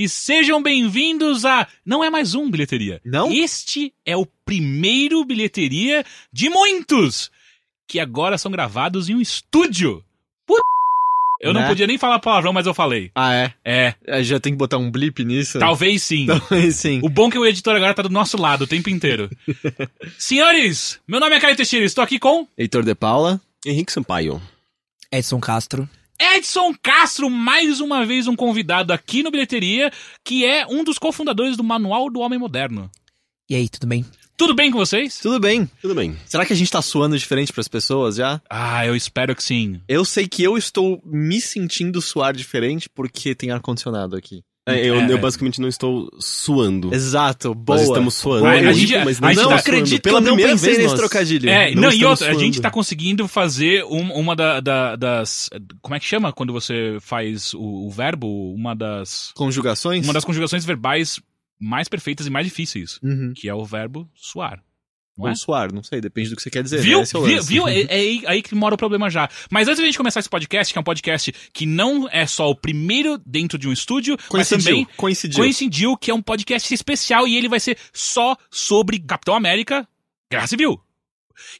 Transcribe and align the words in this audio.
E 0.00 0.08
sejam 0.08 0.62
bem-vindos 0.62 1.44
a. 1.44 1.66
Não 1.84 2.04
é 2.04 2.08
mais 2.08 2.32
um 2.36 2.48
bilheteria. 2.48 3.00
Não? 3.04 3.32
Este 3.32 3.92
é 4.06 4.16
o 4.16 4.24
primeiro 4.44 5.24
bilheteria 5.24 6.04
de 6.32 6.48
muitos 6.48 7.32
que 7.88 7.98
agora 7.98 8.38
são 8.38 8.48
gravados 8.48 9.08
em 9.08 9.16
um 9.16 9.20
estúdio. 9.20 10.04
Puta. 10.46 10.62
Eu 11.40 11.52
não 11.52 11.62
Né? 11.62 11.66
podia 11.66 11.88
nem 11.88 11.98
falar 11.98 12.20
palavrão, 12.20 12.52
mas 12.52 12.64
eu 12.64 12.72
falei. 12.74 13.10
Ah, 13.12 13.34
é? 13.34 13.54
É, 13.64 13.94
É, 14.06 14.22
Já 14.22 14.38
tem 14.38 14.52
que 14.52 14.56
botar 14.56 14.78
um 14.78 14.88
blip 14.88 15.24
nisso? 15.24 15.58
talvez 15.58 16.00
sim. 16.04 16.26
Talvez 16.30 16.76
sim. 16.76 17.00
O 17.02 17.08
bom 17.08 17.26
é 17.26 17.30
que 17.32 17.38
o 17.40 17.44
editor 17.44 17.74
agora 17.74 17.92
tá 17.92 18.02
do 18.02 18.08
nosso 18.08 18.40
lado 18.40 18.62
o 18.62 18.66
tempo 18.68 18.88
inteiro. 18.88 19.28
Senhores, 20.16 21.00
meu 21.08 21.18
nome 21.18 21.34
é 21.34 21.40
Caio 21.40 21.56
Teixeira, 21.56 21.84
estou 21.84 22.04
aqui 22.04 22.20
com 22.20 22.46
Heitor 22.56 22.84
de 22.84 22.94
Paula. 22.94 23.40
Henrique 23.66 23.90
Sampaio. 23.90 24.40
Edson 25.10 25.40
Castro. 25.40 25.90
Edson 26.20 26.74
Castro, 26.82 27.30
mais 27.30 27.80
uma 27.80 28.04
vez 28.04 28.26
um 28.26 28.34
convidado 28.34 28.92
aqui 28.92 29.22
no 29.22 29.30
Bilheteria, 29.30 29.92
que 30.24 30.44
é 30.44 30.66
um 30.66 30.82
dos 30.82 30.98
cofundadores 30.98 31.56
do 31.56 31.62
Manual 31.62 32.10
do 32.10 32.20
Homem 32.20 32.38
Moderno. 32.38 32.90
E 33.48 33.54
aí, 33.54 33.68
tudo 33.68 33.86
bem? 33.86 34.04
Tudo 34.36 34.54
bem 34.54 34.70
com 34.70 34.78
vocês? 34.78 35.18
Tudo 35.18 35.40
bem? 35.40 35.70
Tudo 35.80 35.94
bem. 35.94 36.16
Será 36.26 36.44
que 36.44 36.52
a 36.52 36.56
gente 36.56 36.70
tá 36.70 36.82
suando 36.82 37.18
diferente 37.18 37.52
pras 37.52 37.66
pessoas 37.66 38.16
já? 38.16 38.40
Ah, 38.50 38.84
eu 38.86 38.94
espero 38.94 39.34
que 39.34 39.42
sim. 39.42 39.80
Eu 39.88 40.04
sei 40.04 40.28
que 40.28 40.42
eu 40.42 40.58
estou 40.58 41.00
me 41.04 41.40
sentindo 41.40 42.00
suar 42.00 42.34
diferente 42.34 42.88
porque 42.88 43.34
tem 43.34 43.50
ar-condicionado 43.50 44.16
aqui. 44.16 44.42
É, 44.70 44.86
eu, 44.86 45.00
É. 45.00 45.12
eu 45.12 45.18
basicamente 45.18 45.60
não 45.60 45.68
estou 45.68 46.10
suando. 46.18 46.94
Exato, 46.94 47.54
boa. 47.54 47.78
Nós 47.78 47.88
estamos 47.88 48.14
suando. 48.14 48.46
A- 48.46 48.50
a 48.52 48.72
gente- 48.72 48.96
mas 49.04 49.18
a 49.18 49.20
não 49.22 49.28
gente 49.28 49.36
não 49.36 49.36
tá- 49.36 49.38
suando. 49.40 49.54
acredito 49.54 50.02
Pela 50.02 50.20
que 50.20 50.26
eu 50.26 50.28
não 50.28 50.34
primeira 50.36 50.52
pensei 50.52 50.66
vez 50.70 50.78
nesse 50.78 50.90
nós- 50.90 51.00
trocadilho. 51.00 51.48
É, 51.48 51.74
Não 51.74 51.82
não, 51.82 51.92
e 51.92 52.04
outra, 52.04 52.26
a 52.26 52.30
suando. 52.30 52.40
gente 52.40 52.60
tá 52.60 52.70
conseguindo 52.70 53.26
fazer 53.28 53.84
um- 53.84 54.12
uma 54.12 54.36
da- 54.36 54.60
da- 54.60 54.96
das. 54.96 55.48
Como 55.80 55.94
é 55.94 56.00
que 56.00 56.06
chama 56.06 56.32
quando 56.32 56.52
você 56.52 56.98
faz 57.00 57.54
o, 57.54 57.86
o 57.86 57.90
verbo? 57.90 58.26
Uma 58.54 58.74
das. 58.74 59.32
Conjugações? 59.34 60.04
Uma 60.04 60.12
das 60.12 60.24
conjugações 60.24 60.64
verbais 60.64 61.20
mais 61.60 61.88
perfeitas 61.88 62.26
e 62.26 62.30
mais 62.30 62.46
difíceis, 62.46 62.98
Uhum. 63.02 63.32
que 63.34 63.48
é 63.48 63.54
o 63.54 63.64
verbo 63.64 64.08
suar. 64.14 64.60
Não 65.18 65.26
é? 65.26 65.30
Ou 65.30 65.36
suar, 65.36 65.72
não 65.72 65.82
sei, 65.82 66.00
depende 66.00 66.30
do 66.30 66.36
que 66.36 66.42
você 66.42 66.50
quer 66.50 66.62
dizer. 66.62 66.80
Viu? 66.80 67.00
né? 67.00 67.04
É 67.04 67.26
Viu? 67.26 67.42
Viu? 67.42 67.68
É, 67.68 67.80
é 67.90 68.30
aí, 68.30 68.42
que 68.42 68.54
mora 68.54 68.74
o 68.74 68.78
problema 68.78 69.10
já. 69.10 69.28
Mas 69.50 69.66
antes 69.66 69.80
da 69.80 69.86
gente 69.86 69.98
começar 69.98 70.20
esse 70.20 70.28
podcast, 70.28 70.72
que 70.72 70.78
é 70.78 70.80
um 70.80 70.84
podcast 70.84 71.34
que 71.52 71.66
não 71.66 72.08
é 72.10 72.26
só 72.26 72.48
o 72.48 72.54
primeiro 72.54 73.20
dentro 73.26 73.58
de 73.58 73.68
um 73.68 73.72
estúdio, 73.72 74.16
mas 74.16 74.28
Coincidiu, 74.28 74.64
também 74.64 74.88
coincidiu. 74.96 75.38
coincidiu 75.38 75.96
que 75.96 76.10
é 76.10 76.14
um 76.14 76.22
podcast 76.22 76.72
especial 76.72 77.26
e 77.26 77.36
ele 77.36 77.48
vai 77.48 77.60
ser 77.60 77.76
só 77.92 78.36
sobre 78.50 78.98
Capitão 78.98 79.34
América, 79.34 79.86
Guerra 80.30 80.46
Civil. 80.46 80.80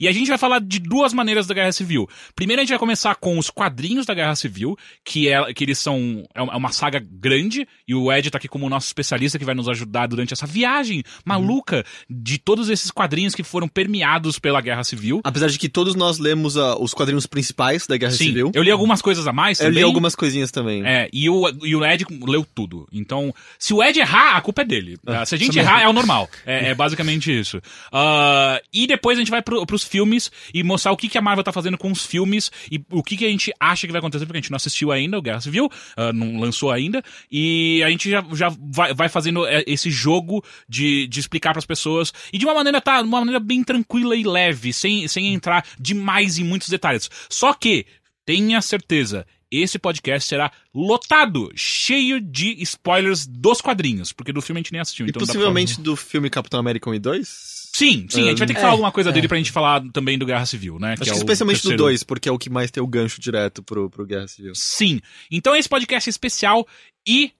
E 0.00 0.08
a 0.08 0.12
gente 0.12 0.28
vai 0.28 0.38
falar 0.38 0.60
de 0.60 0.78
duas 0.78 1.12
maneiras 1.12 1.46
da 1.46 1.54
Guerra 1.54 1.72
Civil. 1.72 2.08
Primeiro 2.34 2.60
a 2.60 2.64
gente 2.64 2.70
vai 2.70 2.78
começar 2.78 3.14
com 3.16 3.38
os 3.38 3.50
quadrinhos 3.50 4.06
da 4.06 4.14
Guerra 4.14 4.34
Civil, 4.34 4.76
que, 5.04 5.28
é, 5.28 5.52
que 5.52 5.64
eles 5.64 5.78
são 5.78 6.24
é 6.34 6.42
uma 6.42 6.72
saga 6.72 7.04
grande, 7.10 7.66
e 7.86 7.94
o 7.94 8.12
Ed 8.12 8.30
tá 8.30 8.38
aqui 8.38 8.48
como 8.48 8.68
nosso 8.68 8.86
especialista 8.86 9.38
que 9.38 9.44
vai 9.44 9.54
nos 9.54 9.68
ajudar 9.68 10.06
durante 10.06 10.32
essa 10.32 10.46
viagem 10.46 11.02
maluca 11.24 11.84
de 12.08 12.38
todos 12.38 12.68
esses 12.68 12.90
quadrinhos 12.90 13.34
que 13.34 13.42
foram 13.42 13.68
permeados 13.68 14.38
pela 14.38 14.60
Guerra 14.60 14.84
Civil. 14.84 15.20
Apesar 15.24 15.48
de 15.48 15.58
que 15.58 15.68
todos 15.68 15.94
nós 15.94 16.18
lemos 16.18 16.56
ah, 16.56 16.76
os 16.78 16.94
quadrinhos 16.94 17.26
principais 17.26 17.86
da 17.86 17.96
Guerra 17.96 18.12
Sim, 18.12 18.26
Civil. 18.26 18.52
eu 18.54 18.62
li 18.62 18.70
algumas 18.70 19.02
coisas 19.02 19.26
a 19.26 19.32
mais 19.32 19.58
Eu 19.60 19.66
também. 19.66 19.78
li 19.78 19.84
algumas 19.84 20.14
coisinhas 20.14 20.50
também. 20.50 20.86
É, 20.86 21.08
e 21.12 21.28
o, 21.28 21.48
e 21.64 21.74
o 21.74 21.84
Ed 21.84 22.04
leu 22.26 22.46
tudo. 22.54 22.86
Então, 22.92 23.34
se 23.58 23.72
o 23.74 23.82
Ed 23.82 23.98
errar, 23.98 24.36
a 24.36 24.40
culpa 24.40 24.62
é 24.62 24.64
dele. 24.64 24.96
tá? 25.04 25.24
Se 25.24 25.34
a 25.34 25.38
gente 25.38 25.58
errar, 25.58 25.82
é 25.82 25.88
o 25.88 25.92
normal. 25.92 26.28
É, 26.46 26.70
é 26.70 26.74
basicamente 26.74 27.36
isso. 27.36 27.60
Ah, 27.92 28.60
e 28.72 28.86
depois 28.86 29.18
a 29.18 29.20
gente 29.20 29.30
vai 29.30 29.42
pro, 29.42 29.64
pros 29.68 29.84
filmes 29.84 30.32
e 30.52 30.64
mostrar 30.64 30.90
o 30.90 30.96
que, 30.96 31.08
que 31.08 31.18
a 31.18 31.22
Marvel 31.22 31.44
tá 31.44 31.52
fazendo 31.52 31.78
com 31.78 31.92
os 31.92 32.04
filmes 32.04 32.50
e 32.72 32.82
o 32.90 33.02
que, 33.02 33.16
que 33.16 33.26
a 33.26 33.28
gente 33.28 33.52
acha 33.60 33.86
que 33.86 33.92
vai 33.92 34.00
acontecer, 34.00 34.26
porque 34.26 34.38
a 34.38 34.40
gente 34.40 34.50
não 34.50 34.56
assistiu 34.56 34.90
ainda 34.90 35.16
o 35.16 35.22
Guerra 35.22 35.40
Civil, 35.40 35.70
ah, 35.96 36.12
não 36.12 36.40
lançou 36.40 36.72
ainda. 36.72 37.02
E 37.30 37.82
a 37.84 37.90
gente 37.90 38.10
já, 38.10 38.24
já 38.32 38.48
vai, 38.58 38.94
vai 38.94 39.08
fazendo 39.08 39.46
é, 39.46 39.62
esse 39.66 39.90
jogo 39.90 40.42
de, 40.68 41.06
de 41.06 41.20
explicar 41.20 41.52
pras 41.52 41.66
pessoas 41.66 42.12
e 42.32 42.38
de 42.38 42.46
uma 42.46 42.54
maneira, 42.54 42.80
tá? 42.80 43.00
De 43.02 43.06
uma 43.06 43.20
maneira 43.20 43.38
bem 43.38 43.62
tranquila 43.62 44.16
e 44.16 44.24
leve, 44.24 44.72
sem, 44.72 45.06
sem 45.06 45.32
entrar 45.32 45.64
demais 45.78 46.38
em 46.38 46.44
muitos 46.44 46.68
detalhes. 46.68 47.10
Só 47.28 47.52
que, 47.52 47.86
tenha 48.24 48.60
certeza, 48.62 49.26
esse 49.50 49.78
podcast 49.78 50.28
será 50.28 50.52
lotado, 50.74 51.50
cheio 51.54 52.20
de 52.20 52.62
spoilers 52.62 53.26
dos 53.26 53.60
quadrinhos, 53.60 54.12
porque 54.12 54.32
do 54.32 54.42
filme 54.42 54.60
a 54.60 54.62
gente 54.62 54.72
nem 54.72 54.80
assistiu. 54.80 55.06
E 55.06 55.10
então 55.10 55.20
pra 55.20 55.26
possivelmente 55.26 55.80
do 55.80 55.96
filme 55.96 56.28
Capitão 56.28 56.60
América 56.60 56.90
1 56.90 56.94
e 56.94 56.98
2? 56.98 57.57
Sim, 57.78 58.08
sim, 58.10 58.22
a 58.24 58.30
gente 58.30 58.38
vai 58.38 58.46
ter 58.48 58.54
que 58.54 58.58
É, 58.58 58.62
falar 58.62 58.72
alguma 58.72 58.90
coisa 58.90 59.10
é. 59.10 59.12
dele 59.12 59.28
pra 59.28 59.36
gente 59.36 59.52
falar 59.52 59.80
também 59.92 60.18
do 60.18 60.26
Guerra 60.26 60.44
Civil, 60.46 60.80
né? 60.80 60.94
Acho 60.94 61.04
que, 61.04 61.10
é 61.10 61.12
especialmente 61.12 61.58
do 61.58 61.62
terceiro. 61.62 61.82
2, 61.84 62.02
porque 62.02 62.28
é 62.28 62.32
o 62.32 62.38
que 62.38 62.50
mais 62.50 62.72
tem 62.72 62.82
o 62.82 62.86
gancho 62.88 63.20
direto 63.20 63.62
pro, 63.62 63.88
pro 63.88 64.04
Guerra 64.04 64.26
Civil. 64.26 64.52
Sim. 64.56 65.00
Então 65.30 65.54
esse 65.54 65.68
podcast 65.68 66.08
é 66.08 66.10
especial 66.10 66.66
e, 67.06 67.32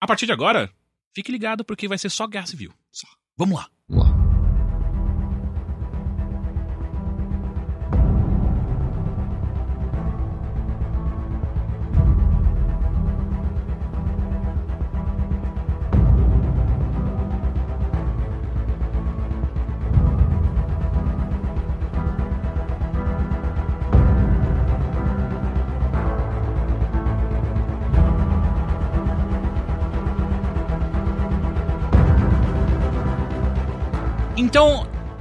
a 0.00 0.06
partir 0.06 0.26
de 0.26 0.32
agora, 0.32 0.68
fique 1.14 1.30
ligado 1.30 1.64
porque 1.64 1.86
vai 1.86 1.96
ser 1.96 2.10
só 2.10 2.26
Guerra 2.26 2.46
Civil. 2.46 2.72
Só. 2.90 3.06
Vamos 3.36 3.56
lá. 3.56 3.68
Então, 3.88 4.07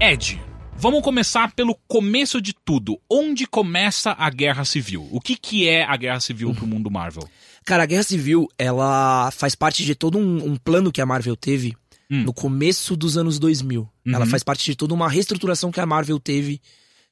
Ed, 0.10 0.40
vamos 0.78 1.02
começar 1.02 1.52
pelo 1.54 1.76
começo 1.88 2.40
de 2.42 2.54
tudo. 2.54 2.98
Onde 3.10 3.46
começa 3.46 4.16
a 4.18 4.30
Guerra 4.30 4.64
Civil? 4.64 5.06
O 5.12 5.20
que, 5.20 5.36
que 5.36 5.68
é 5.68 5.84
a 5.84 5.98
Guerra 5.98 6.20
Civil 6.22 6.54
pro 6.54 6.66
mundo 6.66 6.90
Marvel? 6.90 7.28
Cara, 7.66 7.84
a 7.84 7.86
Guerra 7.86 8.04
Civil, 8.04 8.48
ela 8.58 9.30
faz 9.32 9.54
parte 9.54 9.84
de 9.84 9.96
todo 9.96 10.18
um, 10.18 10.52
um 10.52 10.56
plano 10.56 10.92
que 10.92 11.02
a 11.02 11.06
Marvel 11.06 11.36
teve 11.36 11.76
Hum. 12.10 12.24
no 12.24 12.32
começo 12.34 12.96
dos 12.96 13.18
anos 13.18 13.38
2000. 13.38 13.82
Uhum. 13.82 14.14
Ela 14.16 14.26
faz 14.26 14.42
parte 14.42 14.64
de 14.64 14.78
toda 14.78 14.94
uma 14.94 15.10
reestruturação 15.10 15.74
que 15.74 15.82
a 15.82 15.86
Marvel 15.86 16.18
teve, 16.22 16.62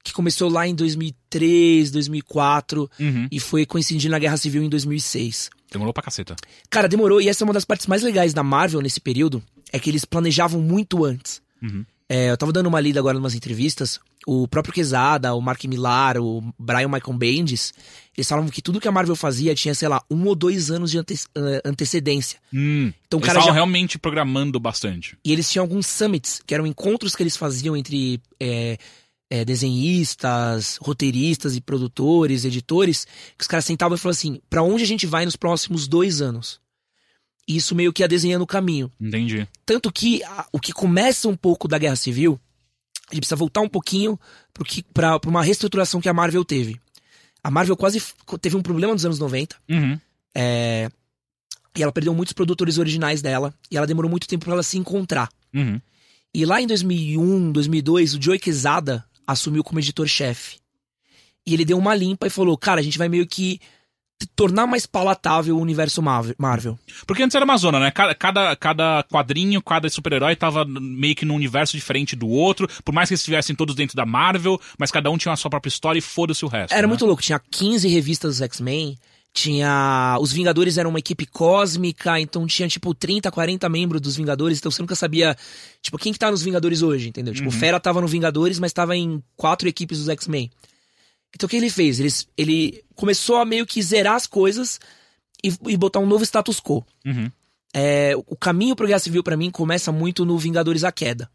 que 0.02 0.14
começou 0.14 0.50
lá 0.50 0.66
em 0.66 0.74
2003, 0.74 1.92
2004 1.92 2.90
Uhum. 2.98 3.28
e 3.30 3.38
foi 3.42 3.66
coincidindo 3.66 4.12
na 4.14 4.20
Guerra 4.20 4.38
Civil 4.38 4.64
em 4.64 4.70
2006. 4.70 5.50
Demorou 5.70 5.94
pra 5.94 6.02
caceta. 6.02 6.34
Cara, 6.70 6.88
demorou, 6.88 7.20
e 7.20 7.28
essa 7.28 7.44
é 7.44 7.46
uma 7.46 7.54
das 7.54 7.66
partes 7.66 7.88
mais 7.88 8.04
legais 8.04 8.34
da 8.34 8.42
Marvel 8.42 8.80
nesse 8.82 9.02
período, 9.02 9.44
é 9.74 9.78
que 9.80 9.90
eles 9.90 10.06
planejavam 10.06 10.62
muito 10.62 11.04
antes. 11.04 11.42
Uhum. 11.62 11.84
É, 12.08 12.30
eu 12.30 12.38
tava 12.38 12.54
dando 12.54 12.68
uma 12.68 12.80
lida 12.80 13.00
agora 13.00 13.18
em 13.18 13.20
umas 13.20 13.34
entrevistas, 13.34 14.00
o 14.28 14.48
próprio 14.48 14.74
Quesada, 14.74 15.34
o 15.34 15.42
Mark 15.42 15.64
Millar, 15.66 16.18
o 16.18 16.54
Brian 16.58 16.88
Michael 16.88 17.18
Bendis, 17.18 17.74
eles 18.16 18.28
falavam 18.28 18.50
que 18.52 18.62
tudo 18.62 18.80
que 18.80 18.88
a 18.88 18.92
Marvel 18.92 19.16
fazia 19.16 19.56
tinha, 19.56 19.74
sei 19.74 19.88
lá, 19.88 20.04
um 20.10 20.24
ou 20.26 20.36
dois 20.36 20.70
anos 20.70 20.92
de 20.92 21.00
ante- 21.00 21.26
antecedência. 21.64 22.40
Hum. 22.54 22.94
Então 23.08 23.20
Eles 23.20 23.28
estavam 23.30 23.48
já... 23.48 23.54
realmente 23.54 23.98
programando 23.98 24.60
bastante. 24.60 25.18
E 25.26 25.32
eles 25.34 25.50
tinham 25.50 25.64
alguns 25.64 25.88
summits, 25.88 26.42
que 26.46 26.54
eram 26.54 26.68
encontros 26.68 27.16
que 27.16 27.24
eles 27.24 27.36
faziam 27.36 27.76
entre 27.76 28.22
é, 28.40 28.78
é, 29.30 29.44
desenhistas, 29.44 30.78
roteiristas 30.82 31.56
e 31.56 31.62
produtores, 31.62 32.46
editores, 32.46 33.06
que 33.38 33.42
os 33.44 33.48
caras 33.48 33.66
sentavam 33.66 33.96
e 33.96 34.00
falavam 34.00 34.18
assim, 34.18 34.40
pra 34.50 34.62
onde 34.62 34.84
a 34.84 34.88
gente 34.88 35.08
vai 35.08 35.26
nos 35.26 35.36
próximos 35.36 35.88
dois 35.88 36.22
anos? 36.22 36.60
E 37.48 37.56
isso 37.58 37.76
meio 37.76 37.94
que 37.94 38.02
ia 38.02 38.08
desenhando 38.08 38.42
o 38.42 38.48
caminho. 38.48 38.92
Entendi. 39.00 39.48
Tanto 39.66 39.92
que 39.92 40.24
a- 40.24 40.48
o 40.52 40.60
que 40.60 40.74
começa 40.74 41.28
um 41.28 41.36
pouco 41.36 41.68
da 41.68 41.78
Guerra 41.78 41.96
Civil, 41.96 42.40
a 43.10 43.14
gente 43.14 43.22
precisa 43.22 43.36
voltar 43.36 43.62
um 43.62 43.70
pouquinho 43.70 44.20
pra 44.94 45.20
uma 45.28 45.44
reestruturação 45.44 46.02
que 46.02 46.10
a 46.10 46.14
Marvel 46.14 46.44
teve. 46.44 46.80
A 47.44 47.52
Marvel 47.52 47.78
quase 47.78 48.02
teve 48.42 48.56
um 48.58 48.62
problema 48.64 48.94
nos 48.94 49.06
anos 49.06 49.20
90, 49.20 49.56
Uhum. 49.70 50.00
é, 50.34 50.90
e 51.78 51.84
ela 51.84 51.92
perdeu 51.92 52.16
muitos 52.16 52.34
produtores 52.34 52.80
originais 52.80 53.22
dela, 53.22 53.54
e 53.70 53.78
ela 53.78 53.86
demorou 53.86 54.10
muito 54.10 54.28
tempo 54.28 54.46
pra 54.46 54.54
ela 54.54 54.64
se 54.64 54.78
encontrar. 54.80 55.30
Uhum. 55.54 55.80
E 56.34 56.46
lá 56.46 56.60
em 56.60 56.66
2001, 56.68 57.52
2002, 57.52 58.16
o 58.16 58.22
Joe 58.22 58.40
Quesada 58.40 59.06
assumiu 59.28 59.64
como 59.64 59.80
editor-chefe. 59.80 60.58
E 61.46 61.54
ele 61.54 61.64
deu 61.64 61.78
uma 61.78 61.94
limpa 61.94 62.26
e 62.26 62.30
falou: 62.32 62.58
Cara, 62.58 62.82
a 62.82 62.84
gente 62.84 62.98
vai 62.98 63.08
meio 63.08 63.28
que 63.28 63.60
tornar 64.28 64.68
mais 64.68 64.86
palatável 64.86 65.58
o 65.58 65.62
universo 65.62 66.02
Marvel-. 66.02 66.80
Porque 67.06 67.24
antes 67.24 67.36
era 67.36 67.46
uma 67.46 67.58
zona, 67.58 67.80
né? 67.80 67.92
Cada, 67.92 68.56
cada, 68.56 69.04
quadrinho, 69.04 69.62
cada 69.62 69.90
super-herói 69.90 70.36
tava 70.36 70.66
meio 70.66 71.16
que 71.16 71.26
num 71.26 71.36
universo 71.36 71.76
diferente 71.76 72.16
do 72.16 72.28
outro. 72.28 72.68
Por 72.84 72.94
mais 72.94 73.10
que 73.10 73.14
eles 73.14 73.22
estivessem 73.22 73.56
todos 73.56 73.76
dentro 73.76 73.96
da 73.96 74.06
Marvel, 74.06 74.60
mas 74.78 74.92
cada 74.92 75.10
um 75.10 75.18
tinha 75.18 75.34
a 75.34 75.36
sua 75.36 75.50
própria 75.50 75.70
história 75.70 76.00
e 76.00 76.02
foda-se 76.02 76.46
o 76.46 76.48
resto. 76.48 76.74
Era 76.74 76.84
né? 76.84 76.88
muito 76.88 77.06
louco. 77.06 77.22
Tinha 77.22 77.40
15 77.40 77.88
revistas 77.88 78.36
dos 78.36 78.42
X-Men. 78.42 78.98
Tinha. 79.34 80.18
Os 80.22 80.32
Vingadores 80.32 80.78
eram 80.78 80.90
uma 80.90 81.00
equipe 81.00 81.26
cósmica, 81.26 82.18
então 82.22 82.48
tinha, 82.48 82.70
tipo, 82.70 82.94
30, 82.96 83.30
40 83.30 83.68
membros 83.68 84.00
dos 84.00 84.16
Vingadores, 84.16 84.60
então 84.60 84.72
você 84.72 84.82
nunca 84.82 84.96
sabia, 84.96 85.36
tipo, 85.82 85.98
quem 85.98 86.14
que 86.14 86.20
tá 86.20 86.32
nos 86.32 86.42
Vingadores 86.42 86.82
hoje, 86.82 87.10
entendeu? 87.10 87.34
Tipo, 87.34 87.50
o 87.50 87.52
Fera 87.52 87.78
tava 87.78 88.00
no 88.00 88.08
Vingadores, 88.08 88.60
mas 88.60 88.72
tava 88.72 88.96
em 88.96 89.22
quatro 89.36 89.68
equipes 89.68 89.98
dos 89.98 90.08
X-Men. 90.08 90.50
Então 91.36 91.48
o 91.48 91.50
que 91.50 91.58
ele 91.58 91.70
fez? 91.70 92.00
Ele, 92.00 92.10
ele 92.38 92.84
começou 92.96 93.36
a 93.36 93.46
meio 93.46 93.66
que 93.66 93.82
zerar 93.82 94.16
as 94.16 94.26
coisas 94.26 94.80
e, 95.44 95.54
e 95.68 95.76
botar 95.76 96.00
um 96.00 96.06
novo 96.06 96.24
status 96.24 96.62
quo. 96.62 96.86
Uhum. 97.06 97.30
É, 97.74 98.14
o 98.16 98.38
caminho 98.38 98.74
pro 98.74 98.88
Guerra 98.88 99.00
Civil, 99.00 99.22
pra 99.22 99.36
mim, 99.36 99.52
começa 99.52 99.92
muito 99.92 100.24
no 100.24 100.38
Vingadores 100.38 100.86
A 100.86 100.94
Queda. 100.94 101.30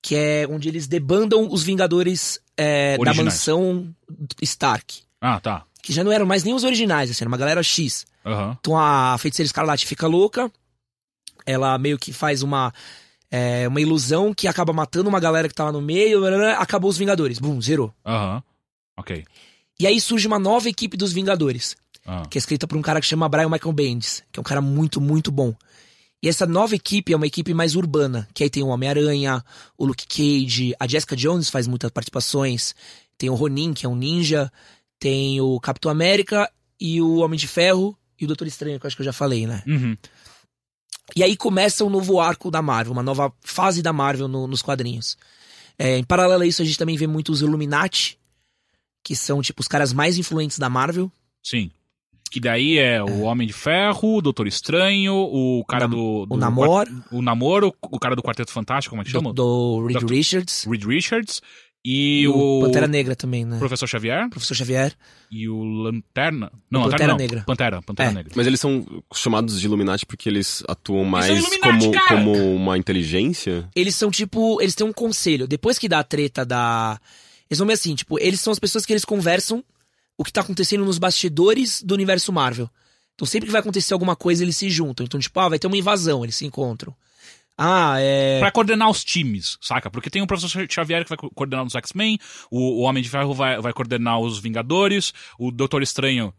Que 0.00 0.16
é 0.16 0.46
onde 0.48 0.66
eles 0.66 0.86
debandam 0.86 1.46
os 1.50 1.62
Vingadores 1.62 2.40
é, 2.56 2.96
da 2.96 3.12
mansão 3.12 3.94
Stark. 4.40 5.02
Ah, 5.20 5.38
tá. 5.38 5.64
Que 5.82 5.92
já 5.92 6.02
não 6.02 6.10
eram 6.10 6.24
mais 6.24 6.42
nem 6.42 6.54
os 6.54 6.64
originais, 6.64 7.10
assim, 7.10 7.22
era 7.22 7.28
uma 7.28 7.36
galera 7.36 7.62
X. 7.62 8.06
Aham. 8.24 8.56
Então 8.58 8.78
a 8.78 9.16
feiticeira 9.18 9.46
escarlate 9.46 9.86
fica 9.86 10.06
louca. 10.06 10.50
Ela 11.44 11.76
meio 11.76 11.98
que 11.98 12.12
faz 12.12 12.42
uma, 12.42 12.72
é, 13.30 13.68
uma 13.68 13.80
ilusão 13.80 14.32
que 14.32 14.48
acaba 14.48 14.72
matando 14.72 15.08
uma 15.08 15.20
galera 15.20 15.48
que 15.48 15.54
tá 15.54 15.64
lá 15.64 15.72
no 15.72 15.82
meio. 15.82 16.24
acabou 16.52 16.88
os 16.88 16.96
Vingadores. 16.96 17.38
Bum, 17.38 17.60
zerou. 17.60 17.92
Aham. 18.06 18.42
Ok. 18.96 19.24
E 19.80 19.86
aí 19.86 20.00
surge 20.00 20.26
uma 20.26 20.38
nova 20.38 20.68
equipe 20.68 20.96
dos 20.96 21.12
Vingadores. 21.12 21.76
Ah. 22.04 22.24
que 22.28 22.36
é 22.36 22.40
escrita 22.40 22.66
por 22.66 22.76
um 22.76 22.82
cara 22.82 23.00
que 23.00 23.06
chama 23.06 23.28
Brian 23.28 23.48
Michael 23.48 23.72
Bendis, 23.72 24.24
que 24.32 24.40
é 24.40 24.40
um 24.40 24.44
cara 24.44 24.60
muito, 24.60 25.00
muito 25.00 25.30
bom. 25.30 25.54
E 26.20 26.28
essa 26.28 26.44
nova 26.46 26.74
equipe 26.74 27.12
é 27.12 27.16
uma 27.16 27.28
equipe 27.28 27.54
mais 27.54 27.76
urbana, 27.76 28.28
que 28.34 28.42
aí 28.42 28.50
tem 28.50 28.60
o 28.60 28.66
Homem-Aranha, 28.66 29.40
o 29.78 29.86
Luke 29.86 30.04
Cage, 30.08 30.74
a 30.80 30.88
Jessica 30.88 31.14
Jones 31.14 31.48
faz 31.48 31.68
muitas 31.68 31.92
participações, 31.92 32.74
tem 33.16 33.30
o 33.30 33.34
Ronin, 33.36 33.72
que 33.72 33.86
é 33.86 33.88
um 33.88 33.94
ninja, 33.94 34.50
tem 34.98 35.40
o 35.40 35.60
Capitão 35.60 35.92
América 35.92 36.50
e 36.80 37.00
o 37.00 37.18
Homem 37.18 37.38
de 37.38 37.46
Ferro 37.46 37.96
e 38.20 38.24
o 38.24 38.26
Doutor 38.26 38.48
Estranho, 38.48 38.80
que 38.80 38.84
eu 38.84 38.88
acho 38.88 38.96
que 38.96 39.02
eu 39.02 39.06
já 39.06 39.12
falei, 39.12 39.46
né? 39.46 39.62
Uhum. 39.64 39.96
E 41.14 41.22
aí 41.22 41.36
começa 41.36 41.84
um 41.84 41.90
novo 41.90 42.18
arco 42.20 42.50
da 42.50 42.60
Marvel, 42.62 42.92
uma 42.94 43.02
nova 43.04 43.32
fase 43.42 43.80
da 43.80 43.92
Marvel 43.92 44.26
no- 44.26 44.48
nos 44.48 44.60
quadrinhos. 44.60 45.16
É, 45.78 45.98
em 45.98 46.04
paralelo 46.04 46.42
a 46.42 46.46
isso, 46.48 46.62
a 46.62 46.64
gente 46.64 46.78
também 46.78 46.96
vê 46.96 47.06
muitos 47.06 47.42
Illuminati, 47.42 48.18
que 49.02 49.14
são 49.16 49.40
tipo 49.42 49.60
os 49.60 49.68
caras 49.68 49.92
mais 49.92 50.18
influentes 50.18 50.58
da 50.58 50.68
Marvel. 50.68 51.10
Sim. 51.42 51.70
Que 52.30 52.40
daí 52.40 52.78
é 52.78 53.02
o 53.02 53.20
Homem 53.22 53.46
de 53.46 53.52
Ferro, 53.52 54.16
o 54.16 54.22
Doutor 54.22 54.46
Estranho, 54.46 55.12
o 55.14 55.62
cara 55.68 55.86
do, 55.86 56.24
do. 56.24 56.34
o 56.34 56.36
Namor, 56.38 56.86
O 57.10 57.20
Namoro, 57.20 57.74
o 57.82 57.98
cara 57.98 58.16
do 58.16 58.22
Quarteto 58.22 58.50
Fantástico, 58.52 58.92
como 58.92 59.02
é 59.02 59.04
que 59.04 59.10
chama? 59.10 59.34
do, 59.34 59.80
do 59.80 59.86
Reed 59.86 59.98
Dr. 60.00 60.10
Richards. 60.12 60.64
Reed 60.64 60.84
Richards. 60.84 61.42
E 61.84 62.20
E 62.22 62.28
o 62.28 62.34
o. 62.36 62.60
Pantera 62.62 62.86
Negra 62.86 63.14
também, 63.16 63.44
né? 63.44 63.58
Professor 63.58 63.86
Xavier. 63.88 64.30
Professor 64.30 64.54
Xavier. 64.54 64.94
E 65.30 65.46
o 65.48 65.62
Lanterna. 65.62 66.50
Não, 66.70 66.82
O 66.82 66.84
Lanterna 66.84 66.90
Pantera 66.90 67.12
não. 67.12 67.18
Negra. 67.18 67.44
Pantera, 67.44 67.82
Pantera 67.82 68.10
É. 68.10 68.14
Negra. 68.14 68.32
Mas 68.36 68.46
eles 68.46 68.60
são 68.60 68.86
chamados 69.12 69.60
de 69.60 69.66
Illuminati 69.66 70.06
porque 70.06 70.28
eles 70.28 70.62
atuam 70.68 71.04
mais 71.04 71.26
Illuminati, 71.28 71.60
como, 71.80 71.92
cara! 71.92 72.08
como 72.08 72.54
uma 72.54 72.78
inteligência? 72.78 73.68
Eles 73.76 73.94
são 73.96 74.10
tipo. 74.10 74.58
Eles 74.62 74.74
têm 74.76 74.86
um 74.86 74.92
conselho. 74.92 75.46
Depois 75.48 75.78
que 75.78 75.88
dá 75.88 75.98
a 75.98 76.04
treta 76.04 76.46
da. 76.46 76.98
Vão 77.58 77.66
meio 77.66 77.74
assim, 77.74 77.94
tipo, 77.94 78.18
eles 78.18 78.40
são 78.40 78.52
as 78.52 78.58
pessoas 78.58 78.84
que 78.86 78.92
eles 78.92 79.04
conversam 79.04 79.64
o 80.16 80.24
que 80.24 80.32
tá 80.32 80.40
acontecendo 80.42 80.84
nos 80.84 80.98
bastidores 80.98 81.82
do 81.82 81.94
universo 81.94 82.32
Marvel. 82.32 82.68
Então 83.14 83.26
sempre 83.26 83.46
que 83.46 83.52
vai 83.52 83.60
acontecer 83.60 83.92
alguma 83.94 84.14
coisa, 84.16 84.42
eles 84.42 84.56
se 84.56 84.70
juntam. 84.70 85.04
Então, 85.04 85.18
tipo, 85.20 85.38
ah, 85.40 85.48
vai 85.48 85.58
ter 85.58 85.66
uma 85.66 85.76
invasão, 85.76 86.24
eles 86.24 86.36
se 86.36 86.44
encontram. 86.46 86.94
Ah, 87.56 87.96
é. 87.98 88.38
Pra 88.40 88.50
coordenar 88.50 88.88
os 88.90 89.04
times, 89.04 89.58
saca? 89.60 89.90
Porque 89.90 90.08
tem 90.10 90.22
o 90.22 90.26
Professor 90.26 90.66
Xavier 90.70 91.02
que 91.04 91.10
vai 91.10 91.18
co- 91.18 91.30
coordenar 91.34 91.64
os 91.64 91.74
X-Men, 91.74 92.18
o, 92.50 92.58
o 92.58 92.80
Homem 92.80 93.02
de 93.02 93.08
Ferro 93.10 93.34
vai, 93.34 93.60
vai 93.60 93.72
coordenar 93.72 94.18
os 94.20 94.38
Vingadores, 94.38 95.12
o 95.38 95.50
Doutor 95.50 95.82
Estranho 95.82 96.32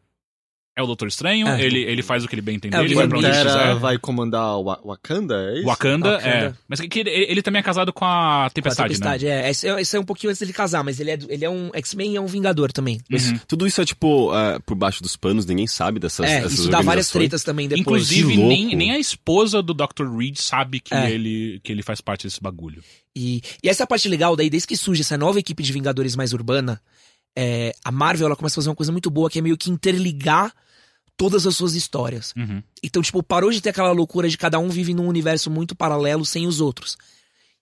é 0.75 0.81
o 0.81 0.87
Doutor 0.87 1.07
Estranho, 1.07 1.47
É. 1.47 1.61
ele, 1.61 1.81
ele 1.83 2.01
faz 2.01 2.23
o 2.23 2.27
que 2.27 2.33
ele 2.33 2.41
bem 2.41 2.55
entender, 2.55 2.75
É, 2.77 2.83
ele 2.83 2.95
vai 2.95 3.07
pra 3.07 3.17
onde 3.19 3.27
ele 3.27 3.35
quiser. 3.37 3.75
vai 3.75 3.97
comandar 3.99 4.57
o 4.57 4.63
Wa- 4.63 4.79
Wakanda, 4.83 5.35
é 5.51 5.57
isso? 5.59 5.65
Wakanda, 5.67 6.11
Wakanda. 6.13 6.27
é. 6.47 6.53
Mas 6.67 6.79
que 6.79 6.99
ele, 6.99 7.09
ele 7.11 7.41
também 7.43 7.59
é 7.59 7.63
casado 7.63 7.93
com 7.93 8.03
a 8.05 8.07
Com 8.07 8.45
a 8.45 8.49
Tempestade, 8.49 8.87
Tempestade, 8.93 9.27
é. 9.27 9.49
Esse, 9.51 9.67
é. 9.67 9.79
esse 9.79 9.95
é 9.95 9.99
um 9.99 10.03
pouquinho 10.03 10.31
antes 10.31 10.39
dele 10.39 10.51
casar, 10.51 10.83
mas 10.83 10.99
ele 10.99 11.11
é, 11.11 11.19
ele 11.29 11.45
é 11.45 11.49
um 11.49 11.69
X-Men 11.75 12.13
e 12.13 12.15
é 12.15 12.21
um 12.21 12.25
Vingador 12.25 12.71
também. 12.71 12.99
Mas 13.09 13.29
Uhum. 13.29 13.39
tudo 13.47 13.67
isso 13.67 13.81
é 13.81 13.85
tipo 13.85 14.33
é, 14.35 14.57
por 14.65 14.73
baixo 14.75 15.03
dos 15.03 15.15
panos, 15.15 15.45
ninguém 15.45 15.67
sabe 15.67 15.99
dessas, 15.99 16.25
é, 16.27 16.45
isso 16.47 16.67
dá 16.69 16.81
várias 16.81 17.09
tretas 17.09 17.43
também 17.43 17.67
né? 17.67 17.75
depois. 17.75 18.11
Inclusive, 18.11 18.33
Que 18.33 18.37
nem, 18.43 18.75
nem 18.75 18.91
a 18.93 18.97
esposa 18.99 19.61
do 19.61 19.73
Dr. 19.75 20.07
Reed 20.17 20.37
sabe 20.37 20.79
que, 20.79 20.93
É. 20.93 21.11
ele, 21.11 21.59
que 21.63 21.71
ele 21.71 21.83
faz 21.83 22.01
parte 22.01 22.25
desse 22.25 22.41
bagulho. 22.41 22.83
E, 23.15 23.41
e 23.63 23.69
essa 23.69 23.83
é 23.83 23.85
parte 23.85 24.09
legal 24.09 24.35
daí, 24.35 24.49
desde 24.49 24.67
que 24.67 24.75
surge 24.75 25.01
essa 25.01 25.15
nova 25.19 25.37
equipe 25.39 25.61
de 25.61 25.71
Vingadores 25.71 26.15
mais 26.15 26.33
urbana, 26.33 26.81
é, 27.37 27.73
a 27.83 27.91
Marvel 27.91 28.25
ela 28.27 28.35
começa 28.35 28.55
a 28.55 28.57
fazer 28.57 28.69
uma 28.69 28.75
coisa 28.75 28.91
muito 28.91 29.09
boa 29.11 29.29
que 29.29 29.37
é 29.37 29.41
meio 29.41 29.55
que 29.57 29.69
interligar 29.69 30.51
todas 31.17 31.45
as 31.47 31.55
suas 31.55 31.75
histórias. 31.75 32.33
Uhum. 32.35 32.61
Então, 32.83 33.01
tipo, 33.01 33.21
parou 33.23 33.51
de 33.51 33.61
ter 33.61 33.69
aquela 33.69 33.91
loucura 33.91 34.27
de 34.27 34.37
cada 34.37 34.59
um 34.59 34.69
vive 34.69 34.93
num 34.93 35.07
universo 35.07 35.49
muito 35.49 35.75
paralelo 35.75 36.25
sem 36.25 36.47
os 36.47 36.59
outros. 36.61 36.97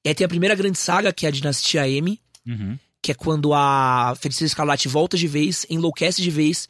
E 0.04 0.10
aí 0.10 0.16
tem 0.16 0.26
a 0.26 0.30
primeira 0.30 0.56
grande 0.56 0.78
saga, 0.78 1.14
que 1.14 1.26
é 1.26 1.30
a 1.30 1.32
Dinastia 1.32 1.88
M, 1.88 2.20
Uhum. 2.48 2.78
que 3.02 3.12
é 3.12 3.16
quando 3.16 3.54
a 3.54 4.16
Feiticeira 4.20 4.48
Escarlate 4.48 4.88
volta 4.88 5.16
de 5.16 5.28
vez, 5.28 5.66
enlouquece 5.70 6.22
de 6.22 6.32
vez, 6.32 6.68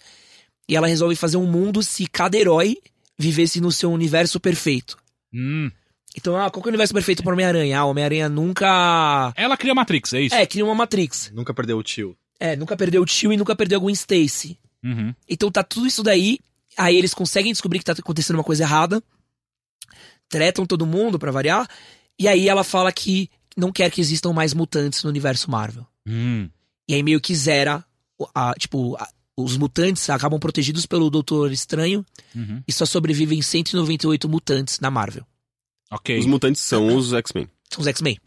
e 0.68 0.76
ela 0.76 0.88
resolve 0.88 1.16
fazer 1.16 1.38
um 1.38 1.46
mundo 1.46 1.82
se 1.82 2.06
cada 2.08 2.38
herói 2.38 2.78
vivesse 3.18 3.62
no 3.62 3.72
seu 3.72 3.92
universo 3.92 4.40
perfeito. 4.40 4.98
Hum. 5.34 5.72
Então, 6.18 6.36
ah, 6.36 6.50
qual 6.52 6.62
que 6.62 6.68
é 6.68 6.70
o 6.70 6.74
universo 6.74 6.94
perfeito 6.94 7.24
para 7.24 7.32
Homem-Aranha? 7.32 7.80
Ah, 7.80 7.86
Homem-Aranha 7.86 8.28
nunca. 8.28 9.34
Ela 9.38 9.56
cria 9.56 9.74
Matrix, 9.74 10.14
é 10.14 10.22
isso? 10.22 10.36
É, 10.36 10.46
cria 10.46 10.66
uma 10.66 10.76
Matrix. 10.76 11.32
Nunca 11.34 11.54
perdeu 11.54 11.78
o 11.78 11.84
tio. 11.84 12.18
É, 12.38 12.56
nunca 12.56 12.76
perdeu 12.76 13.02
o 13.02 13.06
tio 13.06 13.32
e 13.32 13.38
nunca 13.38 13.56
perdeu 13.56 13.78
a 13.78 13.82
Gwen 13.82 13.94
Stacy. 13.94 14.58
Uhum. 14.84 15.14
Então 15.30 15.50
tá 15.52 15.64
tudo 15.64 15.88
isso 15.88 16.04
daí. 16.04 16.40
Aí 16.78 16.96
eles 16.96 17.14
conseguem 17.14 17.52
descobrir 17.52 17.80
que 17.80 17.86
tá 17.86 17.92
acontecendo 17.94 18.38
uma 18.38 18.44
coisa 18.44 18.64
errada. 18.64 19.04
Tretam 20.30 20.66
todo 20.66 20.86
mundo 20.86 21.20
pra 21.20 21.32
variar. 21.32 21.68
E 22.18 22.28
aí 22.28 22.48
ela 22.48 22.64
fala 22.64 22.92
que 22.92 23.30
não 23.58 23.72
quer 23.72 23.92
que 23.92 24.00
existam 24.00 24.32
mais 24.32 24.54
mutantes 24.54 25.04
no 25.04 25.10
universo 25.10 25.50
Marvel. 25.52 25.86
Hum. 26.08 26.50
E 26.88 26.94
aí 26.96 27.04
meio 27.04 27.20
que 27.22 27.36
zera. 27.36 27.84
a- 28.36 28.54
tipo, 28.54 28.96
a- 28.98 29.10
os 29.36 29.58
mutantes 29.58 30.08
acabam 30.08 30.40
protegidos 30.40 30.86
pelo 30.86 31.10
Doutor 31.10 31.52
Estranho 31.52 32.06
Uhum. 32.36 32.62
e 32.68 32.72
só 32.72 32.86
sobrevivem 32.86 33.42
198 33.42 34.30
mutantes 34.30 34.80
na 34.80 34.92
Marvel. 34.92 35.26
Ok. 35.90 36.20
Os 36.20 36.28
mutantes 36.28 36.62
são 36.62 36.96
os 36.96 37.12
X-Men. 37.14 37.48
São 37.72 37.82
os 37.82 37.88
X-Men. 37.88 38.20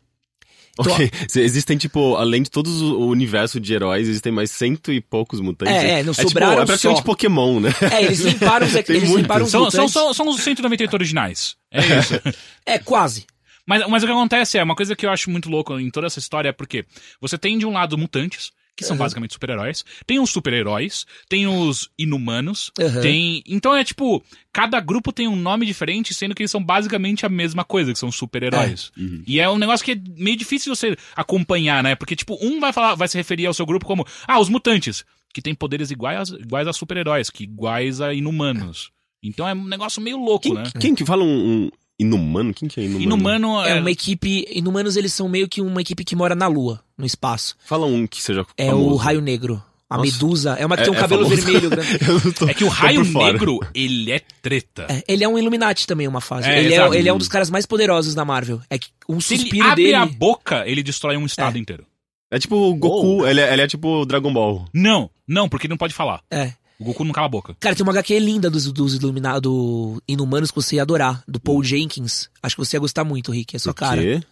Então, 0.79 0.93
Ok. 0.93 1.11
Existem, 1.37 1.76
tipo, 1.76 2.17
além 2.17 2.43
de 2.43 2.50
todo 2.50 2.69
o 2.69 3.06
universo 3.09 3.61
de 3.61 3.73
heróis, 3.73 4.09
existem 4.09 4.32
mais 4.32 4.50
cento 4.50 4.93
e 4.93 5.00
poucos 5.00 5.41
mutantes. 5.41 5.75
É, 5.75 6.00
é, 6.00 6.03
não 6.03 6.12
tipo, 6.12 6.29
sobraram 6.29 6.62
é 6.62 6.67
praticamente 6.67 6.99
só. 6.99 7.05
Pokémon, 7.05 7.60
né? 7.60 7.70
É, 7.93 8.03
eles 8.03 8.20
limparam 8.27 8.67
os, 8.67 8.75
eles 8.75 9.10
limparam 9.10 9.44
os 9.44 9.51
São, 9.51 9.70
são, 9.70 9.84
mutantes. 9.84 9.93
são, 9.93 10.15
são 10.15 10.29
os 10.29 10.41
198 10.41 10.93
originais. 10.94 11.56
É 11.70 11.81
isso. 11.98 12.15
É, 12.67 12.79
quase. 12.79 13.27
Mas, 13.67 13.87
mas 13.89 14.03
o 14.03 14.06
que 14.06 14.13
acontece 14.13 14.58
é, 14.58 14.63
uma 14.63 14.75
coisa 14.75 14.96
que 14.96 15.06
eu 15.06 15.10
acho 15.10 15.31
muito 15.31 15.51
louco 15.51 15.79
em 15.79 15.91
toda 15.91 16.06
essa 16.06 16.19
história 16.19 16.48
é 16.48 16.53
porque 16.53 16.84
você 17.20 17.37
tem 17.39 17.58
de 17.58 17.67
um 17.67 17.72
lado 17.72 17.96
mutantes, 17.96 18.51
que 18.76 18.84
são 18.84 18.94
Uhum. 18.96 18.98
basicamente 18.98 19.32
super-heróis, 19.34 19.84
tem 20.06 20.19
os 20.19 20.31
super-heróis, 20.31 21.06
tem 21.28 21.46
os 21.46 21.88
inumanos, 21.98 22.70
Uhum. 22.78 23.00
tem. 23.00 23.43
Então 23.46 23.74
é 23.74 23.84
tipo, 23.84 24.22
cada 24.52 24.81
grupo 24.81 25.12
tem 25.12 25.28
um 25.28 25.36
nome 25.36 25.64
diferente, 25.66 26.12
sendo 26.12 26.34
que 26.34 26.43
eles 26.43 26.50
são 26.50 26.62
basicamente 26.62 27.24
a 27.24 27.28
mesma 27.28 27.64
coisa, 27.64 27.93
que 27.93 27.98
são 27.98 28.10
super-heróis. 28.10 28.90
E 29.26 29.38
é 29.40 29.48
um 29.48 29.58
negócio 29.58 29.84
que 29.84 29.93
é 29.93 30.00
meio 30.16 30.36
difícil 30.36 30.74
você 30.74 30.96
acompanhar, 31.14 31.82
né? 31.82 31.94
Porque, 31.94 32.16
tipo, 32.16 32.36
um 32.40 32.60
vai 32.60 32.72
falar, 32.72 32.94
vai 32.94 33.08
se 33.08 33.16
referir 33.16 33.46
ao 33.46 33.54
seu 33.54 33.64
grupo 33.66 33.86
como, 33.86 34.04
ah, 34.26 34.40
os 34.40 34.48
mutantes, 34.48 35.04
que 35.32 35.40
tem 35.43 35.54
poderes 35.54 35.90
iguais, 35.90 36.31
iguais 36.31 36.66
a 36.69 36.72
super-heróis, 36.72 37.31
que 37.31 37.44
iguais 37.44 38.00
a 38.00 38.12
inumanos. 38.14 38.90
Então 39.22 39.48
é 39.48 39.54
um 39.54 39.64
negócio 39.64 40.02
meio 40.02 40.19
louco, 40.19 40.43
Quem, 40.43 40.54
né? 40.54 40.64
quem 40.81 40.94
que 40.94 41.04
fala 41.04 41.24
um, 41.24 41.64
um 41.64 41.70
inumano? 41.98 42.53
Quem 42.55 42.69
que 42.69 42.81
é 42.81 42.84
inumano? 42.84 43.03
Inumano 43.05 43.63
É 43.65 43.74
uma 43.81 43.91
equipe. 43.91 44.46
Inumanos, 44.51 44.96
eles 44.96 45.13
são 45.13 45.29
meio 45.29 45.48
que 45.48 45.60
uma 45.60 45.81
equipe 45.81 46.05
que 46.05 46.17
mora 46.17 46.34
na 46.34 46.46
Lua, 46.46 46.81
no 46.98 47.05
espaço. 47.06 47.56
Fala 47.65 47.86
um 47.86 48.06
que 48.06 48.22
seja 48.22 48.44
É 48.56 48.70
famoso. 48.70 48.91
o 48.91 48.96
Raio 48.96 49.20
Negro. 49.20 49.63
A 49.89 49.98
Nossa. 49.98 50.10
Medusa. 50.10 50.56
É 50.58 50.65
uma 50.67 50.77
que 50.77 50.82
É- 50.82 50.84
tem 50.86 50.93
um 50.94 50.96
é 50.96 51.01
cabelo 51.01 51.24
famoso. 51.24 51.43
vermelho 51.43 51.70
não 52.24 52.32
tô- 52.32 52.48
É 52.48 52.55
que 52.55 52.65
o 52.65 52.69
tô 52.69 52.72
raio 52.72 53.05
negro, 53.05 53.60
ele 53.74 54.10
é 54.10 54.20
treta. 54.43 54.86
É, 54.89 55.05
ele 55.06 55.22
é 55.22 55.29
um 55.29 55.39
Illuminati 55.39 55.86
também, 55.86 56.08
uma 56.08 56.22
fase. 56.22 56.48
É, 56.48 56.58
ele, 56.58 56.74
é, 56.74 56.89
ele 56.98 57.08
é 57.08 57.13
um 57.13 57.19
dos 57.19 57.29
caras 57.29 57.51
mais 57.51 57.67
poderosos 57.67 58.15
da 58.15 58.24
Marvel. 58.24 58.60
É 58.70 58.79
que 58.79 58.89
um 59.08 59.20
Se 59.20 59.34
ele 59.34 59.43
suspiro 59.43 59.67
abre 59.69 59.84
dele. 59.84 59.94
a 59.94 60.06
boca, 60.06 60.67
ele 60.67 60.82
destrói 60.82 61.17
um 61.19 61.27
estado 61.27 61.58
inteiro. 61.58 61.84
É 62.31 62.39
tipo 62.39 62.56
o 62.56 62.74
Goku, 62.74 63.24
ele, 63.27 63.41
é, 63.41 63.53
ele 63.53 63.63
é 63.63 63.67
tipo 63.69 64.05
Dragon 64.06 64.32
Ball. 64.32 64.65
Não, 64.72 65.08
não, 65.29 65.48
porque 65.48 65.67
ele 65.67 65.72
não 65.72 65.79
pode 65.79 65.94
falar. 65.94 66.22
É. 66.31 66.53
O 66.78 66.84
Goku 66.84 67.04
não 67.04 67.12
cala 67.12 67.26
a 67.26 67.31
boca. 67.31 67.56
Cara, 67.60 67.74
tem 67.74 67.82
uma 67.84 67.93
HQ 67.93 68.19
linda 68.19 68.50
dos, 68.50 68.70
dos 68.72 68.94
Illuminados, 68.94 69.40
do 69.43 70.02
Inumanos 70.08 70.50
que 70.50 70.56
você 70.56 70.76
ia 70.76 70.82
adorar, 70.82 71.22
do 71.26 71.38
Paul 71.38 71.62
Jenkins. 71.62 72.28
Acho 72.43 72.56
que 72.56 72.64
você 72.64 72.76
ia 72.76 72.81
gostar 72.81 73.04
muito, 73.04 73.31
Rick. 73.31 73.54
É 73.54 73.58
sua 73.58 73.70
Hum. 73.70 73.74
Por 73.74 73.81
cara. 73.81 74.02
quê? 74.02 74.22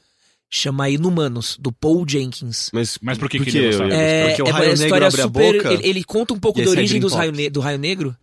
Chama 0.50 0.90
Inumanos, 0.90 1.56
do 1.58 1.72
Paul 1.72 2.04
Jenkins. 2.06 2.68
Mas, 2.75 2.99
Mas 3.00 3.16
por 3.16 3.30
que 3.30 3.38
por 3.38 3.44
que 3.46 3.56
ele 3.56 3.70
ia 3.70 3.84
É, 3.94 4.28
Porque 4.28 4.42
o 4.42 4.46
é 4.46 4.50
Raio 4.50 4.64
uma 4.64 4.72
Negro 4.72 4.84
história 4.84 5.06
abre 5.06 5.20
a 5.20 5.25
super. 5.25 5.52
boca 5.54 5.72
ele, 5.72 5.88
ele 5.88 6.04
conta 6.04 6.34
um 6.34 6.38
pouco 6.38 6.58
da 6.61 6.66
é 6.66 6.68
origem 6.68 7.00
dos 7.00 7.14
raio 7.14 7.50
do 7.50 7.61
Raio 7.61 7.78
Negro 7.78 8.14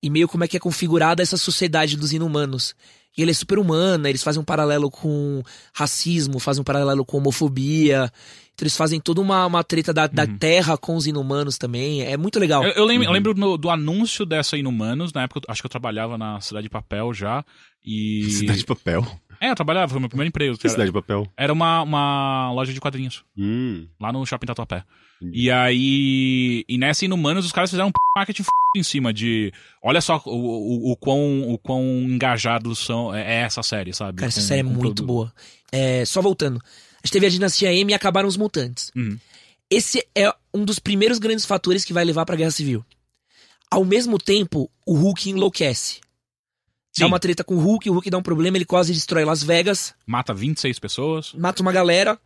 e 0.00 0.08
meio 0.08 0.28
como 0.28 0.44
é 0.44 0.48
que 0.48 0.56
é 0.56 0.60
configurada 0.60 1.22
essa 1.22 1.36
sociedade 1.36 1.96
dos 1.96 2.12
inumanos. 2.12 2.74
E 3.16 3.22
ele 3.22 3.30
é 3.30 3.34
super 3.34 3.58
humana, 3.58 4.08
eles 4.08 4.22
fazem 4.22 4.40
um 4.40 4.44
paralelo 4.44 4.90
com 4.90 5.42
racismo, 5.72 6.38
fazem 6.38 6.60
um 6.60 6.64
paralelo 6.64 7.04
com 7.04 7.16
homofobia. 7.16 8.12
Então 8.54 8.64
eles 8.64 8.76
fazem 8.76 9.00
toda 9.00 9.20
uma, 9.20 9.44
uma 9.46 9.64
treta 9.64 9.92
da, 9.92 10.06
da 10.06 10.26
terra 10.26 10.76
com 10.78 10.94
os 10.94 11.06
inumanos 11.06 11.58
também. 11.58 12.02
É 12.02 12.16
muito 12.16 12.38
legal. 12.38 12.62
Eu, 12.64 12.70
eu 12.72 12.84
lembro, 12.84 13.06
eu 13.08 13.12
lembro 13.12 13.34
no- 13.34 13.58
do 13.58 13.68
anúncio 13.68 14.24
dessa 14.24 14.56
Inumanos, 14.56 15.12
na 15.12 15.22
época, 15.24 15.40
eu 15.46 15.52
acho 15.52 15.60
que 15.60 15.66
eu 15.66 15.70
trabalhava 15.70 16.16
na 16.16 16.40
Cidade 16.40 16.64
de 16.64 16.70
Papel 16.70 17.12
já. 17.12 17.44
E. 17.84 18.30
Cidade 18.30 18.60
de 18.60 18.64
papel. 18.66 19.04
É, 19.40 19.50
eu 19.50 19.54
trabalhava, 19.56 19.88
foi 19.90 19.98
meu 20.00 20.08
primeiro 20.08 20.28
emprego. 20.28 20.56
Que 20.56 20.68
cidade 20.68 20.88
de 20.90 20.92
papel? 20.94 21.26
era 21.36 21.52
uma, 21.52 21.82
uma 21.82 22.52
loja 22.52 22.72
de 22.72 22.80
quadrinhos, 22.80 23.24
Hum. 23.36 23.86
lá 24.00 24.10
no 24.12 24.24
Shopping 24.24 24.46
Tatuapé. 24.46 24.84
Entendi. 25.20 25.40
E 25.42 25.50
aí, 25.50 26.64
e 26.68 26.78
nessa 26.78 27.04
Inumanos, 27.04 27.44
os 27.44 27.52
caras 27.52 27.68
fizeram 27.70 27.88
um 27.88 27.92
p- 27.92 27.98
marketing 28.16 28.42
f... 28.42 28.48
em 28.76 28.82
cima 28.82 29.12
de. 29.12 29.52
Olha 29.82 30.00
só 30.00 30.22
o, 30.24 30.30
o, 30.30 30.92
o 30.92 30.96
quão, 30.96 31.50
o 31.52 31.58
quão 31.58 31.82
engajados 31.82 32.78
são, 32.78 33.14
é 33.14 33.40
essa 33.42 33.62
série, 33.62 33.92
sabe? 33.92 34.18
Cara, 34.18 34.28
essa 34.28 34.40
Com- 34.40 34.46
série 34.46 34.60
é 34.60 34.62
muito 34.62 34.78
produto. 34.80 35.04
boa. 35.04 35.32
É, 35.72 36.04
só 36.04 36.22
voltando. 36.22 36.60
A 37.04 37.06
gente 37.06 37.12
teve 37.12 37.26
a 37.26 37.28
Dinastia 37.28 37.72
M 37.74 37.92
e 37.92 37.94
acabaram 37.94 38.26
os 38.26 38.36
mutantes. 38.36 38.90
Uhum. 38.96 39.18
Esse 39.70 40.06
é 40.14 40.32
um 40.54 40.64
dos 40.64 40.78
primeiros 40.78 41.18
grandes 41.18 41.44
fatores 41.44 41.84
que 41.84 41.92
vai 41.92 42.02
levar 42.02 42.24
pra 42.24 42.34
Guerra 42.34 42.50
Civil. 42.50 42.82
Ao 43.70 43.84
mesmo 43.84 44.18
tempo, 44.18 44.70
o 44.86 44.94
Hulk 44.94 45.28
enlouquece. 45.28 46.00
Dá 46.96 47.04
Sim. 47.04 47.04
uma 47.04 47.20
treta 47.20 47.44
com 47.44 47.56
o 47.56 47.60
Hulk, 47.60 47.90
o 47.90 47.92
Hulk 47.92 48.08
dá 48.08 48.16
um 48.16 48.22
problema, 48.22 48.56
ele 48.56 48.64
quase 48.64 48.92
destrói 48.92 49.24
Las 49.24 49.42
Vegas, 49.42 49.94
Mata 50.06 50.32
26 50.32 50.78
pessoas. 50.78 51.32
mata 51.34 51.60
uma 51.60 51.72
galera, 51.72 52.18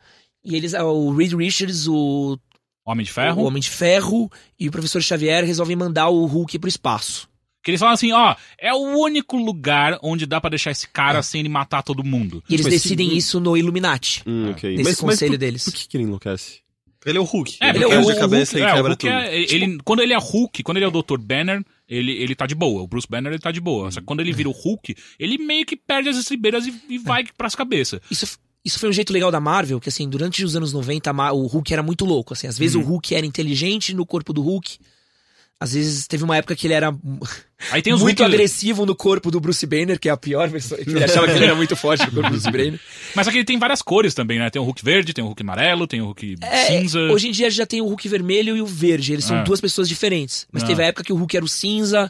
e 0.44 0.54
eles, 0.54 0.74
o 0.74 1.10
Reed 1.12 1.32
Richards, 1.32 1.88
o, 1.88 2.38
Homem 2.84 3.04
de 3.04 3.10
o 3.10 3.14
Ferro. 3.14 3.42
Homem 3.44 3.60
de 3.60 3.70
Ferro 3.70 4.30
e 4.60 4.68
o 4.68 4.70
Professor 4.70 5.02
Xavier 5.02 5.44
resolvem 5.44 5.74
mandar 5.74 6.08
o 6.10 6.24
Hulk 6.26 6.58
pro 6.58 6.68
espaço. 6.68 7.28
Que 7.68 7.72
eles 7.72 7.80
falam 7.80 7.92
assim, 7.92 8.12
ó, 8.12 8.34
é 8.58 8.72
o 8.72 8.78
único 8.98 9.36
lugar 9.36 9.98
onde 10.02 10.24
dá 10.24 10.40
pra 10.40 10.48
deixar 10.48 10.70
esse 10.70 10.88
cara 10.88 11.22
sem 11.22 11.40
ele 11.40 11.50
matar 11.50 11.82
todo 11.82 12.02
mundo. 12.02 12.42
E 12.48 12.54
eles 12.54 12.64
Mas 12.64 12.72
decidem 12.72 13.10
se- 13.10 13.16
isso 13.18 13.38
no 13.40 13.58
Illuminati, 13.58 14.22
Hum, 14.26 14.52
ok. 14.52 14.70
nesse 14.70 14.84
Mas, 14.84 14.86
mas 15.02 15.10
conselho 15.12 15.32
por, 15.32 15.38
deles. 15.38 15.64
por 15.64 15.74
que, 15.74 15.86
que 15.86 15.96
ele 15.98 16.04
enlouquece? 16.04 16.60
Ele 17.04 17.18
é 17.18 17.20
o 17.20 17.24
Hulk. 17.24 17.58
É, 17.60 17.68
ele 17.68 17.78
porque 17.80 17.90
perde 17.94 18.06
o, 18.06 18.10
a 18.10 18.16
cabeça 18.16 18.52
Hulk, 18.52 18.58
e 18.58 18.62
é, 18.62 18.72
o 18.72 18.74
quebra 18.74 18.90
Hulk 18.92 19.00
tudo. 19.06 19.12
é- 19.12 19.38
ele, 19.54 19.78
quando 19.84 20.00
ele 20.00 20.12
é 20.14 20.18
Hulk, 20.18 20.62
quando 20.62 20.76
ele 20.78 20.86
é 20.86 20.88
o 20.88 20.90
Dr. 20.90 21.18
Banner, 21.18 21.62
ele, 21.86 22.12
ele 22.12 22.34
tá 22.34 22.46
de 22.46 22.54
boa. 22.54 22.80
O 22.82 22.86
Bruce 22.86 23.06
Banner, 23.06 23.30
ele 23.32 23.38
tá 23.38 23.50
de 23.52 23.60
boa. 23.60 23.90
Só 23.90 24.00
que 24.00 24.06
quando 24.06 24.20
ele 24.20 24.32
vira 24.32 24.48
o 24.48 24.52
Hulk, 24.52 24.94
ele 25.18 25.36
meio 25.36 25.66
que 25.66 25.76
perde 25.76 26.08
as 26.08 26.16
estribeiras 26.16 26.66
e, 26.66 26.74
e 26.88 26.96
vai 26.96 27.24
pras 27.36 27.54
cabeças. 27.54 28.00
Isso, 28.10 28.38
isso 28.64 28.78
foi 28.78 28.88
um 28.88 28.92
jeito 28.94 29.12
legal 29.12 29.30
da 29.30 29.40
Marvel, 29.40 29.78
que 29.78 29.90
assim, 29.90 30.08
durante 30.08 30.42
os 30.42 30.56
anos 30.56 30.72
90, 30.72 31.10
a 31.10 31.12
Ma- 31.12 31.32
o 31.32 31.46
Hulk 31.46 31.70
era 31.70 31.82
muito 31.82 32.06
louco. 32.06 32.32
Assim, 32.32 32.46
às 32.46 32.56
vezes 32.58 32.74
Uhum. 32.76 32.82
o 32.82 32.84
Hulk 32.86 33.14
era 33.14 33.26
inteligente 33.26 33.92
no 33.94 34.06
corpo 34.06 34.32
do 34.32 34.40
Hulk. 34.40 34.78
Às 35.60 35.72
vezes 35.72 36.06
teve 36.06 36.22
uma 36.22 36.36
época 36.36 36.54
que 36.54 36.68
ele 36.68 36.74
era 36.74 36.92
muito 36.92 37.96
Hulk... 37.98 38.22
agressivo 38.22 38.86
no 38.86 38.94
corpo 38.94 39.28
do 39.28 39.40
Bruce 39.40 39.66
Banner, 39.66 39.98
que 39.98 40.08
é 40.08 40.12
a 40.12 40.16
pior 40.16 40.48
versão. 40.48 40.78
Ele 40.78 41.02
achava 41.02 41.26
que 41.26 41.32
ele 41.32 41.46
era 41.46 41.54
muito 41.56 41.74
forte 41.74 42.06
no 42.06 42.12
corpo 42.12 42.28
do 42.28 42.30
Bruce 42.30 42.48
Banner. 42.50 42.78
Mas 43.14 43.26
aqui 43.26 43.38
ele 43.38 43.44
tem 43.44 43.58
várias 43.58 43.82
cores 43.82 44.14
também, 44.14 44.38
né? 44.38 44.48
Tem 44.50 44.62
o 44.62 44.64
Hulk 44.64 44.84
verde, 44.84 45.12
tem 45.12 45.24
o 45.24 45.26
Hulk 45.26 45.42
amarelo, 45.42 45.86
tem 45.88 46.00
o 46.00 46.04
Hulk 46.06 46.36
É, 46.42 46.66
cinza. 46.66 47.00
hoje 47.10 47.26
em 47.28 47.32
dia 47.32 47.50
já 47.50 47.66
tem 47.66 47.80
o 47.80 47.86
Hulk 47.86 48.08
vermelho 48.08 48.56
e 48.56 48.62
o 48.62 48.66
verde. 48.66 49.12
Eles 49.14 49.24
são 49.24 49.38
É. 49.38 49.42
duas 49.42 49.60
pessoas 49.60 49.88
diferentes. 49.88 50.46
Mas 50.52 50.62
Ah. 50.62 50.66
teve 50.66 50.80
a 50.82 50.86
época 50.86 51.02
que 51.02 51.12
o 51.12 51.16
Hulk 51.16 51.36
era 51.36 51.44
o 51.44 51.48
cinza, 51.48 52.08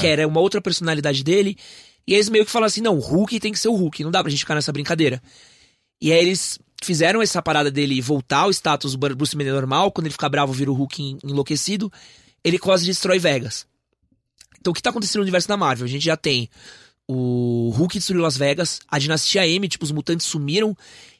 que 0.00 0.06
É. 0.06 0.10
era 0.10 0.26
uma 0.26 0.40
outra 0.40 0.60
personalidade 0.60 1.22
dele. 1.22 1.56
E 2.04 2.14
eles 2.14 2.28
meio 2.28 2.44
que 2.44 2.50
falam 2.50 2.66
assim: 2.66 2.80
não, 2.80 2.96
o 2.96 3.00
Hulk 3.00 3.38
tem 3.38 3.52
que 3.52 3.58
ser 3.60 3.68
o 3.68 3.74
Hulk, 3.76 4.02
não 4.02 4.10
dá 4.10 4.22
pra 4.24 4.30
gente 4.30 4.40
ficar 4.40 4.56
nessa 4.56 4.72
brincadeira. 4.72 5.22
E 6.02 6.10
aí 6.10 6.18
eles 6.18 6.58
fizeram 6.82 7.22
essa 7.22 7.40
parada 7.40 7.70
dele 7.70 8.00
voltar 8.00 8.38
ao 8.40 8.50
status 8.50 8.96
do 8.96 8.98
Bruce 9.14 9.36
Banner 9.36 9.52
normal, 9.52 9.92
quando 9.92 10.06
ele 10.06 10.12
fica 10.12 10.28
bravo 10.28 10.52
vira 10.52 10.70
o 10.70 10.74
Hulk 10.74 11.00
en- 11.02 11.18
enlouquecido, 11.24 11.92
ele 12.44 12.58
quase 12.58 12.86
destrói 12.86 13.18
Vegas. 13.18 13.66
Então 14.60 14.70
o 14.70 14.74
que 14.74 14.82
tá 14.82 14.90
acontecendo 14.90 15.18
no 15.18 15.22
universo 15.22 15.48
da 15.48 15.56
Marvel? 15.56 15.84
A 15.84 15.88
gente 15.88 16.04
já 16.04 16.16
tem 16.16 16.48
o 17.06 17.70
Hulk 17.74 17.96
destruiu 17.98 18.22
Las 18.22 18.36
Vegas, 18.36 18.80
a 18.86 18.98
dinastia 18.98 19.46
M, 19.46 19.66
tipo, 19.66 19.84
os 19.84 19.90
mutantes 19.92 20.26
sumiram, 20.26 20.76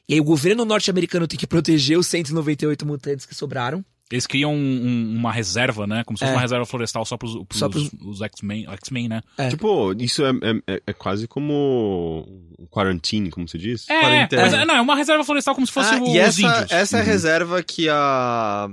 e 0.07 0.13
aí 0.13 0.19
o 0.21 0.23
governo 0.23 0.63
norte-americano 0.63 1.27
tem 1.27 1.37
que 1.39 1.47
proteger 1.47 1.97
os 1.97 2.05
198 2.07 2.85
mutantes 2.85 3.25
que 3.25 3.33
sobraram. 3.33 3.83
Eles 4.11 4.25
criam 4.25 4.53
um- 4.53 4.57
um- 4.57 5.15
uma 5.17 5.31
reserva, 5.31 5.85
né? 5.85 6.03
Como 6.03 6.17
se 6.17 6.21
fosse 6.23 6.31
É. 6.31 6.35
uma 6.35 6.41
reserva 6.41 6.65
florestal 6.65 7.05
só 7.05 7.15
pros, 7.15 7.33
pros, 7.47 7.59
Só 7.59 7.69
pros- 7.69 7.91
os 8.01 8.21
X-Men, 8.21 8.65
X-Men, 8.67 9.07
né? 9.07 9.21
É. 9.37 9.49
Tipo, 9.49 9.93
isso 9.99 10.23
é, 10.25 10.29
é, 10.31 10.73
é- 10.75 10.81
é 10.87 10.93
quase 10.93 11.27
como 11.27 12.27
um 12.59 12.65
quarantine, 12.67 13.29
como 13.29 13.47
se 13.47 13.57
diz? 13.59 13.87
É, 13.89 14.27
mas 14.35 14.53
é, 14.53 14.65
não, 14.65 14.75
é 14.75 14.81
uma 14.81 14.95
reserva 14.95 15.23
florestal 15.23 15.53
como 15.55 15.65
se 15.67 15.73
fosse 15.73 15.93
Ah, 15.93 16.01
o- 16.01 16.07
e 16.07 16.09
os 16.09 16.15
essa, 16.17 16.41
índios. 16.41 16.71
essa 16.71 16.97
é 16.97 16.99
a 16.99 17.03
Uhum. 17.03 17.09
reserva 17.09 17.63
que 17.63 17.87
a 17.89 18.67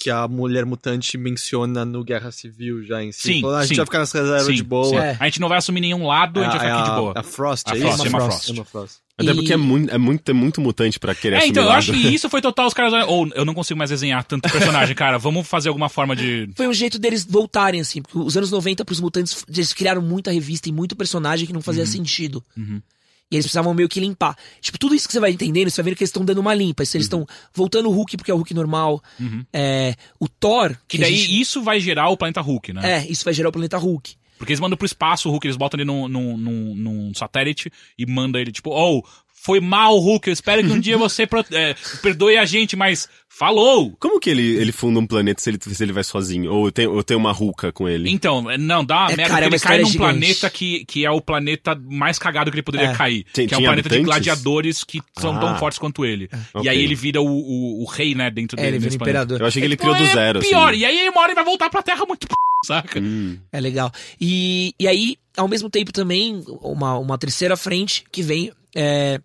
que 0.00 0.10
a 0.10 0.28
mulher 0.28 0.64
mutante 0.64 1.18
menciona 1.18 1.84
no 1.84 2.04
Guerra 2.04 2.30
Civil 2.30 2.84
já 2.84 3.02
em 3.02 3.10
si. 3.12 3.22
Sim, 3.22 3.40
Falou, 3.40 3.56
"Ah, 3.56 3.58
a 3.58 3.62
gente 3.62 3.70
sim. 3.70 3.76
vai 3.76 3.86
ficar 3.86 3.98
nessa 3.98 4.20
reserva 4.20 4.44
Sim, 4.44 4.54
de 4.54 4.62
boa. 4.62 4.88
sim. 4.88 4.96
É. 4.96 5.16
A 5.18 5.24
gente 5.24 5.40
não 5.40 5.48
vai 5.48 5.58
assumir 5.58 5.80
nenhum 5.80 6.06
lado, 6.06 6.40
a 6.40 6.44
gente 6.44 6.52
vai 6.52 6.60
ficar 6.60 6.78
aqui 6.80 6.90
de 6.90 6.96
boa. 6.96 7.12
A 7.16 7.22
Frost, 7.22 7.68
A 7.68 7.76
é 7.76 7.80
Frost, 7.80 7.94
isso? 7.98 8.06
Emma 8.06 8.18
Frost. 8.20 8.30
Frost. 8.44 8.50
Emma 8.50 8.64
Frost. 8.64 8.96
Até 9.18 9.30
E- 9.32 9.34
porque 9.34 9.52
é 9.52 9.56
muito, 9.56 9.92
é 9.92 9.98
muito, 9.98 10.28
é 10.28 10.32
muito 10.32 10.60
mutante 10.60 11.00
pra 11.00 11.12
querer 11.12 11.34
É, 11.34 11.38
assumir 11.38 11.50
então, 11.50 11.64
eu 11.64 11.70
acho 11.72 11.92
que 11.92 11.98
isso 12.14 12.30
foi 12.30 12.40
total 12.40 12.68
os 12.68 12.74
caras. 12.74 12.92
Ou 13.08 13.26
eu 13.34 13.44
não 13.44 13.52
consigo 13.54 13.76
mais 13.76 13.90
desenhar 13.90 14.22
tanto 14.22 14.48
personagem, 14.48 14.94
cara. 14.94 15.18
Vamos 15.18 15.48
fazer 15.48 15.68
alguma 15.68 15.88
forma 15.88 16.14
de. 16.14 16.48
Foi 16.54 16.68
um 16.68 16.72
jeito 16.72 16.98
deles 17.00 17.24
voltarem, 17.28 17.80
assim, 17.80 18.00
porque 18.00 18.16
os 18.16 18.36
anos 18.36 18.52
90 18.52 18.84
pros 18.84 19.00
mutantes, 19.00 19.44
eles 19.52 19.72
criaram 19.72 20.00
muita 20.00 20.30
revista 20.30 20.68
e 20.68 20.72
muito 20.72 20.94
personagem 20.94 21.46
que 21.46 21.52
não 21.52 21.60
fazia 21.60 21.84
sentido. 21.84 22.44
Uhum. 22.56 22.80
E 23.30 23.36
eles 23.36 23.44
precisavam 23.44 23.74
meio 23.74 23.88
que 23.88 24.00
limpar. 24.00 24.36
Tipo, 24.60 24.78
tudo 24.78 24.94
isso 24.94 25.06
que 25.06 25.12
você 25.12 25.20
vai 25.20 25.30
entendendo, 25.30 25.68
você 25.70 25.82
vai 25.82 25.90
vendo 25.90 25.96
que 25.98 26.02
eles 26.02 26.08
estão 26.08 26.24
dando 26.24 26.38
uma 26.38 26.54
limpa. 26.54 26.82
Eles 26.82 26.94
estão 26.94 27.26
voltando 27.52 27.88
o 27.88 27.92
Hulk 27.92 28.16
porque 28.16 28.30
é 28.30 28.34
o 28.34 28.38
Hulk 28.38 28.54
normal. 28.54 29.02
Uhum. 29.20 29.44
É, 29.52 29.94
o 30.18 30.26
Thor. 30.28 30.76
Que 30.88 30.96
a 30.96 31.00
daí 31.00 31.16
gente- 31.16 31.40
isso 31.40 31.62
vai 31.62 31.78
gerar 31.78 32.08
o 32.08 32.16
planeta 32.16 32.40
Hulk, 32.40 32.72
né? 32.72 33.00
É, 33.00 33.06
isso 33.06 33.24
vai 33.24 33.34
gerar 33.34 33.50
o 33.50 33.52
planeta 33.52 33.76
Hulk. 33.76 34.14
Porque 34.38 34.52
eles 34.52 34.60
mandam 34.60 34.76
pro 34.78 34.86
espaço 34.86 35.28
o 35.28 35.32
Hulk, 35.32 35.46
eles 35.46 35.56
botam 35.56 35.78
ele 35.78 35.84
num, 35.84 36.06
num, 36.08 36.36
num, 36.36 36.74
num 36.74 37.14
satélite 37.14 37.70
e 37.98 38.06
mandam 38.06 38.40
ele, 38.40 38.52
tipo, 38.52 38.70
oh, 38.70 39.02
foi 39.42 39.60
mal, 39.60 39.96
Hulk, 39.98 40.28
eu 40.28 40.32
espero 40.32 40.62
que 40.66 40.72
um 40.72 40.80
dia 40.80 40.96
você 40.98 41.22
é, 41.52 41.74
perdoe 42.02 42.36
a 42.36 42.44
gente, 42.44 42.76
mas 42.76 43.08
falou! 43.28 43.96
Como 44.00 44.18
que 44.18 44.28
ele, 44.30 44.56
ele 44.56 44.72
funda 44.72 44.98
um 44.98 45.06
planeta 45.06 45.40
se 45.40 45.48
ele, 45.50 45.58
se 45.62 45.82
ele 45.82 45.92
vai 45.92 46.02
sozinho? 46.04 46.52
Ou 46.52 46.72
tem, 46.72 46.86
ou 46.86 47.02
tem 47.04 47.16
uma 47.16 47.32
ruca 47.32 47.70
com 47.72 47.88
ele? 47.88 48.10
Então, 48.10 48.50
é, 48.50 48.58
não, 48.58 48.84
dá 48.84 49.02
uma 49.02 49.12
É, 49.12 49.16
merda 49.16 49.34
cara, 49.34 49.44
é 49.46 49.48
ele 49.48 49.58
cai 49.60 49.78
num 49.78 49.86
gigante. 49.86 49.98
planeta 49.98 50.50
que, 50.50 50.84
que 50.84 51.04
é 51.06 51.10
o 51.10 51.20
planeta 51.20 51.74
mais 51.88 52.18
cagado 52.18 52.50
que 52.50 52.56
ele 52.56 52.62
poderia 52.62 52.88
É. 52.88 52.94
cair. 52.94 53.24
Tem- 53.32 53.46
que 53.46 53.54
é 53.54 53.58
um 53.58 53.62
planeta 53.62 53.88
de 53.88 53.94
habitantes? 53.96 54.06
gladiadores 54.26 54.84
que 54.84 55.00
são 55.18 55.36
Ah. 55.36 55.40
tão 55.40 55.58
fortes 55.58 55.78
quanto 55.78 56.04
ele. 56.04 56.28
E 56.32 56.58
Ok. 56.58 56.68
aí 56.68 56.82
ele 56.82 56.94
vira 56.94 57.20
o, 57.22 57.26
o, 57.26 57.82
o 57.82 57.84
rei, 57.86 58.14
né, 58.14 58.30
dentro 58.30 58.58
É, 58.58 58.62
dele. 58.64 58.76
ele 58.76 58.84
vira 58.84 58.94
imperador. 58.96 59.40
Eu 59.40 59.46
achei 59.46 59.62
que 59.62 59.66
ele 59.66 59.76
criou 59.76 59.94
do 59.94 60.02
é 60.02 60.12
zero, 60.12 60.40
Pior, 60.40 60.70
assim. 60.70 60.80
e 60.80 60.84
aí 60.84 61.08
uma 61.08 61.20
hora 61.20 61.28
ele 61.30 61.36
vai 61.36 61.44
voltar 61.44 61.70
pra 61.70 61.82
Terra 61.82 62.04
muito 62.06 62.26
p, 62.26 62.34
saca? 62.66 62.98
Hum. 63.00 63.38
É 63.52 63.60
legal. 63.60 63.90
E, 64.20 64.74
e 64.80 64.88
aí, 64.88 65.16
ao 65.36 65.46
mesmo 65.48 65.70
tempo 65.70 65.92
também, 65.92 66.42
uma, 66.60 66.98
uma 66.98 67.16
terceira 67.16 67.56
frente 67.56 68.04
que 68.10 68.22
vem. 68.22 68.50
é, 68.76 69.20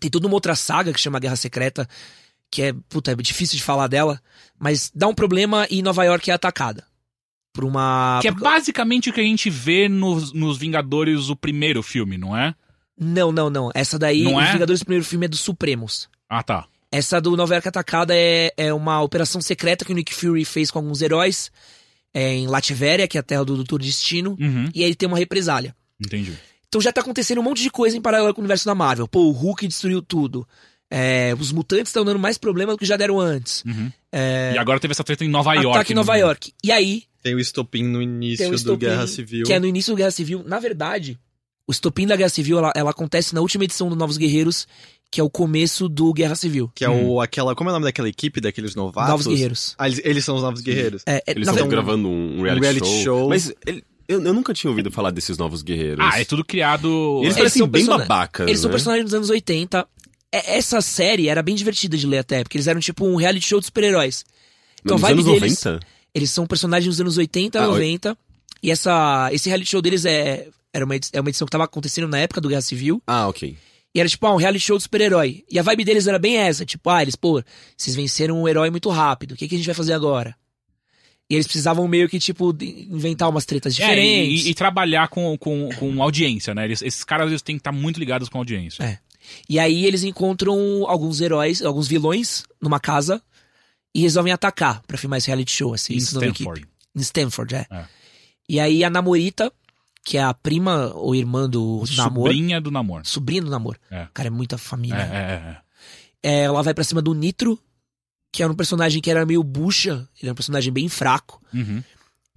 tem 0.00 0.10
toda 0.10 0.26
uma 0.26 0.34
outra 0.34 0.54
saga 0.56 0.92
que 0.92 1.00
chama 1.00 1.20
Guerra 1.20 1.36
Secreta, 1.36 1.88
que 2.50 2.62
é, 2.62 2.72
puta, 2.88 3.12
é 3.12 3.14
difícil 3.14 3.56
de 3.56 3.62
falar 3.62 3.86
dela, 3.86 4.20
mas 4.58 4.90
dá 4.94 5.06
um 5.06 5.14
problema 5.14 5.66
e 5.70 5.82
Nova 5.82 6.02
York 6.04 6.30
é 6.30 6.34
atacada. 6.34 6.84
Por 7.52 7.64
uma. 7.64 8.18
Que 8.22 8.28
é 8.28 8.30
basicamente 8.32 9.10
o 9.10 9.12
que 9.12 9.20
a 9.20 9.24
gente 9.24 9.50
vê 9.50 9.88
nos, 9.88 10.32
nos 10.32 10.56
Vingadores, 10.56 11.28
o 11.28 11.36
primeiro 11.36 11.82
filme, 11.82 12.16
não 12.16 12.36
é? 12.36 12.54
Não, 12.96 13.32
não, 13.32 13.50
não. 13.50 13.70
Essa 13.74 13.98
daí, 13.98 14.22
Não 14.22 14.36
os 14.36 14.44
é? 14.44 14.52
Vingadores 14.52 14.80
do 14.80 14.84
primeiro 14.84 15.04
filme 15.04 15.24
é 15.26 15.28
dos 15.28 15.40
Supremos. 15.40 16.08
Ah, 16.28 16.42
tá. 16.42 16.66
Essa 16.92 17.20
do 17.20 17.36
Nova 17.36 17.54
York 17.54 17.66
Atacada 17.68 18.14
é, 18.16 18.52
é 18.56 18.72
uma 18.74 19.00
operação 19.00 19.40
secreta 19.40 19.84
que 19.84 19.92
o 19.92 19.94
Nick 19.94 20.14
Fury 20.14 20.44
fez 20.44 20.70
com 20.70 20.78
alguns 20.80 21.00
heróis 21.02 21.50
é, 22.12 22.34
em 22.34 22.46
Lativéria, 22.46 23.08
que 23.08 23.16
é 23.16 23.20
a 23.20 23.22
terra 23.22 23.44
do 23.44 23.56
Doutor 23.56 23.80
Destino, 23.80 24.36
Uhum, 24.40 24.68
e 24.74 24.80
aí 24.82 24.86
ele 24.88 24.94
tem 24.94 25.06
uma 25.08 25.18
represália. 25.18 25.74
entendi. 26.04 26.32
Então 26.70 26.80
já 26.80 26.92
tá 26.92 27.00
acontecendo 27.00 27.40
um 27.40 27.42
monte 27.42 27.62
de 27.62 27.68
coisa 27.70 27.96
em 27.96 28.00
paralelo 28.00 28.32
com 28.32 28.40
o 28.40 28.44
universo 28.44 28.64
da 28.64 28.76
Marvel. 28.76 29.08
Pô, 29.08 29.24
o 29.24 29.32
Hulk 29.32 29.66
destruiu 29.66 30.00
tudo. 30.00 30.46
É, 30.88 31.34
os 31.38 31.50
mutantes 31.50 31.88
estão 31.88 32.04
dando 32.04 32.18
mais 32.18 32.38
problema 32.38 32.72
do 32.72 32.78
que 32.78 32.86
já 32.86 32.96
deram 32.96 33.18
antes. 33.18 33.64
Uhum. 33.64 33.90
É, 34.12 34.52
E 34.54 34.58
agora 34.58 34.78
teve 34.78 34.92
essa 34.92 35.02
treta 35.02 35.24
em 35.24 35.28
Nova 35.28 35.52
York. 35.54 35.68
ataque 35.78 35.92
em 35.92 35.96
Nova 35.96 36.12
né? 36.14 36.20
York. 36.20 36.52
E 36.62 36.70
aí, 36.70 37.02
Tem 37.22 37.34
o 37.34 37.40
estopim 37.40 37.82
no 37.82 38.00
início 38.00 38.38
tem 38.38 38.46
o 38.46 38.50
do 38.50 38.56
estopim, 38.56 38.86
Guerra 38.86 39.06
Civil. 39.08 39.44
que 39.46 39.52
é 39.52 39.58
no 39.58 39.66
início 39.66 39.92
da 39.94 39.98
Guerra 39.98 40.10
Civil. 40.12 40.44
Na 40.46 40.60
verdade, 40.60 41.18
o 41.66 41.72
estopim 41.72 42.06
da 42.06 42.14
Guerra 42.16 42.28
Civil, 42.30 42.58
ela, 42.58 42.72
ela 42.76 42.90
acontece 42.90 43.34
na 43.34 43.40
última 43.40 43.64
edição 43.64 43.88
do 43.88 43.96
Novos 43.96 44.16
Guerreiros, 44.16 44.66
que 45.12 45.20
é 45.20 45.24
o 45.24 45.30
começo 45.30 45.88
do 45.88 46.12
Guerra 46.12 46.34
Civil. 46.36 46.70
Que 46.74 46.84
é 46.84 46.88
o, 46.88 47.20
aquela. 47.20 47.54
Como 47.56 47.68
é 47.68 47.72
o 47.72 47.74
nome 47.74 47.84
daquela 47.86 48.08
equipe, 48.08 48.40
daqueles 48.40 48.74
novatos? 48.76 49.10
Novos 49.10 49.26
Guerreiros. 49.26 49.74
Ah, 49.76 49.88
eles, 49.88 50.00
eles 50.04 50.24
são 50.24 50.36
os 50.36 50.42
novos 50.42 50.60
guerreiros. 50.60 51.02
É, 51.06 51.16
é, 51.16 51.22
Eles 51.28 51.42
estão 51.48 51.54
verdade- 51.54 51.70
gravando 51.70 52.08
um 52.08 52.42
reality, 52.42 52.62
reality 52.62 52.86
show. 52.88 53.02
show. 53.04 53.28
Mas 53.28 53.52
ele- 53.66 53.84
eu, 54.12 54.22
eu 54.22 54.34
nunca 54.34 54.52
tinha 54.52 54.70
ouvido 54.70 54.90
falar 54.90 55.10
desses 55.10 55.36
novos 55.38 55.62
guerreiros. 55.62 56.04
Ah, 56.04 56.20
é 56.20 56.24
tudo 56.24 56.44
criado. 56.44 56.88
Eles 57.18 57.24
Eles 57.28 57.36
parecem 57.36 57.58
são 57.60 57.68
bem 57.68 57.84
persona- 57.84 58.04
babacas, 58.04 58.48
Eles 58.48 58.60
são 58.60 58.68
né? 58.68 58.72
personagens 58.72 59.04
dos 59.06 59.14
anos 59.14 59.30
80. 59.30 59.86
É, 60.32 60.58
Essa 60.58 60.80
série 60.80 61.28
era 61.28 61.42
bem 61.42 61.54
divertida 61.54 61.96
de 61.96 62.06
ler 62.06 62.18
até, 62.18 62.42
porque 62.42 62.56
eles 62.56 62.66
eram 62.66 62.80
tipo 62.80 63.06
um 63.06 63.16
reality 63.16 63.46
show 63.46 63.58
de 63.60 63.66
super-heróis. 63.66 64.24
Então, 64.82 64.96
Nos 64.96 65.04
a 65.04 65.08
vibe 65.08 65.20
anos 65.20 65.40
deles- 65.40 65.64
90? 65.64 65.86
Eles 66.14 66.30
são 66.30 66.46
personagens 66.46 66.88
dos 66.94 67.00
anos 67.00 67.16
80, 67.18 67.58
Ah, 67.60 67.68
oi. 67.68 67.72
90. 67.74 68.16
E 68.62 68.70
essa, 68.70 69.28
esse 69.32 69.48
reality 69.48 69.70
show 69.70 69.80
deles 69.82 70.04
é, 70.04 70.48
era 70.72 70.84
uma, 70.84 70.96
edi- 70.96 71.08
é 71.12 71.20
uma 71.20 71.28
edição 71.30 71.46
que 71.46 71.50
tava 71.52 71.64
acontecendo 71.64 72.08
na 72.08 72.18
época 72.18 72.40
do 72.40 72.48
Guerra 72.48 72.60
Civil. 72.62 73.02
Ah, 73.06 73.28
ok. 73.28 73.56
E 73.94 73.98
era 74.00 74.08
tipo, 74.08 74.24
ah, 74.26 74.32
um 74.34 74.36
reality 74.36 74.64
show 74.64 74.76
de 74.76 74.82
super-herói. 74.84 75.44
E 75.50 75.58
a 75.58 75.62
vibe 75.62 75.84
deles 75.84 76.06
era 76.06 76.18
bem 76.18 76.36
essa, 76.36 76.64
tipo, 76.64 76.88
ah, 76.90 77.02
eles, 77.02 77.16
pô, 77.16 77.42
vocês 77.76 77.96
venceram 77.96 78.40
um 78.40 78.46
herói 78.48 78.70
muito 78.70 78.88
rápido, 78.88 79.32
o 79.32 79.36
que, 79.36 79.48
que 79.48 79.54
a 79.54 79.58
gente 79.58 79.66
vai 79.66 79.74
fazer 79.74 79.92
agora? 79.94 80.36
E 81.30 81.34
eles 81.34 81.46
precisavam 81.46 81.86
meio 81.86 82.08
que, 82.08 82.18
tipo, 82.18 82.52
inventar 82.60 83.28
umas 83.28 83.44
tretas 83.44 83.78
É, 83.78 83.82
diferentes. 83.82 84.44
e, 84.44 84.48
e- 84.48 84.50
e 84.50 84.54
trabalhar 84.54 85.06
com, 85.08 85.38
com, 85.38 85.68
com 85.78 86.02
audiência, 86.02 86.52
né? 86.54 86.64
Eles- 86.64 86.82
esses 86.82 87.04
caras 87.04 87.28
eles 87.28 87.40
têm 87.40 87.54
que 87.54 87.60
estar 87.60 87.70
muito 87.70 88.00
ligados 88.00 88.28
com 88.28 88.36
a 88.38 88.40
audiência. 88.40 88.82
É. 88.82 88.98
E 89.48 89.58
aí 89.60 89.86
eles 89.86 90.02
encontram 90.02 90.58
alguns 90.88 91.20
heróis, 91.20 91.62
alguns 91.62 91.86
vilões 91.86 92.42
numa 92.60 92.80
casa 92.80 93.22
e 93.94 94.00
resolvem 94.02 94.32
atacar 94.32 94.82
pra 94.88 94.98
filmar 94.98 95.18
esse 95.18 95.28
reality 95.28 95.52
show, 95.52 95.72
assim. 95.72 95.94
Em. 95.94 95.98
Stanford. 95.98 96.66
Em 96.96 97.00
Stanford, 97.00 97.54
é. 97.54 97.66
É. 97.70 97.84
E 98.48 98.58
aí 98.58 98.82
a 98.82 98.90
Namorita, 98.90 99.52
que 100.04 100.18
é 100.18 100.22
a 100.24 100.34
prima 100.34 100.90
ou 100.96 101.14
irmã 101.14 101.48
do 101.48 101.84
Namor. 101.96 102.26
Sobrinha 102.28 102.60
do 102.60 102.70
Namor. 102.72 103.02
Sobrinha 103.04 103.42
do 103.42 103.50
Namor. 103.50 103.76
É. 103.88 104.08
Cara, 104.12 104.26
é 104.26 104.30
muita 104.30 104.56
É, 104.56 104.58
família. 104.58 104.96
é, 104.96 104.98
é, 104.98 105.50
é. 105.52 105.56
É, 106.22 106.40
ela 106.42 106.60
vai 106.62 106.74
pra 106.74 106.82
cima 106.82 107.00
do 107.00 107.14
Nitro, 107.14 107.56
que 108.32 108.42
era 108.42 108.52
um 108.52 108.56
personagem 108.56 109.00
que 109.00 109.10
era 109.10 109.26
meio 109.26 109.42
bucha. 109.42 110.08
Ele 110.20 110.28
é 110.28 110.32
um 110.32 110.36
personagem 110.36 110.72
bem 110.72 110.88
fraco. 110.88 111.42
Uhum. 111.52 111.82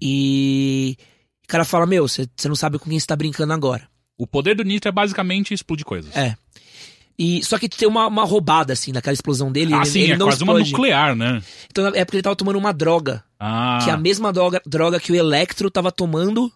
E. 0.01 0.97
O 1.43 1.47
cara 1.47 1.65
fala: 1.65 1.85
Meu, 1.85 2.07
você 2.07 2.27
não 2.45 2.55
sabe 2.55 2.79
com 2.79 2.89
quem 2.89 3.00
você 3.00 3.05
tá 3.05 3.15
brincando 3.15 3.53
agora. 3.53 3.88
O 4.17 4.27
poder 4.27 4.55
do 4.55 4.63
Nitro 4.63 4.89
é 4.89 4.91
basicamente 4.91 5.53
explodir 5.53 5.85
coisas. 5.85 6.15
É. 6.15 6.35
E, 7.17 7.43
só 7.43 7.59
que 7.59 7.69
tem 7.69 7.88
uma, 7.88 8.07
uma 8.07 8.23
roubada, 8.23 8.73
assim, 8.73 8.91
naquela 8.91 9.13
explosão 9.13 9.51
dele. 9.51 9.73
ah, 9.73 9.77
ele, 9.77 9.85
sim, 9.85 10.00
ele 10.01 10.13
é 10.13 10.17
quase 10.17 10.43
uma 10.43 10.53
explode. 10.53 10.71
nuclear, 10.71 11.15
né? 11.15 11.43
Então 11.69 11.88
é 11.88 12.03
porque 12.03 12.17
ele 12.17 12.23
tava 12.23 12.35
tomando 12.35 12.57
uma 12.57 12.73
droga. 12.73 13.23
Ah. 13.39 13.79
Que 13.83 13.89
é 13.89 13.93
a 13.93 13.97
mesma 13.97 14.33
droga, 14.33 14.62
droga 14.65 15.00
que 15.00 15.12
o 15.12 15.15
Electro 15.15 15.69
tava 15.69 15.91
tomando 15.91 16.51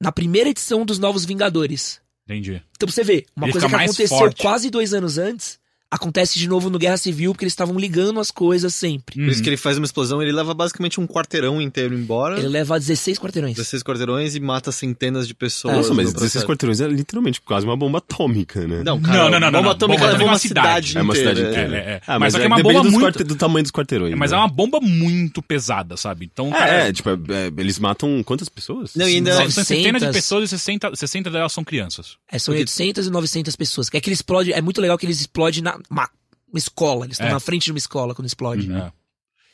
na 0.00 0.10
primeira 0.10 0.48
edição 0.50 0.84
dos 0.84 0.98
Novos 0.98 1.24
Vingadores. 1.24 2.00
Entendi. 2.24 2.62
Então 2.74 2.86
pra 2.86 2.92
você 2.92 3.04
ver, 3.04 3.26
uma 3.36 3.46
Ele 3.46 3.52
coisa 3.52 3.68
que 3.68 3.74
aconteceu 3.74 4.08
forte. 4.08 4.42
quase 4.42 4.70
dois 4.70 4.92
anos 4.92 5.18
antes, 5.18 5.58
acontece 5.92 6.38
de 6.38 6.48
novo 6.48 6.70
no 6.70 6.78
Guerra 6.78 6.96
Civil, 6.96 7.32
porque 7.32 7.44
eles 7.44 7.52
estavam 7.52 7.78
ligando 7.78 8.18
as 8.18 8.30
coisas 8.30 8.74
sempre. 8.74 9.20
Uhum. 9.20 9.26
Por 9.26 9.32
isso 9.32 9.42
que 9.42 9.48
ele 9.50 9.56
faz 9.58 9.76
uma 9.76 9.84
explosão, 9.84 10.22
ele 10.22 10.32
leva 10.32 10.54
basicamente 10.54 10.98
um 10.98 11.06
quarteirão 11.06 11.60
inteiro 11.60 11.94
embora. 11.94 12.38
Ele 12.38 12.48
leva 12.48 12.78
16 12.78 13.18
quarteirões. 13.18 13.54
16 13.56 13.82
quarteirões 13.82 14.34
e 14.34 14.40
mata 14.40 14.72
centenas 14.72 15.28
de 15.28 15.34
pessoas. 15.34 15.76
Nossa, 15.76 15.90
mas 15.94 16.06
no 16.06 16.12
16 16.14 16.20
processo. 16.32 16.46
quarteirões 16.46 16.80
é 16.80 16.88
literalmente 16.88 17.40
quase 17.42 17.66
uma 17.66 17.76
bomba 17.76 17.98
atômica, 17.98 18.66
né? 18.66 18.82
Não, 18.82 19.00
cara, 19.00 19.16
Não, 19.18 19.30
não, 19.30 19.40
não, 19.40 19.50
bomba 19.50 19.62
não. 19.62 19.70
atômica 19.72 20.00
Bomba 20.00 20.12
leva 20.12 20.24
uma 20.24 20.32
atômica 20.32 20.32
é 20.32 20.32
uma 20.32 20.38
cidade, 20.38 20.88
cidade. 20.88 20.98
É 20.98 21.02
uma 21.02 21.14
cidade 21.14 21.40
inteira. 21.42 21.66
inteira. 21.68 21.76
É, 21.76 21.90
é. 21.94 22.00
Ah, 22.06 22.18
Mas 22.18 22.20
mas, 22.20 22.32
só 22.32 22.38
que 22.38 22.42
é, 22.42 22.46
é 22.46 22.48
uma 22.48 22.62
bomba 22.62 22.82
dos 22.82 22.92
muito- 22.92 23.04
quarte- 23.04 23.24
do 23.24 23.34
tamanho 23.36 23.62
dos 23.62 23.72
quarteirões. 23.72 24.12
É, 24.12 24.16
mas 24.16 24.30
né? 24.30 24.36
é 24.36 24.40
uma 24.40 24.48
bomba 24.48 24.80
muito 24.80 25.42
pesada, 25.42 25.96
sabe? 25.98 26.28
Então, 26.32 26.50
cara, 26.50 26.84
É, 26.84 26.88
é, 26.88 26.92
tipo, 26.92 27.10
é- 27.10 27.12
é, 27.12 27.52
eles 27.58 27.78
matam 27.78 28.22
quantas 28.22 28.48
pessoas? 28.48 28.94
Não, 28.96 29.06
e 29.08 29.16
ainda- 29.16 29.34
são, 29.50 29.50
centenas 29.64 30.00
de 30.00 30.06
900. 30.06 30.16
pessoas 30.16 30.44
e 30.44 30.48
60, 30.48 30.96
60 30.96 31.30
delas 31.30 31.52
são 31.52 31.62
crianças. 31.62 32.16
É, 32.30 32.38
são 32.38 32.52
Porque- 32.54 32.62
800 32.62 33.06
e 33.06 33.10
900 33.10 33.54
pessoas. 33.56 33.88
É 33.92 34.00
que 34.00 34.08
ele 34.08 34.14
explode. 34.14 34.52
É 34.52 34.62
muito 34.62 34.80
legal 34.80 34.96
que 34.96 35.04
eles 35.04 35.20
explodem 35.20 35.62
na 35.62 35.78
uma, 35.90 36.08
escola. 36.54 37.06
Eles 37.06 37.14
estão 37.14 37.28
É. 37.28 37.32
na 37.32 37.40
frente 37.40 37.64
de 37.64 37.72
uma 37.72 37.78
escola 37.78 38.14
quando 38.14 38.26
explode. 38.26 38.70
É. 38.72 38.92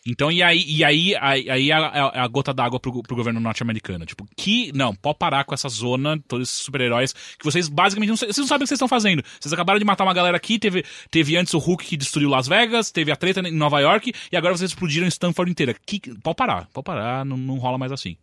Então, 0.07 0.33
e 0.33 0.43
aí, 0.43 0.65
e 0.67 0.83
aí, 0.83 1.15
aí, 1.17 1.51
aí 1.51 1.71
é 1.71 1.75
a, 1.75 2.13
é 2.15 2.21
a 2.21 2.27
gota 2.29 2.55
d'água 2.55 2.81
pro, 2.81 3.03
pro 3.03 3.17
governo 3.17 3.41
norte-americano. 3.41 4.07
Tipo, 4.07 4.27
que. 4.37 4.73
Não, 4.73 4.95
pode 4.95 5.19
parar 5.19 5.45
com 5.45 5.53
essa 5.53 5.69
zona, 5.69 6.19
todos 6.27 6.49
esses 6.49 6.63
super-heróis, 6.63 7.13
que 7.13 7.45
vocês 7.45 7.69
basicamente 7.69 8.09
não, 8.09 8.17
vocês 8.17 8.39
não 8.39 8.47
sabem 8.47 8.63
o 8.63 8.65
que 8.65 8.69
vocês 8.69 8.77
estão 8.77 8.89
fazendo. 8.89 9.23
Vocês 9.39 9.53
acabaram 9.53 9.79
de 9.79 9.85
matar 9.85 10.05
uma 10.05 10.15
galera 10.15 10.37
aqui, 10.37 10.59
teve, 10.59 10.85
teve 11.11 11.37
antes 11.37 11.53
o 11.53 11.59
Hulk 11.59 11.85
que 11.85 11.97
destruiu 11.97 12.31
Las 12.31 12.49
Vegas, 12.49 12.91
teve 12.91 13.13
a 13.13 13.17
treta 13.17 13.41
em 13.41 13.53
Nova 13.53 13.81
York, 13.81 14.13
e 14.33 14.37
agora 14.37 14.57
vocês 14.57 14.71
explodiram 14.71 15.07
Stanford 15.09 15.51
inteira. 15.51 15.75
Que, 15.85 16.01
pode 16.23 16.37
parar, 16.37 16.69
pode 16.73 16.85
parar, 16.85 17.25
não, 17.25 17.37
não 17.37 17.59
rola 17.59 17.77
mais 17.77 17.93
assim. 17.93 18.17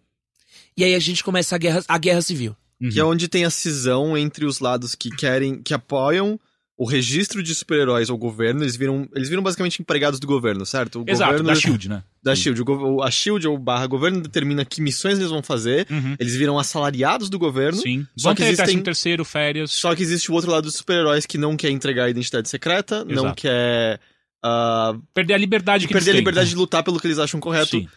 E 0.75 0.83
aí 0.83 0.95
a 0.95 1.00
gente 1.00 1.24
começa 1.24 1.55
a 1.55 1.57
guerra, 1.59 1.83
a 1.88 1.97
guerra 2.00 2.21
civil. 2.21 2.55
Que 2.91 3.00
é 3.00 3.03
onde 3.03 3.27
tem 3.27 3.45
a 3.45 3.50
cisão 3.50 4.17
entre 4.17 4.45
os 4.45 4.59
lados 4.59 4.95
que 4.95 5.09
querem, 5.09 5.62
que 5.62 5.74
apoiam 5.74 6.39
o 6.77 6.86
registro 6.86 7.41
de 7.41 7.55
super-heróis 7.55 8.10
ao 8.10 8.17
governo. 8.17 8.62
Eles 8.63 8.75
viram, 8.75 9.08
eles 9.15 9.29
viram 9.29 9.41
basicamente 9.41 9.82
empregados 9.82 10.20
do 10.20 10.27
governo, 10.27 10.65
certo? 10.65 11.01
O 11.01 11.05
Exato, 11.08 11.32
governo 11.32 11.48
da 11.48 11.55
Shield, 11.55 11.88
né? 11.89 12.03
da 12.22 12.36
Shield. 12.36 12.62
O 12.63 13.01
A 13.01 13.10
Shield 13.10 13.48
ou 13.48 13.58
barra 13.58 13.88
governo 13.88 14.20
determina 14.22 14.65
que 14.65 14.82
missões 14.82 15.17
eles 15.17 15.29
vão 15.29 15.41
fazer. 15.41 15.88
Uhum. 15.89 16.15
Eles 16.20 16.36
viram 16.36 16.60
assalariados 16.60 17.29
do 17.29 17.39
governo. 17.39 17.79
Sim. 17.79 18.05
Só 18.17 18.29
Vão 18.29 18.36
que 18.36 18.44
ter 18.44 18.50
existem- 18.50 18.82
terceiro, 18.82 19.24
férias. 19.24 19.72
Só 19.72 19.96
que 19.96 20.03
existe 20.03 20.29
o 20.29 20.34
outro 20.34 20.51
lado 20.51 20.65
dos 20.65 20.75
super-heróis 20.75 21.25
que 21.25 21.38
não 21.38 21.55
quer 21.55 21.70
entregar 21.70 22.05
a 22.05 22.10
identidade 22.10 22.50
secreta, 22.50 23.05
não 23.05 23.24
Exato. 23.25 23.36
quer 23.41 24.00
ah, 24.44 24.94
Perder 25.13 25.34
a 25.36 25.38
liberdade 25.38 25.88
que 25.88 25.94
perder 25.94 26.10
a 26.10 26.13
eles 26.13 26.17
têm. 26.17 26.22
liberdade 26.22 26.50
de 26.50 26.55
lutar 26.55 26.84
pelo 26.84 27.00
que 27.00 27.08
eles 27.08 27.20
acham 27.20 27.39
correto. 27.39 27.70
Sim. 27.72 27.88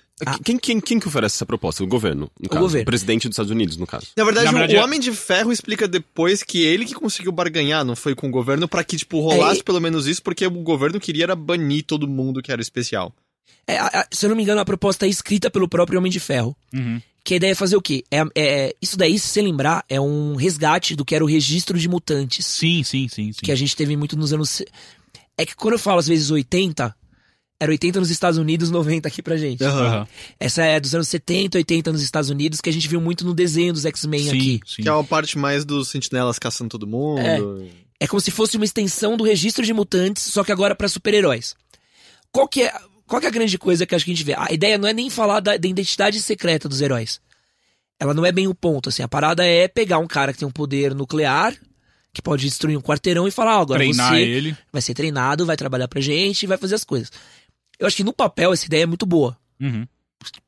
Quem, 0.44 0.58
quem, 0.58 0.80
quem 0.80 0.98
que 1.00 1.06
oferece 1.08 1.36
essa 1.36 1.46
proposta? 1.46 1.82
O 1.82 1.86
governo, 1.86 2.30
no 2.40 2.48
caso. 2.48 2.60
governo. 2.62 2.82
O 2.82 2.86
presidente 2.86 3.28
dos 3.28 3.34
Estados 3.34 3.50
Unidos, 3.52 3.76
no 3.76 3.86
caso. 3.86 4.06
Na 4.16 4.24
verdade, 4.24 4.44
Na 4.46 4.50
o- 4.50 4.54
verdade, 4.54 4.76
o 4.76 4.80
é- 4.80 4.84
Homem 4.84 4.98
de 5.00 5.12
Ferro 5.12 5.52
explica 5.52 5.86
depois 5.88 6.42
que 6.42 6.62
ele 6.62 6.84
que 6.84 6.94
conseguiu 6.94 7.30
barganhar, 7.32 7.84
não 7.84 7.94
foi 7.96 8.14
com 8.14 8.28
o 8.28 8.30
governo, 8.30 8.66
pra 8.68 8.82
que, 8.84 8.96
tipo, 8.96 9.20
rolasse 9.20 9.60
É, 9.60 9.62
pelo 9.62 9.80
menos 9.80 10.06
isso, 10.06 10.22
porque 10.22 10.46
o 10.46 10.50
governo 10.50 10.98
queria 11.00 11.24
era 11.24 11.36
banir 11.36 11.84
todo 11.84 12.06
mundo 12.08 12.42
que 12.42 12.50
era 12.52 12.60
especial. 12.62 13.12
É, 13.66 13.78
a- 13.78 13.86
a- 13.86 14.06
se 14.10 14.24
eu 14.24 14.30
não 14.30 14.36
me 14.36 14.42
engano, 14.42 14.60
a 14.60 14.64
proposta 14.64 15.06
é 15.06 15.08
escrita 15.08 15.50
pelo 15.50 15.68
próprio 15.68 15.98
Homem 15.98 16.10
de 16.10 16.18
Ferro. 16.20 16.56
Uhum. 16.72 17.00
Que 17.24 17.34
a 17.34 17.36
ideia 17.36 17.52
é 17.52 17.54
fazer 17.54 17.76
o 17.76 17.82
quê? 17.82 18.02
É, 18.10 18.22
é- 18.34 18.74
isso 18.80 18.96
daí, 18.96 19.18
se 19.18 19.28
você 19.28 19.42
lembrar, 19.42 19.84
é 19.88 20.00
um 20.00 20.34
resgate 20.36 20.96
do 20.96 21.04
que 21.04 21.14
era 21.14 21.22
o 21.22 21.28
registro 21.28 21.78
de 21.78 21.86
mutantes. 21.88 22.46
Sim, 22.46 22.82
sim, 22.82 23.06
sim, 23.08 23.32
sim. 23.32 23.38
Que 23.42 23.52
a 23.52 23.56
gente 23.56 23.76
teve 23.76 23.94
muito 23.96 24.16
nos 24.16 24.32
anos. 24.32 24.62
É 25.36 25.44
que 25.44 25.54
quando 25.54 25.74
eu 25.74 25.78
falo 25.78 25.98
às 25.98 26.08
vezes 26.08 26.30
80, 26.30 26.94
era 27.60 27.70
80 27.72 27.98
nos 28.00 28.10
Estados 28.10 28.38
Unidos, 28.38 28.70
90 28.70 29.08
aqui 29.08 29.20
pra 29.22 29.36
gente. 29.36 29.64
Aham. 29.64 30.06
Essa 30.38 30.62
é 30.64 30.78
dos 30.78 30.94
anos 30.94 31.08
70, 31.08 31.58
80 31.58 31.90
nos 31.92 32.02
Estados 32.02 32.30
Unidos, 32.30 32.60
que 32.60 32.70
a 32.70 32.72
gente 32.72 32.86
viu 32.86 33.00
muito 33.00 33.24
no 33.24 33.34
desenho 33.34 33.72
dos 33.72 33.84
X-Men 33.84 34.28
aqui. 34.28 34.60
sim. 34.66 34.82
Que 34.82 34.88
é 34.88 34.92
uma 34.92 35.02
parte 35.04 35.36
mais 35.36 35.64
dos 35.64 35.88
sentinelas 35.88 36.38
caçando 36.38 36.70
todo 36.70 36.86
mundo. 36.86 37.20
É. 37.20 37.38
É 38.00 38.06
como 38.06 38.20
se 38.20 38.30
fosse 38.30 38.56
uma 38.56 38.64
extensão 38.64 39.16
do 39.16 39.24
registro 39.24 39.64
de 39.66 39.72
mutantes, 39.72 40.22
só 40.22 40.44
que 40.44 40.52
agora 40.52 40.74
pra 40.74 40.88
super-heróis. 40.88 41.56
Qual 42.30 42.46
que 42.46 42.62
é, 42.62 42.72
qual 43.08 43.20
que 43.20 43.26
é 43.26 43.28
a 43.28 43.32
grande 43.32 43.58
coisa 43.58 43.84
que 43.84 43.92
acho 43.94 44.04
que 44.04 44.12
a 44.12 44.14
gente 44.14 44.24
vê? 44.24 44.34
A 44.36 44.52
ideia 44.52 44.78
não 44.78 44.86
é 44.88 44.92
nem 44.92 45.10
falar 45.10 45.40
da, 45.40 45.56
da 45.56 45.68
identidade 45.68 46.20
secreta 46.22 46.68
dos 46.68 46.80
heróis. 46.80 47.20
Ela 47.98 48.14
não 48.14 48.24
é 48.24 48.30
bem 48.30 48.46
o 48.46 48.54
ponto, 48.54 48.88
assim. 48.88 49.02
A 49.02 49.08
parada 49.08 49.44
é 49.44 49.66
pegar 49.66 49.98
um 49.98 50.06
cara 50.06 50.32
que 50.32 50.38
tem 50.38 50.46
um 50.46 50.52
poder 50.52 50.94
nuclear, 50.94 51.52
que 52.12 52.22
pode 52.22 52.44
destruir 52.44 52.76
um 52.76 52.80
quarteirão 52.80 53.26
e 53.26 53.32
falar, 53.32 53.58
ó, 53.58 53.62
agora 53.62 53.80
Treinar 53.80 54.12
você 54.14 54.20
ele. 54.20 54.56
vai 54.72 54.80
ser 54.80 54.94
treinado, 54.94 55.44
vai 55.44 55.56
trabalhar 55.56 55.88
pra 55.88 56.00
gente 56.00 56.44
e 56.44 56.46
vai 56.46 56.56
fazer 56.56 56.76
as 56.76 56.84
coisas. 56.84 57.10
Eu 57.78 57.86
acho 57.86 57.96
que 57.96 58.04
no 58.04 58.12
papel 58.12 58.52
essa 58.52 58.66
ideia 58.66 58.82
é 58.82 58.86
muito 58.86 59.06
boa. 59.06 59.36
Uhum. 59.60 59.86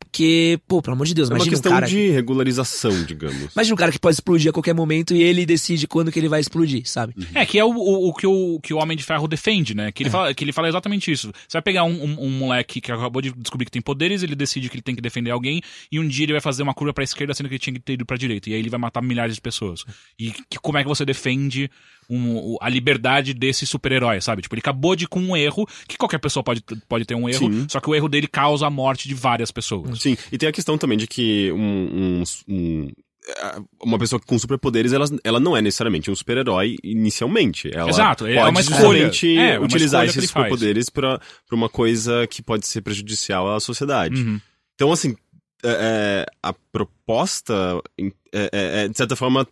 Porque, 0.00 0.58
pô, 0.66 0.82
pelo 0.82 0.94
amor 0.94 1.06
de 1.06 1.14
Deus, 1.14 1.30
É 1.30 1.32
uma 1.32 1.36
imagina 1.36 1.52
um 1.52 1.56
questão 1.56 1.72
cara. 1.72 1.86
de 1.86 2.10
regularização, 2.10 3.04
digamos. 3.04 3.52
Imagina 3.54 3.74
um 3.74 3.76
cara 3.76 3.92
que 3.92 3.98
pode 3.98 4.14
explodir 4.14 4.50
a 4.50 4.52
qualquer 4.52 4.74
momento 4.74 5.14
e 5.14 5.22
ele 5.22 5.46
decide 5.46 5.86
quando 5.86 6.10
que 6.10 6.18
ele 6.18 6.28
vai 6.28 6.40
explodir, 6.40 6.82
sabe? 6.84 7.14
É, 7.32 7.46
que 7.46 7.56
é 7.56 7.64
o, 7.64 7.70
o, 7.70 8.08
o 8.08 8.12
que 8.12 8.26
o 8.26 8.58
que 8.60 8.74
o 8.74 8.78
Homem 8.78 8.96
de 8.96 9.04
Ferro 9.04 9.28
defende, 9.28 9.72
né? 9.72 9.92
Que 9.92 10.02
ele, 10.02 10.10
fala, 10.10 10.34
que 10.34 10.42
ele 10.42 10.52
fala 10.52 10.68
exatamente 10.68 11.12
isso. 11.12 11.28
Você 11.46 11.52
vai 11.52 11.62
pegar 11.62 11.84
um, 11.84 11.92
um, 12.04 12.24
um 12.24 12.30
moleque 12.30 12.80
que 12.80 12.90
acabou 12.90 13.22
de 13.22 13.30
descobrir 13.32 13.66
que 13.66 13.70
tem 13.70 13.80
poderes, 13.80 14.24
ele 14.24 14.34
decide 14.34 14.68
que 14.68 14.74
ele 14.74 14.82
tem 14.82 14.96
que 14.96 15.00
defender 15.00 15.30
alguém, 15.30 15.62
e 15.92 16.00
um 16.00 16.08
dia 16.08 16.24
ele 16.24 16.32
vai 16.32 16.40
fazer 16.40 16.64
uma 16.64 16.74
curva 16.74 16.92
pra 16.92 17.04
esquerda, 17.04 17.32
sendo 17.32 17.48
que 17.48 17.54
ele 17.54 17.60
tinha 17.60 17.74
que 17.74 17.80
ter 17.80 17.92
ido 17.92 18.04
pra 18.04 18.16
direita. 18.16 18.50
E 18.50 18.54
aí 18.54 18.58
ele 18.58 18.70
vai 18.70 18.80
matar 18.80 19.00
milhares 19.00 19.36
de 19.36 19.40
pessoas. 19.40 19.84
E 20.18 20.32
que, 20.32 20.58
como 20.60 20.76
é 20.76 20.82
que 20.82 20.88
você 20.88 21.04
defende 21.04 21.70
um- 22.10 22.56
a 22.60 22.68
liberdade 22.68 23.32
desse 23.32 23.64
super-herói, 23.66 24.20
sabe? 24.20 24.42
Tipo, 24.42 24.54
ele 24.54 24.60
acabou 24.60 24.96
de 24.96 25.06
com 25.06 25.20
um 25.20 25.36
erro, 25.36 25.66
que 25.86 25.96
qualquer 25.96 26.18
pessoa 26.18 26.42
pode, 26.42 26.62
pode 26.88 27.04
ter 27.04 27.14
um 27.14 27.28
erro, 27.28 27.50
Sim. 27.52 27.66
só 27.68 27.78
que 27.80 27.88
o 27.88 27.94
erro 27.94 28.08
dele 28.08 28.26
causa 28.26 28.66
a 28.66 28.70
morte 28.70 29.06
de 29.08 29.14
várias 29.14 29.50
pessoas. 29.50 30.00
Sim, 30.02 30.16
e 30.32 30.36
tem 30.36 30.48
a 30.48 30.52
questão 30.52 30.76
também 30.76 30.98
de 30.98 31.06
que 31.06 31.52
um, 31.52 32.20
um- 32.20 32.22
um- 32.48 32.88
é, 33.28 33.60
uma 33.82 33.98
pessoa 33.98 34.18
com 34.18 34.38
superpoderes, 34.38 34.92
ela, 34.92 35.04
ela 35.22 35.38
não 35.38 35.56
é 35.56 35.60
necessariamente 35.62 36.10
um 36.10 36.14
super-herói 36.16 36.76
inicialmente. 36.82 37.70
Ela 37.72 37.88
Exato, 37.90 38.26
é 38.26 38.34
pode 38.34 38.50
uma 38.50 38.60
escolha. 38.60 38.80
justamente 38.80 39.38
É, 39.38 39.50
é 39.54 39.58
uma 39.58 39.66
utilizar 39.66 40.04
escolha 40.04 40.12
que 40.12 40.18
ele 40.18 40.24
esses 40.24 40.30
superpoderes 40.30 40.88
pra 40.90 41.20
uma 41.52 41.68
coisa 41.68 42.26
que 42.26 42.42
pode 42.42 42.66
ser 42.66 42.80
prejudicial 42.80 43.54
à 43.54 43.60
sociedade. 43.60 44.20
Uhum. 44.22 44.40
Então, 44.74 44.90
assim, 44.90 45.14
é, 45.62 46.24
é, 46.24 46.26
a 46.42 46.54
proposta, 46.54 47.80
é, 47.98 48.04
é, 48.32 48.84
é, 48.84 48.88
de 48.88 48.96
certa 48.96 49.14
forma, 49.14 49.46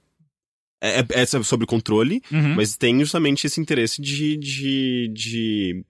é, 0.81 1.05
é 1.11 1.27
sobre 1.27 1.67
controle, 1.67 2.23
Uhum. 2.31 2.55
mas 2.55 2.77
tem 2.77 2.99
justamente 3.01 3.47
esse 3.47 3.61
interesse 3.61 4.01
de, 4.01 4.37
de, 4.37 5.09
de, 5.13 5.85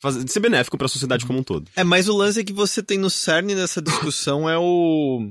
fazer, 0.00 0.24
de 0.24 0.32
ser 0.32 0.40
benéfico 0.40 0.76
pra 0.76 0.88
sociedade 0.88 1.24
como 1.26 1.38
um 1.38 1.42
todo. 1.44 1.70
É, 1.76 1.84
mas 1.84 2.08
o 2.08 2.16
lance 2.16 2.42
que 2.44 2.52
você 2.52 2.82
tem 2.82 2.98
no 2.98 3.08
cerne 3.10 3.54
dessa 3.54 3.80
discussão 3.82 4.48
é 4.48 4.58
o. 4.58 5.30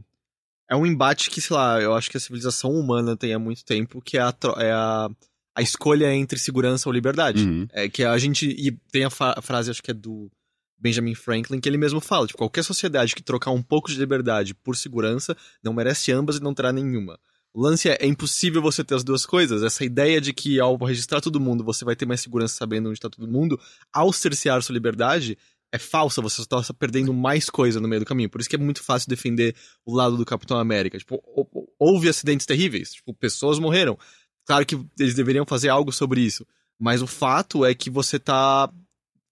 É 0.70 0.76
um 0.76 0.86
embate 0.86 1.30
que, 1.30 1.42
sei 1.42 1.56
lá, 1.56 1.82
eu 1.82 1.94
acho 1.94 2.10
que 2.10 2.16
a 2.16 2.20
civilização 2.20 2.72
humana 2.72 3.18
tem 3.18 3.34
há 3.34 3.40
muito 3.40 3.66
tempo, 3.66 4.02
que 4.02 4.18
é 4.18 4.22
a, 4.22 4.34
é 4.58 4.72
a, 4.72 5.10
a 5.54 5.62
escolha 5.62 6.14
entre 6.14 6.40
segurança 6.40 6.88
ou 6.88 6.94
liberdade. 6.94 7.44
Uhum. 7.44 7.68
É 7.74 7.90
que 7.90 8.06
a 8.06 8.18
gente. 8.18 8.46
E 8.48 8.72
tem 8.90 9.04
a, 9.04 9.10
a 9.20 9.42
frase, 9.42 9.70
acho 9.70 9.84
que 9.84 9.92
é 9.92 9.94
do 9.94 10.32
Benjamin 10.80 11.14
Franklin, 11.14 11.60
que 11.60 11.68
ele 11.68 11.78
mesmo 11.78 12.00
fala: 12.00 12.26
tipo, 12.26 12.38
qualquer 12.38 12.64
sociedade 12.64 13.14
que 13.14 13.22
trocar 13.22 13.52
um 13.52 13.62
pouco 13.62 13.92
de 13.92 13.98
liberdade 14.00 14.54
por 14.54 14.78
segurança 14.78 15.36
não 15.62 15.74
merece 15.74 16.10
ambas 16.14 16.38
e 16.38 16.42
não 16.42 16.54
terá 16.54 16.72
nenhuma. 16.72 17.20
O 17.54 17.62
lance 17.62 17.90
é, 17.90 17.98
é 18.00 18.06
impossível 18.08 18.62
você 18.62 18.84
ter 18.84 18.96
as 18.96 19.04
duas 19.04 19.26
coisas. 19.26 19.62
Essa 19.64 19.84
ideia 19.84 20.22
de 20.22 20.32
que 20.34 20.60
ao 20.60 20.78
registrar 20.78 21.20
todo 21.22 21.40
mundo 21.40 21.64
você 21.64 21.84
vai 21.84 21.96
ter 21.96 22.06
mais 22.06 22.22
segurança 22.22 22.56
sabendo 22.56 22.88
onde 22.90 22.98
está 22.98 23.10
todo 23.10 23.28
mundo, 23.28 23.60
ao 23.94 24.14
cercear 24.14 24.62
sua 24.64 24.74
liberdade, 24.74 25.38
é 25.72 25.78
falsa. 25.78 26.22
Você 26.22 26.44
só 26.50 26.60
está 26.62 26.74
perdendo 26.74 27.14
mais 27.14 27.50
coisa 27.50 27.80
no 27.82 27.88
meio 27.90 28.00
do 28.02 28.06
caminho. 28.06 28.30
Por 28.30 28.40
isso 28.40 28.50
que 28.50 28.56
é 28.56 28.60
muito 28.60 28.82
fácil 28.82 29.10
defender 29.10 29.56
o 29.86 29.94
lado 29.94 30.16
do 30.16 30.26
Capitão 30.26 30.58
América. 30.58 30.98
Tipo, 30.98 31.16
hou- 31.26 31.50
hou- 31.54 31.68
houve 31.78 32.08
acidentes 32.08 32.46
terríveis. 32.46 32.94
Tipo, 32.94 33.14
pessoas 33.14 33.60
morreram. 33.60 33.98
Claro 34.46 34.66
que 34.66 34.80
eles 34.98 35.14
deveriam 35.14 35.46
fazer 35.46 35.68
algo 35.70 35.92
sobre 35.92 36.22
isso. 36.22 36.46
Mas 36.80 37.02
o 37.02 37.08
fato 37.08 37.66
é 37.66 37.76
que 37.76 37.90
você 37.90 38.18
tá 38.18 38.72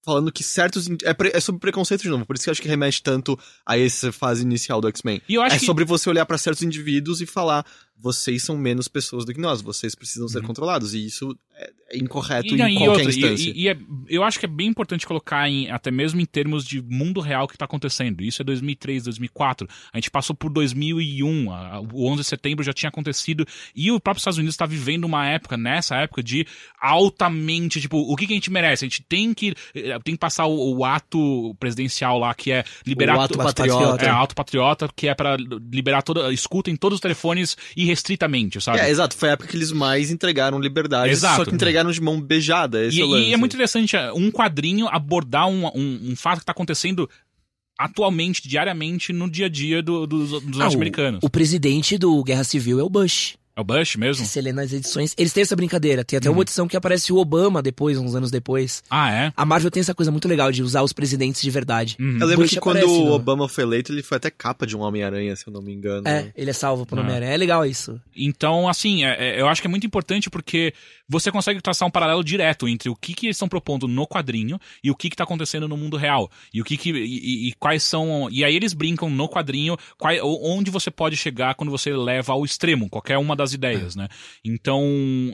falando 0.05 0.31
que 0.31 0.43
certos. 0.43 0.87
É, 1.03 1.13
pre- 1.13 1.31
é 1.33 1.39
sobre 1.39 1.59
preconceito 1.59 2.01
de 2.01 2.09
novo. 2.09 2.25
Por 2.25 2.35
isso 2.35 2.43
que 2.43 2.49
eu 2.49 2.51
acho 2.51 2.61
que 2.61 2.67
remete 2.67 3.01
tanto 3.01 3.37
a 3.65 3.77
essa 3.77 4.11
fase 4.11 4.43
inicial 4.43 4.79
do 4.79 4.87
X-Men. 4.87 5.21
É 5.55 5.59
que... 5.59 5.65
sobre 5.65 5.83
você 5.83 6.09
olhar 6.09 6.25
pra 6.25 6.37
certos 6.37 6.63
indivíduos 6.63 7.21
e 7.21 7.25
falar: 7.25 7.65
vocês 8.01 8.43
são 8.43 8.57
menos 8.57 8.87
pessoas 8.87 9.25
do 9.25 9.33
que 9.33 9.39
nós, 9.41 9.61
vocês 9.61 9.93
precisam 9.93 10.27
ser 10.27 10.39
Uhum. 10.39 10.45
controlados. 10.45 10.93
E 10.93 11.05
isso 11.05 11.37
é, 11.57 11.71
é 11.91 11.97
incorreto 11.97 12.47
E, 12.55 12.61
em 12.61 12.75
e 12.75 12.77
qualquer 12.77 12.89
outra, 12.89 13.03
e- 13.03 13.07
instância. 13.09 13.49
e- 13.49 13.61
e 13.63 13.67
é- 13.67 13.77
eu 14.07 14.23
acho 14.23 14.39
que 14.39 14.45
é 14.45 14.49
bem 14.49 14.67
importante 14.67 15.05
colocar 15.05 15.49
em, 15.49 15.69
até 15.69 15.91
mesmo 15.91 16.21
em 16.21 16.25
termos 16.25 16.63
de 16.65 16.81
mundo 16.81 17.19
real 17.19 17.47
que 17.47 17.55
está 17.55 17.65
acontecendo. 17.65 18.21
Isso 18.23 18.41
é 18.41 18.45
2003, 18.45 19.03
2004. 19.03 19.67
A 19.91 19.97
gente 19.97 20.09
passou 20.09 20.35
por 20.35 20.49
2001. 20.49 21.51
a- 21.51 21.75
a- 21.75 21.79
o 21.81 22.05
11 22.07 22.21
de 22.21 22.27
setembro 22.27 22.63
já 22.63 22.71
tinha 22.71 22.87
acontecido. 22.89 23.45
E 23.75 23.91
o 23.91 23.99
próprio 23.99 24.19
Estados 24.21 24.37
Unidos 24.37 24.53
está 24.53 24.65
vivendo 24.65 25.03
uma 25.03 25.27
época, 25.27 25.57
nessa 25.57 25.95
época, 25.97 26.23
de 26.23 26.45
altamente, 26.93 27.79
tipo, 27.81 27.97
o 27.97 28.15
que, 28.15 28.25
que 28.27 28.33
a 28.33 28.35
gente 28.35 28.51
merece? 28.51 28.85
A 28.85 28.87
gente 28.87 29.03
tem 29.03 29.33
que, 29.33 29.53
eh, 29.75 29.97
tem 30.03 30.15
que 30.15 30.19
passar 30.19 30.45
o, 30.45 30.77
o 30.77 30.85
ato 30.85 31.55
presidencial 31.59 32.17
lá, 32.19 32.33
que 32.33 32.51
é 32.51 32.63
liberar... 32.85 33.17
O 33.17 33.21
ato 33.21 33.33
to- 33.37 33.43
patriota. 33.43 34.05
É, 34.05 34.09
ato 34.09 34.35
patriota, 34.35 34.89
que 34.95 35.07
é 35.07 35.13
para 35.15 35.35
liberar 35.37 36.01
toda... 36.01 36.31
Escuta 36.33 36.69
em 36.69 36.75
todos 36.75 36.95
os 36.97 37.01
telefones 37.01 37.55
irrestritamente, 37.89 38.61
sabe? 38.61 38.79
É, 38.79 38.89
exato. 38.89 39.15
Foi 39.17 39.29
a 39.29 39.31
época 39.33 39.49
que 39.49 39.55
eles 39.57 39.71
mais 39.71 40.09
entregaram 40.11 40.59
liberdade, 40.59 41.11
Exato. 41.11 41.37
só 41.37 41.45
que 41.45 41.53
entregaram 41.53 41.91
de 41.91 42.01
mão 42.01 42.19
beijada. 42.21 42.85
Esse 42.85 42.97
E, 42.99 43.01
é 43.01 43.05
e 43.29 43.33
é 43.33 43.37
muito 43.37 43.53
interessante 43.55 43.95
uh, 43.95 44.13
um 44.15 44.31
quadrinho 44.31 44.87
abordar 44.87 45.47
um, 45.47 45.65
um, 45.67 45.99
um 46.11 46.15
fato 46.15 46.37
que 46.37 46.43
está 46.43 46.51
acontecendo 46.51 47.09
atualmente, 47.77 48.47
diariamente, 48.47 49.13
no 49.13 49.29
dia 49.29 49.45
a 49.45 49.49
dia 49.49 49.81
do- 49.81 50.05
dos, 50.05 50.29
dos 50.31 50.59
Ah, 50.59 50.63
norte-americanos. 50.63 51.19
o, 51.23 51.27
o 51.27 51.29
presidente 51.29 51.97
do 51.97 52.23
Guerra 52.23 52.43
Civil 52.43 52.79
é 52.79 52.83
o 52.83 52.89
Bush. 52.89 53.35
É 53.59 53.61
o 53.61 53.63
Bush 53.65 53.97
mesmo? 53.97 54.23
Se 54.25 54.31
você 54.31 54.39
lê 54.41 54.53
nas 54.53 54.71
edições, 54.71 55.13
eles 55.17 55.33
têm 55.33 55.41
essa 55.43 55.53
brincadeira. 55.53 56.05
Tem 56.05 56.15
até 56.15 56.29
Uhum. 56.29 56.35
uma 56.37 56.43
edição 56.43 56.65
que 56.65 56.77
aparece 56.77 57.11
o 57.11 57.17
Obama 57.17 57.61
depois, 57.61 57.97
uns 57.97 58.15
anos 58.15 58.31
depois. 58.31 58.81
Ah, 58.89 59.11
é? 59.11 59.33
A 59.35 59.45
Marvel 59.45 59.69
tem 59.69 59.81
essa 59.81 59.93
coisa 59.93 60.09
muito 60.11 60.29
legal 60.29 60.49
de 60.49 60.63
usar 60.63 60.81
os 60.81 60.93
presidentes 60.93 61.41
de 61.41 61.49
verdade. 61.51 61.97
Uhum. 61.99 62.19
Eu 62.21 62.27
lembro 62.27 62.43
Bush 62.45 62.51
que 62.51 62.59
quando 62.61 62.83
o 62.85 63.05
não? 63.05 63.11
Obama 63.11 63.49
foi 63.49 63.65
eleito, 63.65 63.91
ele 63.91 64.01
foi 64.01 64.15
até 64.15 64.31
capa 64.31 64.65
de 64.65 64.77
um 64.77 64.79
Homem-Aranha, 64.79 65.35
se 65.35 65.45
eu 65.45 65.51
não 65.51 65.61
me 65.61 65.73
engano. 65.73 66.07
É, 66.07 66.31
ele 66.37 66.49
é 66.49 66.53
salvo 66.53 66.85
por 66.85 66.97
Ah. 66.97 67.01
Homem-Aranha. 67.01 67.33
É 67.33 67.37
legal 67.37 67.65
isso. 67.65 67.99
Então, 68.15 68.69
assim, 68.69 69.03
é- 69.03 69.35
é- 69.35 69.41
eu 69.41 69.47
acho 69.49 69.59
que 69.61 69.67
é 69.67 69.69
muito 69.69 69.85
importante 69.85 70.29
porque 70.29 70.73
você 71.09 71.29
consegue 71.29 71.59
traçar 71.61 71.85
um 71.85 71.91
paralelo 71.91 72.23
direto 72.23 72.65
entre 72.65 72.87
o 72.89 72.95
que, 72.95 73.13
que 73.13 73.25
eles 73.25 73.35
estão 73.35 73.49
propondo 73.49 73.89
no 73.89 74.07
quadrinho 74.07 74.57
e 74.81 74.89
o 74.89 74.95
que 74.95 75.07
está 75.09 75.25
acontecendo 75.25 75.67
no 75.67 75.75
mundo 75.75 75.97
real. 75.97 76.31
E 76.53 76.61
o 76.61 76.63
que, 76.63 76.77
que 76.77 76.91
e, 76.91 76.93
e- 76.95 77.47
e 77.49 77.53
quais 77.59 77.83
são. 77.83 78.29
E 78.31 78.45
aí 78.45 78.55
eles 78.55 78.73
brincam 78.73 79.09
no 79.09 79.27
quadrinho 79.27 79.75
qual- 79.97 80.13
onde 80.23 80.71
você 80.71 80.89
pode 80.89 81.17
chegar 81.17 81.55
quando 81.55 81.71
você 81.71 81.91
leva 81.91 82.31
ao 82.31 82.45
extremo, 82.45 82.89
qualquer 82.89 83.17
uma 83.17 83.35
das 83.35 83.48
ideias, 83.53 83.95
né? 83.95 84.07
Então. 84.43 84.83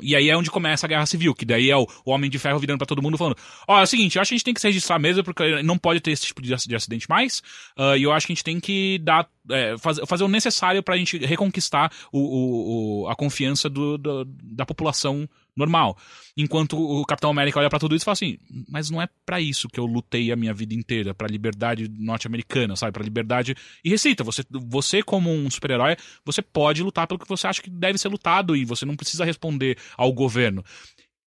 E 0.02 0.16
aí 0.16 0.30
é 0.30 0.38
onde 0.38 0.52
começa 0.52 0.86
a 0.86 0.90
guerra 0.90 1.06
civil, 1.06 1.34
que 1.34 1.46
daí 1.46 1.70
é 1.70 1.78
o, 1.78 1.88
o 2.06 2.12
Homem 2.12 2.30
de 2.30 2.38
Ferro 2.40 2.60
virando 2.60 2.78
pra 2.78 2.88
todo 2.88 3.02
mundo 3.02 3.18
falando: 3.18 3.38
Ó, 3.68 3.80
é 3.80 3.84
o 3.84 3.88
seguinte, 3.88 4.16
eu 4.16 4.22
acho 4.22 4.30
que 4.30 4.36
a 4.36 4.38
gente 4.38 4.46
tem 4.46 4.54
que 4.54 4.62
se 4.62 4.68
registrar 4.68 5.00
mesmo, 5.00 5.24
porque 5.24 5.62
não 5.64 5.78
pode 5.78 6.00
ter 6.00 6.12
esse 6.12 6.26
tipo 6.26 6.42
de, 6.42 6.54
ac- 6.54 6.68
de 6.68 6.76
acidente 6.76 7.10
mais. 7.10 7.42
ah, 7.78 7.98
e 7.98 8.04
eu 8.04 8.12
acho 8.12 8.28
que 8.28 8.34
a 8.34 8.36
gente 8.36 8.44
tem 8.44 8.60
que 8.60 9.00
dar. 9.04 9.28
é, 9.50 9.78
faz- 9.78 10.00
fazer 10.08 10.24
o 10.24 10.28
necessário 10.28 10.82
pra 10.84 10.98
gente 10.98 11.18
reconquistar 11.18 11.92
o, 12.12 12.20
o- 12.20 13.04
o- 13.04 13.08
a 13.10 13.16
confiança 13.16 13.70
do- 13.70 13.98
do- 13.98 14.26
da 14.44 14.66
população 14.66 15.30
normal. 15.56 15.98
Enquanto 16.38 16.78
o 16.78 17.06
Capitão 17.06 17.30
América 17.30 17.60
olha 17.60 17.70
pra 17.70 17.80
tudo 17.80 17.96
isso 17.96 18.04
e 18.04 18.06
fala 18.06 18.14
assim: 18.14 18.38
mas 18.70 18.90
não 18.90 19.02
é 19.02 19.08
pra 19.26 19.40
isso 19.40 19.70
que 19.70 19.80
eu 19.80 19.86
lutei 19.86 20.32
a 20.32 20.36
minha 20.36 20.54
vida 20.54 20.74
inteira, 20.74 21.14
pra 21.14 21.28
liberdade 21.28 21.88
norte-americana, 21.88 22.76
sabe? 22.76 22.92
Pra 22.92 23.04
liberdade. 23.04 23.56
E 23.84 23.90
recita, 23.90 24.24
você, 24.24 24.44
você 24.50 25.02
como 25.02 25.32
um 25.32 25.50
super-herói, 25.50 25.96
você 26.26 26.42
pode 26.42 26.84
lutar 26.84 27.08
pelo 27.08 27.20
que 27.20 27.28
você 27.28 27.48
acha 27.48 27.62
que 27.62 27.70
deve 27.70 27.98
ser 27.98 28.10
lutado 28.10 28.56
e 28.56 28.66
você 28.66 28.86
não 28.86 28.96
precisa 28.96 29.24
responder 29.24 29.78
ao 29.98 30.12
governo. 30.12 30.64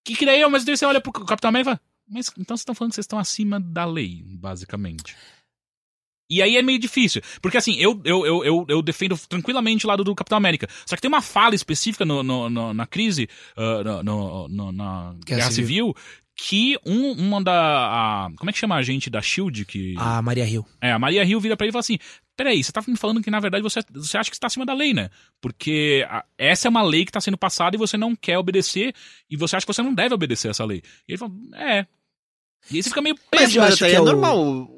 Que, 0.04 0.14
que 0.14 0.26
daí, 0.26 0.46
mas 0.48 0.64
daí 0.64 0.76
você 0.76 0.86
olha 0.86 1.00
pro 1.00 1.12
Capitão 1.12 1.48
América 1.48 1.70
e 1.70 1.74
fala: 1.74 1.80
mas 2.08 2.28
então 2.38 2.56
vocês 2.56 2.60
estão 2.60 2.74
falando 2.74 2.90
que 2.90 2.96
vocês 2.96 3.04
estão 3.04 3.18
acima 3.18 3.60
da 3.60 3.84
lei, 3.84 4.22
basicamente. 4.24 5.14
E 6.30 6.42
aí 6.42 6.56
é 6.56 6.62
meio 6.62 6.78
difícil. 6.78 7.22
Porque 7.40 7.56
assim, 7.56 7.76
eu, 7.78 8.00
eu, 8.04 8.26
eu, 8.26 8.44
eu, 8.44 8.66
eu 8.68 8.82
defendo 8.82 9.16
tranquilamente 9.28 9.86
o 9.86 9.88
lado 9.88 10.04
do 10.04 10.14
Capitão 10.14 10.36
América. 10.38 10.68
Só 10.86 10.94
que 10.94 11.00
tem 11.02 11.08
uma 11.08 11.22
fala 11.22 11.54
específica 11.54 12.04
no, 12.04 12.22
no- 12.22 12.50
no- 12.50 12.74
na 12.74 12.86
crise, 12.86 13.28
ah, 13.56 13.82
no, 13.84 14.02
no- 14.02 14.48
no- 14.48 14.72
na 14.72 15.14
Guerra 15.24 15.38
Guerra, 15.40 15.50
Civil, 15.50 15.94
que 16.36 16.78
um, 16.86 17.12
uma 17.12 17.42
da. 17.42 17.52
a- 18.26 18.30
como 18.36 18.48
é 18.50 18.52
que 18.52 18.58
chama 18.58 18.76
a 18.76 18.82
gente 18.82 19.08
da 19.10 19.20
Shield? 19.22 19.64
Que, 19.64 19.94
A 19.98 20.20
Maria 20.22 20.46
Hill. 20.46 20.64
é, 20.80 20.92
a 20.92 20.98
Maria 20.98 21.24
Hill 21.24 21.40
vira 21.40 21.56
pra 21.56 21.64
ele 21.66 21.70
e 21.70 21.72
fala 21.72 21.80
assim: 21.80 21.98
Peraí, 22.36 22.62
você 22.62 22.70
tá 22.70 22.80
me 22.86 22.96
falando 22.96 23.20
que 23.20 23.30
na 23.30 23.40
verdade 23.40 23.62
você, 23.62 23.80
você 23.92 24.16
acha 24.16 24.30
que 24.30 24.36
está 24.36 24.46
acima 24.46 24.64
da 24.64 24.72
lei, 24.72 24.94
né? 24.94 25.10
Porque 25.40 26.06
a- 26.08 26.24
essa 26.36 26.68
é 26.68 26.70
uma 26.70 26.82
lei 26.82 27.04
que 27.04 27.10
tá 27.10 27.20
sendo 27.20 27.36
passada 27.38 27.74
e 27.74 27.78
você 27.78 27.96
não 27.96 28.14
quer 28.14 28.38
obedecer 28.38 28.94
e 29.28 29.36
você 29.36 29.56
acha 29.56 29.66
que 29.66 29.72
você 29.72 29.82
não 29.82 29.92
deve 29.94 30.14
obedecer 30.14 30.48
essa 30.50 30.64
lei. 30.64 30.82
E 31.08 31.12
ele 31.12 31.18
fala: 31.18 31.32
É. 31.54 31.86
E 32.70 32.76
aí 32.76 32.82
você 32.82 32.88
fica 32.90 33.02
meio. 33.02 33.16
Mas, 33.32 33.40
Mas 33.42 33.56
eu 33.56 33.62
acho 33.62 33.78
que 33.78 33.84
é, 33.86 33.94
é 33.94 34.00
o- 34.00 34.04
normal, 34.04 34.68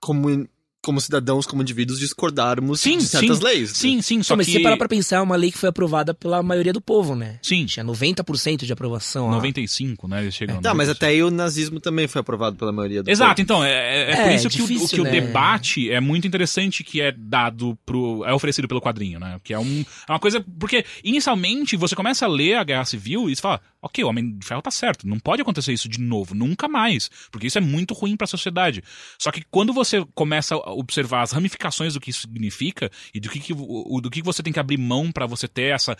como, 0.00 0.48
como 0.84 1.00
cidadãos, 1.00 1.46
como 1.46 1.62
indivíduos, 1.62 1.98
discordarmos 1.98 2.80
Sim, 2.80 2.98
de 2.98 3.04
certas 3.04 3.38
sim. 3.38 3.44
leis. 3.44 3.70
Sim, 3.70 4.02
sim, 4.02 4.22
só 4.22 4.36
mas 4.36 4.46
que. 4.46 4.52
se 4.52 4.58
você 4.58 4.62
parar 4.62 4.76
pra 4.76 4.88
pensar, 4.88 5.16
é 5.16 5.20
uma 5.20 5.36
lei 5.36 5.50
que 5.50 5.58
foi 5.58 5.68
aprovada 5.68 6.12
pela 6.14 6.42
maioria 6.42 6.72
do 6.72 6.80
povo, 6.80 7.14
né? 7.16 7.38
Sim, 7.42 7.64
Tinha 7.66 7.84
90% 7.84 8.64
de 8.64 8.72
aprovação. 8.72 9.26
lá. 9.28 9.32
95, 9.36 10.06
né? 10.08 10.22
Eles 10.22 10.34
chegam. 10.34 10.58
a 10.58 10.60
Tá, 10.60 10.74
mas 10.74 10.88
95. 10.88 10.96
até 10.96 11.06
aí 11.08 11.22
o 11.22 11.30
nazismo 11.30 11.80
também 11.80 12.06
foi 12.06 12.20
aprovado 12.20 12.56
pela 12.56 12.70
maioria 12.72 13.02
do 13.02 13.10
Exato, 13.10 13.30
povo. 13.32 13.42
então, 13.42 13.64
é, 13.64 13.70
é- 13.72 14.10
é 14.10 14.12
É, 14.12 14.22
por 14.24 14.32
isso 14.32 14.48
que, 14.50 14.62
o, 14.62 14.66
difícil, 14.66 14.84
o, 14.86 14.88
que 14.90 15.00
o 15.00 15.04
né? 15.04 15.10
debate 15.20 15.90
é 15.90 16.00
muito 16.00 16.26
interessante 16.26 16.84
que 16.84 17.00
é 17.00 17.12
dado 17.16 17.78
pro. 17.86 18.24
é 18.26 18.32
oferecido 18.34 18.68
pelo 18.68 18.80
quadrinho, 18.80 19.18
né? 19.18 19.40
Que 19.42 19.54
é, 19.54 19.58
um, 19.58 19.84
é 20.08 20.12
uma 20.12 20.18
coisa. 20.20 20.44
Porque, 20.58 20.84
inicialmente, 21.02 21.76
você 21.76 21.94
começa 21.96 22.24
a 22.24 22.28
ler 22.28 22.54
a 22.56 22.64
Guerra 22.64 22.84
Civil 22.84 23.30
e 23.30 23.36
você 23.36 23.40
fala, 23.42 23.60
ok, 23.80 24.02
o 24.04 24.08
Homem 24.08 24.36
de 24.38 24.46
Ferro 24.46 24.60
tá 24.62 24.70
certo, 24.70 25.06
não 25.06 25.18
pode 25.18 25.40
acontecer 25.42 25.72
isso 25.72 25.88
de 25.88 26.00
novo, 26.00 26.34
nunca 26.34 26.68
mais. 26.68 27.10
Porque 27.30 27.46
isso 27.46 27.58
é 27.58 27.60
muito 27.60 27.94
ruim 27.94 28.16
pra 28.16 28.26
sociedade. 28.26 28.82
Só 29.18 29.30
que 29.30 29.42
quando 29.50 29.72
você 29.72 30.04
começa 30.14 30.54
a 30.54 30.73
observar 30.78 31.22
as 31.22 31.32
ramificações 31.32 31.94
do 31.94 32.00
que 32.00 32.10
isso 32.10 32.22
significa 32.22 32.90
e 33.14 33.20
do 33.20 33.28
que, 33.28 33.40
que, 33.40 33.52
o, 33.56 34.00
do 34.00 34.10
que 34.10 34.22
você 34.22 34.42
tem 34.42 34.52
que 34.52 34.60
abrir 34.60 34.76
mão 34.78 35.10
pra 35.12 35.26
você 35.26 35.46
ter 35.48 35.74
essa. 35.74 35.96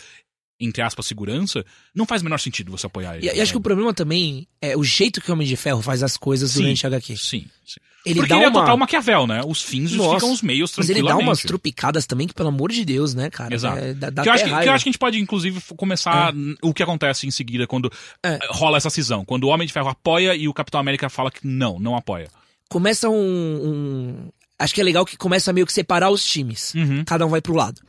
Entre 0.60 0.80
aspas, 0.80 1.04
segurança, 1.06 1.64
não 1.92 2.06
faz 2.06 2.22
o 2.22 2.24
menor 2.24 2.38
sentido 2.38 2.70
você 2.70 2.86
apoiar 2.86 3.16
ele. 3.16 3.26
E, 3.26 3.40
acho 3.40 3.50
que 3.50 3.58
o 3.58 3.60
problema 3.60 3.92
também 3.92 4.46
é 4.62 4.76
o 4.76 4.84
jeito 4.84 5.20
que 5.20 5.28
o 5.28 5.34
Homem 5.34 5.48
de 5.48 5.56
Ferro 5.56 5.82
faz 5.82 6.00
as 6.00 6.16
coisas 6.16 6.52
Sim. 6.52 6.60
durante 6.60 6.86
a 6.86 6.88
HQ. 6.90 7.16
Sim, 7.16 7.46
sim. 7.66 7.80
Ele 8.06 8.14
Porque 8.16 8.28
dá 8.28 8.36
ele 8.36 8.44
é 8.44 8.48
uma... 8.48 8.60
total 8.60 8.76
Maquiavel, 8.76 9.26
né? 9.26 9.40
Os 9.44 9.60
fins 9.62 9.90
Nossa, 9.92 10.04
justificam 10.10 10.32
os 10.32 10.42
meios 10.42 10.72
Mas 10.76 10.88
ele 10.90 11.02
dá 11.02 11.16
umas 11.16 11.40
trupicadas 11.42 12.06
também 12.06 12.28
que, 12.28 12.34
pelo 12.34 12.50
amor 12.50 12.70
de 12.70 12.84
Deus, 12.84 13.14
né, 13.14 13.30
cara? 13.30 13.52
Exato. 13.52 13.78
É, 13.78 13.94
dá, 13.94 14.10
dá 14.10 14.22
que, 14.22 14.28
eu 14.28 14.32
acho 14.32 14.44
que, 14.44 14.50
que 14.50 14.54
eu 14.54 14.58
acho 14.72 14.84
que 14.84 14.88
a 14.88 14.92
gente 14.92 14.98
pode, 14.98 15.18
inclusive, 15.18 15.60
começar 15.76 16.32
n- 16.32 16.54
o 16.62 16.72
que 16.72 16.82
acontece 16.84 17.26
em 17.26 17.30
seguida 17.32 17.66
quando 17.66 17.90
É. 18.22 18.34
eh, 18.34 18.38
rola 18.50 18.76
essa 18.76 18.90
cisão. 18.90 19.24
Quando 19.24 19.44
o 19.44 19.48
Homem 19.48 19.66
de 19.66 19.72
Ferro 19.72 19.88
apoia 19.88 20.36
e 20.36 20.46
o 20.46 20.54
Capitão 20.54 20.78
América 20.80 21.08
fala 21.08 21.30
que 21.32 21.44
não, 21.44 21.80
não 21.80 21.96
apoia. 21.96 22.28
Começa 22.68 23.08
um, 23.08 23.14
um- 23.16 24.28
Acho 24.58 24.74
que 24.74 24.80
é 24.80 24.84
legal 24.84 25.04
que 25.04 25.16
começa 25.16 25.52
meio 25.52 25.66
que 25.66 25.72
separar 25.72 26.10
os 26.10 26.24
times. 26.24 26.72
Uhum. 26.74 27.04
Cada 27.04 27.26
um 27.26 27.28
vai 27.30 27.40
pro 27.40 27.54
lado. 27.54 27.80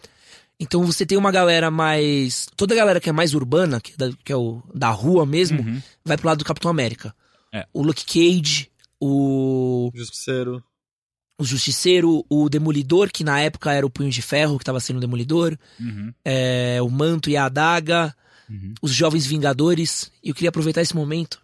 Então 0.59 0.83
você 0.85 1.05
tem 1.05 1.17
uma 1.17 1.31
galera 1.31 1.69
mais. 1.69 2.47
Toda 2.55 2.73
a 2.73 2.77
galera 2.77 2.99
que 2.99 3.09
é 3.09 3.11
mais 3.11 3.33
urbana, 3.33 3.79
que 3.81 3.91
é 3.93 3.97
da, 3.97 4.11
que 4.23 4.31
é 4.31 4.35
o 4.35 4.63
da 4.73 4.89
rua 4.89 5.25
mesmo, 5.25 5.59
Uhum. 5.61 5.81
vai 6.03 6.17
pro 6.17 6.27
lado 6.27 6.39
do 6.39 6.45
Capitão 6.45 6.71
América. 6.71 7.13
É. 7.53 7.67
O 7.73 7.83
Luke 7.83 8.05
Cage, 8.05 8.69
o, 8.99 9.91
Justiceiro. 9.93 10.63
o 11.39 11.43
Justiceiro, 11.45 12.25
o 12.29 12.49
Demolidor, 12.49 13.11
que 13.11 13.23
na 13.23 13.39
época 13.39 13.71
era 13.73 13.85
o 13.85 13.89
Punho 13.89 14.09
de 14.09 14.21
Ferro, 14.21 14.57
que 14.57 14.65
tava 14.65 14.79
sendo 14.79 14.97
o 14.97 15.01
Demolidor, 15.01 15.57
Uhum. 15.79 16.13
é, 16.23 16.79
o 16.81 16.89
Manto 16.89 17.29
e 17.29 17.37
a 17.37 17.45
Adaga, 17.45 18.15
Uhum. 18.49 18.73
os 18.81 18.91
Jovens 18.91 19.25
Vingadores. 19.25 20.11
E 20.23 20.29
eu 20.29 20.35
queria 20.35 20.49
aproveitar 20.49 20.81
esse 20.81 20.95
momento 20.95 21.39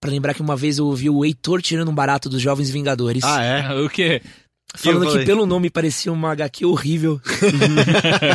pra 0.00 0.10
lembrar 0.10 0.34
que 0.34 0.42
uma 0.42 0.56
vez 0.56 0.78
eu 0.78 0.86
ouvi 0.86 1.10
o 1.10 1.24
Heitor 1.24 1.60
tirando 1.62 1.90
um 1.90 1.94
barato 1.94 2.28
dos 2.28 2.40
Jovens 2.40 2.70
Vingadores. 2.70 3.22
Ah, 3.24 3.42
é? 3.42 3.74
O 3.80 3.88
quê? 3.90 4.22
Falando 4.76 5.10
que 5.10 5.24
pelo 5.24 5.46
nome 5.46 5.70
parecia 5.70 6.12
uma 6.12 6.30
HQ 6.32 6.64
horrível. 6.66 7.20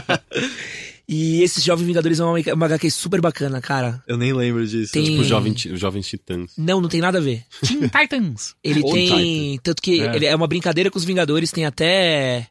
e 1.08 1.42
esses 1.44 1.64
Jovens 1.64 1.86
Vingadores 1.86 2.20
é 2.20 2.24
uma, 2.24 2.40
uma 2.54 2.66
HQ 2.66 2.90
super 2.90 3.22
bacana, 3.22 3.62
cara. 3.62 4.02
Eu 4.08 4.18
nem 4.18 4.34
lembro 4.34 4.66
disso. 4.66 4.94
Tem- 4.94 5.04
Tipo, 5.04 5.22
os 5.22 5.28
jovens, 5.28 5.66
os 5.66 5.80
jovens 5.80 6.08
titãs. 6.08 6.52
Não, 6.58 6.82
não 6.82 6.90
tem 6.90 7.02
nada 7.02 7.18
a 7.18 7.22
ver. 7.22 7.44
Teen 7.62 7.88
Titans. 7.88 8.56
Ele 8.64 8.82
Ou 8.84 8.94
tem. 8.94 9.60
Tanto 9.62 9.82
que 9.82 10.02
É. 10.02 10.16
ele 10.16 10.26
é 10.26 10.36
uma 10.36 10.48
brincadeira 10.48 10.90
com 10.90 10.98
os 10.98 11.06
Vingadores, 11.06 11.52
tem 11.52 11.66
até. 11.66 12.48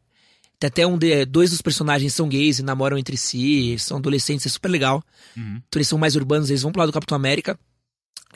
Tem 0.61 0.69
até 0.69 0.87
um 0.87 0.97
de, 0.97 1.25
dois 1.25 1.51
dos 1.51 1.61
personagens 1.61 2.15
são 2.15 2.29
gays 2.29 2.61
e 2.61 2.63
namoram 2.63 2.97
entre 2.97 3.17
si, 3.17 3.75
são 3.81 3.97
adolescentes, 3.97 4.47
é 4.47 4.49
super 4.49 4.69
legal. 4.69 5.03
Uhum. 5.37 5.57
Então 5.67 5.79
eles 5.79 5.89
são 5.89 5.99
mais 5.99 6.15
urbanos, 6.15 6.51
eles 6.51 6.63
vão 6.63 6.71
pro 6.71 6.79
lado 6.81 6.91
do 6.91 6.95
Capitão 6.95 7.17
América. 7.17 7.59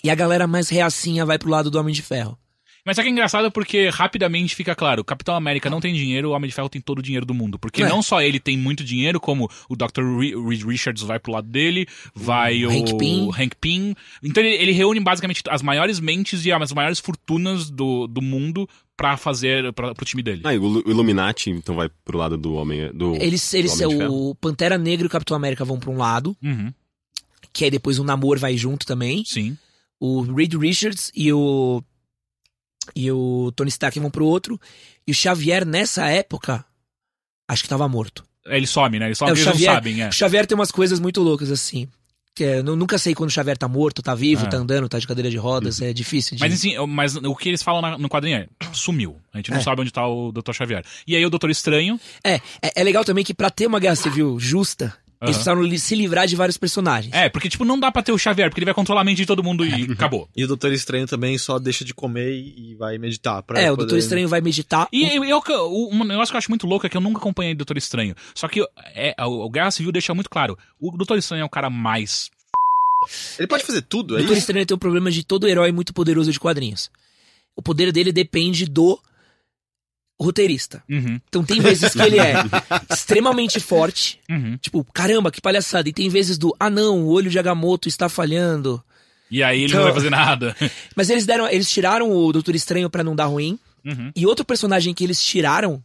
E 0.04 0.10
a 0.10 0.14
galera 0.14 0.46
mais 0.46 0.68
reacinha 0.68 1.24
vai 1.24 1.38
pro 1.38 1.50
lado 1.50 1.70
do 1.70 1.78
Homem 1.78 1.94
de 1.94 2.02
Ferro. 2.02 2.38
Mas 2.84 2.98
é 2.98 3.02
que 3.02 3.08
é 3.08 3.10
engraçado 3.10 3.50
porque 3.50 3.88
rapidamente 3.88 4.54
fica 4.54 4.72
claro, 4.72 5.02
o 5.02 5.04
Capitão 5.04 5.34
América 5.34 5.68
não 5.68 5.80
tem 5.80 5.92
dinheiro, 5.92 6.28
o 6.28 6.32
Homem 6.32 6.48
de 6.48 6.54
Ferro 6.54 6.68
tem 6.68 6.80
todo 6.80 7.00
o 7.00 7.02
dinheiro 7.02 7.26
do 7.26 7.34
mundo. 7.34 7.58
Porque 7.58 7.82
É. 7.82 7.88
não 7.88 8.00
só 8.00 8.22
ele 8.22 8.38
tem 8.38 8.56
muito 8.56 8.84
dinheiro, 8.84 9.18
como 9.18 9.50
o 9.68 9.74
Dr. 9.74 10.02
Re- 10.20 10.36
Reed 10.48 10.62
Richards 10.62 11.02
vai 11.02 11.18
pro 11.18 11.32
lado 11.32 11.48
dele, 11.48 11.88
vai 12.14 12.64
O 12.64 12.68
o, 12.68 12.72
Hank 12.72 12.96
Pym. 12.96 13.28
Hank 13.36 13.56
Pym. 13.60 13.92
Então 14.22 14.40
ele, 14.40 14.54
ele 14.62 14.70
reúne 14.70 15.00
basicamente 15.00 15.42
as 15.48 15.62
maiores 15.62 15.98
mentes 15.98 16.46
e 16.46 16.52
as 16.52 16.72
maiores 16.72 17.00
fortunas 17.00 17.68
do, 17.70 18.06
do 18.06 18.22
mundo 18.22 18.68
pra 18.96 19.16
fazer, 19.16 19.72
pra, 19.72 19.92
pro 19.92 20.06
time 20.06 20.22
dele. 20.22 20.42
Ah, 20.44 20.54
e 20.54 20.58
o 20.58 20.66
Lu- 20.68 20.84
o 20.86 20.90
Illuminati, 20.90 21.50
então, 21.50 21.74
vai 21.74 21.90
pro 22.04 22.16
lado 22.16 22.36
do 22.36 22.54
homem. 22.54 22.88
Do, 22.94 23.16
Eles, 23.16 23.52
eles 23.52 23.76
do 23.78 23.84
Homem 23.86 23.98
de 23.98 24.04
o 24.06 24.34
Pantera 24.36 24.78
Negra 24.78 25.06
e 25.06 25.08
o 25.08 25.10
Capitão 25.10 25.36
América 25.36 25.64
vão 25.64 25.80
pra 25.80 25.90
um 25.90 25.96
lado, 25.96 26.36
Uhum, 26.40 26.72
que 27.52 27.64
aí 27.64 27.70
depois 27.70 27.98
o 27.98 28.04
Namor 28.04 28.38
vai 28.38 28.56
junto 28.56 28.86
também. 28.86 29.24
sim. 29.26 29.58
O 30.00 30.22
Reed 30.22 30.54
Richards 30.54 31.10
e 31.14 31.32
o 31.32 31.82
e 32.94 33.10
o 33.10 33.52
Tony 33.56 33.68
Stark 33.68 33.98
vão 33.98 34.10
pro 34.10 34.24
outro 34.26 34.60
e 35.06 35.10
o 35.10 35.14
Xavier 35.14 35.64
nessa 35.66 36.08
época 36.08 36.64
acho 37.48 37.62
que 37.62 37.68
tava 37.68 37.88
morto. 37.88 38.24
Ele 38.44 38.66
some, 38.66 38.98
né? 38.98 39.06
Eles 39.06 39.18
só 39.18 39.26
É, 39.26 39.30
eles 39.30 39.44
não 39.44 39.52
Xavier, 39.52 39.72
sabem, 39.74 40.02
é. 40.02 40.08
o 40.08 40.12
Xavier 40.12 40.46
tem 40.46 40.54
umas 40.56 40.70
coisas 40.70 41.00
muito 41.00 41.20
loucas, 41.20 41.50
assim. 41.50 41.88
Que 42.32 42.44
é, 42.44 42.58
eu 42.58 42.62
nunca 42.76 42.98
sei 42.98 43.14
quando 43.14 43.30
o 43.30 43.32
Xavier 43.32 43.56
tá 43.56 43.66
morto, 43.66 44.02
tá 44.02 44.14
vivo, 44.14 44.44
Ah. 44.44 44.48
tá 44.48 44.56
andando, 44.58 44.88
tá 44.88 44.98
de 44.98 45.06
cadeira 45.06 45.28
de 45.30 45.36
rodas, 45.38 45.80
é 45.80 45.92
difícil 45.92 46.36
de... 46.36 46.40
Mas 46.42 46.52
assim, 46.52 46.76
mas 46.86 47.16
o 47.16 47.34
que 47.34 47.48
eles 47.48 47.62
falam 47.62 47.80
na- 47.82 47.98
no 47.98 48.08
quadrinho 48.08 48.36
é, 48.36 48.48
sumiu. 48.72 49.16
A 49.32 49.38
gente 49.38 49.50
não 49.50 49.58
É. 49.58 49.62
sabe 49.62 49.80
onde 49.80 49.90
tá 49.90 50.06
o 50.06 50.30
Dr. 50.30 50.52
Xavier. 50.52 50.84
E 51.06 51.16
aí 51.16 51.24
o 51.26 51.30
Doutor 51.30 51.50
Estranho, 51.50 51.98
É, 52.22 52.34
é, 52.34 52.40
é 52.76 52.84
legal 52.84 53.04
também 53.04 53.24
que 53.24 53.32
pra 53.34 53.50
ter 53.50 53.66
uma 53.66 53.80
guerra 53.80 53.96
civil 53.96 54.38
justa, 54.38 54.94
Aham. 55.20 55.28
eles 55.28 55.36
precisaram 55.36 55.62
li- 55.62 55.78
se 55.78 55.94
livrar 55.94 56.26
de 56.26 56.36
vários 56.36 56.56
personagens. 56.58 57.12
é, 57.14 57.28
porque 57.28 57.48
tipo, 57.48 57.64
não 57.64 57.78
dá 57.80 57.90
pra 57.90 58.02
ter 58.02 58.12
o 58.12 58.18
Xavier, 58.18 58.48
porque 58.50 58.58
ele 58.60 58.66
vai 58.66 58.74
controlar 58.74 59.00
a 59.00 59.04
mente 59.04 59.18
de 59.18 59.26
todo 59.26 59.42
mundo 59.42 59.64
e 59.64 59.70
acabou. 59.92 60.28
E 60.36 60.44
o 60.44 60.46
Doutor 60.46 60.72
Estranho 60.72 61.06
também 61.06 61.38
só 61.38 61.58
deixa 61.58 61.84
de 61.84 61.94
comer 61.94 62.32
e 62.32 62.74
vai 62.78 62.98
meditar. 62.98 63.42
Pra 63.42 63.58
É, 63.60 63.64
o 63.70 63.74
poder- 63.74 63.86
Doutor 63.88 63.98
Estranho 63.98 64.28
vai 64.28 64.40
meditar. 64.40 64.86
E 64.92 65.04
eu, 65.16 65.24
eu- 65.24 65.42
o- 65.72 65.90
um 65.94 66.04
negócio 66.04 66.32
que 66.32 66.36
eu 66.36 66.38
acho 66.38 66.50
muito 66.50 66.66
louco 66.66 66.86
é 66.86 66.88
que 66.88 66.96
eu 66.96 67.00
nunca 67.00 67.18
acompanhei 67.18 67.52
o 67.54 67.56
Doutor 67.56 67.76
Estranho. 67.78 68.14
Só 68.34 68.46
que 68.48 68.62
é, 68.94 69.14
o, 69.24 69.48
Guerra 69.48 69.70
Civil 69.70 69.90
deixa 69.92 70.14
muito 70.14 70.28
claro, 70.30 70.58
o 70.80 70.90
Doutor 70.96 71.16
Estranho 71.18 71.42
é 71.42 71.44
o 71.44 71.48
cara 71.50 71.70
mais... 71.70 72.30
Ele 73.38 73.46
pode 73.46 73.64
fazer 73.64 73.82
tudo, 73.82 74.12
O 74.12 74.16
é 74.16 74.18
Doutor 74.18 74.32
isso? 74.34 74.40
Estranho 74.40 74.66
tem 74.66 74.74
o 74.74 74.78
problema 74.78 75.10
de 75.10 75.24
todo 75.24 75.46
herói 75.48 75.70
muito 75.72 75.92
poderoso 75.94 76.32
de 76.32 76.40
quadrinhos. 76.40 76.90
O 77.54 77.62
poder 77.62 77.90
dele 77.92 78.12
depende 78.12 78.66
do 78.66 78.98
roteirista. 80.20 80.82
Uhum, 80.88 81.20
Então 81.28 81.44
tem 81.44 81.60
vezes 81.60 81.92
que 81.92 82.00
ele 82.00 82.18
é 82.18 82.34
extremamente 82.90 83.60
forte, 83.60 84.18
uhum. 84.30 84.56
tipo, 84.58 84.84
caramba, 84.92 85.30
que 85.30 85.40
palhaçada. 85.40 85.88
E 85.88 85.92
tem 85.92 86.08
vezes 86.08 86.38
do, 86.38 86.54
ah 86.58 86.70
não, 86.70 87.00
o 87.02 87.08
olho 87.08 87.30
de 87.30 87.38
Agamotto 87.38 87.88
está 87.88 88.08
falhando. 88.08 88.82
E 89.30 89.42
aí 89.42 89.58
ele 89.62 89.66
Então- 89.66 89.78
não 89.80 89.84
vai 89.86 89.94
fazer 89.94 90.10
nada. 90.10 90.56
Mas 90.96 91.10
eles 91.10 91.26
deram, 91.26 91.48
eles 91.48 91.70
tiraram 91.70 92.10
o 92.10 92.32
Doutor 92.32 92.54
Estranho 92.54 92.88
pra 92.88 93.04
não 93.04 93.14
dar 93.16 93.26
ruim. 93.26 93.58
Uhum. 93.84 94.10
E 94.16 94.26
outro 94.26 94.44
personagem 94.44 94.94
que 94.94 95.04
eles 95.04 95.22
tiraram 95.22 95.82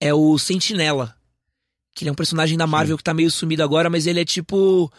é 0.00 0.12
o 0.12 0.36
Sentinela. 0.38 1.14
Que 1.94 2.04
ele 2.04 2.10
é 2.10 2.12
um 2.12 2.16
personagem 2.16 2.56
da 2.58 2.66
Marvel 2.66 2.96
que 2.96 3.02
tá 3.04 3.12
meio 3.14 3.30
sumido 3.30 3.62
agora, 3.62 3.88
mas 3.90 4.06
ele 4.06 4.20
é 4.20 4.24
tipo 4.24 4.90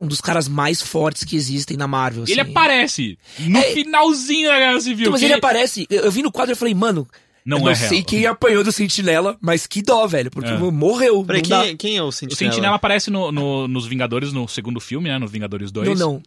um 0.00 0.06
dos 0.06 0.20
caras 0.20 0.46
mais 0.48 0.80
fortes 0.82 1.24
que 1.24 1.34
existem 1.36 1.76
na 1.76 1.88
Marvel. 1.88 2.24
Ele 2.26 2.40
assim. 2.40 2.50
aparece 2.50 3.18
no 3.40 3.58
É- 3.58 3.72
finalzinho 3.72 4.48
da 4.48 4.58
Guerra 4.58 4.80
Civil. 4.80 5.00
Então, 5.02 5.12
mas 5.12 5.20
que 5.20 5.26
ele 5.26 5.34
aparece. 5.34 5.86
Eu, 5.90 6.02
eu 6.04 6.10
vi 6.12 6.22
no 6.22 6.30
quadro 6.32 6.52
e 6.52 6.56
falei, 6.56 6.74
mano, 6.74 7.08
Não 7.48 7.58
eu 7.58 7.64
não 7.64 7.70
é 7.70 7.74
sei 7.74 7.98
real. 7.98 8.04
quem 8.04 8.26
apanhou 8.26 8.62
do 8.62 8.70
Sentinela, 8.70 9.36
mas 9.40 9.66
que 9.66 9.80
dó, 9.80 10.06
velho. 10.06 10.30
Porque 10.30 10.50
É. 10.50 10.56
morreu. 10.58 11.24
Peraí, 11.24 11.40
não 11.42 11.48
dá. 11.48 11.62
quem, 11.64 11.76
quem 11.76 11.96
é 11.96 12.02
o 12.02 12.08
O 12.08 12.12
Sentinela? 12.12 12.52
Sentinela 12.52 12.76
aparece 12.76 13.10
no, 13.10 13.32
no- 13.32 13.66
nos 13.66 13.86
Vingadores, 13.86 14.32
no 14.32 14.46
segundo 14.46 14.78
filme, 14.80 15.08
né? 15.08 15.18
No 15.18 15.26
Vingadores 15.26 15.72
2. 15.72 15.88
Não, 15.88 15.94
não. 16.14 16.22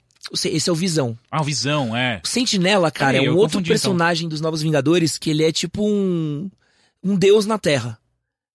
Esse 0.46 0.70
é 0.70 0.72
o 0.74 0.76
Visão. 0.76 1.18
Ah, 1.32 1.42
o 1.42 1.44
Visão, 1.44 1.96
é. 1.96 2.22
O 2.24 2.28
Sentinela, 2.28 2.90
cara, 2.92 3.14
Peraí, 3.14 3.28
é 3.28 3.32
um 3.32 3.36
outro 3.36 3.58
confundi, 3.60 3.70
então. 3.70 3.74
personagem 3.74 4.28
dos 4.30 4.42
Novos 4.42 4.62
Vingadores 4.62 5.18
que 5.18 5.30
ele 5.30 5.44
é 5.44 5.52
tipo 5.52 5.88
um. 5.88 6.50
Um 7.04 7.16
deus 7.16 7.46
na 7.46 7.58
Terra. 7.58 7.98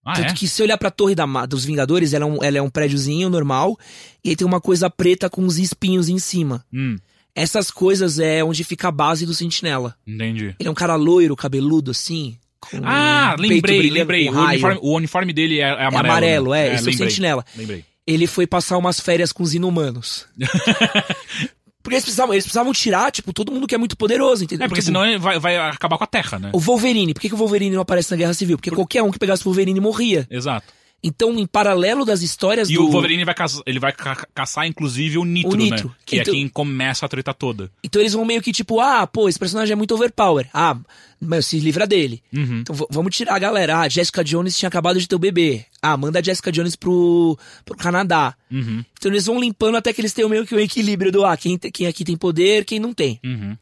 Ah, 0.05 0.13
Tanto 0.15 0.31
é? 0.31 0.35
que 0.35 0.47
se 0.47 0.63
olhar 0.63 0.79
pra 0.79 0.91
torre 0.91 1.17
da, 1.17 1.27
dos 1.47 1.65
Vingadores, 1.65 2.13
ela 2.15 2.25
é, 2.25 2.29
um, 2.29 2.43
ela 2.45 2.59
é 2.59 2.63
um 2.63 2.71
prédiozinho 2.71 3.29
normal. 3.29 3.77
E 4.25 4.31
aí 4.31 4.37
tem 4.37 4.47
uma 4.47 4.61
coisa 4.61 4.89
preta 4.89 5.29
com 5.29 5.43
uns 5.43 5.59
espinhos 5.59 6.09
em 6.09 6.19
cima. 6.21 6.65
Hum, 6.73 6.97
Essas 7.35 7.71
coisas 7.73 8.21
é 8.21 8.43
onde 8.45 8.63
fica 8.63 8.87
a 8.87 8.93
base 8.93 9.27
do 9.27 9.35
Sentinela. 9.35 9.97
entendi. 10.07 10.55
Ele 10.61 10.69
é 10.69 10.71
um 10.71 10.75
cara 10.75 10.95
loiro, 10.95 11.35
cabeludo, 11.35 11.91
assim. 11.91 12.37
Ah, 12.83 13.37
lembrei, 13.39 13.91
lembrei. 13.91 14.29
O 14.29 14.39
uniforme, 14.39 14.79
o 14.83 14.95
uniforme 14.95 15.33
dele 15.33 15.61
é, 15.61 15.65
é 15.65 15.67
É 15.67 15.87
amarelo. 15.87 15.99
amarelo, 15.99 16.51
né? 16.51 16.69
é. 16.69 16.69
é 16.69 16.73
o 16.73 16.77
lembrei, 16.77 16.95
Sentinela. 16.95 17.45
Lembrei. 17.57 17.85
Ele 18.07 18.27
foi 18.27 18.47
passar 18.47 18.77
umas 18.79 19.01
férias 19.01 19.33
com 19.33 19.43
os 19.43 19.55
inumanos. 19.55 20.27
porque 21.83 21.95
eles 21.95 22.05
precisavam, 22.05 22.35
eles 22.35 22.45
precisavam 22.45 22.73
tirar, 22.73 23.11
tipo, 23.13 23.33
todo 23.33 23.53
mundo 23.53 23.67
que 23.67 23.75
é 23.75 23.79
muito 23.79 23.97
poderoso, 23.97 24.45
entendeu? 24.45 24.65
É, 24.65 24.69
porque 24.69 24.81
Tipo, 24.81 24.97
senão 24.99 25.19
vai, 25.21 25.39
vai 25.39 25.57
acabar 25.57 25.97
com 25.97 26.05
a 26.05 26.07
Terra, 26.07 26.39
né? 26.39 26.51
O 26.53 26.59
Wolverine, 26.59 27.15
por 27.15 27.21
que, 27.21 27.29
que 27.29 27.35
o 27.35 27.39
Wolverine 27.39 27.75
não 27.75 27.83
aparece 27.83 28.11
na 28.11 28.17
Guerra 28.17 28.35
Civil? 28.35 28.57
Porque 28.57 28.71
qualquer 28.71 29.03
um 29.03 29.11
que 29.11 29.19
pegasse 29.19 29.43
o 29.43 29.47
Wolverine 29.47 29.81
morria. 29.81 30.27
Exato. 30.31 30.67
Então, 31.09 31.33
em 31.39 31.47
paralelo 31.47 32.05
das 32.05 32.21
histórias 32.23 32.69
E 32.69 32.75
do. 32.75 32.85
o 32.85 32.91
Wolverine 32.91 33.25
vai 33.25 33.33
caçar, 33.35 33.63
ele 33.65 33.79
vai 33.79 33.93
ca- 33.93 34.27
caçar, 34.35 34.67
inclusive, 34.67 35.19
o 35.19 35.25
Nitro, 35.25 35.53
O 35.53 35.57
Nitro. 35.57 35.89
né? 35.89 35.95
Que 36.05 36.17
Então- 36.19 36.35
é 36.35 36.37
quem 36.37 36.49
começa 36.49 37.07
a 37.07 37.09
treta 37.09 37.33
toda. 37.33 37.71
Então 37.85 38.03
eles 38.03 38.13
vão 38.13 38.25
meio 38.25 38.43
que 38.43 38.51
tipo, 38.53 38.81
ah, 38.81 39.07
pô, 39.07 39.29
esse 39.29 39.39
personagem 39.39 39.73
é 39.73 39.77
muito 39.77 39.95
overpower. 39.95 40.49
Ah, 40.53 40.77
mas 41.21 41.47
se 41.47 41.61
livra 41.61 41.87
dele. 41.87 42.23
Uhum. 42.35 42.59
Então 42.61 42.75
vamos 42.91 43.15
tirar 43.15 43.37
a 43.37 43.39
galera. 43.39 43.79
Ah, 43.81 43.89
Jessica 43.89 44.25
Jones 44.25 44.59
tinha 44.59 44.69
acabado 44.69 44.99
de 45.01 45.07
ter 45.07 45.15
o 45.15 45.19
bebê. 45.21 45.65
Ah, 45.81 45.97
manda 45.97 46.19
a 46.19 46.23
Jessica 46.23 46.51
Jones 46.51 46.75
pro, 46.75 47.39
pro 47.65 47.77
Canadá. 47.77 48.35
Uhum. 48.51 48.85
Então 48.99 49.13
eles 49.13 49.27
vão 49.27 49.39
limpando 49.41 49.77
até 49.77 49.93
que 49.93 50.01
eles 50.01 50.13
tenham 50.13 50.29
meio 50.29 50.45
que 50.45 50.55
o 50.57 50.61
equilíbrio 50.61 51.13
do, 51.13 51.25
ah, 51.25 51.37
quem, 51.37 51.57
quem 51.59 51.87
aqui 51.87 52.05
tem 52.05 52.17
poder, 52.17 52.65
quem 52.65 52.81
não 52.81 52.93
tem. 52.93 53.21
Uhum. 53.25 53.57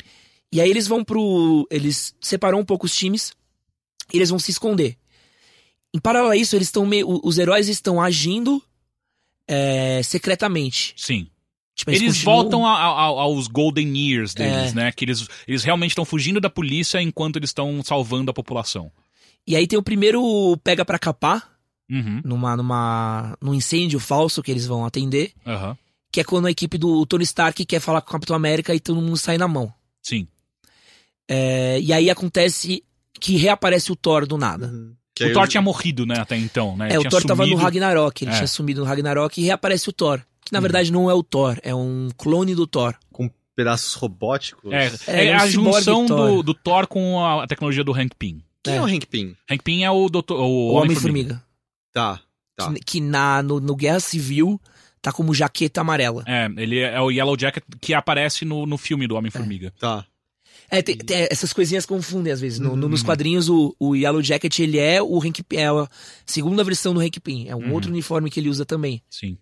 E 0.51 0.61
aí 0.61 0.71
eles 0.71 0.87
vão 0.87 1.05
pro. 1.05 1.67
Eles 1.71 2.15
separam 2.21 2.59
um 2.61 2.65
pouco 2.65 2.87
os 2.87 2.97
times 2.97 3.33
e 4.13 4.17
eles 4.17 4.31
vão 4.31 4.39
se 4.39 4.51
esconder. 4.51 4.97
Em 5.95 6.01
paralelo 6.01 6.33
a 6.33 6.37
isso, 6.37 6.57
eles 6.57 6.67
estão 6.69 6.85
meio. 6.85 7.07
Os 7.23 7.39
heróis 7.39 7.69
estão 7.69 8.03
agindo 8.03 8.61
é, 9.49 10.03
secretamente. 10.03 10.93
Sim. 10.97 11.29
Tipo, 11.75 11.91
Eles, 11.91 12.15
continuam- 12.19 12.37
voltam 12.43 12.67
a- 12.67 12.73
a- 12.79 13.01
aos 13.23 13.47
Golden 13.49 13.97
Years 13.97 14.33
deles, 14.35 14.71
É. 14.71 14.75
né? 14.75 14.93
Que 14.93 15.05
eles, 15.05 15.27
eles 15.47 15.65
realmente 15.65 15.91
estão 15.91 16.05
fugindo 16.05 16.41
da 16.41 16.49
polícia 16.51 17.01
enquanto 17.03 17.37
eles 17.37 17.51
estão 17.51 17.83
salvando 17.85 18.31
a 18.31 18.35
população. 18.35 18.91
E 19.47 19.55
aí 19.57 19.67
tem 19.67 19.79
o 19.79 19.83
primeiro 19.83 20.57
pega 20.65 20.85
pra 20.85 20.99
capar, 20.99 21.49
Uhum. 21.91 22.21
numa, 22.25 22.57
numa, 22.57 23.37
num 23.43 23.53
incêndio 23.55 23.99
falso 24.01 24.43
que 24.43 24.51
eles 24.51 24.67
vão 24.67 24.85
atender, 24.87 25.33
Aham. 25.47 25.77
que 26.11 26.21
é 26.21 26.25
quando 26.25 26.47
a 26.47 26.51
equipe 26.51 26.79
do 26.79 27.05
Tony 27.07 27.25
Stark 27.25 27.65
quer 27.67 27.81
falar 27.81 28.01
com 28.01 28.09
o 28.09 28.13
Capitão 28.13 28.35
América 28.37 28.75
e 28.75 28.81
todo 28.81 29.01
mundo 29.03 29.17
sai 29.17 29.37
na 29.37 29.47
mão. 29.49 29.73
Sim. 30.03 30.27
É, 31.29 31.81
e 31.81 31.93
aí 31.93 32.09
acontece 32.09 32.83
que 33.21 33.37
reaparece 33.37 33.91
o 33.93 33.97
Thor 33.97 34.27
do 34.27 34.39
nada. 34.39 34.69
Uhum. 34.69 34.95
Que 35.14 35.27
O 35.27 35.33
Thor 35.33 35.44
eu- 35.44 35.48
tinha 35.48 35.62
morrido, 35.62 36.05
né, 36.05 36.16
até 36.18 36.37
então, 36.37 36.77
né? 36.77 36.88
É, 36.92 36.96
o 36.98 37.00
Tinha 37.00 37.11
Thor 37.11 37.22
tava 37.22 37.42
no 37.44 37.50
sumido. 37.50 37.62
Ragnarok, 37.62 38.24
ele 38.24 38.33
É. 38.33 38.35
tinha 38.35 38.46
sumido 38.48 38.81
no 38.81 38.87
Ragnarok 38.87 39.40
e 39.40 39.44
reaparece 39.44 39.88
o 39.88 39.92
Thor. 39.92 40.20
Que 40.44 40.53
na 40.53 40.61
verdade 40.61 40.90
não 40.92 41.09
é 41.09 41.14
o 41.14 41.22
Thor, 41.22 41.57
é 41.62 41.74
um 41.74 42.09
clone 42.18 42.55
do 42.55 42.66
Thor. 42.66 42.94
Com 43.12 43.31
pedaços 43.57 43.94
robóticos. 43.94 44.72
É, 44.72 44.87
É, 45.07 45.24
é, 45.27 45.27
é 45.29 45.37
um 45.37 45.40
a 45.40 45.46
junção 45.46 46.07
Thor. 46.07 46.31
do, 46.37 46.42
do 46.42 46.55
Thor 46.55 46.87
com 46.88 47.24
a 47.24 47.46
tecnologia 47.46 47.85
do 47.85 47.92
Hank 47.94 48.14
Pym. 48.18 48.42
Quem 48.62 48.74
é, 48.74 48.77
É. 48.79 48.81
o 48.83 48.85
Hank 48.87 49.07
Pym? 49.07 49.37
Hank 49.50 49.62
Pym 49.62 49.85
é 49.85 49.90
o, 49.90 50.09
doutor, 50.09 50.40
o, 50.40 50.42
O 50.42 50.72
Homem-Formiga. 50.74 51.35
Homem-Formiga. 51.35 51.44
Tá, 51.92 52.20
tá. 52.57 52.72
Que, 52.72 52.81
que 52.81 53.00
na, 53.00 53.42
no, 53.42 53.61
no 53.61 53.77
Guerra 53.77 54.00
Civil 54.00 54.61
tá 55.00 55.12
como 55.12 55.33
jaqueta 55.33 55.81
amarela. 55.83 56.24
É, 56.27 56.46
ele 56.57 56.81
é 56.81 57.00
o 57.00 57.11
Yellow 57.11 57.38
Jacket 57.38 57.62
que 57.81 57.94
aparece 57.94 58.44
no, 58.44 58.66
no 58.66 58.77
filme 58.77 59.07
do 59.07 59.14
Homem-Formiga. 59.14 59.72
Tá. 59.79 60.05
É, 60.79 60.83
tem- 60.83 60.97
tem- 60.97 61.29
essas 61.31 61.53
coisinhas 61.53 61.87
confundem 61.87 62.33
às 62.33 62.41
vezes. 62.41 62.59
No- 62.59 62.77
no- 62.77 62.85
Uhum. 62.85 62.89
nos 62.91 63.03
quadrinhos, 63.03 63.49
o, 63.49 63.75
o 63.79 63.95
Yellow 63.95 64.23
Jacket, 64.23 64.59
ele 64.59 64.79
é 64.79 65.03
o 65.03 65.19
Hank 65.23 65.43
Pym, 65.43 65.59
é 65.59 65.67
a 65.69 65.89
segunda 66.27 66.63
versão 66.65 66.93
do 66.95 67.01
Hank 67.01 67.21
Pym. 67.21 67.49
É 67.49 67.55
um 67.57 67.61
Uhum. 67.61 67.73
outro 67.73 67.91
uniforme 67.91 68.31
que 68.31 68.41
ele 68.41 68.49
usa 68.49 68.65
também. 68.65 69.03
Sim. 69.11 69.37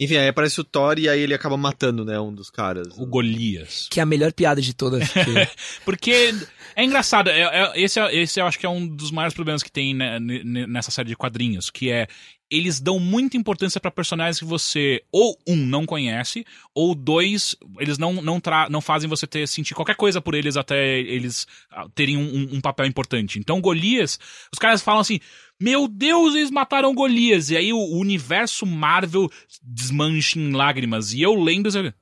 Enfim, 0.00 0.16
aí 0.16 0.28
aparece 0.28 0.60
o 0.60 0.64
Thor 0.64 0.96
e 0.96 1.08
aí 1.08 1.20
ele 1.20 1.34
acaba 1.34 1.56
matando, 1.56 2.04
né, 2.04 2.20
um 2.20 2.32
dos 2.32 2.50
caras. 2.50 2.86
O 2.96 3.04
Golias. 3.04 3.88
Que 3.90 3.98
é 3.98 4.02
a 4.04 4.06
melhor 4.06 4.32
piada 4.32 4.62
de 4.62 4.72
todas. 4.72 5.02
que- 5.12 5.48
Porque 5.84 6.32
é 6.76 6.84
engraçado, 6.84 7.28
é- 7.30 7.40
é- 7.42 7.72
esse, 7.82 7.98
é- 7.98 8.14
esse 8.14 8.40
eu 8.40 8.46
acho 8.46 8.58
que 8.60 8.64
é 8.64 8.68
um 8.68 8.86
dos 8.86 9.10
maiores 9.10 9.34
problemas 9.34 9.60
que 9.60 9.72
tem 9.72 9.94
né, 9.94 10.20
nessa 10.20 10.92
série 10.92 11.08
de 11.08 11.16
quadrinhos, 11.16 11.68
que 11.68 11.90
é 11.90 12.06
eles 12.50 12.80
dão 12.80 12.98
muita 12.98 13.36
importância 13.36 13.80
pra 13.80 13.90
personagens 13.90 14.38
que 14.38 14.44
você 14.44 15.02
ou 15.12 15.38
um 15.46 15.56
não 15.56 15.84
conhece 15.84 16.46
ou 16.74 16.94
dois 16.94 17.54
eles 17.78 17.98
não 17.98 18.14
não, 18.14 18.40
tra 18.40 18.68
não 18.70 18.80
fazem 18.80 19.08
você 19.08 19.26
ter 19.26 19.46
sentir 19.46 19.74
qualquer 19.74 19.96
coisa 19.96 20.20
por 20.20 20.34
eles 20.34 20.56
até 20.56 20.98
eles 20.98 21.46
ah, 21.70 21.86
terem 21.94 22.16
um, 22.16 22.54
um- 22.54 22.60
papel 22.60 22.86
importante. 22.86 23.38
Então 23.38 23.60
Golias, 23.60 24.18
os 24.52 24.58
caras 24.58 24.82
falam 24.82 25.00
assim 25.00 25.20
meu 25.60 25.88
Deus, 25.88 26.36
eles 26.36 26.50
mataram 26.52 26.94
Golias. 26.94 27.50
E 27.50 27.56
aí 27.56 27.72
o, 27.72 27.78
universo 27.98 28.64
Marvel 28.64 29.28
desmancha 29.60 30.38
em 30.38 30.52
lágrimas. 30.52 31.12
E 31.12 31.20
eu 31.20 31.34
eu, 31.74 31.92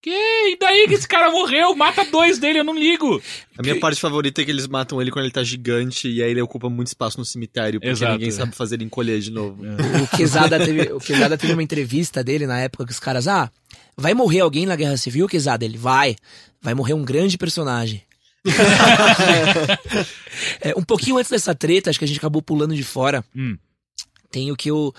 que? 0.00 0.10
E 0.10 0.56
daí 0.58 0.86
que 0.86 0.94
esse 0.94 1.06
cara 1.06 1.30
morreu? 1.30 1.74
Mata 1.74 2.04
dois 2.04 2.38
dele, 2.38 2.60
eu 2.60 2.64
não 2.64 2.78
ligo. 2.78 3.20
A 3.56 3.62
minha 3.62 3.78
parte 3.78 4.00
favorita 4.00 4.40
é 4.40 4.44
que 4.44 4.50
eles 4.50 4.66
matam 4.66 5.00
ele 5.00 5.10
quando 5.10 5.24
ele 5.24 5.32
tá 5.32 5.42
gigante 5.42 6.08
e 6.08 6.22
aí 6.22 6.30
ele 6.30 6.42
ocupa 6.42 6.68
muito 6.68 6.88
espaço 6.88 7.18
no 7.18 7.24
cemitério, 7.24 7.80
porque 7.80 7.90
Exato. 7.90 8.12
ninguém 8.12 8.30
sabe 8.30 8.54
fazer 8.54 8.76
ele 8.76 8.84
encolher 8.84 9.20
de 9.20 9.30
novo. 9.30 9.62
o 9.62 10.16
Quesada 10.16 10.58
teve, 10.58 10.92
o 10.92 11.00
Quesada 11.00 11.36
teve 11.36 11.52
uma 11.52 11.62
entrevista 11.62 12.22
dele 12.22 12.46
na 12.46 12.58
época 12.60 12.86
que 12.86 12.92
os 12.92 13.00
caras, 13.00 13.26
ah, 13.28 13.50
vai 13.96 14.14
morrer 14.14 14.40
alguém 14.40 14.66
na 14.66 14.76
Guerra 14.76 14.96
Civil, 14.96 15.28
Quesada? 15.28 15.64
Ele 15.64 15.78
vai. 15.78 16.16
Vai 16.60 16.74
morrer 16.74 16.94
um 16.94 17.04
grande 17.04 17.36
personagem. 17.38 18.02
É, 20.60 20.72
um 20.76 20.82
pouquinho 20.82 21.18
antes 21.18 21.30
dessa 21.30 21.52
treta, 21.54 21.90
acho 21.90 21.98
que 21.98 22.04
a 22.04 22.08
gente 22.08 22.18
acabou 22.18 22.40
pulando 22.40 22.74
de 22.74 22.84
fora. 22.84 23.24
Hum. 23.34 23.56
Tem 24.30 24.52
o 24.52 24.56
que 24.56 24.70
eu. 24.70 24.94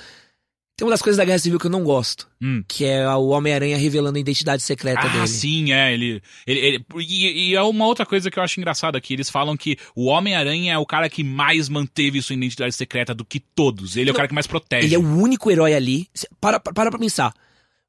Tem 0.79 0.85
uma 0.85 0.91
das 0.91 1.01
coisas 1.01 1.17
da 1.17 1.25
Guerra 1.25 1.39
Civil 1.39 1.59
que 1.59 1.65
eu 1.65 1.69
não 1.71 1.83
gosto, 1.83 2.25
Hum. 2.41 2.63
que 2.65 2.85
é 2.85 3.05
o 3.13 3.27
Homem-Aranha 3.27 3.75
revelando 3.77 4.17
a 4.17 4.21
identidade 4.21 4.63
secreta 4.63 5.01
Ah, 5.01 5.07
dele. 5.09 5.27
sim, 5.27 5.73
é. 5.73 5.93
Ele, 5.93 6.23
ele, 6.47 6.59
ele- 6.59 6.85
e, 7.01 7.49
e 7.49 7.55
é 7.55 7.61
uma 7.61 7.85
outra 7.85 8.05
coisa 8.05 8.31
que 8.31 8.39
eu 8.39 8.43
acho 8.43 8.61
engraçada 8.61 8.97
aqui. 8.97 9.13
Eles 9.13 9.29
falam 9.29 9.57
que 9.57 9.77
o 9.93 10.05
Homem-Aranha 10.05 10.71
é 10.71 10.77
o 10.77 10.85
cara 10.85 11.09
que 11.09 11.21
mais 11.21 11.67
manteve 11.67 12.21
sua 12.21 12.33
identidade 12.33 12.73
secreta 12.73 13.13
do 13.13 13.25
que 13.25 13.41
todos. 13.41 13.97
Ele 13.97 14.09
é 14.09 14.13
o 14.13 14.15
cara 14.15 14.29
que 14.29 14.33
mais 14.33 14.47
protege. 14.47 14.87
Ele 14.87 14.95
é 14.95 14.97
o 14.97 15.03
único 15.17 15.51
herói 15.51 15.73
ali. 15.73 16.07
Para, 16.39 16.61
para, 16.61 16.73
para 16.73 16.89
pra 16.91 16.99
pensar. 16.99 17.33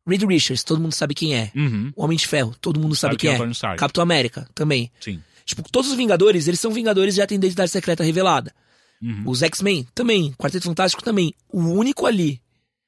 Reed 0.05 0.25
Richards, 0.25 0.65
todo 0.65 0.81
mundo 0.81 0.93
sabe 0.93 1.15
quem 1.15 1.37
é. 1.37 1.53
Uhum, 1.55 1.93
O 1.95 2.03
Homem 2.03 2.19
de 2.19 2.27
Ferro, 2.27 2.57
todo 2.61 2.81
mundo 2.81 2.97
sabe, 2.97 3.13
Sabe 3.13 3.21
quem 3.21 3.29
quem 3.31 3.35
é 3.35 3.37
é. 3.37 3.39
Tony 3.39 3.53
Stark. 3.53 3.79
Capitão 3.79 4.03
América, 4.03 4.49
também. 4.55 4.91
sim. 4.99 5.21
Tipo, 5.45 5.63
todos 5.71 5.91
os 5.91 5.97
Vingadores, 5.97 6.49
eles 6.49 6.59
são 6.59 6.73
Vingadores 6.73 7.15
e 7.15 7.17
já 7.19 7.27
têm 7.27 7.37
identidade 7.37 7.71
secreta 7.71 8.03
revelada. 8.03 8.53
Uhum. 9.03 9.23
Os 9.27 9.43
X-Men, 9.43 9.87
também. 9.95 10.33
Quarteto 10.39 10.65
Fantástico, 10.67 11.03
também. 11.05 11.33
O 11.53 11.61
único 11.61 12.07
ali 12.07 12.41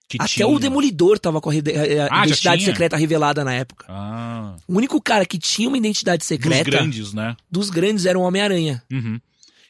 Que 0.09 0.19
Até 0.21 0.29
tinha. 0.29 0.49
o 0.49 0.59
Demolidor 0.59 1.19
tava 1.19 1.41
com 1.41 1.49
a, 1.49 1.53
a- 1.55 1.57
a 1.57 1.61
Ah, 1.61 2.19
já 2.21 2.25
identidade 2.27 2.65
secreta 2.65 2.97
revelada 2.99 3.43
na 3.45 3.55
época. 3.55 3.87
Ah, 3.89 4.55
O 4.69 4.77
único 4.77 5.01
cara 5.01 5.25
que 5.25 5.39
tinha 5.39 5.67
uma 5.69 5.79
identidade 5.79 6.19
dos 6.19 6.27
secreta 6.29 6.71
grandes, 6.71 7.15
né? 7.15 7.35
dos 7.51 7.71
grandes 7.71 8.05
era 8.05 8.19
o 8.19 8.23
Homem-Aranha. 8.23 8.83
Uhum. 8.93 9.19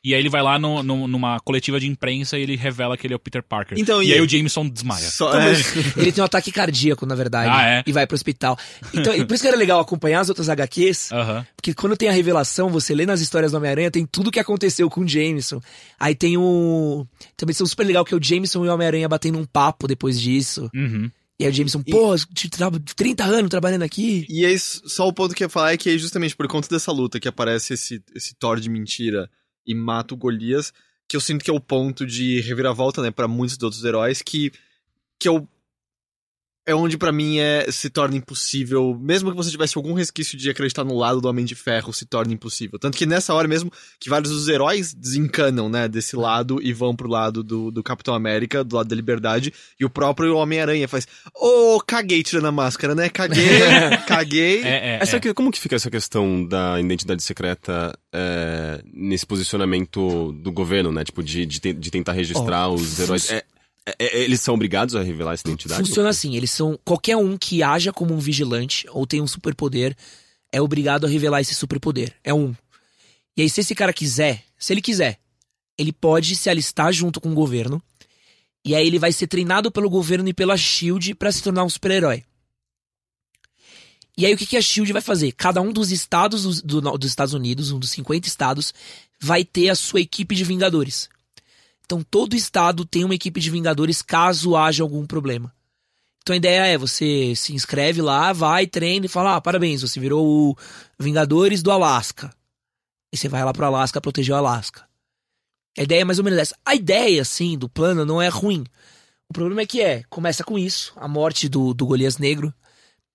E 0.05 0.15
aí 0.15 0.21
ele 0.21 0.29
vai 0.29 0.43
lá 0.43 0.59
no- 0.59 0.83
no- 0.83 1.07
numa 1.07 1.39
coletiva 1.41 1.79
de 1.79 1.87
imprensa 1.87 2.37
e 2.37 2.43
ele 2.43 2.57
revela 2.57 2.97
que 2.97 3.07
ele 3.07 3.15
é 3.15 3.17
o 3.17 3.21
Peter 3.21 3.41
Parker. 3.43 3.79
Então, 3.79 4.03
e, 4.03 4.09
e- 4.09 4.13
aí 4.15 4.21
o 4.21 4.29
Jameson 4.29 4.69
desmaia. 4.69 5.09
Só, 5.09 5.33
é, 5.39 5.53
Ele 5.97 6.11
tem 6.11 6.21
um 6.21 6.25
ataque 6.25 6.51
cardíaco, 6.51 7.07
na 7.07 7.15
verdade. 7.15 7.49
Ah, 7.53 7.65
é? 7.69 7.83
E 7.87 7.93
vai 7.93 8.05
pro 8.07 8.17
hospital. 8.17 8.59
Então, 8.93 9.15
e 9.15 9.25
por 9.25 9.35
isso 9.35 9.43
que 9.45 9.49
era 9.49 9.57
legal 9.57 9.79
acompanhar 9.79 10.21
as 10.21 10.29
outras 10.29 10.49
HQs. 10.49 11.13
Aham. 11.13 11.47
Porque 11.55 11.73
quando 11.73 11.97
tem 11.97 12.09
a 12.09 12.13
revelação, 12.13 12.69
você 12.69 12.95
lê 12.95 13.07
nas 13.07 13.21
histórias 13.21 13.53
do 13.53 13.59
Homem-Aranha, 13.59 13.93
tem 13.93 14.05
tudo 14.05 14.33
que 14.33 14.41
aconteceu 14.41 14.91
com 14.91 15.03
o 15.03 15.09
Jameson. 15.09 15.61
Aí 16.01 16.15
tem 16.17 16.37
o. 16.37 17.07
Também 17.37 17.55
são 17.55 17.65
super 17.67 17.85
legal 17.87 18.05
que 18.05 18.13
é 18.13 18.17
o 18.17 18.23
Jameson 18.23 18.65
e 18.65 18.69
o 18.69 18.73
Homem-Aranha 18.75 19.09
batendo 19.09 19.39
um 19.39 19.45
papo 19.45 19.87
depois 19.87 20.21
disso. 20.21 20.69
Uhum. 20.75 21.09
E 21.39 21.45
aí 21.45 21.51
o 21.51 21.55
Jameson, 21.55 21.81
pô, 21.83 22.15
tra- 22.51 22.71
30 22.97 23.25
anos 23.25 23.51
trabalhando 23.51 23.83
aqui. 23.83 24.27
E 24.29 24.45
aí, 24.45 24.57
só 24.59 25.07
o 25.09 25.13
ponto 25.13 25.35
que 25.35 25.43
eu 25.43 25.47
ia 25.47 25.49
falar 25.49 25.73
é 25.73 25.77
que 25.77 25.91
é 25.91 25.99
justamente 25.99 26.37
por 26.37 26.47
conta 26.49 26.69
dessa 26.69 26.91
luta 26.93 27.19
que 27.21 27.27
aparece 27.29 27.75
esse, 27.75 28.03
esse 28.15 28.35
Thor 28.35 28.59
de 28.61 28.69
mentira 28.69 29.29
e 29.67 29.75
mata 29.75 30.15
o 30.15 30.17
Golias, 30.17 30.73
que 31.09 31.17
eu 31.17 31.21
sinto 31.21 31.45
que 31.45 31.51
é 31.51 31.55
o 31.55 31.61
ponto 31.61 32.07
de 32.07 32.41
reviravolta, 32.41 33.03
né, 33.03 33.11
pra 33.11 33.29
muitos 33.29 33.57
dos 33.57 33.65
outros 33.65 33.85
heróis, 33.85 34.23
que, 34.23 34.53
que 35.19 35.29
eu, 35.29 35.47
é 36.65 36.75
onde 36.75 36.97
pra 36.97 37.11
mim 37.11 37.39
é, 37.39 37.67
se 37.71 37.91
torna 37.91 38.17
impossível, 38.17 38.97
mesmo 39.01 39.31
que 39.31 39.37
você 39.37 39.51
tivesse 39.51 39.77
algum 39.77 39.95
resquício 39.95 40.39
de 40.39 40.49
acreditar 40.49 40.85
no 40.85 40.97
lado 40.97 41.21
do 41.21 41.29
Homem 41.29 41.45
de 41.45 41.55
Ferro, 41.57 41.93
se 41.93 42.07
torna 42.07 42.33
impossível. 42.33 42.79
Tanto 42.79 42.97
que 42.97 43.05
nessa 43.05 43.35
hora 43.35 43.49
mesmo, 43.49 43.71
que 43.99 44.09
vários 44.09 44.31
dos 44.31 44.47
heróis 44.49 44.95
desencanam, 44.95 45.69
né, 45.69 45.89
desse 45.89 46.15
lado 46.15 46.61
e 46.63 46.73
vão 46.73 46.95
pro 46.95 47.09
lado 47.09 47.43
do, 47.43 47.71
do 47.71 47.83
Capitão 47.83 48.15
América, 48.15 48.63
do 48.63 48.77
lado 48.77 48.89
da 48.89 48.95
liberdade, 48.95 49.53
e 49.79 49.85
o 49.85 49.91
próprio 49.91 50.37
Homem-Aranha 50.37 50.87
faz, 50.87 51.07
ô, 51.35 51.81
caguei 51.85 52.23
tirando 52.23 52.47
a 52.47 52.53
máscara, 52.53 52.95
né, 52.95 53.09
caguei, 53.09 53.45
caguei. 54.07 54.63
É, 54.63 54.69
é, 54.69 54.99
Essa 55.03 55.17
é. 55.17 55.21
que- 55.21 55.35
como 55.35 55.51
que 55.51 55.59
fica 55.59 55.75
essa 55.77 55.91
questão 55.91 56.47
da 56.47 56.79
identidade 56.81 57.23
secreta 57.23 57.93
é, 58.13 58.81
nesse 58.93 59.27
posicionamento 59.27 60.33
do 60.33 60.53
governo, 60.53 60.93
né? 60.93 61.03
Tipo, 61.05 61.23
de, 61.23 61.45
de, 61.47 61.73
de 61.73 61.91
tentar 61.91 62.13
registrar 62.13 62.69
os 62.69 62.99
heróis. 63.01 63.31
É, 63.31 63.43
é- 63.87 63.95
é- 63.99 64.21
eles 64.23 64.41
são 64.41 64.55
obrigados 64.55 64.95
a 64.95 65.03
revelar 65.03 65.35
essa 65.35 65.47
identidade? 65.47 65.87
Funciona 65.87 66.09
assim, 66.09 66.37
eles 66.37 66.51
são. 66.51 66.79
Qualquer 66.85 67.17
um 67.17 67.37
que 67.37 67.63
haja 67.63 67.93
como 67.93 68.15
um 68.15 68.19
vigilante 68.19 68.87
ou 68.91 69.07
tem 69.07 69.21
um 69.21 69.27
superpoder 69.27 69.97
é 70.53 70.61
obrigado 70.61 71.07
a 71.07 71.09
revelar 71.09 71.41
esse 71.41 71.55
superpoder. 71.55 72.15
É 72.23 72.33
um. 72.33 72.55
E 73.37 73.43
aí, 73.43 73.49
se 73.51 73.61
esse 73.61 73.75
cara 73.75 73.93
quiser, 73.93 74.45
se 74.59 74.73
ele 74.73 74.83
quiser, 74.83 75.19
ele 75.79 75.93
pode 75.93 76.37
se 76.37 76.51
alistar 76.51 76.93
junto 76.93 77.21
com 77.21 77.31
o 77.31 77.35
governo. 77.35 77.83
E 78.65 78.75
aí 78.77 78.87
ele 78.87 78.99
vai 78.99 79.11
ser 79.11 79.27
treinado 79.27 79.73
pelo 79.73 79.91
governo 79.91 80.29
e 80.29 80.35
pela 80.35 80.57
Shield 80.57 81.15
pra 81.17 81.33
se 81.33 81.43
tornar 81.43 81.65
um 81.65 81.69
super-herói. 81.69 82.23
E 84.17 84.27
aí 84.27 84.35
o 84.35 84.37
que, 84.37 84.47
que 84.47 84.57
a 84.57 84.63
Shield 84.63 84.93
vai 84.93 85.01
fazer? 85.03 85.33
Cada 85.33 85.61
um 85.61 85.73
dos 85.73 85.91
estados 85.91 86.43
dos, 86.43 86.63
do- 86.63 86.81
dos 86.99 87.11
Estados 87.11 87.33
Unidos, 87.35 87.73
um 87.73 87.79
dos 87.79 87.91
50 87.91 88.29
estados, 88.29 88.73
vai 89.19 89.45
ter 89.45 89.71
a 89.71 89.75
sua 89.75 90.01
equipe 90.01 90.35
de 90.35 90.45
Vingadores. 90.45 91.09
Então 91.93 92.03
todo 92.03 92.35
estado 92.35 92.87
tem 92.87 93.05
uma 93.05 93.15
equipe 93.15 93.39
de 93.39 93.51
Vingadores 93.51 94.01
caso 94.01 94.57
haja 94.57 94.83
algum 94.83 95.05
problema. 95.05 95.55
Então 96.23 96.33
a 96.33 96.39
ideia 96.39 96.65
é 96.65 96.79
você 96.79 97.35
se 97.37 97.53
inscreve 97.53 98.01
lá, 98.01 98.33
vai, 98.33 98.67
treina 98.67 99.05
e 99.05 99.11
fala: 99.11 99.37
ah, 99.37 99.41
parabéns, 99.43 99.83
você 99.83 100.01
virou 100.01 100.27
o 100.27 100.57
Vingadores 100.99 101.63
do 101.63 101.71
Alasca. 101.71 102.35
E 103.13 103.17
você 103.19 103.29
vai 103.29 103.45
lá 103.45 103.53
pro 103.53 103.67
Alasca 103.67 104.01
proteger 104.01 104.35
o 104.35 104.39
Alasca. 104.39 104.89
A 105.79 105.83
ideia 105.83 106.01
é 106.01 106.05
mais 106.05 106.19
ou 106.19 106.25
menos 106.25 106.39
essa. 106.39 106.57
A 106.65 106.75
ideia, 106.75 107.21
assim, 107.21 107.59
do 107.59 107.69
plano 107.69 108.07
não 108.07 108.23
é 108.23 108.29
ruim. 108.29 108.65
O 109.29 109.35
problema 109.35 109.61
é 109.61 109.67
que 109.67 109.83
é, 109.83 110.03
começa 110.05 110.43
com 110.43 110.59
isso, 110.59 110.95
a 110.97 111.07
morte 111.07 111.47
do, 111.47 111.75
do 111.75 111.85
Golias 111.85 112.17
Negro. 112.17 112.55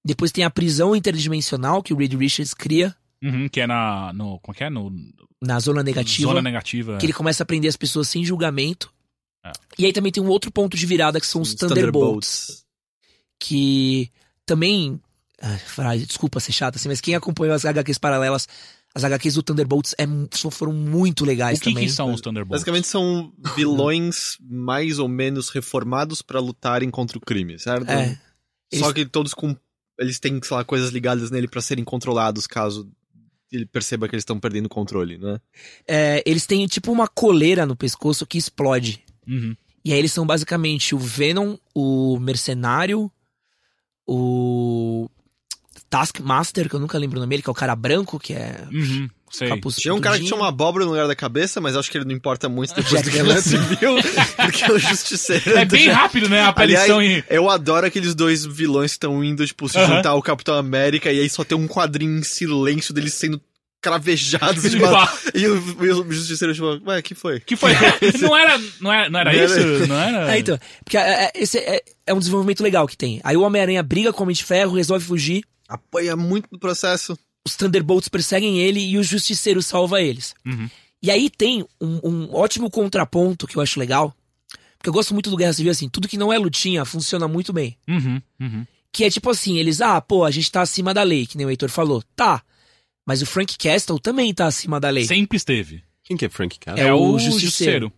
Depois 0.05 0.31
tem 0.31 0.43
a 0.43 0.51
prisão 0.51 0.95
interdimensional 0.95 1.81
que 1.81 1.95
o 1.95 1.97
Reed 1.97 2.13
Richards 2.13 2.53
cria 2.53 2.95
Uhum, 3.21 3.49
que 3.49 3.61
é 3.61 3.67
na. 3.67 4.13
No, 4.13 4.39
como 4.39 4.55
é 4.59 4.63
é? 4.63 4.69
No, 4.69 4.91
na 5.41 5.59
zona 5.59 5.83
negativa. 5.83 6.29
Zona 6.29 6.41
negativa. 6.41 6.97
que 6.97 7.05
ele 7.05 7.13
começa 7.13 7.43
a 7.43 7.45
prender 7.45 7.69
as 7.69 7.77
pessoas 7.77 8.07
sem 8.07 8.23
julgamento. 8.25 8.91
É. 9.45 9.51
E 9.77 9.85
aí 9.85 9.93
também 9.93 10.11
tem 10.11 10.21
um 10.21 10.27
outro 10.27 10.51
ponto 10.51 10.75
de 10.75 10.85
virada 10.85 11.19
que 11.19 11.27
são 11.27 11.41
os, 11.41 11.53
Thunderbolts, 11.53 12.65
que 13.39 14.09
também 14.45 14.99
ah, 15.41 15.95
desculpa 15.97 16.39
ser 16.39 16.51
chata 16.51 16.77
assim, 16.77 16.89
mas 16.89 17.01
quem 17.01 17.15
acompanhou 17.15 17.53
as 17.53 17.63
HQs 17.65 17.97
paralelas, 17.97 18.47
as 18.95 19.03
HQs 19.03 19.35
do 19.35 19.43
Thunderbolts 19.43 19.93
é, 19.97 20.05
foram 20.49 20.73
muito 20.73 21.23
legais 21.23 21.59
O 21.59 21.61
que, 21.61 21.69
também. 21.69 21.85
que 21.85 21.91
são 21.91 22.11
os 22.11 22.21
Thunderbolts? 22.21 22.61
Basicamente 22.61 22.87
são 22.87 23.31
vilões 23.55 24.37
mais 24.41 24.97
ou 24.97 25.07
menos 25.07 25.49
reformados 25.49 26.21
pra 26.21 26.39
lutarem 26.39 26.89
contra 26.89 27.17
o 27.17 27.21
crime, 27.21 27.59
certo? 27.59 27.89
É. 27.89 28.17
Só 28.73 28.85
Eles- 28.87 28.93
que 28.93 29.05
todos 29.05 29.33
com. 29.33 29.55
Eles 29.99 30.19
têm, 30.19 30.39
sei 30.43 30.57
lá, 30.57 30.63
coisas 30.63 30.91
ligadas 30.91 31.31
nele 31.31 31.47
pra 31.47 31.61
serem 31.61 31.83
controlados 31.83 32.45
caso 32.45 32.87
ele 33.51 33.65
perceba 33.65 34.07
que 34.07 34.15
eles 34.15 34.21
estão 34.21 34.39
perdendo 34.39 34.65
o 34.65 34.69
controle, 34.69 35.17
né? 35.17 35.39
É, 35.87 36.23
eles 36.25 36.45
têm 36.45 36.65
tipo 36.67 36.91
uma 36.91 37.07
coleira 37.07 37.65
no 37.65 37.75
pescoço 37.75 38.25
que 38.25 38.37
explode. 38.37 39.03
Uhum. 39.27 39.55
E 39.83 39.93
aí 39.93 39.99
eles 39.99 40.11
são 40.11 40.25
basicamente 40.25 40.93
o 40.93 40.99
Venom, 40.99 41.55
o 41.73 42.19
Mercenário, 42.19 43.11
o 44.05 45.09
Taskmaster, 45.89 46.69
que 46.69 46.75
eu 46.75 46.79
nunca 46.79 46.97
lembro 46.97 47.17
o 47.17 47.21
nome 47.21 47.29
dele, 47.31 47.41
que 47.43 47.49
é 47.49 47.51
o 47.51 47.55
cara 47.55 47.75
branco, 47.75 48.19
que 48.19 48.33
é 48.33 48.63
Uhum. 48.71 49.09
Sei. 49.29 49.49
Tinha 49.77 49.93
um 49.93 49.99
cara 49.99 50.17
que 50.17 50.23
tinha 50.23 50.37
uma 50.37 50.47
abóbora 50.47 50.85
no 50.85 50.91
lugar 50.91 51.05
da 51.05 51.13
cabeça, 51.15 51.59
mas 51.59 51.75
acho 51.75 51.91
que 51.91 51.97
ele 51.97 52.05
não 52.05 52.13
importa 52.15 52.47
muito 52.47 52.69
depois 52.73 52.89
Jack 52.93 53.03
do 53.03 53.11
que 53.11 53.17
ela 53.19 53.35
Nicholson. 53.35 53.57
viu, 53.75 53.95
porque 54.37 54.63
é 54.63 54.71
o 54.71 54.79
justiceiro. 54.79 55.57
É 55.57 55.65
bem 55.65 55.89
rápido, 55.89 56.29
né? 56.29 56.39
A 56.43 56.47
aparição 56.47 56.99
Aliás, 56.99 57.25
em. 57.29 57.35
eu 57.35 57.49
adoro 57.49 57.85
aqueles 57.85 58.15
dois 58.15 58.45
vilões 58.45 58.91
que 58.91 58.95
estão 58.95 59.21
indo, 59.21 59.45
tipo, 59.45 59.67
se 59.67 59.85
juntar 59.85 60.11
ao 60.11 60.21
Capitão 60.21 60.55
América 60.55 61.11
e 61.11 61.19
aí 61.19 61.29
só 61.29 61.43
tem 61.43 61.57
um 61.57 61.67
quadrinho 61.67 62.17
em 62.17 62.23
silêncio 62.23 62.93
deles 62.93 63.15
sendo 63.15 63.41
cravejados 63.81 64.63
de. 64.71 64.77
E 65.35 65.47
o, 65.47 65.85
e 65.85 65.91
o 65.91 66.11
Justiceiro, 66.11 66.53
tipo, 66.53 66.81
ué, 66.89 67.01
que 67.01 67.13
foi? 67.13 67.39
Que 67.41 67.57
foi? 67.57 67.71
não 68.21 68.35
era, 68.35 68.57
não 68.79 68.93
era, 68.93 69.09
não 69.09 69.19
era 69.19 69.33
Não 69.33 69.39
era- 69.39 69.45
isso? 69.45 69.87
Não 69.87 69.99
era? 69.99 70.35
É, 70.35 70.39
então. 70.39 70.57
Porque 70.85 70.97
é, 70.97 71.25
é- 71.25 71.31
esse 71.35 71.57
é, 71.57 71.81
é 72.05 72.13
um 72.13 72.19
desenvolvimento 72.19 72.61
legal 72.63 72.87
que 72.87 72.95
tem. 72.95 73.19
Aí 73.25 73.35
o 73.35 73.41
Homem-Aranha 73.41 73.83
briga 73.83 74.13
com 74.13 74.21
o 74.21 74.23
Homem 74.23 74.35
de 74.35 74.43
Ferro, 74.45 74.75
resolve 74.75 75.05
fugir. 75.05 75.43
Apanha 75.67 76.15
muito 76.15 76.47
no 76.51 76.59
processo. 76.59 77.17
Os 77.45 77.55
Thunderbolts 77.55 78.09
perseguem 78.09 78.59
ele 78.59 78.79
e 78.79 78.97
o 78.97 79.03
Justiceiro 79.03 79.61
salva 79.61 80.01
eles. 80.01 80.35
Uhum. 80.45 80.69
E 81.01 81.11
aí 81.11 81.29
tem 81.29 81.65
um, 81.79 81.99
um 82.03 82.35
ótimo 82.35 82.69
contraponto 82.69 83.47
que 83.47 83.57
eu 83.57 83.61
acho 83.61 83.79
legal. 83.79 84.13
Porque 84.77 84.89
eu 84.89 84.93
gosto 84.93 85.13
muito 85.13 85.29
do 85.29 85.37
Guerra 85.37 85.53
Civil, 85.53 85.71
assim, 85.71 85.89
tudo 85.89 86.07
que 86.07 86.17
não 86.17 86.31
é 86.31 86.37
lutinha 86.37 86.85
funciona 86.85 87.27
muito 87.27 87.51
bem. 87.51 87.77
Uhum, 87.87 88.21
uhum. 88.39 88.65
Que 88.91 89.03
é 89.03 89.09
tipo 89.09 89.29
assim, 89.29 89.57
eles, 89.57 89.81
ah, 89.81 89.99
pô, 89.99 90.23
a 90.23 90.31
gente 90.31 90.51
tá 90.51 90.61
acima 90.61 90.93
da 90.93 91.03
lei, 91.03 91.25
que 91.25 91.37
nem 91.37 91.45
o 91.45 91.49
Heitor 91.49 91.69
falou. 91.69 92.03
Tá. 92.15 92.41
Mas 93.05 93.21
o 93.21 93.25
Frank 93.25 93.57
Castle 93.57 93.99
também 93.99 94.33
tá 94.33 94.45
acima 94.45 94.79
da 94.79 94.89
lei. 94.89 95.05
Sempre 95.05 95.37
esteve. 95.37 95.83
Quem 96.03 96.15
que 96.15 96.25
é 96.25 96.29
Frank 96.29 96.57
Castle? 96.59 96.83
É, 96.83 96.89
É 96.89 96.93
o 96.93 96.97
o 96.97 97.19
Justiceiro. 97.19 97.41
Justiceiro. 97.41 97.93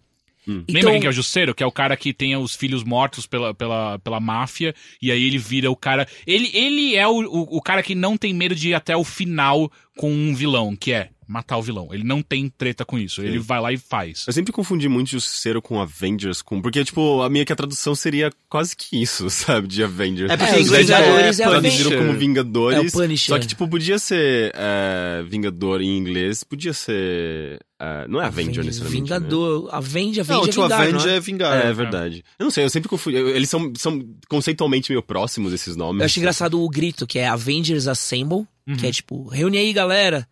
Hum. 0.50 0.64
Lembra 0.68 0.80
Então- 0.80 0.92
quem 0.94 1.02
que 1.02 1.08
é 1.08 1.10
o 1.10 1.14
Justiceiro? 1.14 1.54
Que 1.54 1.62
é 1.62 1.66
o 1.66 1.72
cara 1.72 1.96
que 1.96 2.12
tem 2.12 2.36
os 2.36 2.56
filhos 2.56 2.84
mortos 2.84 3.28
pela, 3.28 3.54
pela, 3.54 4.00
pela 4.00 4.20
máfia, 4.20 4.74
e 5.00 5.12
aí 5.12 5.24
ele 5.24 5.38
vira 5.38 5.70
o 5.70 5.76
cara. 5.76 6.08
Ele, 6.26 6.50
ele 6.54 6.96
é 6.96 7.08
o, 7.08 7.20
o, 7.20 7.58
o 7.58 7.62
cara 7.62 7.84
que 7.84 7.94
não 7.94 8.18
tem 8.18 8.34
medo 8.34 8.56
de 8.56 8.70
ir 8.70 8.74
até 8.74 8.98
o 8.98 9.04
final 9.04 9.72
com 9.96 10.12
um 10.12 10.34
vilão, 10.34 10.76
que 10.76 10.92
é 10.92 11.10
matar 11.30 11.58
o 11.58 11.62
vilão. 11.62 11.90
Ele 11.92 12.04
não 12.04 12.24
tem 12.24 12.50
treta 12.50 12.84
com 12.84 12.98
isso. 12.98 13.22
Ele 13.22 13.38
vai 13.38 13.62
lá 13.62 13.72
e 13.72 13.78
faz. 13.78 14.26
Eu 14.26 14.34
sempre 14.34 14.52
confundi 14.52 14.90
muito 14.90 15.12
Justiceiro 15.12 15.62
com 15.62 15.80
Avengers, 15.80 16.42
com... 16.42 16.60
porque, 16.60 16.84
tipo, 16.84 17.22
a 17.22 17.30
minha 17.30 17.46
que 17.46 17.54
a 17.54 17.56
tradução 17.56 17.94
seria 17.94 18.32
quase 18.50 18.76
que 18.76 19.00
isso, 19.00 19.30
sabe, 19.32 19.68
de 19.68 19.84
Avengers. 19.84 20.32
É 20.32 20.36
porque 20.36 20.52
É, 20.52 20.58
em 20.58 20.62
os 20.62 20.68
inglês 20.68 20.88
Vingadores 20.88 21.40
é, 21.40 21.44
é. 21.44 21.48
Traduziram 21.48 21.98
como 22.00 22.14
Vingadores. 22.18 22.78
É 22.80 22.82
o 22.82 22.92
Punisher. 22.92 23.28
Só 23.36 23.40
que, 23.40 23.46
tipo, 23.46 23.68
podia 23.68 24.00
ser 24.00 24.52
é, 24.56 25.24
Vingador 25.28 25.82
em 25.82 25.98
inglês, 25.98 26.44
podia 26.44 26.74
ser... 26.74 27.60
é, 27.80 28.08
não 28.08 28.20
é 28.20 28.26
Avenger, 28.26 28.64
necessariamente. 28.66 29.02
né? 29.12 29.20
Vingador. 29.20 29.70
Avenge, 29.72 30.20
Avenge 30.22 30.40
Não, 30.40 30.44
é 30.44 30.50
tipo, 30.50 30.62
vingar, 30.64 30.82
Avenge 30.82 31.06
não 31.06 31.14
é? 31.14 31.16
é 31.16 31.20
vingar. 31.20 31.66
É, 31.66 31.70
é 31.70 31.74
verdade. 31.74 32.24
Eu 32.40 32.46
não 32.46 32.52
sei, 32.52 32.64
eu 32.64 32.70
sempre 32.72 32.90
confundi. 32.90 33.18
eu- 33.18 33.30
Eles 33.30 33.50
são, 33.50 33.72
são 33.78 34.04
conceitualmente 34.28 34.92
meio 34.92 35.04
próximos, 35.04 35.54
esses 35.54 35.76
nomes. 35.76 36.00
Eu 36.00 36.06
acho 36.06 36.18
engraçado 36.20 36.60
o 36.60 36.68
grito, 36.70 37.06
que 37.06 37.20
é 37.20 37.28
Avengers 37.28 37.88
Assemble, 37.88 38.48
Uhum. 38.68 38.76
que 38.78 38.86
é 38.88 38.92
tipo, 38.92 39.28
reúne 39.28 39.58
aí, 39.58 39.74
galera. 39.74 40.28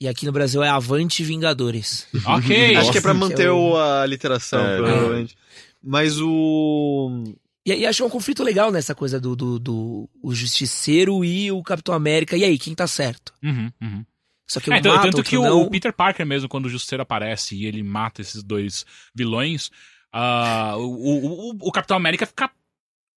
E 0.00 0.06
aqui 0.08 0.26
no 0.26 0.32
Brasil 0.32 0.62
é 0.62 0.68
Avante 0.68 1.22
Vingadores. 1.24 2.06
Ok. 2.26 2.76
Acho 2.76 2.92
que 2.92 2.98
é 2.98 3.00
pra 3.00 3.14
manter 3.14 3.46
é 3.46 3.50
o- 3.50 3.76
a 3.76 4.04
literação, 4.06 4.60
É, 4.66 4.76
provavelmente. 4.76 5.36
Mas 5.82 6.20
o. 6.20 7.24
E, 7.66 7.72
e 7.72 7.86
acho 7.86 8.04
um 8.04 8.10
conflito 8.10 8.42
legal 8.44 8.70
nessa 8.70 8.94
coisa 8.94 9.18
do, 9.20 9.34
do, 9.34 9.58
do 9.58 10.08
o 10.22 10.34
Justiceiro 10.34 11.24
e 11.24 11.50
o 11.50 11.62
Capitão 11.62 11.94
América. 11.94 12.36
E 12.36 12.44
aí, 12.44 12.58
quem 12.58 12.74
tá 12.74 12.86
certo? 12.86 13.32
Uhum, 13.42 13.70
uhum. 13.82 14.04
Só 14.48 14.60
que 14.60 14.72
É, 14.72 14.80
tanto- 14.80 14.94
mata, 14.94 15.10
tanto 15.10 15.22
que 15.24 15.36
o, 15.36 15.42
não. 15.42 15.62
o 15.62 15.70
Peter 15.70 15.92
Parker 15.92 16.24
mesmo, 16.26 16.48
quando 16.48 16.66
o 16.66 16.68
Justiceiro 16.68 17.02
aparece 17.02 17.56
e 17.56 17.66
ele 17.66 17.82
mata 17.82 18.20
esses 18.20 18.42
dois 18.42 18.84
vilões, 19.14 19.70
o, 20.14 20.78
o, 20.78 21.50
o- 21.50 21.56
o 21.60 21.72
Capitão 21.72 21.96
América 21.96 22.26
fica 22.26 22.50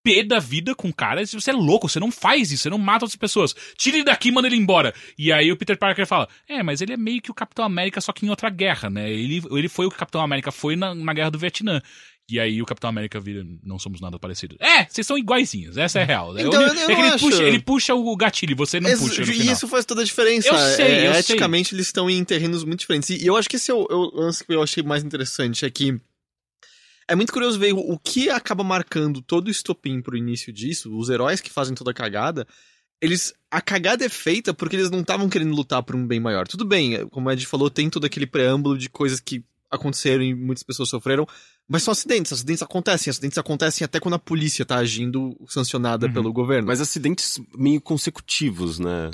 pé 0.03 0.23
da 0.23 0.39
vida 0.39 0.73
com 0.75 0.89
o 0.89 0.93
cara. 0.93 1.25
Você 1.25 1.49
é 1.49 1.53
louco, 1.53 1.87
você 1.89 1.99
não 1.99 2.11
faz 2.11 2.51
isso, 2.51 2.63
você 2.63 2.69
não 2.69 2.77
mata 2.77 3.05
outras 3.05 3.17
pessoas. 3.17 3.55
Tira 3.77 3.97
ele 3.97 4.03
daqui 4.05 4.29
e 4.29 4.31
manda 4.31 4.47
ele 4.47 4.55
embora. 4.57 4.93
E 5.17 5.31
aí 5.31 5.51
o 5.51 5.57
Peter 5.57 5.77
Parker 5.77 6.05
fala: 6.05 6.27
É, 6.47 6.61
mas 6.63 6.81
ele 6.81 6.93
é 6.93 6.97
meio 6.97 7.21
que 7.21 7.31
o 7.31 7.33
Capitão 7.35 7.65
América, 7.65 8.01
só 8.01 8.11
que 8.11 8.25
em 8.25 8.29
outra 8.29 8.49
guerra, 8.49 8.89
né? 8.89 9.09
Ele, 9.11 9.41
ele 9.51 9.67
foi 9.69 9.85
o 9.85 9.89
que 9.89 9.95
o 9.95 9.99
Capitão 9.99 10.21
América 10.21 10.51
foi 10.51 10.75
na, 10.75 10.93
na 10.95 11.13
guerra 11.13 11.31
do 11.31 11.39
Vietnã. 11.39 11.81
E 12.31 12.39
aí 12.39 12.61
o 12.61 12.65
Capitão 12.65 12.91
América 12.91 13.19
vira, 13.19 13.43
não 13.63 13.79
somos 13.79 13.99
nada 13.99 14.19
parecidos. 14.19 14.55
É, 14.61 14.85
vocês 14.85 15.07
são 15.07 15.17
iguaizinhos, 15.17 15.77
essa 15.77 15.97
é 15.97 16.03
a 16.03 16.05
real. 16.05 16.37
Então, 16.37 16.61
ele, 16.61 16.69
eu 16.69 16.75
não 16.75 16.81
é 16.83 16.85
que 16.85 16.91
ele 17.01 17.07
acho. 17.07 17.25
puxa, 17.25 17.43
ele 17.43 17.59
puxa 17.59 17.95
o 17.95 18.15
gatilho, 18.15 18.55
você 18.55 18.79
não 18.79 18.87
Ex- 18.87 18.99
puxa 18.99 19.21
no 19.25 19.31
e 19.31 19.33
final. 19.33 19.53
isso 19.53 19.67
faz 19.67 19.83
toda 19.83 20.01
a 20.01 20.05
diferença. 20.05 20.47
Eu 20.47 20.55
sei, 20.75 20.85
É, 20.85 21.07
eu 21.07 21.11
sei. 21.13 21.19
eticamente, 21.21 21.73
eles 21.73 21.87
estão 21.87 22.07
em 22.07 22.23
terrenos 22.23 22.63
muito 22.63 22.81
diferentes. 22.81 23.09
E 23.09 23.25
eu 23.25 23.35
acho 23.35 23.49
que 23.49 23.55
esse 23.55 23.71
é 23.71 23.73
o, 23.73 23.81
é 23.89 23.95
o 23.95 24.11
lance 24.21 24.45
que 24.45 24.53
eu 24.53 24.61
achei 24.61 24.83
mais 24.83 25.03
interessante, 25.03 25.65
é 25.65 25.71
que 25.71 25.99
é 27.09 27.15
muito 27.15 27.33
curioso 27.33 27.59
ver 27.59 27.73
o, 27.73 27.97
que 27.97 28.29
acaba 28.29 28.63
marcando 28.63 29.21
todo 29.21 29.47
o 29.47 29.51
estopim 29.51 30.01
pro 30.01 30.15
início 30.15 30.53
disso, 30.53 30.95
os 30.97 31.09
heróis 31.09 31.41
que 31.41 31.49
fazem 31.51 31.75
toda 31.75 31.91
a 31.91 31.93
cagada, 31.93 32.47
eles. 33.01 33.33
A 33.51 33.59
cagada 33.61 34.05
é 34.05 34.09
feita 34.09 34.53
porque 34.53 34.75
eles 34.75 34.91
não 34.91 35.01
estavam 35.01 35.27
querendo 35.27 35.55
lutar 35.55 35.81
por 35.83 35.95
um 35.95 36.05
bem 36.05 36.19
maior. 36.19 36.47
Tudo 36.47 36.63
bem, 36.65 37.07
como 37.09 37.27
a 37.29 37.33
Ed 37.33 37.45
falou, 37.47 37.69
tem 37.69 37.89
todo 37.89 38.05
aquele 38.05 38.27
preâmbulo 38.27 38.77
de 38.77 38.89
coisas 38.89 39.19
que 39.19 39.43
aconteceram 39.71 40.23
e 40.23 40.33
muitas 40.33 40.63
pessoas 40.63 40.89
sofreram, 40.89 41.27
mas 41.67 41.83
são 41.83 41.91
acidentes. 41.91 42.31
Acidentes 42.33 42.61
acontecem. 42.63 43.09
Acidentes 43.11 43.37
acontecem 43.37 43.85
até 43.85 43.99
quando 43.99 44.15
a 44.15 44.19
polícia 44.19 44.65
tá 44.65 44.77
agindo 44.77 45.35
sancionada 45.47 46.07
Uhum. 46.07 46.13
pelo 46.13 46.33
governo. 46.33 46.67
Mas 46.67 46.81
acidentes 46.81 47.39
meio 47.55 47.79
consecutivos, 47.81 48.79
né? 48.79 49.09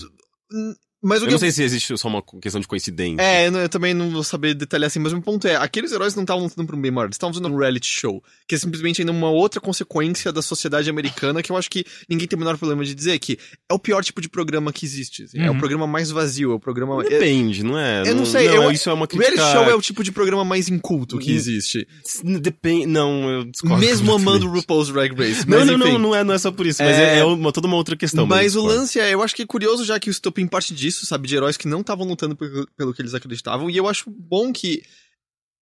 Mas 1.06 1.22
o 1.22 1.24
Eu 1.24 1.28
que 1.28 1.32
não 1.34 1.40
sei 1.40 1.52
se 1.52 1.64
existe 1.64 1.98
só 1.98 2.08
uma 2.08 2.24
questão 2.42 2.60
de 2.60 2.68
coincidência. 2.68 3.22
É, 3.22 3.48
eu, 3.48 3.52
não- 3.52 3.60
eu 3.60 3.70
também 3.70 3.94
não 3.94 4.10
vou 4.10 4.24
saber 4.24 4.54
detalhar 4.54 4.88
assim, 4.88 5.00
mas 5.00 5.12
o 5.12 5.16
meu 5.16 5.24
ponto 5.24 5.48
é, 5.48 5.56
aqueles 5.56 5.92
heróis 5.92 6.16
não 6.16 6.24
estavam 6.24 6.44
lutando 6.44 6.66
por 6.68 6.76
um 6.76 6.82
bem 6.82 6.92
maior, 6.92 7.06
eles 7.06 7.16
estavam 7.16 7.34
fazendo 7.34 7.54
um 7.54 7.58
reality 7.58 7.88
show, 7.88 8.24
que 8.48 8.56
é 8.56 8.58
simplesmente 8.58 9.02
ainda 9.02 9.12
uma 9.12 9.30
outra 9.30 9.62
consequência 9.62 10.32
da 10.32 10.42
sociedade 10.42 10.90
americana 10.90 11.42
que 11.44 11.52
eu 11.52 11.58
acho 11.58 11.70
que 11.70 11.86
ninguém 12.10 12.28
tem 12.28 12.36
o 12.36 12.40
menor 12.40 12.58
problema 12.58 12.84
de 12.84 12.94
dizer, 12.96 13.18
que 13.20 13.38
é 13.70 13.74
o 13.74 13.80
pior 13.80 14.04
tipo 14.04 14.20
de 14.22 14.28
programa 14.30 14.74
que 14.74 14.86
existe. 14.86 15.24
assim, 15.24 15.40
É 15.40 15.50
o 15.50 15.54
Uhum. 15.54 15.60
programa 15.60 15.86
mais 15.88 16.10
vazio, 16.12 16.52
é 16.52 16.56
o 16.56 16.60
programa... 16.60 17.02
é- 17.06 17.10
Depende, 17.10 17.64
não 17.64 17.78
é? 17.78 18.04
Eu 18.06 18.16
não 18.16 18.26
sei, 18.26 18.48
eu- 18.48 18.72
isso 18.72 18.90
é 18.90 18.94
uma 18.94 19.06
o 19.06 19.08
reality 19.08 19.36
crítica... 19.38 19.52
show 19.52 19.70
é 19.70 19.76
o 19.76 19.82
tipo 19.82 20.04
de 20.04 20.12
programa 20.12 20.44
mais 20.44 20.68
inculto 20.70 21.18
que 21.20 21.32
existe. 21.32 21.88
Depende... 22.24 22.86
Não, 22.88 23.30
eu 23.30 23.46
discordo 23.46 23.78
Mesmo 23.78 24.12
amando 24.12 24.46
completamente. 24.46 24.62
RuPaul's 24.62 24.88
Drag 24.90 25.14
Race. 25.16 25.48
Não, 25.48 25.66
não, 25.66 25.78
não, 25.78 26.00
não 26.00 26.16
é, 26.16 26.24
não 26.24 26.34
é 26.34 26.38
só 26.38 26.52
por 26.52 26.66
isso, 26.66 26.82
mas 26.84 26.96
É- 26.98 27.16
é, 27.16 27.20
é 27.20 27.24
uma, 27.26 27.52
toda 27.52 27.68
uma 27.68 27.76
outra 27.76 27.96
questão. 27.96 28.26
Mas 28.26 28.56
o 28.56 28.64
lance 28.64 29.00
é, 29.00 29.14
eu 29.14 29.22
acho 29.22 29.36
que 29.36 29.42
é 29.44 29.46
curioso 29.46 29.84
já 29.86 30.00
que 30.00 30.10
o 30.10 30.14
Stopin 30.14 30.48
parte 30.48 30.74
disso, 30.74 30.95
sabe, 31.04 31.28
de 31.28 31.36
heróis 31.36 31.58
que 31.58 31.68
não 31.68 31.82
estavam 31.82 32.06
lutando 32.06 32.36
pelo, 32.36 32.68
pelo 32.76 32.94
que 32.94 33.02
eles 33.02 33.14
acreditavam, 33.14 33.70
e 33.70 33.76
eu 33.76 33.88
acho 33.88 34.10
bom 34.10 34.54
que 34.54 34.84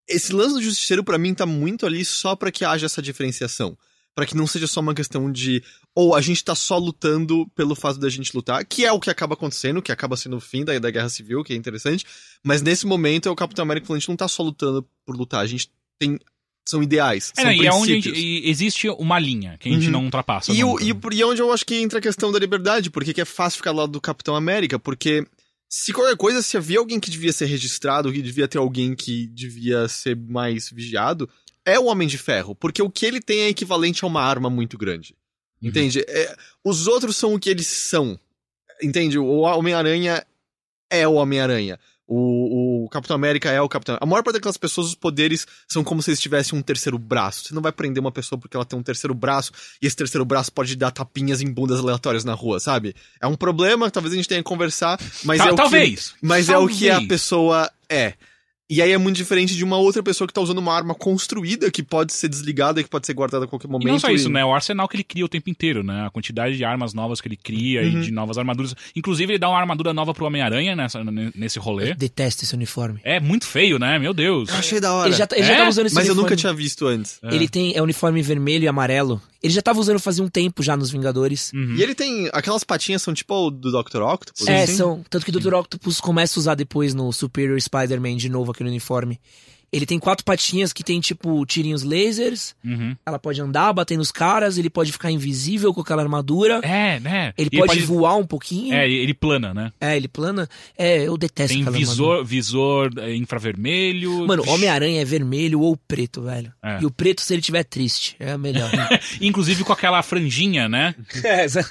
esse 0.06 0.32
lance 0.32 0.54
do 0.54 0.62
justiceiro 0.62 1.02
pra 1.02 1.18
mim 1.18 1.34
tá 1.34 1.46
muito 1.46 1.86
ali 1.86 2.04
só 2.04 2.36
pra 2.36 2.52
que 2.52 2.64
haja 2.64 2.86
essa 2.86 3.00
diferenciação. 3.00 3.76
Pra 4.14 4.26
que 4.26 4.36
não 4.36 4.46
seja 4.46 4.68
só 4.68 4.80
uma 4.80 4.94
questão 4.94 5.32
de 5.32 5.60
ou 5.92 6.14
a 6.14 6.20
gente 6.20 6.44
tá 6.44 6.54
só 6.54 6.78
lutando 6.78 7.48
pelo 7.48 7.74
fato 7.74 7.98
da 7.98 8.08
gente 8.08 8.34
lutar, 8.34 8.64
que 8.64 8.84
é 8.84 8.92
o 8.92 9.00
que 9.00 9.10
acaba 9.10 9.34
acontecendo, 9.34 9.82
que 9.82 9.90
acaba 9.90 10.16
sendo 10.16 10.36
o 10.36 10.40
fim 10.40 10.64
da, 10.64 10.78
da 10.78 10.90
guerra 10.90 11.08
civil, 11.08 11.42
que 11.42 11.52
é 11.52 11.56
interessante, 11.56 12.06
mas 12.42 12.62
nesse 12.62 12.86
momento 12.86 13.28
é 13.28 13.32
o 13.32 13.34
Capitão 13.34 13.64
América 13.64 13.86
falando, 13.86 13.96
a 13.96 14.00
gente 14.00 14.08
não 14.08 14.16
tá 14.16 14.28
só 14.28 14.44
lutando 14.44 14.88
por 15.04 15.16
lutar, 15.16 15.40
a 15.40 15.46
gente 15.46 15.68
tem 15.98 16.18
são 16.66 16.82
ideais, 16.82 17.32
É, 17.36 17.42
são 17.42 17.50
não, 17.50 17.62
e 17.62 17.66
é 17.66 17.72
onde 17.72 18.10
e 18.14 18.48
existe 18.48 18.88
uma 18.88 19.18
linha 19.18 19.56
que 19.58 19.68
a 19.68 19.72
gente 19.72 19.86
Uhum. 19.86 19.92
não 19.92 20.04
ultrapassa. 20.04 20.52
E, 20.52 20.64
o, 20.64 20.68
nunca. 20.72 20.84
e, 20.84 20.92
o- 20.92 21.00
e 21.12 21.22
é 21.22 21.26
onde 21.26 21.42
eu 21.42 21.52
acho 21.52 21.64
que 21.66 21.74
entra 21.76 21.98
a 21.98 22.02
questão 22.02 22.32
da 22.32 22.38
liberdade, 22.38 22.90
porque 22.90 23.12
que 23.12 23.20
é 23.20 23.24
fácil 23.24 23.58
ficar 23.58 23.72
do 23.72 23.78
lado 23.78 23.92
do 23.92 24.00
Capitão 24.00 24.34
América, 24.34 24.78
porque 24.78 25.26
se 25.68 25.92
qualquer 25.92 26.16
coisa, 26.16 26.40
se 26.42 26.56
havia 26.56 26.78
alguém 26.78 26.98
que 27.00 27.10
devia 27.10 27.32
ser 27.32 27.46
registrado, 27.46 28.12
que 28.12 28.22
devia 28.22 28.48
ter 28.48 28.58
alguém 28.58 28.94
que 28.94 29.26
devia 29.26 29.88
ser 29.88 30.16
mais 30.16 30.70
vigiado, 30.70 31.28
é 31.66 31.78
o 31.78 31.86
Homem 31.86 32.06
de 32.08 32.16
Ferro, 32.18 32.54
porque 32.54 32.80
o 32.82 32.90
que 32.90 33.04
ele 33.06 33.20
tem 33.20 33.40
é 33.40 33.48
equivalente 33.48 34.04
a 34.04 34.06
uma 34.06 34.22
arma 34.22 34.48
muito 34.48 34.78
grande. 34.78 35.14
Uhum. 35.62 35.68
Entende? 35.68 36.00
É, 36.08 36.36
os 36.64 36.86
outros 36.86 37.16
são 37.16 37.34
o 37.34 37.38
que 37.40 37.48
eles 37.50 37.66
são. 37.66 38.18
Entende? 38.82 39.18
O 39.18 39.40
Homem-Aranha 39.40 40.24
é 40.90 41.06
o 41.08 41.14
Homem-Aranha. 41.14 41.78
O, 42.06 42.84
o 42.84 42.88
Capitão 42.90 43.14
América 43.16 43.50
é 43.50 43.60
o 43.60 43.68
Capitão. 43.68 43.96
A 44.00 44.04
maior 44.06 44.22
parte 44.22 44.34
daquelas 44.34 44.56
pessoas, 44.58 44.88
os 44.88 44.94
poderes 44.94 45.46
são 45.66 45.82
como 45.82 46.02
se 46.02 46.10
eles 46.10 46.20
tivessem 46.20 46.58
um 46.58 46.62
terceiro 46.62 46.98
braço. 46.98 47.44
Você 47.44 47.54
não 47.54 47.62
vai 47.62 47.72
prender 47.72 48.00
uma 48.00 48.12
pessoa 48.12 48.38
porque 48.38 48.56
ela 48.56 48.64
tem 48.64 48.78
um 48.78 48.82
terceiro 48.82 49.14
braço 49.14 49.52
e 49.80 49.86
esse 49.86 49.96
terceiro 49.96 50.24
braço 50.24 50.52
pode 50.52 50.76
dar 50.76 50.90
tapinhas 50.90 51.40
em 51.40 51.50
bundas 51.50 51.80
aleatórias 51.80 52.24
na 52.24 52.34
rua, 52.34 52.60
sabe? 52.60 52.94
É 53.20 53.26
um 53.26 53.36
problema, 53.36 53.90
talvez 53.90 54.12
a 54.12 54.16
gente 54.16 54.28
tenha 54.28 54.42
que 54.42 54.48
conversar, 54.48 55.00
mas 55.24 55.40
é 55.40 55.50
o 55.50 55.54
talvez. 55.54 56.10
que, 56.10 56.18
mas 56.20 56.48
é 56.48 56.58
o 56.58 56.68
que 56.68 56.88
a 56.90 56.94
Talvez. 56.94 57.08
pessoa 57.08 57.70
é. 57.88 58.14
E 58.70 58.80
aí 58.80 58.92
é 58.92 58.98
muito 58.98 59.16
diferente 59.16 59.54
de 59.54 59.62
uma 59.62 59.76
outra 59.76 60.02
pessoa 60.02 60.26
que 60.26 60.32
tá 60.32 60.40
usando 60.40 60.56
uma 60.58 60.72
arma 60.74 60.94
construída 60.94 61.70
que 61.70 61.82
pode 61.82 62.14
ser 62.14 62.28
desligada 62.28 62.80
e 62.80 62.84
que 62.84 62.88
pode 62.88 63.06
ser 63.06 63.12
guardada 63.12 63.44
a 63.44 63.48
qualquer 63.48 63.68
momento. 63.68 63.86
E 63.88 63.90
não 63.92 63.98
só 63.98 64.08
isso, 64.10 64.28
e- 64.28 64.32
né? 64.32 64.42
O 64.44 64.54
arsenal 64.54 64.88
que 64.88 64.96
ele 64.96 65.04
cria 65.04 65.24
o 65.24 65.28
tempo 65.28 65.50
inteiro, 65.50 65.82
né? 65.84 66.06
A 66.06 66.10
quantidade 66.10 66.56
de 66.56 66.64
armas 66.64 66.94
novas 66.94 67.20
que 67.20 67.28
ele 67.28 67.36
cria 67.36 67.82
Uhum. 67.82 67.88
e 67.88 68.00
de 68.06 68.10
novas 68.10 68.38
armaduras. 68.38 68.74
Inclusive, 68.96 69.32
ele 69.32 69.38
dá 69.38 69.50
uma 69.50 69.58
armadura 69.60 69.92
nova 69.92 70.14
pro 70.14 70.24
Homem-Aranha 70.24 70.74
nessa- 70.74 71.02
nesse 71.34 71.58
rolê. 71.58 71.92
Detesto 71.94 72.44
esse 72.44 72.54
uniforme. 72.54 73.00
É 73.04 73.20
muito 73.20 73.46
feio, 73.46 73.78
né? 73.78 73.98
Meu 73.98 74.14
Deus. 74.14 74.48
Eu 74.48 74.56
achei 74.56 74.80
da 74.80 74.94
hora. 74.94 75.08
Ele 75.08 75.16
já, 75.16 75.26
tá- 75.26 75.36
ele 75.36 75.46
já 75.46 75.52
É? 75.52 75.56
tava 75.58 75.68
usando 75.68 75.86
esse 75.86 75.94
Mas 75.94 76.06
eu 76.06 76.12
uniforme. 76.12 76.30
nunca 76.30 76.36
tinha 76.40 76.52
visto 76.54 76.86
antes. 76.86 77.18
É. 77.22 77.34
Ele 77.34 77.48
tem 77.48 77.76
é 77.76 77.82
uniforme 77.82 78.22
vermelho 78.22 78.64
e 78.64 78.68
amarelo. 78.68 79.20
Ele 79.42 79.52
já 79.52 79.60
tava 79.60 79.78
usando 79.78 79.98
fazia 79.98 80.24
um 80.24 80.28
tempo 80.28 80.62
já 80.62 80.74
nos 80.74 80.90
Vingadores. 80.90 81.52
Uhum. 81.52 81.74
E 81.76 81.82
ele 81.82 81.94
tem. 81.94 82.30
Aquelas 82.32 82.64
patinhas 82.64 83.02
são 83.02 83.12
tipo 83.12 83.34
o 83.34 83.50
do 83.50 83.70
Dr. 83.70 84.00
Octopus. 84.00 84.46
É, 84.48 84.62
assim? 84.62 84.74
são. 84.74 85.04
Tanto 85.10 85.22
que 85.26 85.30
o 85.30 85.38
Dr. 85.38 85.52
Octopus 85.52 86.00
começa 86.00 86.38
a 86.38 86.40
usar 86.40 86.54
depois 86.54 86.94
no 86.94 87.12
Superior 87.12 87.60
Spider-Man 87.60 88.16
de 88.16 88.30
novo 88.30 88.53
aquele 88.54 88.70
uniforme. 88.70 89.20
Ele 89.74 89.86
tem 89.86 89.98
quatro 89.98 90.24
patinhas 90.24 90.72
que 90.72 90.84
tem, 90.84 91.00
tipo, 91.00 91.44
tirinhos 91.46 91.82
lasers. 91.82 92.54
Uhum. 92.64 92.94
Ela 93.04 93.18
pode 93.18 93.40
andar, 93.40 93.72
bater 93.72 93.96
nos 93.98 94.12
caras. 94.12 94.56
Ele 94.56 94.70
pode 94.70 94.92
ficar 94.92 95.10
invisível 95.10 95.74
com 95.74 95.80
aquela 95.80 96.02
armadura. 96.02 96.60
É, 96.62 97.00
né? 97.00 97.34
Ele 97.36 97.48
E 97.52 97.58
pode, 97.58 97.80
voar 97.80 98.16
um 98.16 98.26
pouquinho. 98.26 98.72
É, 98.72 98.86
É. 98.86 98.90
ele 98.90 99.12
plana, 99.14 99.52
né? 99.52 99.72
ele 99.96 100.06
plana. 100.08 100.48
É, 100.78 101.02
eu 101.08 101.16
detesto 101.18 101.52
Tem 101.54 101.62
aquela 101.62 101.76
visor, 101.76 102.04
armadura. 102.06 102.24
visor 102.24 102.90
é, 102.98 103.14
infravermelho. 103.16 104.26
Mano. 104.26 104.44
Homem-Aranha 104.48 105.00
é 105.02 105.04
vermelho 105.04 105.60
ou 105.60 105.76
preto, 105.76 106.22
velho. 106.22 106.52
É. 106.62 106.78
E 106.80 106.86
o 106.86 106.90
preto, 106.90 107.20
se 107.20 107.32
ele 107.34 107.42
tiver 107.42 107.64
triste, 107.64 108.16
é 108.18 108.36
melhor. 108.38 108.70
Inclusive 109.20 109.64
com 109.64 109.72
aquela 109.72 110.02
franjinha, 110.02 110.68
né? 110.68 110.94
é, 111.24 111.44
exa- 111.44 111.70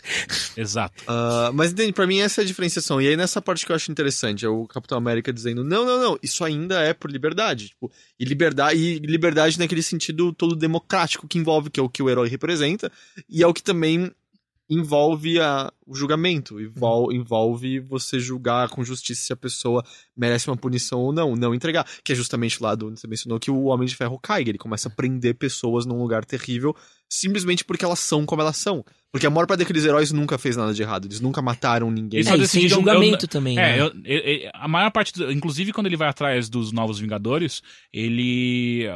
Exato. 0.58 1.04
Ah, 1.08 1.52
mas 1.54 1.72
entende, 1.72 1.94
pra 1.94 2.08
mim 2.08 2.20
essa 2.20 2.42
é 2.42 2.44
a 2.44 2.48
diferenciação. 2.48 3.02
E 3.02 3.08
aí 3.08 3.16
nessa 3.18 3.42
parte 3.42 3.66
que 3.66 3.72
eu 3.72 3.76
acho 3.76 3.92
interessante, 3.92 4.46
é 4.46 4.50
o 4.50 4.66
Capitão 4.68 4.98
América 4.98 5.32
dizendo: 5.32 5.64
não, 5.64 5.86
não, 5.86 6.00
não, 6.02 6.20
isso 6.22 6.44
ainda 6.44 6.82
é 6.82 6.94
por 6.94 7.12
liberdade. 7.12 7.70
Tipo, 7.70 7.92
e 8.20 8.26
liberdade, 8.26 8.78
e 8.78 9.00
liberdade 9.00 9.60
naquele 9.60 9.84
sentido 9.84 10.34
todo 10.34 10.56
democrático 10.56 11.28
que 11.28 11.38
envolve, 11.38 11.70
que 11.70 11.80
é 11.80 11.84
o 11.84 11.90
que 11.90 12.04
o 12.04 12.10
herói 12.10 12.30
representa, 12.30 12.92
e 13.30 13.44
é 13.44 13.48
o 13.48 13.54
que 13.54 13.64
também 13.64 14.12
envolve 14.70 15.40
a, 15.40 15.72
o 15.86 15.96
julgamento, 15.96 16.60
envol, 16.60 17.12
envolve 17.12 17.80
você 17.80 18.20
julgar 18.20 18.70
com 18.70 18.84
justiça 18.84 19.22
se 19.26 19.34
a 19.34 19.36
pessoa 19.36 19.84
merece 20.16 20.50
uma 20.50 20.58
punição 20.58 21.00
ou 21.02 21.12
não, 21.14 21.36
não 21.36 21.54
entregar. 21.54 21.86
Que 22.04 22.14
é 22.14 22.16
justamente 22.16 22.62
lá 22.64 22.74
do 22.74 22.88
onde 22.88 23.00
você 23.00 23.08
mencionou 23.08 23.40
que 23.40 23.52
o 23.52 23.64
Homem 23.66 23.88
de 23.88 23.96
Ferro 23.96 24.18
cai, 24.20 24.42
ele 24.42 24.58
começa 24.58 24.88
a 24.88 24.92
prender 24.92 25.36
pessoas 25.36 25.86
num 25.86 25.98
lugar 26.02 26.26
terrível 26.26 26.76
simplesmente 27.10 27.64
porque 27.64 27.86
elas 27.86 28.00
são 28.00 28.26
como 28.26 28.42
elas 28.42 28.58
são. 28.58 28.84
Porque 29.12 29.28
a 29.28 29.30
maior 29.30 29.46
parte 29.46 29.60
daqueles 29.60 29.86
heróis 29.86 30.12
nunca 30.12 30.36
fez 30.40 30.58
nada 30.58 30.74
de 30.74 30.82
errado, 30.82 31.06
eles 31.06 31.20
nunca 31.20 31.44
mataram 31.44 31.92
ninguém. 31.92 32.22
Eles 32.22 32.32
é, 32.32 32.36
e 32.38 32.48
sem 32.48 32.68
julgamento 32.68 33.26
eu- 33.26 33.30
também, 33.30 33.60
É, 33.60 33.62
né? 33.62 33.80
eu- 33.82 33.92
eu- 34.04 34.20
eu- 34.46 34.52
a 34.56 34.68
maior 34.68 34.90
parte, 34.90 35.14
do- 35.14 35.32
inclusive 35.32 35.72
quando 35.72 35.86
ele 35.86 35.96
vai 35.98 36.08
atrás 36.10 36.50
dos 36.50 36.72
novos 36.72 36.98
Vingadores, 37.00 37.62
ele. 37.92 38.88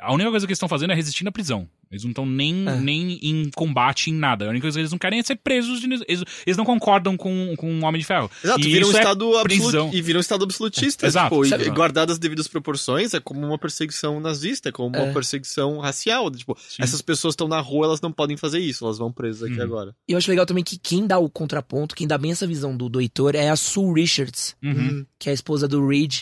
A 0.00 0.12
única 0.12 0.30
coisa 0.30 0.46
que 0.46 0.50
eles 0.50 0.56
estão 0.56 0.68
fazendo 0.68 0.92
é 0.92 0.94
resistir 0.94 1.24
na 1.24 1.32
prisão. 1.32 1.68
Eles 1.90 2.04
não 2.04 2.10
estão 2.10 2.24
nem, 2.24 2.68
É. 2.68 2.76
nem 2.78 3.18
em 3.20 3.50
combate, 3.56 4.10
em 4.10 4.14
nada. 4.14 4.46
A 4.46 4.50
única 4.50 4.62
coisa 4.62 4.76
que 4.76 4.80
eles 4.82 4.92
não 4.92 4.98
querem 4.98 5.18
é 5.18 5.22
ser 5.24 5.34
presos. 5.36 5.80
de- 5.80 5.86
eles, 6.06 6.22
eles 6.46 6.56
não 6.56 6.64
concordam 6.64 7.16
com, 7.16 7.54
com 7.56 7.80
o 7.80 7.84
Homem 7.84 8.00
de 8.00 8.06
Ferro. 8.06 8.30
Exato, 8.44 8.60
E 8.60 8.64
vira 8.72 8.86
um 8.86 8.90
é 8.92 8.98
estado 8.98 9.42
prisão. 9.42 9.66
absoluto 9.70 9.96
e 9.96 10.02
vira 10.02 10.18
um 10.18 10.20
estado 10.20 10.44
absolutista, 10.44 11.06
Exato. 11.06 11.42
tipo, 11.42 11.44
e- 11.62 11.66
e 11.66 11.70
guardadas 11.70 12.12
as 12.14 12.18
devidas 12.18 12.46
proporções, 12.46 13.12
é 13.14 13.18
como 13.18 13.44
uma 13.44 13.58
perseguição 13.58 14.20
nazista, 14.20 14.68
é 14.68 14.72
como 14.72 14.88
uma 14.96 15.06
É. 15.08 15.12
perseguição 15.12 15.78
racial, 15.78 16.30
tipo, 16.30 16.56
Sim. 16.68 16.82
essas 16.82 17.02
pessoas 17.02 17.32
estão 17.32 17.48
na 17.48 17.58
rua, 17.60 17.86
elas 17.86 18.00
não 18.00 18.12
podem 18.12 18.36
fazer 18.36 18.60
isso, 18.60 18.84
elas 18.84 18.98
vão 18.98 19.10
presas 19.10 19.42
aqui 19.42 19.56
Uhum. 19.58 19.64
agora. 19.64 19.94
E 20.08 20.12
eu 20.12 20.18
acho 20.18 20.30
legal 20.30 20.46
também 20.46 20.62
que 20.62 20.78
quem 20.78 21.06
dá 21.06 21.18
o 21.18 21.28
contraponto, 21.28 21.96
quem 21.96 22.06
dá 22.06 22.16
bem 22.16 22.30
essa 22.30 22.46
visão 22.46 22.76
do, 22.76 22.88
do 22.88 23.00
Heitor 23.00 23.34
é 23.34 23.48
a 23.50 23.56
Sue 23.56 23.92
Richards, 24.00 24.54
Uhum. 24.62 25.04
que 25.18 25.28
é 25.28 25.32
a 25.32 25.34
esposa 25.34 25.66
do 25.66 25.84
Reed. 25.86 26.20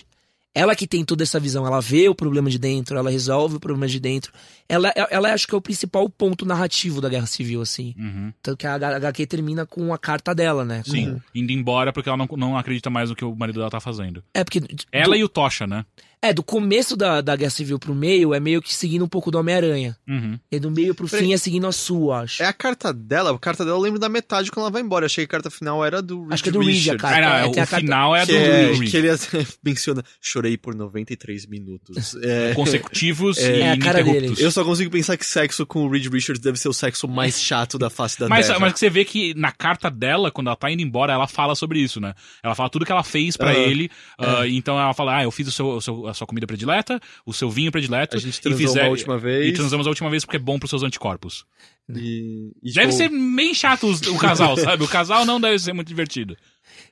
Ela 0.59 0.74
que 0.74 0.86
tem 0.88 1.04
toda 1.04 1.22
essa 1.22 1.38
visão, 1.38 1.64
ela 1.66 1.80
vê 1.80 2.09
o 2.09 2.14
problema 2.14 2.50
de 2.50 2.59
dentro, 2.59 2.98
ela 2.98 3.11
resolve 3.11 3.56
o 3.56 3.61
problema 3.61 3.86
de 3.86 4.00
dentro. 4.00 4.32
Ela, 4.68 4.92
ela 5.11 5.32
acho 5.32 5.46
que 5.46 5.54
é 5.54 5.59
o 5.59 5.61
principal 5.62 6.09
ponto 6.11 6.44
narrativo 6.44 7.00
da 7.00 7.09
Guerra 7.09 7.26
Civil, 7.26 7.62
assim. 7.62 7.94
Uhum. 7.96 8.32
Tanto 8.42 8.56
que 8.59 8.66
a 8.66 8.74
HQ 8.74 9.26
termina 9.26 9.64
com 9.64 9.94
a 9.94 9.98
carta 9.98 10.34
dela, 10.34 10.64
né? 10.64 10.82
Com- 10.84 10.90
Sim. 10.90 11.22
Indo 11.34 11.52
embora 11.52 11.92
porque 11.92 12.09
ela 12.09 12.18
não, 12.18 12.28
não 12.36 12.59
acredita 12.59 12.90
mais 12.90 13.09
no 13.09 13.14
que 13.14 13.24
o 13.24 13.34
marido 13.36 13.56
dela 13.61 13.70
tá 13.70 13.78
fazendo. 13.80 14.22
É, 14.34 14.42
porque. 14.42 14.61
Ela 14.90 15.14
do, 15.14 15.16
e 15.16 15.24
o 15.24 15.28
Tocha, 15.28 15.66
né? 15.66 15.84
É, 16.20 16.32
do 16.32 16.42
começo 16.42 16.96
da, 16.96 17.20
da 17.20 17.36
Guerra 17.36 17.50
Civil 17.50 17.78
pro 17.78 17.94
meio 17.94 18.34
é 18.34 18.40
meio 18.40 18.60
que 18.60 18.74
seguindo 18.74 19.04
um 19.04 19.08
pouco 19.08 19.30
do 19.30 19.38
Homem-Aranha. 19.38 19.96
Uhum. 20.08 20.38
E 20.50 20.58
do 20.58 20.70
meio 20.70 20.94
pro 20.94 21.08
Peraí. 21.08 21.26
fim 21.26 21.32
é 21.32 21.36
seguindo 21.36 21.66
a 21.66 21.72
sua, 21.72 22.22
acho. 22.22 22.42
É 22.42 22.46
a 22.46 22.52
carta 22.52 22.92
dela, 22.92 23.32
a 23.34 23.38
carta 23.38 23.64
dela 23.64 23.76
eu 23.76 23.80
lembro 23.82 23.98
da 24.00 24.08
metade 24.08 24.50
quando 24.50 24.64
ela 24.64 24.70
vai 24.72 24.82
embora, 24.82 25.04
eu 25.04 25.06
achei 25.06 25.24
que 25.26 25.34
a 25.34 25.38
carta 25.38 25.50
final 25.50 25.84
era 25.84 26.02
do 26.02 26.22
Reed 26.22 26.32
Acho 26.32 26.42
que 26.42 26.48
é 26.48 26.52
do 26.52 26.60
Reed 26.60 26.88
a 26.88 26.96
carta. 26.96 27.16
Ah, 27.18 27.20
não, 27.20 27.36
é, 27.36 27.46
o 27.46 27.50
a 27.50 27.54
carta- 27.54 27.76
final 27.78 28.16
é 28.16 28.26
Que, 28.26 28.32
do 28.32 28.38
é, 28.38 28.72
Reed. 28.72 28.90
que 28.90 28.96
ele 28.96 29.08
menciona, 29.64 30.02
chorei 30.20 30.56
por 30.56 30.74
93 30.74 31.46
minutos. 31.46 32.16
É, 32.28 32.52
Consecutivos 32.54 33.38
É, 33.38 33.58
e 33.58 33.60
é 33.62 33.72
a 33.72 33.78
cara 33.78 34.02
dele. 34.02 34.34
eu 34.38 34.50
só 34.50 34.64
consigo 34.64 34.90
pensar 34.90 35.16
que 35.16 35.24
sexo 35.24 35.64
com 35.64 35.84
o 35.86 35.90
Reed 35.90 36.06
Richards 36.12 36.40
deve 36.42 36.58
ser 36.58 36.68
o 36.68 36.72
sexo 36.72 37.06
mais 37.08 37.40
chato 37.40 37.78
da 37.78 37.88
face 37.88 38.18
da 38.18 38.28
Mas, 38.28 38.46
Terra. 38.46 38.58
mas 38.58 38.72
que 38.72 38.78
você 38.78 38.90
vê 38.90 39.04
que 39.04 39.34
na 39.34 39.52
carta 39.52 39.90
dela, 39.90 40.30
quando 40.30 40.48
ela 40.48 40.56
tá 40.56 40.70
indo 40.70 40.82
embora, 40.82 41.12
ela 41.12 41.26
fala 41.28 41.54
sobre 41.54 41.78
isso, 41.80 42.00
né? 42.00 42.14
Ela 42.42 42.54
fala 42.54 42.68
tudo 42.68 42.84
que 42.84 42.92
ela 42.92 43.04
fez 43.04 43.36
pra 43.36 43.50
Aham. 43.50 43.58
ele. 43.60 43.90
ah, 44.18 44.46
Então 44.48 44.78
ela 44.78 44.92
fala, 44.94 45.18
ah, 45.18 45.22
eu 45.22 45.30
fiz 45.30 45.46
o 45.48 45.52
seu, 45.52 45.66
o 45.68 45.80
seu, 45.80 46.07
a 46.11 46.14
sua 46.14 46.26
comida 46.26 46.46
predileta, 46.46 47.00
o 47.24 47.32
seu 47.32 47.50
vinho 47.50 47.70
predileto. 47.70 48.16
A 48.16 48.20
gente 48.20 48.38
e 48.38 48.40
transou 48.40 48.59
fizer- 48.66 48.82
uma 48.82 48.90
última 48.90 49.18
vez. 49.18 49.48
E 49.48 49.52
transamos 49.52 49.86
a 49.86 49.90
última 49.90 50.11
vez 50.11 50.24
porque 50.24 50.36
é 50.36 50.40
bom 50.40 50.59
pros 50.59 50.70
seus 50.70 50.82
anticorpos. 50.82 51.44
E, 51.88 52.52
e, 52.62 52.72
Deve 52.72 52.88
tipo, 52.92 52.98
ser 52.98 53.09
bem 53.09 53.54
chato 53.54 53.90
o 53.90 54.18
casal, 54.18 54.56
sabe? 54.59 54.84
O 54.84 54.88
casal 54.88 55.24
não 55.24 55.40
deve 55.40 55.59
ser 55.59 55.72
muito 55.72 55.88
divertido. 55.88 56.36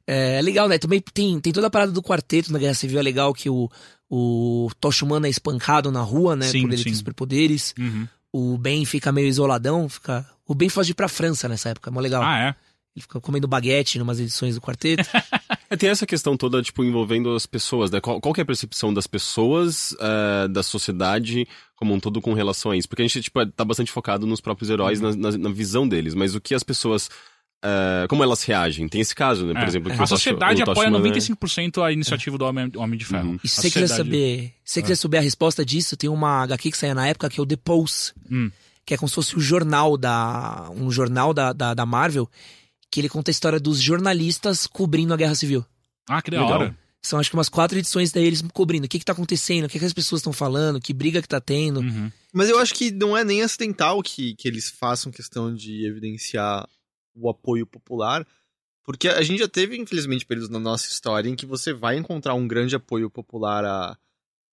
É 0.07 0.41
legal, 0.41 0.69
né? 0.69 0.79
Também 0.79 1.01
tem, 1.01 1.39
tem 1.41 1.53
toda 1.53 1.67
a 1.67 1.71
parada 1.71 1.93
do 1.93 2.03
quarteto 2.03 2.53
na 2.53 2.59
Guerra 2.59 2.75
Civil. 2.75 2.99
É 2.99 3.03
legal 3.03 3.35
que 3.35 3.51
o, 3.51 3.71
o 4.09 4.71
Tocha 4.81 5.05
Humana 5.05 5.27
é 5.27 5.31
espancado 5.31 5.91
na 5.91 6.01
rua, 6.01 6.35
né? 6.37 6.47
Sim, 6.47 6.63
por 6.63 6.69
ele 6.73 6.79
sim. 6.79 6.91
ter 6.91 6.95
superpoderes. 6.97 7.75
Uhum. 7.79 8.09
O 8.33 8.59
Ben 8.59 8.85
fica 8.85 9.13
meio 9.13 9.29
isoladão. 9.29 9.89
Fica... 9.89 10.27
O 10.47 10.55
Ben 10.55 10.69
foge 10.69 10.87
de 10.89 10.93
ir 10.93 10.95
pra 10.95 11.09
França 11.09 11.49
nessa 11.49 11.71
época. 11.71 11.91
É 11.91 11.93
mó 11.93 12.01
legal. 12.01 12.23
Ah, 12.23 12.39
é? 12.39 12.55
Ele 12.95 13.03
fica 13.03 13.21
comendo 13.21 13.47
baguete 13.49 13.99
em 13.99 14.01
umas 14.01 14.19
edições 14.21 14.55
do 14.55 14.61
quarteto. 14.61 15.05
É, 15.69 15.77
tem 15.77 15.89
essa 15.91 16.07
questão 16.07 16.37
toda, 16.37 16.63
tipo, 16.63 16.85
envolvendo 16.85 17.35
as 17.35 17.45
pessoas, 17.47 17.91
né? 17.91 18.01
Qual, 18.01 18.21
qual 18.21 18.33
que 18.33 18.41
é 18.41 18.45
a 18.45 18.47
percepção 18.47 18.95
das 18.95 19.07
pessoas, 19.07 19.95
eh, 19.99 20.49
da 20.49 20.63
sociedade 20.63 21.47
como 21.75 21.93
um 21.93 21.99
todo 22.01 22.21
com 22.21 22.33
relação 22.35 22.71
a 22.71 22.77
isso? 22.77 22.89
Porque 22.89 23.03
a 23.03 23.05
gente, 23.07 23.21
tipo, 23.23 23.45
tá 23.47 23.65
bastante 23.65 23.91
focado 23.91 24.27
nos 24.27 24.41
próprios 24.41 24.71
heróis, 24.71 25.01
Uhum. 25.01 25.17
na, 25.17 25.31
na- 25.33 25.39
na 25.39 25.51
visão 25.51 25.89
deles, 25.89 26.15
mas 26.15 26.35
o 26.35 26.41
que 26.41 26.55
as 26.55 26.63
pessoas... 26.63 27.11
eh, 27.65 28.07
como 28.09 28.23
elas 28.23 28.45
reagem? 28.45 28.87
Tem 28.87 29.01
esse 29.01 29.15
caso, 29.15 29.47
né? 29.47 29.55
Por 29.55 29.63
É. 29.65 29.67
exemplo, 29.67 29.93
que 29.93 30.01
a 30.01 30.07
sociedade 30.07 30.61
Tosh 30.63 30.69
apoia 30.73 30.89
Humana- 30.89 31.03
95% 31.09 31.83
a 31.83 31.91
iniciativa 31.91 32.39
do 32.39 32.45
Homem, 32.45 32.71
Homem 32.77 32.97
de 32.99 33.05
Ferro. 33.05 33.31
Uhum. 33.31 33.39
E 33.43 33.49
se 33.49 33.57
você 33.57 33.71
quiser 33.71 33.89
sociedade- 33.89 34.11
saber, 34.11 34.53
se 34.63 34.73
você 34.75 34.83
quiser 34.83 34.95
saber 34.95 35.17
a 35.19 35.21
resposta 35.23 35.65
disso, 35.65 35.97
tem 35.97 36.09
uma 36.09 36.43
HQ 36.45 36.71
que 36.71 36.77
saía 36.79 36.95
na 36.95 37.09
época 37.09 37.29
que 37.31 37.41
é 37.41 37.43
o 37.43 37.47
The 37.47 37.57
Pulse, 37.57 38.13
Hum. 38.31 38.51
que 38.85 38.95
é 38.95 38.97
como 38.97 39.09
se 39.09 39.15
fosse 39.17 39.37
o 39.37 39.41
jornal 39.41 39.97
da 39.97 40.71
um 40.77 40.91
jornal 40.93 41.33
da, 41.35 41.53
da, 41.53 41.75
da 41.75 41.85
Marvel, 41.87 42.29
que 42.97 43.01
ele 43.03 43.11
conta 43.11 43.31
a 43.31 43.33
história 43.33 43.61
dos 43.61 43.79
jornalistas 43.79 44.67
cobrindo 44.67 45.13
a 45.13 45.19
Guerra 45.19 45.35
Civil. 45.35 45.63
Ah, 46.09 46.23
que 46.23 46.31
da 46.31 46.41
Legal. 46.41 46.61
hora. 46.61 46.79
São 47.03 47.19
acho 47.19 47.29
que 47.29 47.37
umas 47.37 47.51
quatro 47.51 47.79
edições 47.79 48.11
deles 48.11 48.43
cobrindo 48.55 48.87
o 48.87 48.89
que 48.89 48.99
que 48.99 49.05
tá 49.05 49.13
acontecendo, 49.13 49.67
o 49.67 49.69
que, 49.69 49.79
que 49.79 49.85
as 49.85 49.93
pessoas 49.93 50.21
estão 50.21 50.33
falando, 50.33 50.81
que 50.81 50.95
briga 50.95 51.21
que 51.21 51.29
tá 51.29 51.39
tendo. 51.39 51.81
Uhum. 51.81 52.11
Mas 52.33 52.49
eu 52.49 52.59
acho 52.59 52.75
que 52.75 52.91
não 52.91 53.15
é 53.15 53.23
nem 53.23 53.43
acidental 53.43 54.03
que, 54.03 54.35
que 54.35 54.49
eles 54.49 54.71
façam 54.71 55.13
questão 55.13 55.55
de 55.55 55.87
evidenciar 55.87 56.67
o 57.15 57.29
apoio 57.29 57.67
popular, 57.67 58.27
porque 58.83 59.09
a 59.09 59.23
gente 59.23 59.41
já 59.41 59.49
teve, 59.49 59.77
infelizmente, 59.77 60.25
períodos 60.25 60.49
na 60.49 60.59
nossa 60.59 60.89
história 60.89 61.29
em 61.29 61.37
que 61.37 61.45
você 61.45 61.75
vai 61.75 61.99
encontrar 61.99 62.33
um 62.33 62.49
grande 62.49 62.75
apoio 62.75 63.11
popular 63.11 63.63
a, 63.63 63.99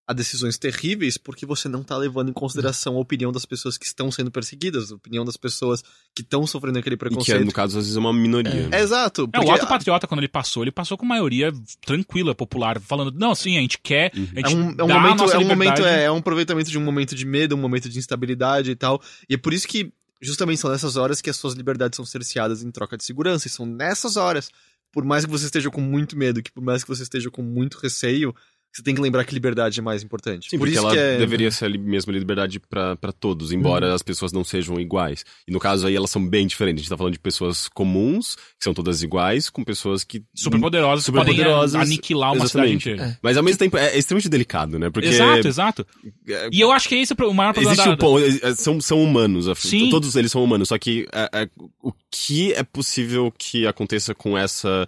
a 0.05 0.11
decisões 0.13 0.57
terríveis 0.57 1.17
porque 1.17 1.45
você 1.45 1.69
não 1.69 1.81
tá 1.81 1.95
levando 1.97 2.29
em 2.29 2.33
consideração 2.33 2.97
a 2.97 2.99
opinião 2.99 3.31
das 3.31 3.45
pessoas 3.45 3.77
que 3.77 3.85
estão 3.85 4.11
sendo 4.11 4.29
perseguidas, 4.29 4.91
a 4.91 4.95
opinião 4.95 5.23
das 5.23 5.37
pessoas 5.37 5.81
que 6.13 6.21
estão 6.21 6.45
sofrendo 6.45 6.77
aquele 6.79 6.95
E 6.95 6.97
que, 6.97 7.05
preconceito. 7.05 7.45
no 7.45 7.51
caso, 7.53 7.77
às 7.77 7.85
vezes 7.85 7.95
é 7.95 7.99
uma 7.99 8.11
minoria. 8.13 8.67
É, 8.71 8.81
exato. 8.81 9.23
É, 9.23 9.27
Porque 9.27 9.47
o 9.49 9.51
Ato 9.53 9.65
Patriota, 9.67 10.05
quando 10.05 10.19
ele 10.19 10.27
passou, 10.27 10.63
ele 10.63 10.71
passou 10.71 10.97
com 10.97 11.05
maioria 11.05 11.53
tranquila, 11.85 12.35
popular, 12.35 12.79
falando, 12.81 13.11
não, 13.17 13.33
sim, 13.33 13.57
a 13.57 13.61
gente 13.61 13.79
quer, 13.79 14.11
a 14.13 14.19
É 14.39 14.47
gente 14.47 14.55
um, 14.55 14.69
é 14.77 14.83
um 14.83 14.87
dá 14.87 14.95
a 14.95 14.99
momento, 14.99 15.19
nossa 15.19 15.35
é 15.35 15.39
um 15.39 15.47
momento, 15.47 15.85
é, 15.85 16.03
é 16.03 16.11
um 16.11 16.17
aproveitamento 16.17 16.69
de 16.69 16.77
um 16.77 16.83
momento 16.83 17.15
de 17.15 17.25
medo, 17.25 17.55
um 17.55 17.59
momento 17.59 17.87
de 17.87 17.97
instabilidade 17.97 18.71
e 18.71 18.75
tal. 18.75 19.01
E 19.29 19.35
é 19.35 19.37
por 19.37 19.53
isso 19.53 19.67
que 19.67 19.91
justamente 20.21 20.59
são 20.59 20.69
nessas 20.69 20.95
horas 20.97 21.21
que 21.21 21.29
as 21.29 21.37
suas 21.37 21.53
liberdades 21.53 21.95
são 21.95 22.05
cerceadas 22.05 22.61
em 22.61 22.71
troca 22.71 22.97
de 22.97 23.03
segurança. 23.05 23.47
E 23.47 23.49
são 23.49 23.65
nessas 23.65 24.17
horas, 24.17 24.49
por 24.91 25.03
mais 25.03 25.25
que 25.25 25.31
você 25.31 25.45
esteja 25.45 25.69
com 25.69 25.81
muito 25.81 26.17
medo, 26.17 26.41
que 26.43 26.51
por 26.51 26.63
mais 26.63 26.83
que 26.83 26.89
você 26.89 27.03
esteja 27.03 27.29
com 27.31 27.41
muito 27.41 27.77
receio, 27.77 28.33
você 28.73 28.81
tem 28.81 28.95
que 28.95 29.01
lembrar 29.01 29.23
que 29.23 29.33
liberdade 29.35 29.79
é 29.79 29.83
mais 29.83 30.01
importante. 30.01 30.49
Sim, 30.49 30.57
por 30.57 30.65
porque 30.65 30.73
isso 30.77 30.83
ela 30.83 30.91
que 30.93 30.99
é... 30.99 31.17
deveria 31.17 31.51
ser 31.51 31.65
a 31.65 31.69
mesma 31.69 32.11
liberdade 32.11 32.59
pra 32.59 32.95
pra 32.95 33.11
todos, 33.11 33.51
embora 33.51 33.93
as 33.93 34.01
pessoas 34.01 34.31
não 34.31 34.43
sejam 34.43 34.79
iguais. 34.79 35.23
E 35.47 35.51
no 35.51 35.59
caso 35.59 35.85
aí 35.85 35.95
elas 35.95 36.09
são 36.09 36.27
bem 36.27 36.47
diferentes. 36.47 36.81
A 36.81 36.83
gente 36.83 36.89
tá 36.89 36.97
falando 36.97 37.13
de 37.13 37.19
pessoas 37.19 37.67
comuns, 37.67 38.35
que 38.35 38.63
são 38.63 38.73
todas 38.73 39.03
iguais, 39.03 39.47
com 39.49 39.63
pessoas 39.63 40.03
que. 40.03 40.23
super 40.33 40.59
poderosas, 40.59 41.05
Super 41.05 41.19
podem 41.19 41.35
poderosas, 41.35 41.79
aniquilar 41.79 42.33
uma 42.33 42.45
exatamente. 42.45 42.83
cidade 42.83 42.95
inteira. 43.01 43.19
Mas 43.21 43.37
ao 43.37 43.43
mesmo 43.43 43.59
tempo 43.59 43.77
é 43.77 43.95
extremamente 43.95 44.29
delicado, 44.29 44.79
né? 44.79 44.89
Porque. 44.89 45.09
Exato, 45.09 45.47
exato. 45.47 45.87
é, 46.27 46.49
E 46.51 46.59
eu 46.59 46.71
acho 46.71 46.89
que 46.89 46.95
esse 46.95 47.13
é 47.13 47.23
o 47.23 47.33
maior 47.33 47.53
problema 47.53 47.73
Existe 47.73 47.87
da... 47.87 47.93
um 47.93 47.97
ponto, 47.97 48.25
é, 48.25 48.49
é, 48.49 48.55
são, 48.55 48.81
são 48.81 49.03
humanos, 49.03 49.45
Sim. 49.59 49.91
todos 49.91 50.15
eles 50.15 50.31
são 50.31 50.43
humanos, 50.43 50.69
só 50.69 50.79
que 50.79 51.05
é, 51.13 51.43
é, 51.43 51.49
o 51.81 51.93
que 52.09 52.53
é 52.53 52.63
possível 52.63 53.31
que 53.37 53.67
aconteça 53.67 54.15
com 54.15 54.35
essa. 54.35 54.87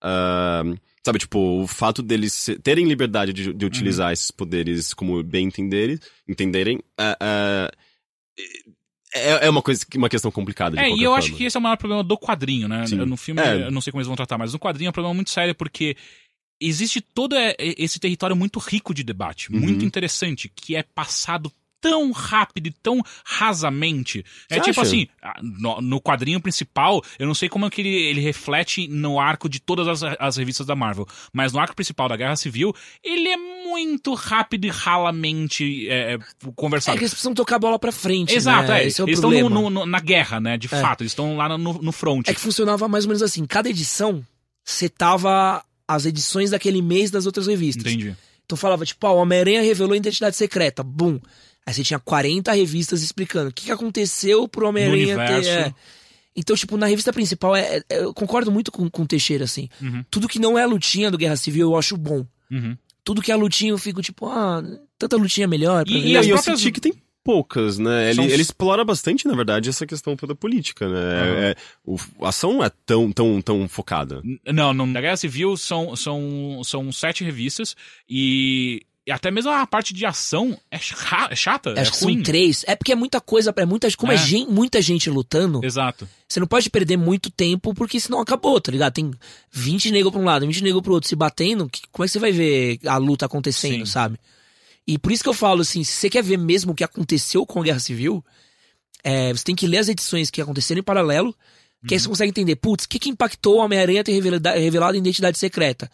ah, 0.00 0.62
sabe, 1.06 1.18
tipo, 1.20 1.38
o 1.62 1.66
fato 1.66 2.02
deles 2.02 2.50
terem 2.62 2.84
liberdade 2.86 3.32
de, 3.32 3.52
de 3.54 3.64
Uhum. 3.64 3.68
utilizar 3.68 4.12
esses 4.12 4.30
poderes 4.30 4.92
como 4.92 5.22
bem 5.22 5.46
entenderem, 5.46 5.98
entenderem 6.28 6.80
ah, 6.98 7.16
ah, 7.20 7.70
é, 9.14 9.46
é 9.46 9.50
uma 9.50 9.62
coisa, 9.62 9.84
uma 9.94 10.08
questão 10.08 10.30
complicada. 10.30 10.76
De 10.76 10.82
É, 10.82 10.88
e 10.88 10.92
eu 11.02 11.10
forma. 11.10 11.18
acho 11.18 11.32
que 11.34 11.44
esse 11.44 11.56
é 11.56 11.60
o 11.60 11.62
maior 11.62 11.76
problema 11.76 12.02
do 12.04 12.18
quadrinho, 12.18 12.68
né? 12.68 12.86
Sim. 12.86 12.96
No 12.96 13.16
filme, 13.16 13.40
É. 13.40 13.66
eu 13.66 13.70
não 13.70 13.80
sei 13.80 13.90
como 13.90 14.00
eles 14.00 14.08
vão 14.08 14.16
tratar, 14.16 14.36
mas 14.36 14.52
no 14.52 14.58
quadrinho 14.58 14.88
é 14.88 14.90
um 14.90 14.92
problema 14.92 15.14
muito 15.14 15.30
sério 15.30 15.54
porque 15.54 15.96
existe 16.60 17.00
todo 17.00 17.34
é, 17.34 17.54
esse 17.58 17.98
território 17.98 18.34
muito 18.36 18.58
rico 18.58 18.92
de 18.92 19.02
debate, 19.04 19.50
Uhum. 19.52 19.60
muito 19.60 19.84
interessante, 19.84 20.50
que 20.54 20.74
é 20.76 20.82
passado 20.82 21.50
tão 21.80 22.10
rápido 22.10 22.66
e 22.68 22.70
tão 22.82 23.00
rasamente. 23.24 24.24
É 24.50 24.54
Você 24.56 24.60
tipo 24.60 24.80
acha? 24.80 24.88
assim, 24.88 25.08
ah, 25.22 25.38
no, 25.42 25.80
no 25.80 26.00
quadrinho 26.00 26.40
principal, 26.40 27.02
eu 27.18 27.26
não 27.26 27.34
sei 27.34 27.48
como 27.48 27.66
é 27.66 27.70
que 27.70 27.80
ele, 27.80 27.94
ele 27.94 28.20
reflete 28.20 28.88
no 28.88 29.20
arco 29.20 29.48
de 29.48 29.60
todas 29.60 29.86
as, 29.86 30.16
as 30.18 30.36
revistas 30.36 30.66
da 30.66 30.74
Marvel, 30.74 31.06
mas 31.32 31.52
no 31.52 31.58
arco 31.60 31.74
principal 31.76 32.08
da 32.08 32.16
Guerra 32.16 32.36
Civil, 32.36 32.74
ele 33.04 33.28
é 33.28 33.36
muito 33.36 34.14
rápido 34.14 34.64
e 34.64 34.70
ralamente 34.70 35.88
é, 35.88 36.12
é, 36.12 36.14
É 36.14 36.18
conversado. 36.56 36.96
que 36.98 37.04
eles 37.04 37.12
precisam 37.12 37.34
tocar 37.34 37.56
a 37.56 37.58
bola 37.60 37.78
pra 37.78 37.92
frente. 37.92 38.34
Exato, 38.34 38.68
né? 38.68 38.82
é. 38.82 38.86
Esse 38.86 39.00
é 39.00 39.04
o 39.04 39.06
eles 39.06 39.18
estão 39.18 39.30
problema. 39.30 39.50
no- 39.50 39.70
no- 39.70 39.86
na 39.86 40.00
guerra, 40.00 40.40
né? 40.40 40.56
De 40.56 40.66
É. 40.66 40.80
fato, 40.80 41.02
eles 41.02 41.12
estão 41.12 41.36
lá 41.36 41.48
no, 41.56 41.58
no 41.74 41.92
front. 41.92 42.26
É 42.28 42.34
que 42.34 42.40
funcionava 42.40 42.88
mais 42.88 43.04
ou 43.04 43.08
menos 43.08 43.22
assim. 43.22 43.44
Cada 43.46 43.68
edição 43.68 44.24
setava 44.64 45.64
as 45.88 46.04
edições 46.04 46.50
daquele 46.50 46.82
mês 46.82 47.10
das 47.10 47.26
outras 47.26 47.46
revistas. 47.46 47.86
Entendi. 47.92 48.14
Então 48.44 48.56
falava, 48.56 48.84
tipo, 48.84 49.06
o 49.08 49.16
Homem-Aranha 49.16 49.62
revelou 49.62 49.94
a 49.94 49.96
identidade 49.96 50.36
secreta. 50.36 50.82
Bum. 50.82 51.18
Aí 51.66 51.74
você 51.74 51.82
tinha 51.82 51.98
40 51.98 52.52
revistas 52.52 53.02
explicando 53.02 53.50
o 53.50 53.52
que, 53.52 53.64
que 53.66 53.72
aconteceu 53.72 54.46
pro 54.46 54.68
Homem-Aranha 54.68 55.16
ter. 55.42 55.46
é. 55.48 55.74
Então, 56.36 56.54
tipo, 56.54 56.76
na 56.76 56.86
revista 56.86 57.12
principal, 57.12 57.56
é, 57.56 57.78
é- 57.90 57.98
eu 58.04 58.14
concordo 58.14 58.52
muito 58.52 58.70
com, 58.70 58.88
com 58.90 59.02
o 59.02 59.06
Teixeira, 59.06 59.44
assim. 59.44 59.68
Uhum. 59.82 60.04
Tudo 60.10 60.28
que 60.28 60.38
não 60.38 60.58
é 60.58 60.64
lutinha 60.66 61.10
do 61.10 61.18
Guerra 61.18 61.36
Civil 61.36 61.70
eu 61.70 61.76
acho 61.76 61.96
bom. 61.96 62.24
Uhum. 62.50 62.76
Tudo 63.02 63.22
que 63.22 63.32
é 63.32 63.36
lutinha 63.36 63.72
eu 63.72 63.78
fico, 63.78 64.00
tipo, 64.02 64.26
ah, 64.28 64.62
tanta 64.98 65.16
lutinha 65.16 65.44
é 65.44 65.48
melhor. 65.48 65.84
pra 65.84 65.92
E- 65.94 66.00
ver. 66.00 66.06
e 66.08 66.12
E, 66.12 66.16
as 66.16 66.26
eu 66.26 66.34
próprias- 66.34 66.58
senti 66.60 66.70
que 66.72 66.80
tem 66.80 66.92
poucas, 67.24 67.78
né? 67.78 68.06
Ele, 68.10 68.14
São- 68.16 68.24
ele 68.26 68.42
explora 68.42 68.84
bastante, 68.84 69.26
na 69.26 69.34
verdade, 69.34 69.68
essa 69.70 69.84
questão 69.86 70.14
toda 70.14 70.34
política, 70.34 70.86
né? 70.88 70.94
Aham. 71.00 71.40
É- 71.40 71.54
o- 71.84 71.96
a 72.24 72.28
ação 72.28 72.52
não 72.52 72.62
é 72.64 72.70
tão, 72.84 73.10
tão, 73.10 73.40
tão 73.42 73.66
focada. 73.66 74.22
Não, 74.46 74.72
não, 74.74 74.86
na 74.86 75.00
Guerra 75.00 75.16
Civil 75.16 75.56
são, 75.56 75.96
são, 75.96 76.60
são 76.64 76.92
sete 76.92 77.24
revistas 77.24 77.74
e, 78.08 78.82
e 79.06 79.12
até 79.12 79.30
mesmo 79.30 79.50
a 79.52 79.66
parte 79.66 79.94
de 79.94 80.04
ação 80.04 80.58
é, 80.70 80.76
é 80.76 81.36
chata, 81.36 81.70
é 81.76 81.84
que 81.84 82.04
ruim. 82.04 82.22
três. 82.22 82.64
É 82.66 82.74
porque 82.74 82.90
é 82.92 82.96
muita 82.96 83.20
coisa, 83.20 83.54
é 83.56 83.64
muita, 83.64 83.88
como 83.96 84.10
é, 84.10 84.16
É. 84.16 84.18
gen- 84.18 84.46
muita 84.48 84.82
gente 84.82 85.08
lutando, 85.08 85.64
Exato. 85.64 86.08
você 86.28 86.40
não 86.40 86.46
pode 86.46 86.68
perder 86.68 86.96
muito 86.96 87.30
tempo 87.30 87.72
porque 87.72 88.00
senão 88.00 88.20
acabou, 88.20 88.60
tá 88.60 88.72
ligado? 88.72 88.92
Tem 88.94 89.10
20 89.52 89.90
negros 89.92 90.12
pra 90.12 90.20
um 90.20 90.24
lado, 90.24 90.46
20 90.46 90.62
negros 90.62 90.82
pro 90.82 90.92
outro 90.94 91.08
se 91.08 91.14
batendo, 91.14 91.68
que- 91.68 91.82
como 91.92 92.04
é 92.04 92.08
que 92.08 92.12
você 92.12 92.18
vai 92.18 92.32
ver 92.32 92.80
a 92.86 92.96
luta 92.96 93.26
acontecendo, 93.26 93.86
Sim. 93.86 93.92
sabe? 93.92 94.18
E 94.88 94.98
por 94.98 95.12
isso 95.12 95.22
que 95.22 95.28
eu 95.28 95.34
falo 95.34 95.62
assim, 95.62 95.84
se 95.84 95.92
você 95.92 96.10
quer 96.10 96.22
ver 96.22 96.36
mesmo 96.36 96.72
o 96.72 96.74
que 96.74 96.84
aconteceu 96.84 97.44
com 97.46 97.60
a 97.60 97.64
Guerra 97.64 97.78
Civil, 97.80 98.24
é, 99.04 99.32
você 99.32 99.44
tem 99.44 99.54
que 99.54 99.66
ler 99.66 99.78
as 99.78 99.88
edições 99.88 100.30
que 100.30 100.40
aconteceram 100.40 100.80
em 100.80 100.84
paralelo, 100.84 101.34
que 101.86 101.94
aí 101.94 102.00
você 102.00 102.08
consegue 102.08 102.30
entender, 102.30 102.56
putz, 102.56 102.84
o 102.84 102.88
que, 102.88 102.98
que 102.98 103.08
impactou 103.10 103.56
o 103.56 103.58
Homem-Aranha 103.60 104.02
ter 104.02 104.12
revelado, 104.12 104.48
revelado 104.58 104.94
a 104.94 104.98
identidade 104.98 105.38
secreta? 105.38 105.88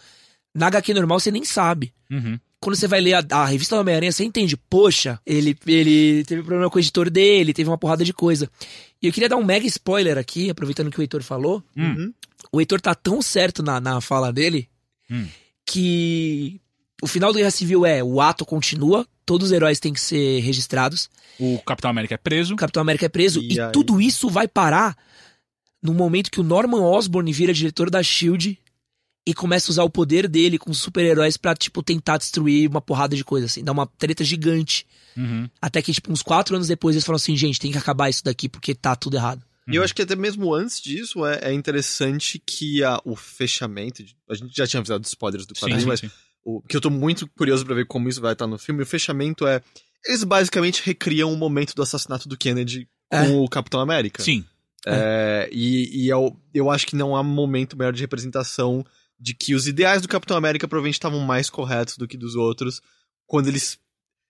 Na 0.55 0.67
HQ 0.69 0.95
normal 0.95 1.21
você 1.21 1.31
nem 1.31 1.45
sabe 1.45 1.93
Uhum. 2.11 2.39
Quando 2.63 2.77
você 2.77 2.87
vai 2.87 3.01
ler 3.01 3.15
a, 3.15 3.25
a 3.31 3.45
revista 3.45 3.75
do 3.75 3.81
Homem-Aranha, 3.81 4.13
você 4.13 4.25
entende, 4.25 4.57
poxa, 4.57 5.19
ele, 5.27 5.57
ele 5.67 6.25
teve 6.25 6.43
problema 6.43 6.71
com 6.71 6.77
o 6.77 6.81
editor 6.81 7.11
dele, 7.11 7.53
teve 7.53 7.69
uma 7.69 7.77
porrada 7.77 8.05
de 8.05 8.13
coisa. 8.13 8.49
E 9.03 9.07
eu 9.09 9.13
queria 9.13 9.29
dar 9.29 9.37
um 9.37 9.45
mega 9.45 9.67
spoiler 9.67 10.17
aqui, 10.17 10.49
aproveitando 10.49 10.91
que 10.91 10.99
o 10.99 11.03
Heitor 11.03 11.23
falou. 11.23 11.63
Uhum. 11.77 12.15
O 12.53 12.61
Heitor 12.61 12.81
tá 12.81 12.95
tão 12.95 13.21
certo 13.21 13.63
na, 13.63 13.81
na 13.81 14.01
fala 14.01 14.33
dele 14.33 14.69
Hum. 15.11 15.27
que 15.67 16.61
o 17.03 17.07
final 17.07 17.33
do 17.33 17.37
Guerra 17.39 17.51
Civil 17.51 17.85
é 17.85 18.03
o 18.03 18.21
ato 18.21 18.47
continua, 18.47 19.07
todos 19.27 19.49
os 19.49 19.53
heróis 19.53 19.81
têm 19.81 19.93
que 19.93 20.01
ser 20.01 20.41
registrados, 20.41 21.11
O 21.39 21.59
Capitão 21.67 21.91
América 21.91 22.15
é 22.15 22.17
preso. 22.19 22.55
o 22.55 22.57
Capitão 22.57 22.81
América 22.81 23.07
é 23.07 23.09
preso, 23.09 23.41
E 23.43 23.59
e, 23.59 23.73
tudo 23.73 24.01
isso 24.01 24.31
vai 24.31 24.47
parar 24.49 24.97
no 25.83 25.93
momento 25.93 26.31
que 26.31 26.41
o 26.41 26.45
Norman 26.45 26.81
Osborn 26.83 27.31
vira 27.33 27.53
diretor 27.53 27.91
da 27.91 28.03
SHIELD 28.03 28.59
e 29.27 29.33
começa 29.35 29.71
a 29.71 29.73
usar 29.73 29.85
o 29.85 29.91
poder 29.91 30.27
dele 30.29 30.59
com 30.59 30.71
os 30.71 30.79
super-heróis 30.79 31.37
pra, 31.37 31.55
tipo, 31.55 31.83
tentar 31.83 32.17
destruir 32.19 32.69
uma 32.69 32.81
porrada 32.81 33.15
de 33.15 33.25
coisa, 33.25 33.47
assim, 33.47 33.63
dar 33.63 33.73
uma 33.73 33.87
treta 33.87 34.25
gigante. 34.25 34.87
Uhum. 35.17 35.49
Até 35.61 35.81
que, 35.83 35.93
tipo, 35.93 36.11
uns 36.11 36.23
quatro 36.23 36.57
anos 36.57 36.67
depois 36.69 36.97
eles 36.97 37.05
falam 37.05 37.17
assim, 37.17 37.37
gente, 37.37 37.61
tem 37.61 37.71
que 37.71 37.79
acabar 37.79 38.09
isso 38.11 38.25
daqui 38.25 38.49
porque 38.49 38.75
tá 38.75 38.97
tudo 38.97 39.17
errado. 39.17 39.45
E 39.69 39.77
eu 39.77 39.85
acho 39.85 39.95
que 39.95 40.03
até 40.03 40.17
mesmo 40.17 40.53
antes 40.53 40.81
disso 40.81 41.25
é, 41.25 41.39
é 41.43 41.53
interessante 41.53 42.43
que 42.45 42.83
a- 42.83 43.01
o 43.05 43.15
fechamento. 43.15 44.03
de- 44.03 44.17
A 44.29 44.35
gente 44.35 44.57
já 44.57 44.67
tinha 44.67 44.81
avisado 44.81 45.01
dos 45.01 45.11
spoilers 45.11 45.47
do 45.47 45.55
quadrinho, 45.55 45.81
sim, 45.83 45.87
mas 45.87 46.01
sim. 46.01 46.11
o 46.45 46.61
que 46.61 46.77
eu 46.77 46.81
tô 46.81 46.91
muito 46.91 47.29
curioso 47.37 47.65
pra 47.65 47.75
ver 47.77 47.87
como 47.87 48.09
isso 48.09 48.21
vai 48.21 48.33
estar 48.33 48.49
no 48.49 48.59
filme. 48.59 48.83
O 48.83 48.87
fechamento 48.87 49.47
é. 49.47 49.63
Eles 50.05 50.25
basicamente 50.25 50.83
recriam 50.85 51.33
o 51.33 51.37
momento 51.37 51.77
do 51.77 51.83
assassinato 51.83 52.29
do 52.29 52.37
Kennedy 52.37 52.89
com 53.09 53.17
É. 53.17 53.29
o 53.29 53.47
Capitão 53.49 53.79
América. 53.79 54.21
Sim. 54.21 54.45
É, 54.85 55.49
e 55.53 56.07
e 56.07 56.09
eu, 56.09 56.37
eu 56.53 56.69
acho 56.69 56.85
que 56.87 56.97
não 56.97 57.15
há 57.15 57.23
momento 57.23 57.77
maior 57.79 57.93
de 57.93 58.01
representação 58.01 58.85
de 59.23 59.35
que 59.35 59.55
os 59.55 59.69
ideais 59.69 60.03
do 60.03 60.09
Capitão 60.09 60.37
América 60.37 60.67
provavelmente 60.67 60.95
estavam 60.95 61.21
mais 61.21 61.49
corretos 61.49 61.97
do 61.97 62.09
que 62.09 62.17
dos 62.17 62.35
outros 62.35 62.83
quando 63.27 63.47
eles. 63.47 63.79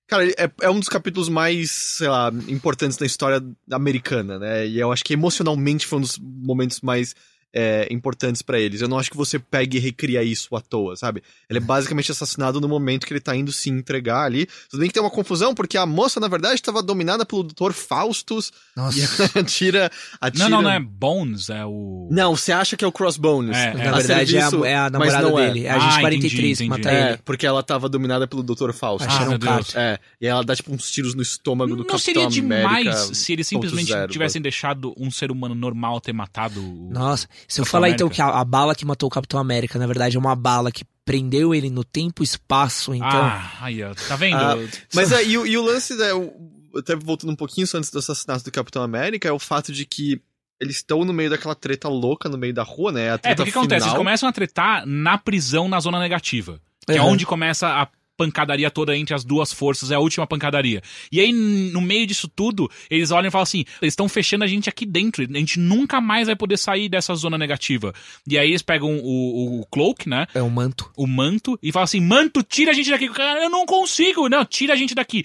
Cara, 0.06 0.28
é, 0.30 0.50
é 0.60 0.70
um 0.70 0.78
dos 0.78 0.88
capítulos 0.88 1.30
mais, 1.30 1.70
sei 1.70 2.08
lá, 2.08 2.30
importantes 2.46 2.98
na 2.98 3.06
história 3.06 3.42
americana, 3.70 4.38
né? 4.38 4.66
E 4.66 4.78
eu 4.78 4.92
acho 4.92 5.02
que 5.02 5.14
emocionalmente 5.14 5.86
foi 5.86 5.98
um 5.98 6.02
dos 6.02 6.18
momentos 6.18 6.82
mais 6.82 7.14
é, 7.52 7.86
importantes 7.90 8.42
pra 8.42 8.58
eles. 8.58 8.80
Eu 8.80 8.88
não 8.88 8.98
acho 8.98 9.10
que 9.10 9.16
você 9.16 9.38
pegue 9.38 9.76
e 9.76 9.80
recria 9.80 10.22
isso 10.22 10.54
à 10.56 10.60
toa, 10.60 10.96
sabe? 10.96 11.22
Ele 11.48 11.58
é 11.58 11.62
basicamente 11.62 12.10
assassinado 12.10 12.60
no 12.60 12.68
momento 12.68 13.06
que 13.06 13.12
ele 13.12 13.20
tá 13.20 13.36
indo 13.36 13.52
se 13.52 13.70
entregar 13.70 14.24
ali. 14.24 14.46
Tudo 14.70 14.80
bem 14.80 14.88
que 14.88 14.94
tem 14.94 15.02
uma 15.02 15.10
confusão, 15.10 15.54
porque 15.54 15.76
a 15.76 15.86
moça, 15.86 16.18
na 16.18 16.28
verdade, 16.28 16.54
estava 16.54 16.82
dominada 16.82 17.26
pelo 17.26 17.42
Dr. 17.42 17.72
Faustus 17.72 18.52
Nossa. 18.76 18.98
e 18.98 19.38
atira, 19.38 19.90
atira... 20.20 20.48
Não, 20.48 20.56
não, 20.56 20.62
não 20.62 20.70
é 20.70 20.80
Bones, 20.80 21.50
é 21.50 21.64
o. 21.64 22.08
Não, 22.10 22.36
você 22.36 22.52
acha 22.52 22.76
que 22.76 22.84
é 22.84 22.88
o 22.88 22.92
Crossbones. 22.92 23.56
É, 23.56 23.74
Na 23.74 23.96
verdade, 23.98 24.36
é 24.36 24.40
a, 24.40 24.50
é 24.64 24.76
a 24.76 24.82
mas 24.82 24.92
namorada 24.92 25.28
não 25.28 25.38
é. 25.38 25.46
dele. 25.46 25.66
É 25.66 25.70
a 25.70 25.78
gente 25.78 25.96
Ah, 25.96 26.00
43 26.00 26.60
entendi, 26.60 26.62
que 26.62 26.68
mata. 26.68 26.90
É, 26.90 27.08
ele. 27.10 27.18
porque 27.24 27.46
ela 27.46 27.62
tava 27.62 27.88
dominada 27.88 28.26
pelo 28.26 28.42
Dr. 28.42 28.72
Faustus. 28.72 29.12
Ah, 29.14 29.24
Deus. 29.26 29.40
Carter. 29.42 29.80
É, 29.80 29.98
e 30.20 30.26
ela 30.26 30.44
dá 30.44 30.54
tipo 30.54 30.72
uns 30.72 30.90
tiros 30.90 31.14
no 31.14 31.22
estômago 31.22 31.70
do 31.70 31.78
Não 31.78 31.84
Capitão 31.84 31.98
seria 31.98 32.26
demais 32.28 32.64
América 32.64 33.14
se 33.14 33.32
eles 33.32 33.46
simplesmente 33.46 33.92
tivessem 34.08 34.40
deixado 34.40 34.94
um 34.96 35.10
ser 35.10 35.30
humano 35.30 35.54
normal 35.54 36.00
ter 36.00 36.12
matado 36.12 36.60
o. 36.60 36.90
Nossa, 36.90 37.28
se 37.48 37.60
eu 37.60 37.64
Capitão 37.64 37.66
falar 37.66 37.90
então 37.90 38.08
que 38.08 38.20
a, 38.22 38.26
a 38.40 38.44
bala 38.44 38.74
que 38.74 38.84
matou 38.84 39.06
o 39.06 39.10
Capitão 39.10 39.38
América, 39.40 39.78
na 39.78 39.86
verdade, 39.86 40.16
é 40.16 40.20
uma 40.20 40.34
bala 40.36 40.70
que 40.72 40.84
prendeu 41.04 41.54
ele 41.54 41.68
no 41.70 41.82
tempo 41.84 42.22
e 42.22 42.24
espaço, 42.24 42.94
então. 42.94 43.08
Ah, 43.24 43.50
aí, 43.60 43.82
ó. 43.82 43.92
Tá 44.06 44.16
vendo? 44.16 44.36
Ah, 44.36 44.56
Mas 44.94 45.10
é, 45.12 45.24
e, 45.24 45.36
o- 45.36 45.46
e 45.46 45.56
o 45.58 45.62
lance, 45.62 45.94
né, 45.96 46.12
o- 46.14 46.32
até 46.76 46.94
voltando 46.96 47.30
um 47.32 47.36
pouquinho 47.36 47.66
só 47.66 47.76
antes 47.78 47.90
do 47.90 47.98
assassinato 47.98 48.44
do 48.44 48.50
Capitão 48.52 48.82
América, 48.82 49.28
é 49.28 49.32
o 49.32 49.38
fato 49.38 49.72
de 49.72 49.84
que 49.84 50.20
eles 50.60 50.76
estão 50.76 51.04
no 51.04 51.12
meio 51.12 51.28
daquela 51.28 51.56
treta 51.56 51.88
louca 51.88 52.28
no 52.28 52.38
meio 52.38 52.54
da 52.54 52.62
rua, 52.62 52.92
né? 52.92 53.10
A 53.10 53.14
É, 53.14 53.18
treta 53.18 53.36
porque 53.36 53.50
o 53.50 53.52
que 53.52 53.58
acontece? 53.58 53.86
Eles 53.86 53.96
começam 53.98 54.28
a 54.28 54.32
tretar 54.32 54.86
na 54.86 55.18
prisão 55.18 55.68
na 55.68 55.80
zona 55.80 55.98
negativa. 55.98 56.60
Que 56.86 56.92
é 56.98 57.02
Uhum. 57.02 57.08
onde 57.10 57.26
começa 57.26 57.66
a 57.68 57.88
pancadaria 58.22 58.70
toda 58.70 58.96
entre 58.96 59.14
as 59.14 59.24
duas 59.24 59.52
forças, 59.52 59.90
é 59.90 59.94
a 59.94 59.98
última 59.98 60.26
pancadaria. 60.26 60.82
E 61.10 61.20
aí, 61.20 61.32
no 61.32 61.80
meio 61.80 62.06
disso 62.06 62.28
tudo, 62.28 62.70
eles 62.90 63.10
olham 63.10 63.28
e 63.28 63.30
falam 63.30 63.42
assim: 63.42 63.64
eles 63.80 63.92
estão 63.92 64.08
fechando 64.08 64.44
a 64.44 64.46
gente 64.46 64.68
aqui 64.68 64.86
dentro, 64.86 65.22
a 65.22 65.38
gente 65.38 65.58
nunca 65.58 66.00
mais 66.00 66.26
vai 66.26 66.36
poder 66.36 66.56
sair 66.56 66.88
dessa 66.88 67.14
zona 67.14 67.36
negativa. 67.36 67.92
E 68.26 68.38
aí 68.38 68.50
eles 68.50 68.62
pegam 68.62 68.98
o, 69.02 69.60
o 69.60 69.66
cloak, 69.66 70.08
né? 70.08 70.26
É 70.34 70.42
um 70.42 70.50
manto. 70.50 70.90
o 70.96 71.06
manto 71.06 71.58
e 71.62 71.72
fala 71.72 71.84
assim: 71.84 72.00
Manto, 72.00 72.42
tira 72.42 72.70
a 72.70 72.74
gente 72.74 72.90
daqui. 72.90 73.08
Cara, 73.08 73.42
eu 73.42 73.50
não 73.50 73.66
consigo. 73.66 74.28
Não, 74.28 74.44
tira 74.44 74.74
a 74.74 74.76
gente 74.76 74.94
daqui. 74.94 75.24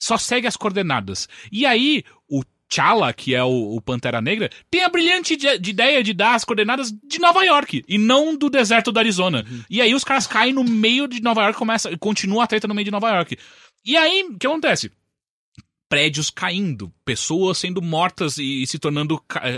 Só 0.00 0.16
segue 0.16 0.46
as 0.46 0.56
coordenadas. 0.56 1.28
E 1.50 1.66
aí, 1.66 2.04
o 2.17 2.17
T'Challa, 2.68 3.12
que 3.12 3.34
é 3.34 3.42
o, 3.42 3.76
o 3.76 3.80
Pantera 3.80 4.20
Negra, 4.20 4.50
tem 4.70 4.82
a 4.84 4.88
brilhante 4.88 5.36
de, 5.36 5.58
de 5.58 5.70
ideia 5.70 6.02
de 6.02 6.12
dar 6.12 6.34
as 6.34 6.44
coordenadas 6.44 6.92
de 7.02 7.18
Nova 7.18 7.42
York 7.44 7.84
e 7.88 7.96
não 7.98 8.36
do 8.36 8.50
deserto 8.50 8.92
do 8.92 8.98
Arizona. 8.98 9.44
E 9.70 9.80
aí 9.80 9.94
os 9.94 10.04
caras 10.04 10.26
caem 10.26 10.52
no 10.52 10.62
meio 10.64 11.08
de 11.08 11.22
Nova 11.22 11.42
York 11.42 11.58
começa, 11.58 11.96
continua 11.98 12.44
a 12.44 12.46
treta 12.46 12.68
no 12.68 12.74
meio 12.74 12.84
de 12.84 12.90
Nova 12.90 13.08
York. 13.10 13.38
E 13.84 13.96
aí, 13.96 14.24
o 14.24 14.36
que 14.38 14.46
acontece? 14.46 14.90
Prédios 15.88 16.28
caindo, 16.28 16.92
pessoas 17.02 17.56
sendo 17.56 17.80
mortas 17.80 18.36
e, 18.36 18.62
e 18.62 18.66
se 18.66 18.78
tornando 18.78 19.18
ca- 19.26 19.40
é, 19.42 19.50
é, 19.52 19.56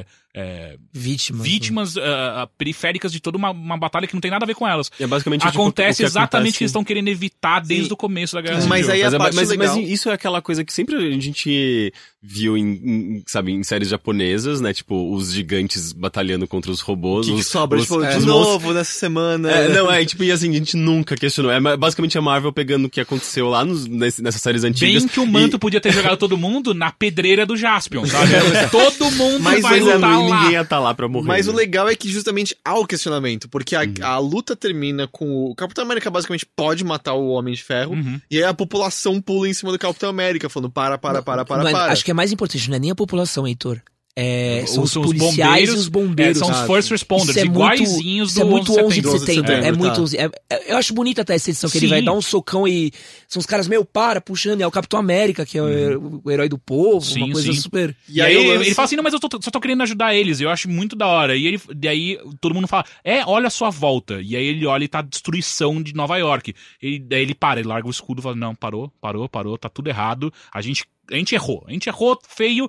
é, 0.00 0.06
é, 0.34 0.40
é, 0.40 0.74
é, 0.74 0.76
Vítimas. 0.92 1.42
vítimas 1.42 1.96
ah, 1.96 2.42
ah, 2.42 2.48
periféricas 2.58 3.12
de 3.12 3.20
toda 3.20 3.36
uma, 3.36 3.50
uma 3.50 3.76
batalha 3.76 4.06
que 4.06 4.14
não 4.14 4.20
tem 4.20 4.30
nada 4.30 4.44
a 4.44 4.46
ver 4.46 4.54
com 4.54 4.66
elas. 4.66 4.90
E 4.98 5.04
é 5.04 5.06
basicamente 5.06 5.40
tipo, 5.42 5.52
Acontece 5.52 6.02
o 6.02 6.04
que 6.04 6.08
exatamente 6.10 6.22
o 6.22 6.38
acontece- 6.38 6.58
que 6.58 6.64
eles 6.64 6.70
estão 6.70 6.84
querendo 6.84 7.08
evitar 7.08 7.60
desde 7.60 7.86
Sim. 7.88 7.92
o 7.92 7.96
começo 7.96 8.34
da 8.34 8.40
guerra 8.40 8.64
Mas 8.66 8.86
civil. 8.86 8.92
aí 8.92 9.02
a 9.02 9.04
mas, 9.04 9.14
é- 9.14 9.18
parte 9.18 9.34
mas, 9.36 9.48
legal- 9.50 9.76
mas 9.76 9.88
isso 9.90 10.08
é 10.08 10.12
aquela 10.14 10.40
coisa 10.40 10.64
que 10.64 10.72
sempre 10.72 10.96
a 10.96 11.20
gente 11.20 11.92
viu 12.22 12.56
em, 12.56 12.62
em, 12.62 13.24
sabe, 13.26 13.52
em 13.52 13.62
séries 13.64 13.88
japonesas, 13.88 14.60
né? 14.60 14.72
Tipo, 14.72 15.12
os 15.12 15.32
gigantes 15.32 15.92
batalhando 15.92 16.46
contra 16.46 16.70
os 16.70 16.80
robôs. 16.80 17.26
que, 17.26 17.34
que 17.34 17.40
os, 17.40 17.46
sobra? 17.48 17.78
os, 17.78 17.84
tipo, 17.84 17.98
os 17.98 18.18
de 18.20 18.26
novo 18.26 18.72
nessa 18.72 18.92
semana. 18.92 19.50
É, 19.50 19.68
não, 19.68 19.90
é, 19.90 20.04
tipo, 20.04 20.22
e 20.22 20.30
assim, 20.30 20.50
a 20.50 20.54
gente 20.54 20.76
nunca 20.76 21.16
questionou. 21.16 21.50
É 21.52 21.76
basicamente 21.76 22.16
a 22.16 22.22
Marvel 22.22 22.52
pegando 22.52 22.86
o 22.86 22.90
que 22.90 23.00
aconteceu 23.00 23.48
lá 23.48 23.64
nos, 23.64 23.86
nessas 23.86 24.40
séries 24.40 24.62
antigas. 24.64 25.02
Bem 25.02 25.12
que 25.12 25.20
o 25.20 25.26
manto 25.26 25.58
podia 25.58 25.80
ter 25.80 25.92
jogado 25.92 26.16
todo 26.16 26.38
mundo 26.38 26.72
na 26.72 26.90
pedreira 26.92 27.44
do 27.44 27.56
Jaspion, 27.56 28.06
sabe? 28.06 28.30
todo 28.70 29.10
mundo 29.10 29.40
Mas 29.42 29.62
vai 29.62 29.80
lutar 29.80 30.21
lá. 30.28 30.36
ninguém 30.38 30.52
ia 30.52 30.62
estar 30.62 30.78
lá 30.78 30.94
pra 30.94 31.08
morrer. 31.08 31.26
Mas 31.28 31.46
o 31.48 31.52
né? 31.52 31.58
legal 31.58 31.88
é 31.88 31.94
que 31.94 32.08
justamente 32.08 32.56
há 32.64 32.78
o 32.78 32.86
questionamento, 32.86 33.48
porque 33.48 33.74
a, 33.76 33.82
a 34.02 34.18
luta 34.18 34.54
termina 34.56 35.06
com 35.08 35.26
o... 35.28 35.50
o 35.50 35.54
Capitão 35.54 35.84
América 35.84 36.10
basicamente 36.10 36.46
pode 36.56 36.84
matar 36.84 37.14
o 37.14 37.28
Homem 37.28 37.54
de 37.54 37.62
Ferro, 37.62 37.92
Uhum. 37.92 38.20
e 38.30 38.38
aí 38.38 38.44
a 38.44 38.54
população 38.54 39.20
pula 39.20 39.48
em 39.48 39.52
cima 39.54 39.70
do 39.72 39.78
Capitão 39.78 40.08
América, 40.08 40.48
falando 40.48 40.70
para, 40.70 40.96
para, 40.98 41.22
para, 41.22 41.44
para, 41.44 41.62
Não 41.62 41.68
é- 41.68 41.72
para. 41.72 41.92
Acho 41.92 42.04
que 42.04 42.10
é 42.10 42.14
mais 42.14 42.32
importante, 42.32 42.68
não 42.68 42.76
é 42.76 42.78
nem 42.80 42.90
a 42.90 42.94
população, 42.94 43.46
Heitor. 43.46 43.80
É, 44.14 44.64
são 44.66 44.82
Os- 44.82 44.94
os 44.94 44.96
os 44.96 45.06
policiais 45.06 45.38
bombeiros, 45.40 45.74
e 45.74 45.78
os 45.78 45.86
É, 45.86 45.90
bombeiros. 45.90 46.38
são 46.38 46.50
os 46.50 46.60
first 46.66 46.90
responders, 46.90 47.30
Isso 47.30 47.38
é 47.38 47.44
muito- 47.44 47.56
iguaizinhos 47.56 48.30
Isso 48.32 48.40
do 48.40 48.46
é 48.46 48.50
muito 48.50 48.72
11 48.72 49.00
de 49.00 49.08
11 49.08 49.18
de 49.20 49.24
setembro. 49.24 49.52
É 49.52 49.72
muito 49.72 49.94
tá. 49.94 50.02
11. 50.02 50.16
É- 50.18 50.30
é- 50.50 50.72
eu 50.72 50.76
acho 50.76 50.92
bonita 50.92 51.22
até 51.22 51.34
essa 51.34 51.48
edição 51.48 51.70
que 51.70 51.78
ele 51.78 51.86
Sim. 51.86 51.90
vai 51.90 52.02
dar 52.02 52.12
um 52.12 52.20
socão 52.20 52.68
e. 52.68 52.92
São 53.26 53.40
os 53.40 53.46
caras 53.46 53.66
meio 53.66 53.86
para, 53.86 54.20
puxando. 54.20 54.60
E 54.60 54.62
é 54.62 54.66
o 54.66 54.70
Capitão 54.70 55.00
América, 55.00 55.46
que 55.46 55.56
é 55.56 55.62
o, 55.62 56.20
o 56.22 56.30
herói 56.30 56.46
do 56.46 56.58
povo. 56.58 57.00
Sim, 57.06 57.22
uma 57.22 57.32
coisa 57.32 57.50
sim. 57.54 57.58
super. 57.58 57.96
E, 58.06 58.20
aí, 58.20 58.36
o 58.36 58.40
ele- 58.40 58.48
lance- 58.50 58.66
ele 58.66 58.74
fala 58.74 58.84
assim, 58.84 58.96
não, 58.96 59.02
mas 59.02 59.14
eu 59.14 59.18
tô- 59.20 59.40
só 59.42 59.50
tô 59.50 59.58
querendo 59.60 59.82
ajudar 59.82 60.14
eles, 60.14 60.42
eu 60.42 60.50
acho 60.50 60.68
muito 60.68 60.94
da 60.94 61.06
hora. 61.06 61.34
E 61.34 61.46
ele, 61.46 61.60
daí 61.74 62.18
todo 62.38 62.54
mundo 62.54 62.68
fala, 62.68 62.84
é, 63.02 63.24
olha 63.24 63.46
a 63.46 63.50
sua 63.50 63.70
volta. 63.70 64.20
E 64.20 64.36
aí 64.36 64.44
ele 64.44 64.66
olha 64.66 64.84
e 64.84 64.88
tá 64.88 64.98
a 64.98 65.02
destruição 65.02 65.82
de 65.82 65.94
Nova 65.94 66.18
York. 66.18 66.52
E 66.82 66.98
daí 66.98 67.22
ele 67.22 67.34
para, 67.34 67.60
ele 67.60 67.68
larga 67.70 67.88
o 67.88 67.90
escudo 67.90 68.20
e 68.20 68.22
fala, 68.22 68.36
não, 68.36 68.54
parou, 68.54 68.92
parou, 69.00 69.26
parou, 69.26 69.56
tá 69.56 69.70
tudo 69.70 69.88
errado. 69.88 70.30
A 70.52 70.60
gente, 70.60 70.84
a 71.10 71.14
gente 71.16 71.34
errou, 71.34 71.64
a 71.66 71.72
gente 71.72 71.88
errou 71.88 72.18
feio. 72.28 72.68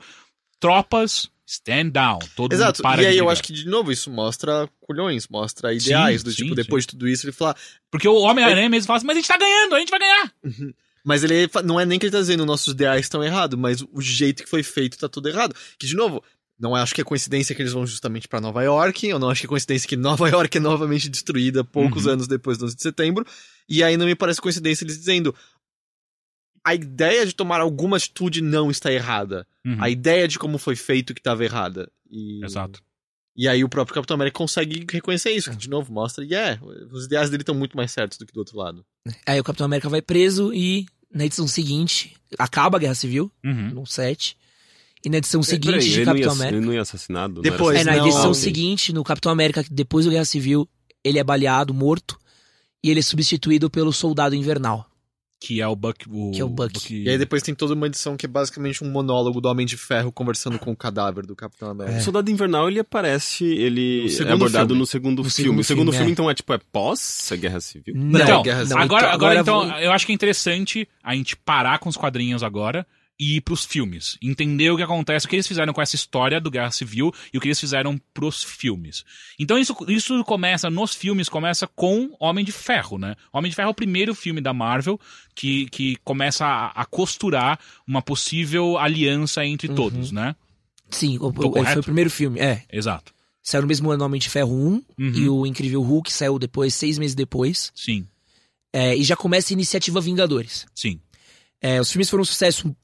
Tropas, 0.60 1.30
stand 1.46 1.90
down. 1.90 2.20
Todo 2.36 2.54
Exato, 2.54 2.80
mundo 2.80 2.84
para 2.84 3.04
e 3.04 3.06
aí 3.08 3.18
eu 3.18 3.30
acho 3.30 3.44
que, 3.44 3.52
de 3.54 3.66
novo, 3.68 3.92
isso 3.92 4.10
mostra 4.10 4.70
culhões, 4.82 5.28
mostra 5.28 5.74
ideais, 5.74 6.22
Sim, 6.22 6.26
do 6.26 6.32
sim, 6.32 6.44
tipo, 6.44 6.56
depois 6.56 6.84
de 6.84 6.90
tudo 6.90 7.08
isso, 7.08 7.26
ele 7.26 7.34
fala... 7.34 7.56
Porque 7.92 8.08
o 8.08 8.16
Homem-Aranha 8.22 8.70
mesmo 8.70 8.88
fala 8.88 8.98
assim, 8.98 9.06
mas 9.08 9.18
a 9.18 9.20
gente 9.20 9.28
tá 9.28 9.38
ganhando, 9.38 9.76
a 9.76 9.80
gente 9.80 9.90
vai 9.90 10.00
ganhar. 10.00 10.34
Mas 11.06 11.24
ele 11.24 11.50
não 11.66 11.80
é 11.80 11.86
nem 11.86 12.00
que 12.00 12.06
ele 12.06 12.12
tá 12.14 12.20
dizendo 12.20 12.46
nossos 12.46 12.74
ideais 12.74 13.02
estão 13.06 13.24
errados, 13.24 13.60
mas 13.60 13.82
o 13.92 14.02
jeito 14.02 14.44
que 14.44 14.50
foi 14.50 14.64
feito 14.64 14.98
tá 14.98 15.10
tudo 15.10 15.28
errado. 15.28 15.54
Que, 15.78 15.86
de 15.86 15.96
novo, 15.96 16.24
não 16.58 16.74
acho 16.74 16.96
que 16.96 17.02
é 17.02 17.04
coincidência 17.04 17.54
que 17.54 17.62
eles 17.62 17.74
vão 17.74 17.86
justamente 17.86 18.26
pra 18.28 18.40
Nova 18.40 18.64
York, 18.64 19.06
eu 19.08 19.20
não 19.20 19.30
acho 19.30 19.42
que 19.42 19.48
é 19.48 19.50
coincidência 19.50 19.88
que 19.90 19.98
Nova 19.98 20.30
York 20.32 20.58
é 20.58 20.62
novamente 20.62 21.10
destruída 21.10 21.62
poucos 21.64 22.06
Uhum. 22.06 22.14
anos 22.14 22.28
depois 22.28 22.58
do 22.58 22.66
11 22.66 22.76
de 22.76 22.82
setembro, 22.82 23.26
e 23.68 23.84
aí 23.84 23.98
não 23.98 24.06
me 24.06 24.16
parece 24.16 24.40
coincidência 24.40 24.86
eles 24.86 24.98
dizendo 24.98 25.36
a 26.64 26.74
ideia 26.76 27.26
de 27.26 27.34
tomar 27.34 27.60
alguma 27.62 27.98
atitude 27.98 28.42
não 28.42 28.72
está 28.72 28.92
errada. 28.92 29.46
Uhum. 29.66 29.78
A 29.82 29.90
ideia 29.90 30.28
de 30.28 30.40
como 30.40 30.58
foi 30.58 30.76
feito 30.76 31.14
que 31.14 31.20
estava 31.20 31.44
errada. 31.44 31.90
E... 32.10 32.44
Exato. 32.44 32.82
E 33.36 33.48
aí 33.48 33.64
o 33.64 33.70
próprio 33.70 33.96
Capitão 33.96 34.14
América 34.16 34.38
consegue 34.38 34.86
reconhecer 34.92 35.32
isso, 35.32 35.50
que 35.50 35.58
de 35.58 35.68
novo 35.70 35.92
mostra, 35.92 36.24
e 36.24 36.36
é, 36.36 36.60
os 36.92 37.06
ideais 37.06 37.32
dele 37.32 37.42
estão 37.42 37.56
muito 37.56 37.76
mais 37.76 37.92
certos 37.92 38.18
do 38.20 38.28
que 38.28 38.32
do 38.34 38.38
outro 38.38 38.56
lado. 38.58 38.86
Aí 39.26 39.40
o 39.40 39.44
Capitão 39.44 39.66
América 39.66 39.90
vai 39.90 40.04
preso 40.04 40.54
e 40.54 40.86
na 41.12 41.26
edição 41.26 41.48
seguinte 41.48 42.14
acaba 42.38 42.78
a 42.78 42.80
Guerra 42.80 42.94
Civil, 42.96 43.32
Uhum. 43.44 43.72
no 43.72 43.86
7. 43.88 44.38
E 45.04 45.10
na 45.10 45.18
edição 45.18 45.42
É, 45.42 45.44
seguinte 45.44 45.72
peraí, 45.74 45.90
de 45.90 45.96
ele, 46.02 46.06
não 46.06 46.16
ia, 46.16 46.24
Capitão 46.26 46.32
América. 46.34 46.58
ele 46.58 46.66
não 46.68 46.74
ia 46.74 46.82
assassinado? 46.82 47.34
não 47.36 47.42
Depois, 47.42 47.78
É, 47.80 47.84
na 47.84 47.96
não, 47.98 48.06
edição 48.06 48.30
ok. 48.30 48.36
seguinte, 48.36 48.94
no 48.94 49.04
Capitão 49.04 49.32
América, 49.32 49.66
depois 49.70 50.06
da 50.06 50.12
Guerra 50.12 50.26
Civil, 50.26 50.70
ele 51.04 51.18
é 51.20 51.24
baleado, 51.24 51.74
morto. 51.74 52.18
E 52.84 52.90
ele 52.92 53.00
é 53.00 53.04
substituído 53.04 53.68
pelo 53.70 53.92
Soldado 53.92 54.36
Invernal. 54.36 54.88
Que 55.46 55.60
é 55.62 55.68
o 55.68 55.76
Buck. 55.76 56.06
O, 56.10 56.32
Que 56.32 56.40
é 56.40 56.46
o 56.46 56.48
Buck. 56.48 56.94
E 57.04 57.10
aí 57.10 57.18
depois 57.18 57.44
tem 57.44 57.54
toda 57.54 57.74
uma 57.74 57.88
edição 57.88 58.16
que 58.16 58.26
é 58.26 58.30
basicamente 58.30 58.82
um 58.82 58.90
monólogo 58.90 59.42
do 59.42 59.50
Homem 59.50 59.66
de 59.66 59.76
Ferro 59.76 60.10
conversando 60.10 60.58
com 60.58 60.72
o 60.72 60.76
cadáver 60.76 61.26
do 61.26 61.36
Capitão 61.36 61.70
América. 61.70 61.98
O 61.98 62.02
Soldado 62.02 62.32
Invernal, 62.32 62.70
ele 62.70 62.80
aparece, 62.80 63.44
ele 63.46 64.08
é 64.08 64.32
abordado 64.32 64.68
filme. 64.68 64.80
no 64.80 64.86
segundo 64.86 65.22
No 65.22 65.30
filme. 65.30 65.60
o 65.60 65.64
segundo 65.66 65.92
filme, 65.92 65.98
filme, 65.98 66.12
é. 66.12 66.14
então, 66.14 66.30
é 66.30 66.34
tipo, 66.34 66.54
é 66.54 66.60
pós 66.72 67.30
a 67.30 67.36
Guerra 67.36 67.60
Civil? 67.60 67.94
Não, 67.94 68.22
Então, 68.22 68.42
Guerra 68.42 68.66
Civil. 68.66 68.78
agora, 68.84 69.12
agora, 69.12 69.40
então, 69.42 69.68
vou- 69.70 69.80
eu 69.80 69.92
acho 69.92 70.06
que 70.06 70.14
é 70.14 70.16
interessante 70.16 70.88
a 71.04 71.14
gente 71.14 71.36
parar 71.36 71.78
com 71.80 71.90
os 71.90 71.98
quadrinhos 71.98 72.42
agora 72.42 72.88
e 73.24 73.38
ir 73.38 73.42
pros 73.42 73.64
filmes. 73.66 74.18
Entender 74.22 74.70
o 74.72 74.78
que 74.78 74.84
acontece, 74.84 75.26
o 75.26 75.30
que 75.30 75.36
eles 75.36 75.48
fizeram 75.48 75.72
com 75.74 75.82
essa 75.82 75.96
história 75.96 76.42
do 76.42 76.52
Guerra 76.52 76.72
Civil 76.72 77.14
e 77.34 77.38
o 77.38 77.42
que 77.42 77.48
eles 77.48 77.60
fizeram 77.60 78.00
pros 78.14 78.44
filmes. 78.44 79.06
Então 79.40 79.58
isso, 79.58 79.76
isso 79.88 80.24
começa, 80.24 80.70
nos 80.70 80.94
filmes, 80.94 81.30
começa 81.30 81.68
com 81.68 82.16
Homem 82.20 82.44
de 82.44 82.52
Ferro, 82.52 82.98
né? 82.98 83.16
Homem 83.32 83.50
de 83.50 83.56
Ferro 83.56 83.68
é 83.70 83.72
o 83.72 83.76
primeiro 83.76 84.14
filme 84.16 84.42
da 84.42 84.54
Marvel 84.54 85.00
que, 85.36 85.68
que 85.70 85.96
começa 86.04 86.46
a, 86.46 86.82
a 86.82 86.86
costurar 86.86 87.60
uma 87.88 88.02
possível 88.02 88.78
aliança 88.78 89.46
entre 89.46 89.68
todos, 89.70 90.12
né? 90.12 90.36
Sim, 90.90 91.18
o- 91.20 91.32
Tô 91.32 91.50
o- 91.50 91.58
ele 91.58 91.66
foi 91.68 91.82
o 91.82 91.84
primeiro 91.84 92.10
filme. 92.10 92.40
É. 92.40 92.64
Exato. 92.72 93.14
Saiu 93.42 93.62
no 93.64 93.68
mesmo 93.68 93.92
ano 93.92 94.06
Homem 94.06 94.20
de 94.22 94.30
Ferro 94.30 94.54
1 94.54 94.70
Uhum. 94.72 94.84
e 94.98 95.30
o 95.30 95.46
Incrível 95.46 95.82
Hulk 95.82 96.12
saiu 96.14 96.40
depois, 96.40 96.74
seis 96.74 96.98
meses 96.98 97.16
depois. 97.16 97.72
Sim, 97.76 98.08
É, 98.72 98.96
e 98.96 99.04
já 99.04 99.16
começa 99.16 99.52
a 99.52 99.56
iniciativa 99.56 100.00
Vingadores. 100.02 100.66
sim. 100.74 101.00
É, 101.66 101.80
os 101.80 101.90
filmes 101.90 102.10
foram 102.10 102.22
um 102.24 102.26
sucesso 102.26 102.76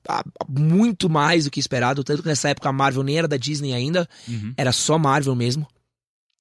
muito 0.47 1.09
mais 1.09 1.43
do 1.43 1.51
que 1.51 1.59
esperado, 1.59 2.01
tanto 2.03 2.21
que 2.23 2.29
nessa 2.29 2.47
época 2.49 2.69
a 2.69 2.73
Marvel 2.73 3.03
nem 3.03 3.17
era 3.17 3.27
da 3.27 3.35
Disney 3.35 3.73
ainda, 3.73 4.07
Uhum. 4.25 4.53
era 4.55 4.71
só 4.71 4.97
Marvel 4.97 5.35
mesmo. 5.35 5.67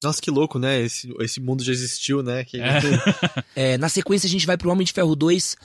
Nossa, 0.03 0.22
que 0.22 0.30
louco, 0.30 0.61
né? 0.61 0.80
Esse, 0.80 1.12
esse 1.18 1.41
mundo 1.41 1.64
já 1.64 1.72
existiu, 1.72 2.22
né? 2.22 2.45
Que... 2.45 2.61
É. 2.61 2.78
É, 3.57 3.76
na 3.78 3.89
sequência 3.89 4.28
a 4.28 4.30
gente 4.30 4.47
vai 4.47 4.57
pro 4.57 4.70
Homem 4.70 4.84
de 4.86 4.93
Ferro 4.93 5.16
2, 5.16 5.57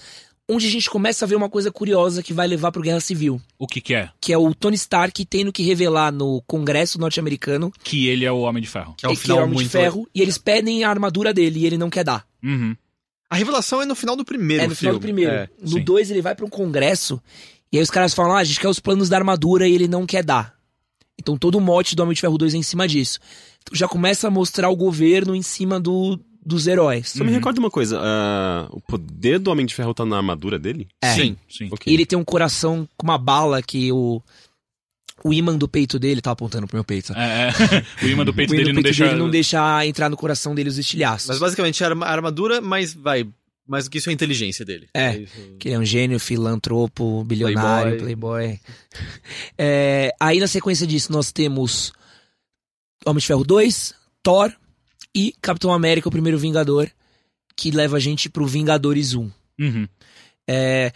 onde 0.49 0.65
a 0.65 0.69
gente 0.71 0.89
começa 0.89 1.23
a 1.23 1.27
ver 1.27 1.35
uma 1.35 1.47
coisa 1.47 1.71
curiosa 1.71 2.23
que 2.23 2.33
vai 2.33 2.47
levar 2.47 2.71
pro 2.71 2.81
Guerra 2.81 2.99
Civil, 2.99 3.39
O 3.59 3.67
que 3.67 3.79
que 3.79 3.93
é? 3.93 4.09
que 4.19 4.33
é 4.33 4.37
o 4.37 4.51
Tony 4.55 4.75
Stark 4.75 5.23
tendo 5.25 5.53
que 5.53 5.61
revelar 5.61 6.11
no 6.11 6.41
Congresso 6.47 6.99
norte-americano 6.99 7.71
Que 7.83 8.07
ele 8.07 8.25
é 8.25 8.31
o 8.31 8.39
Homem 8.39 8.63
de 8.63 8.67
Ferro. 8.67 8.95
Que 8.97 9.05
é 9.05 9.09
um 9.09 9.11
que 9.11 9.19
é 9.19 9.19
o 9.19 9.21
final 9.21 9.37
Homem 9.37 9.53
muito... 9.53 9.65
de 9.65 9.69
Ferro, 9.71 10.09
e 10.15 10.21
eles 10.23 10.39
pedem 10.39 10.83
a 10.83 10.89
armadura 10.89 11.31
dele 11.31 11.59
e 11.59 11.65
ele 11.67 11.77
não 11.77 11.91
quer 11.91 12.03
dar. 12.03 12.25
Uhum. 12.43 12.75
A 13.33 13.37
revelação 13.37 13.81
é 13.81 13.85
no 13.85 13.95
final 13.95 14.15
do 14.15 14.23
primeiro 14.23 14.63
É 14.63 14.67
no 14.67 14.75
final 14.75 14.93
filme. 14.93 14.99
do 14.99 15.03
primeiro. 15.03 15.31
É. 15.33 15.49
no 15.61 15.67
sim. 15.69 15.83
2 15.83 16.11
ele 16.11 16.21
vai 16.21 16.35
pra 16.35 16.45
um 16.45 16.49
congresso 16.49 17.21
e 17.71 17.77
aí 17.77 17.83
os 17.83 17.89
caras 17.89 18.13
falam: 18.13 18.33
ah, 18.35 18.39
a 18.39 18.43
gente 18.43 18.59
quer 18.59 18.67
os 18.67 18.79
planos 18.79 19.09
da 19.09 19.17
armadura 19.17 19.67
e 19.67 19.73
ele 19.73 19.87
não 19.87 20.05
quer 20.05 20.23
dar. 20.23 20.53
Então 21.19 21.37
todo 21.37 21.55
o 21.57 21.61
mote 21.61 21.95
do 21.95 22.03
Homem 22.03 22.13
de 22.13 22.21
Ferro 22.21 22.37
2 22.37 22.53
é 22.53 22.57
em 22.57 22.63
cima 22.63 22.87
disso. 22.87 23.19
Então 23.63 23.75
já 23.75 23.87
começa 23.87 24.27
a 24.27 24.31
mostrar 24.31 24.69
o 24.69 24.75
governo 24.75 25.35
em 25.35 25.41
cima 25.41 25.79
do, 25.79 26.19
dos 26.45 26.67
heróis. 26.67 27.09
Só 27.11 27.23
me 27.23 27.29
Uhum. 27.29 27.35
recorda 27.37 27.59
uma 27.59 27.71
coisa, 27.71 27.99
ah, 28.01 28.67
o 28.71 28.81
poder 28.81 29.39
do 29.39 29.49
Homem 29.49 29.65
de 29.65 29.73
Ferro 29.73 29.93
tá 29.93 30.05
na 30.05 30.17
armadura 30.17 30.59
dele? 30.59 30.87
É. 31.01 31.13
Sim. 31.13 31.37
Sim. 31.49 31.69
Ok. 31.71 31.91
E 31.91 31.95
ele 31.95 32.05
tem 32.05 32.17
um 32.19 32.23
coração 32.23 32.87
com 32.97 33.05
uma 33.07 33.17
bala 33.17 33.61
que 33.61 33.91
o. 33.91 34.21
O 35.23 35.33
imã 35.33 35.57
do 35.57 35.67
peito 35.67 35.97
dele, 35.97 36.21
tá 36.21 36.31
apontando 36.31 36.67
pro 36.67 36.75
meu 36.75 36.83
peito. 36.83 37.13
É, 37.13 37.49
é. 37.49 37.51
o 38.05 38.07
imã 38.07 38.25
do 38.25 38.33
peito 38.35 38.51
o 38.51 38.55
imã 38.55 38.63
dele 38.63 38.71
do 38.71 38.75
não 38.75 38.83
peito 38.83 38.83
deixa. 38.83 39.05
dele 39.05 39.19
não 39.19 39.29
deixa 39.29 39.85
entrar 39.85 40.09
no 40.09 40.17
coração 40.17 40.53
dele 40.53 40.69
os 40.69 40.77
estilhaços. 40.77 41.29
Mas 41.29 41.39
basicamente 41.39 41.83
é 41.83 41.87
a 41.87 41.89
armadura, 42.09 42.59
mas 42.61 42.93
vai. 42.93 43.27
Mais 43.65 43.85
do 43.85 43.91
que 43.91 43.97
isso 43.97 44.09
é 44.09 44.11
a 44.11 44.13
inteligência 44.13 44.65
dele. 44.65 44.89
É. 44.93 45.19
isso. 45.19 45.33
Que 45.57 45.69
ele 45.69 45.75
é 45.75 45.79
um 45.79 45.85
gênio, 45.85 46.19
filantropo, 46.19 47.23
bilionário, 47.23 47.97
playboy. 47.97 48.59
É, 49.57 50.11
aí 50.19 50.39
na 50.39 50.47
sequência 50.47 50.85
disso 50.85 51.11
nós 51.11 51.31
temos 51.31 51.93
Homem 53.05 53.19
de 53.19 53.27
Ferro 53.27 53.43
2, 53.43 53.93
Thor 54.21 54.53
e 55.15 55.33
Capitão 55.41 55.71
América, 55.71 56.07
o 56.07 56.11
primeiro 56.11 56.37
Vingador, 56.37 56.89
que 57.55 57.71
leva 57.71 57.97
a 57.97 57.99
gente 57.99 58.29
pro 58.29 58.45
Vingadores 58.45 59.13
1. 59.13 59.31
Uhum. 59.59 59.87
É, 60.47 60.91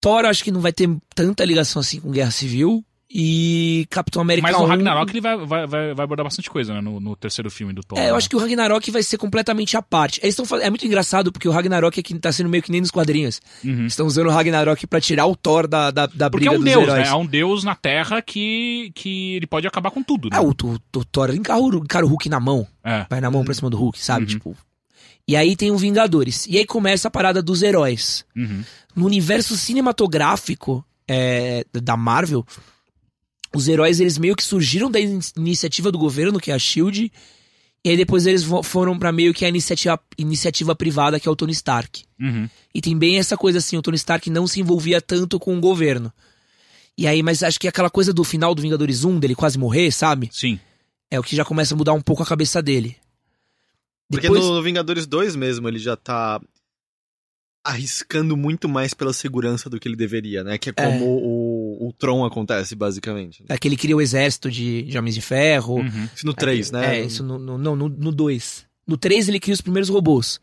Thor 0.00 0.24
acho 0.24 0.44
que 0.44 0.52
não 0.52 0.60
vai 0.60 0.72
ter 0.72 0.88
tanta 1.14 1.44
ligação 1.44 1.80
assim 1.80 2.00
com 2.00 2.10
Guerra 2.10 2.30
Civil. 2.30 2.84
E 3.08 3.86
Capitão 3.88 4.20
América 4.20 4.48
Mas 4.48 4.60
1... 4.60 4.64
Ragnarok 4.64 5.12
ele 5.12 5.20
vai, 5.20 5.36
vai, 5.36 5.66
vai, 5.66 5.90
abordar 5.92 6.24
bastante 6.24 6.50
coisa, 6.50 6.74
né? 6.74 6.80
No, 6.80 6.98
no 6.98 7.14
terceiro 7.14 7.48
filme 7.50 7.72
do 7.72 7.82
Thor. 7.82 7.98
É, 7.98 8.08
eu 8.08 8.12
né? 8.12 8.18
acho 8.18 8.28
que 8.28 8.34
o 8.34 8.38
Ragnarok 8.38 8.90
vai 8.90 9.02
ser 9.02 9.16
completamente 9.16 9.76
à 9.76 9.82
parte. 9.82 10.18
Eles 10.24 10.34
tão 10.34 10.44
É 10.58 10.68
muito 10.68 10.84
engraçado 10.84 11.30
porque 11.30 11.48
o 11.48 11.52
Ragnarok 11.52 12.00
é 12.00 12.02
que 12.02 12.18
tá 12.18 12.32
sendo 12.32 12.48
meio 12.48 12.64
que 12.64 12.72
nem 12.72 12.80
nos 12.80 12.90
quadrinhos. 12.90 13.40
Uhum. 13.64 13.86
Estão 13.86 14.06
usando 14.06 14.26
o 14.26 14.30
Ragnarok 14.30 14.86
pra 14.88 15.00
tirar 15.00 15.26
o 15.26 15.36
Thor 15.36 15.68
da, 15.68 15.92
da, 15.92 16.06
da 16.06 16.28
Porque 16.28 16.48
briga 16.48 16.56
é 16.56 16.58
um 16.58 16.62
deus, 16.62 16.82
heróis. 16.82 17.04
né? 17.04 17.08
É 17.08 17.14
um 17.14 17.26
deus 17.26 17.62
na 17.62 17.76
Terra 17.76 18.20
que, 18.20 18.90
que 18.92 19.36
ele 19.36 19.46
pode 19.46 19.68
acabar 19.68 19.92
com 19.92 20.02
tudo, 20.02 20.28
né? 20.28 20.36
É, 20.36 20.40
o, 20.40 20.48
o, 20.50 20.98
o 20.98 21.04
Thor 21.04 21.32
encara 21.32 21.60
o, 21.60 21.76
encara 21.76 22.04
o 22.04 22.08
Hulk 22.08 22.28
na 22.28 22.40
mão. 22.40 22.66
É. 22.82 23.06
Vai 23.08 23.20
na 23.20 23.30
mão 23.30 23.44
pra 23.44 23.54
cima 23.54 23.70
do 23.70 23.76
Hulk, 23.76 24.02
sabe? 24.02 24.22
Uhum. 24.22 24.30
Tipo. 24.30 24.56
E 25.28 25.36
aí 25.36 25.54
tem 25.54 25.70
o 25.70 25.76
Vingadores. 25.76 26.44
E 26.48 26.58
aí 26.58 26.66
começa 26.66 27.06
a 27.06 27.10
parada 27.10 27.40
dos 27.40 27.62
heróis. 27.62 28.24
Uhum. 28.34 28.64
No 28.96 29.06
universo 29.06 29.56
cinematográfico 29.56 30.84
é, 31.08 31.64
da 31.72 31.96
Marvel, 31.96 32.44
os 33.54 33.68
heróis 33.68 34.00
eles 34.00 34.18
meio 34.18 34.34
que 34.36 34.42
surgiram 34.42 34.90
da 34.90 35.00
in- 35.00 35.18
iniciativa 35.36 35.90
do 35.92 35.98
governo, 35.98 36.40
que 36.40 36.50
é 36.50 36.54
a 36.54 36.58
Shield. 36.58 37.12
E 37.84 37.88
aí 37.90 37.96
depois 37.96 38.26
eles 38.26 38.44
foram 38.64 38.98
pra 38.98 39.12
meio 39.12 39.32
que 39.32 39.44
a 39.44 39.48
iniciativa, 39.48 39.98
iniciativa 40.18 40.74
privada, 40.74 41.20
que 41.20 41.28
é 41.28 41.30
o 41.30 41.36
Tony 41.36 41.52
Stark. 41.52 42.04
Uhum. 42.20 42.48
E 42.74 42.80
tem 42.80 42.98
bem 42.98 43.18
essa 43.18 43.36
coisa 43.36 43.58
assim, 43.58 43.76
o 43.76 43.82
Tony 43.82 43.96
Stark 43.96 44.28
não 44.28 44.46
se 44.46 44.60
envolvia 44.60 45.00
tanto 45.00 45.38
com 45.38 45.56
o 45.56 45.60
governo. 45.60 46.12
E 46.98 47.06
aí, 47.06 47.22
mas 47.22 47.42
acho 47.42 47.60
que 47.60 47.68
aquela 47.68 47.90
coisa 47.90 48.12
do 48.12 48.24
final 48.24 48.54
do 48.54 48.62
Vingadores 48.62 49.04
1, 49.04 49.20
dele 49.20 49.34
quase 49.34 49.58
morrer, 49.58 49.92
sabe? 49.92 50.30
Sim. 50.32 50.58
É 51.10 51.20
o 51.20 51.22
que 51.22 51.36
já 51.36 51.44
começa 51.44 51.74
a 51.74 51.76
mudar 51.76 51.92
um 51.92 52.00
pouco 52.00 52.22
a 52.22 52.26
cabeça 52.26 52.60
dele. 52.60 52.96
Porque 54.10 54.22
Depois, 54.28 54.44
no 54.44 54.62
Vingadores 54.62 55.06
2 55.06 55.36
mesmo, 55.36 55.68
ele 55.68 55.78
já 55.78 55.94
tá 55.96 56.40
arriscando 57.64 58.36
muito 58.36 58.68
mais 58.68 58.94
pela 58.94 59.12
segurança 59.12 59.68
do 59.68 59.78
que 59.80 59.88
ele 59.88 59.96
deveria, 59.96 60.44
né? 60.44 60.56
Que 60.56 60.70
é 60.70 60.72
como 60.72 61.04
o, 61.04 61.18
o 61.78 61.92
Tron 61.92 62.24
acontece, 62.24 62.74
basicamente. 62.74 63.44
é 63.48 63.56
que 63.58 63.68
ele 63.68 63.76
cria 63.76 63.96
o 63.96 64.00
exército 64.00 64.50
de, 64.50 64.82
de 64.82 64.98
Homens 64.98 65.14
de 65.14 65.20
Ferro. 65.22 65.76
Uhum. 65.76 66.08
Isso 66.14 66.26
no 66.26 66.34
3, 66.34 66.70
né? 66.70 66.98
É, 66.98 67.04
isso 67.04 67.22
no 67.22 67.38
2. 67.38 67.60
No, 67.60 67.76
no, 67.76 67.88
no 67.88 68.12
2. 68.12 68.66
No 68.86 68.96
3 68.96 69.28
ele 69.28 69.40
cria 69.40 69.54
os 69.54 69.60
primeiros 69.60 69.88
robôs. 69.88 70.40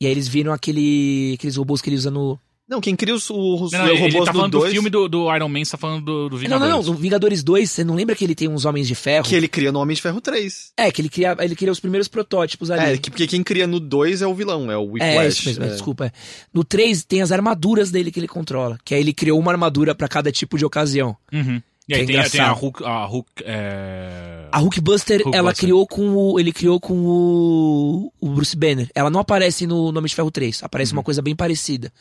E 0.00 0.06
aí 0.06 0.12
eles 0.12 0.28
viram 0.28 0.52
aquele, 0.52 1.32
aqueles 1.34 1.56
robôs 1.56 1.82
que 1.82 1.88
ele 1.90 1.96
usa 1.96 2.10
no. 2.10 2.38
Não, 2.70 2.80
quem 2.80 2.94
cria 2.94 3.12
os, 3.12 3.28
os 3.28 3.72
Não, 3.72 3.80
não, 3.80 3.88
ele 3.88 3.98
robôs 3.98 4.24
tá 4.26 4.30
do 4.30 4.36
falando 4.38 4.52
2... 4.52 4.64
do 4.66 4.70
filme 4.70 4.88
do, 4.88 5.08
do 5.08 5.34
Iron 5.34 5.48
Man, 5.48 5.64
você 5.64 5.72
tá 5.72 5.76
falando 5.76 6.04
do, 6.04 6.28
do 6.28 6.36
Não, 6.36 6.38
Vingadores. 6.38 6.70
não, 6.72 6.82
não. 6.82 6.92
No 6.92 6.94
Vingadores 6.94 7.42
2, 7.42 7.68
você 7.68 7.82
não 7.82 7.96
lembra 7.96 8.14
que 8.14 8.22
ele 8.24 8.34
tem 8.36 8.46
uns 8.48 8.64
Homens 8.64 8.86
de 8.86 8.94
Ferro? 8.94 9.24
Que 9.26 9.34
ele 9.34 9.48
cria 9.48 9.72
no 9.72 9.80
Homem 9.80 9.96
de 9.96 10.00
Ferro 10.00 10.20
3. 10.20 10.72
É, 10.76 10.88
que 10.92 11.02
ele 11.02 11.08
cria, 11.08 11.36
ele 11.40 11.56
cria 11.56 11.72
os 11.72 11.80
primeiros 11.80 12.06
protótipos 12.06 12.70
ali. 12.70 12.92
É, 12.94 12.96
que- 12.96 13.10
porque 13.10 13.26
quem 13.26 13.42
cria 13.42 13.66
no 13.66 13.80
2 13.80 14.22
é 14.22 14.26
o 14.28 14.32
vilão, 14.34 14.70
é 14.70 14.76
o 14.76 14.84
Whiplash. 14.92 15.10
É, 15.16 15.24
é 15.24 15.28
isso 15.28 15.48
mesmo, 15.48 15.64
é, 15.64 15.66
é. 15.66 15.70
desculpa. 15.72 16.06
é. 16.06 16.12
No 16.54 16.62
3 16.62 17.02
tem 17.02 17.20
as 17.22 17.32
armaduras 17.32 17.90
dele 17.90 18.12
que 18.12 18.20
ele 18.20 18.28
controla. 18.28 18.78
Que 18.84 18.94
aí 18.94 19.00
ele 19.00 19.12
criou 19.12 19.38
uma 19.40 19.50
armadura 19.50 19.92
pra 19.92 20.06
cada 20.06 20.30
tipo 20.30 20.56
de 20.56 20.64
ocasião. 20.64 21.16
Uhum. 21.32 21.60
E 21.88 21.94
aí 21.94 22.02
é 22.02 22.06
tem, 22.06 22.22
tem 22.30 22.40
a. 22.40 22.52
Hulk. 22.52 22.84
A 22.84 23.04
Hulk 23.04 23.28
é... 23.44 24.46
A 24.52 24.58
Hulkbuster, 24.60 25.16
Hulkbuster. 25.16 25.38
ela 25.38 25.52
criou 25.52 25.84
com 25.88 26.08
o. 26.14 26.38
Ele 26.38 26.52
criou 26.52 26.78
com 26.78 26.94
o. 26.96 28.12
O 28.20 28.28
Bruce 28.28 28.56
Banner. 28.56 28.88
Ela 28.94 29.10
não 29.10 29.18
aparece 29.18 29.66
no 29.66 29.90
Nome 29.90 30.08
de 30.08 30.14
Ferro 30.14 30.30
3. 30.30 30.62
Aparece 30.62 30.92
uma 30.92 31.02
coisa 31.02 31.20
bem 31.20 31.34
parecida. 31.34 31.92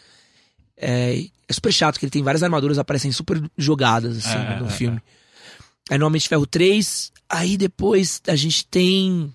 É, 0.80 1.26
é 1.48 1.54
super 1.54 1.74
chato 1.74 2.00
que 2.00 2.06
ele 2.06 2.12
tem 2.12 2.24
várias 2.24 2.42
armaduras, 2.42 2.80
aparecem 2.80 3.12
super 3.12 3.42
jogadas, 3.58 4.18
assim, 4.18 4.38
É, 4.38 4.60
no 4.60 4.68
é, 4.68 4.70
filme. 4.70 5.02
Aí 5.90 5.98
no 5.98 6.06
Homem 6.06 6.20
de 6.22 6.30
Ferro 6.30 6.46
3. 6.46 7.12
Aí 7.30 7.58
depois 7.58 8.22
a 8.28 8.36
gente 8.36 8.66
tem. 8.66 9.34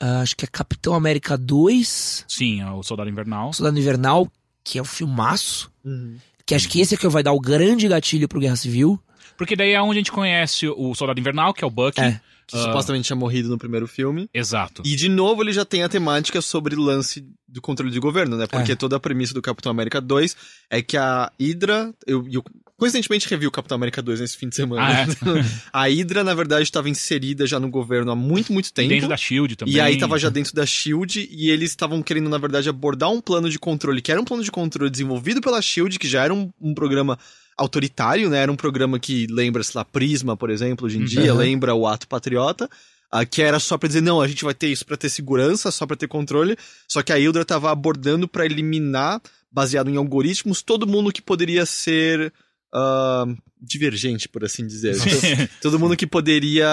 ah, 0.00 0.20
acho 0.20 0.36
que 0.36 0.44
é 0.44 0.48
Capitão 0.48 0.94
América 0.94 1.36
2. 1.36 2.24
Sim, 2.28 2.60
é 2.60 2.70
o 2.70 2.82
Soldado 2.82 3.10
Invernal. 3.10 3.52
Soldado 3.52 3.78
Invernal, 3.78 4.30
que 4.62 4.78
é 4.78 4.82
um 4.82 4.86
filmaço. 4.86 5.70
Uhum. 5.84 6.16
Que 6.44 6.54
acho 6.54 6.68
que 6.68 6.80
esse 6.80 6.94
é 6.94 6.98
que 6.98 7.08
vai 7.08 7.22
dar 7.22 7.32
o 7.32 7.40
grande 7.40 7.88
gatilho 7.88 8.28
pro 8.28 8.38
Guerra 8.38 8.56
Civil. 8.56 9.02
Porque 9.36 9.56
daí 9.56 9.72
é 9.72 9.82
onde 9.82 9.98
a 9.98 10.00
gente 10.00 10.12
conhece 10.12 10.68
o 10.68 10.94
Soldado 10.94 11.18
Invernal, 11.18 11.52
que 11.52 11.64
é 11.64 11.66
o 11.66 11.70
Bucky. 11.70 12.00
É. 12.00 12.20
Que 12.46 12.56
Ah. 12.56 12.62
supostamente 12.62 13.06
tinha 13.06 13.16
morrido 13.16 13.48
no 13.48 13.58
primeiro 13.58 13.88
filme. 13.88 14.28
Exato. 14.32 14.82
E 14.84 14.94
de 14.94 15.08
novo 15.08 15.42
ele 15.42 15.52
já 15.52 15.64
tem 15.64 15.82
a 15.82 15.88
temática 15.88 16.40
sobre 16.40 16.76
lance 16.76 17.26
do 17.48 17.60
controle 17.60 17.90
de 17.92 17.98
governo, 17.98 18.36
né? 18.36 18.46
Porque 18.46 18.72
É. 18.72 18.76
toda 18.76 18.96
a 18.96 19.00
premissa 19.00 19.34
do 19.34 19.42
Capitão 19.42 19.70
América 19.70 20.00
2 20.00 20.36
é 20.70 20.80
que 20.80 20.96
a 20.96 21.30
Hydra. 21.40 21.92
Eu, 22.06 22.24
eu 22.30 22.44
coincidentemente 22.76 23.28
revi 23.28 23.46
o 23.46 23.50
Capitão 23.50 23.74
América 23.74 24.00
2 24.02 24.20
nesse 24.20 24.36
fim 24.36 24.48
de 24.48 24.54
semana. 24.54 24.82
Ah, 24.86 25.00
é? 25.02 25.06
a 25.72 25.88
Hydra, 25.88 26.22
na 26.22 26.34
verdade, 26.34 26.62
estava 26.62 26.88
inserida 26.88 27.46
já 27.46 27.58
no 27.58 27.68
governo 27.70 28.12
há 28.12 28.16
muito, 28.16 28.52
muito 28.52 28.72
tempo. 28.72 28.90
Dentro 28.90 29.08
da 29.08 29.16
Shield 29.16 29.56
também. 29.56 29.74
E 29.74 29.80
aí 29.80 29.98
tava 29.98 30.16
já 30.18 30.28
dentro 30.28 30.54
da 30.54 30.64
SHIELD 30.66 31.28
e 31.30 31.50
eles 31.50 31.70
estavam 31.70 32.00
querendo, 32.02 32.28
na 32.28 32.38
verdade, 32.38 32.68
abordar 32.68 33.10
um 33.10 33.20
plano 33.20 33.48
de 33.50 33.58
controle, 33.58 34.00
que 34.02 34.12
era 34.12 34.20
um 34.20 34.24
plano 34.24 34.44
de 34.44 34.52
controle 34.52 34.90
desenvolvido 34.90 35.40
pela 35.40 35.60
SHIELD, 35.60 35.98
que 35.98 36.06
já 36.06 36.22
era 36.22 36.32
um, 36.34 36.52
um 36.60 36.74
programa 36.74 37.18
autoritário, 37.56 38.28
né? 38.30 38.38
Era 38.38 38.52
um 38.52 38.56
programa 38.56 38.98
que 38.98 39.26
lembra, 39.30 39.62
sei 39.62 39.78
lá, 39.78 39.84
Prisma, 39.84 40.36
por 40.36 40.50
exemplo, 40.50 40.86
hoje 40.86 40.98
em 40.98 41.04
dia, 41.04 41.32
Uhum. 41.32 41.38
lembra 41.38 41.74
o 41.74 41.86
Ato 41.86 42.06
Patriota, 42.06 42.68
ah, 43.10 43.24
que 43.24 43.40
era 43.40 43.58
só 43.58 43.78
pra 43.78 43.86
dizer, 43.86 44.00
não, 44.02 44.20
a 44.20 44.28
gente 44.28 44.44
vai 44.44 44.52
ter 44.54 44.68
isso 44.68 44.84
pra 44.84 44.96
ter 44.96 45.08
segurança, 45.08 45.70
só 45.70 45.86
pra 45.86 45.96
ter 45.96 46.08
controle, 46.08 46.56
só 46.88 47.02
que 47.02 47.12
a 47.12 47.16
Hydra 47.16 47.44
tava 47.44 47.70
abordando 47.70 48.28
pra 48.28 48.44
eliminar, 48.44 49.20
baseado 49.50 49.88
em 49.88 49.96
algoritmos, 49.96 50.60
todo 50.60 50.86
mundo 50.86 51.12
que 51.12 51.22
poderia 51.22 51.64
ser 51.64 52.32
ah, 52.74 53.24
divergente, 53.60 54.28
por 54.28 54.44
assim 54.44 54.66
dizer. 54.66 54.94
Então, 54.96 55.48
todo 55.62 55.78
mundo 55.78 55.96
que 55.96 56.06
poderia 56.06 56.66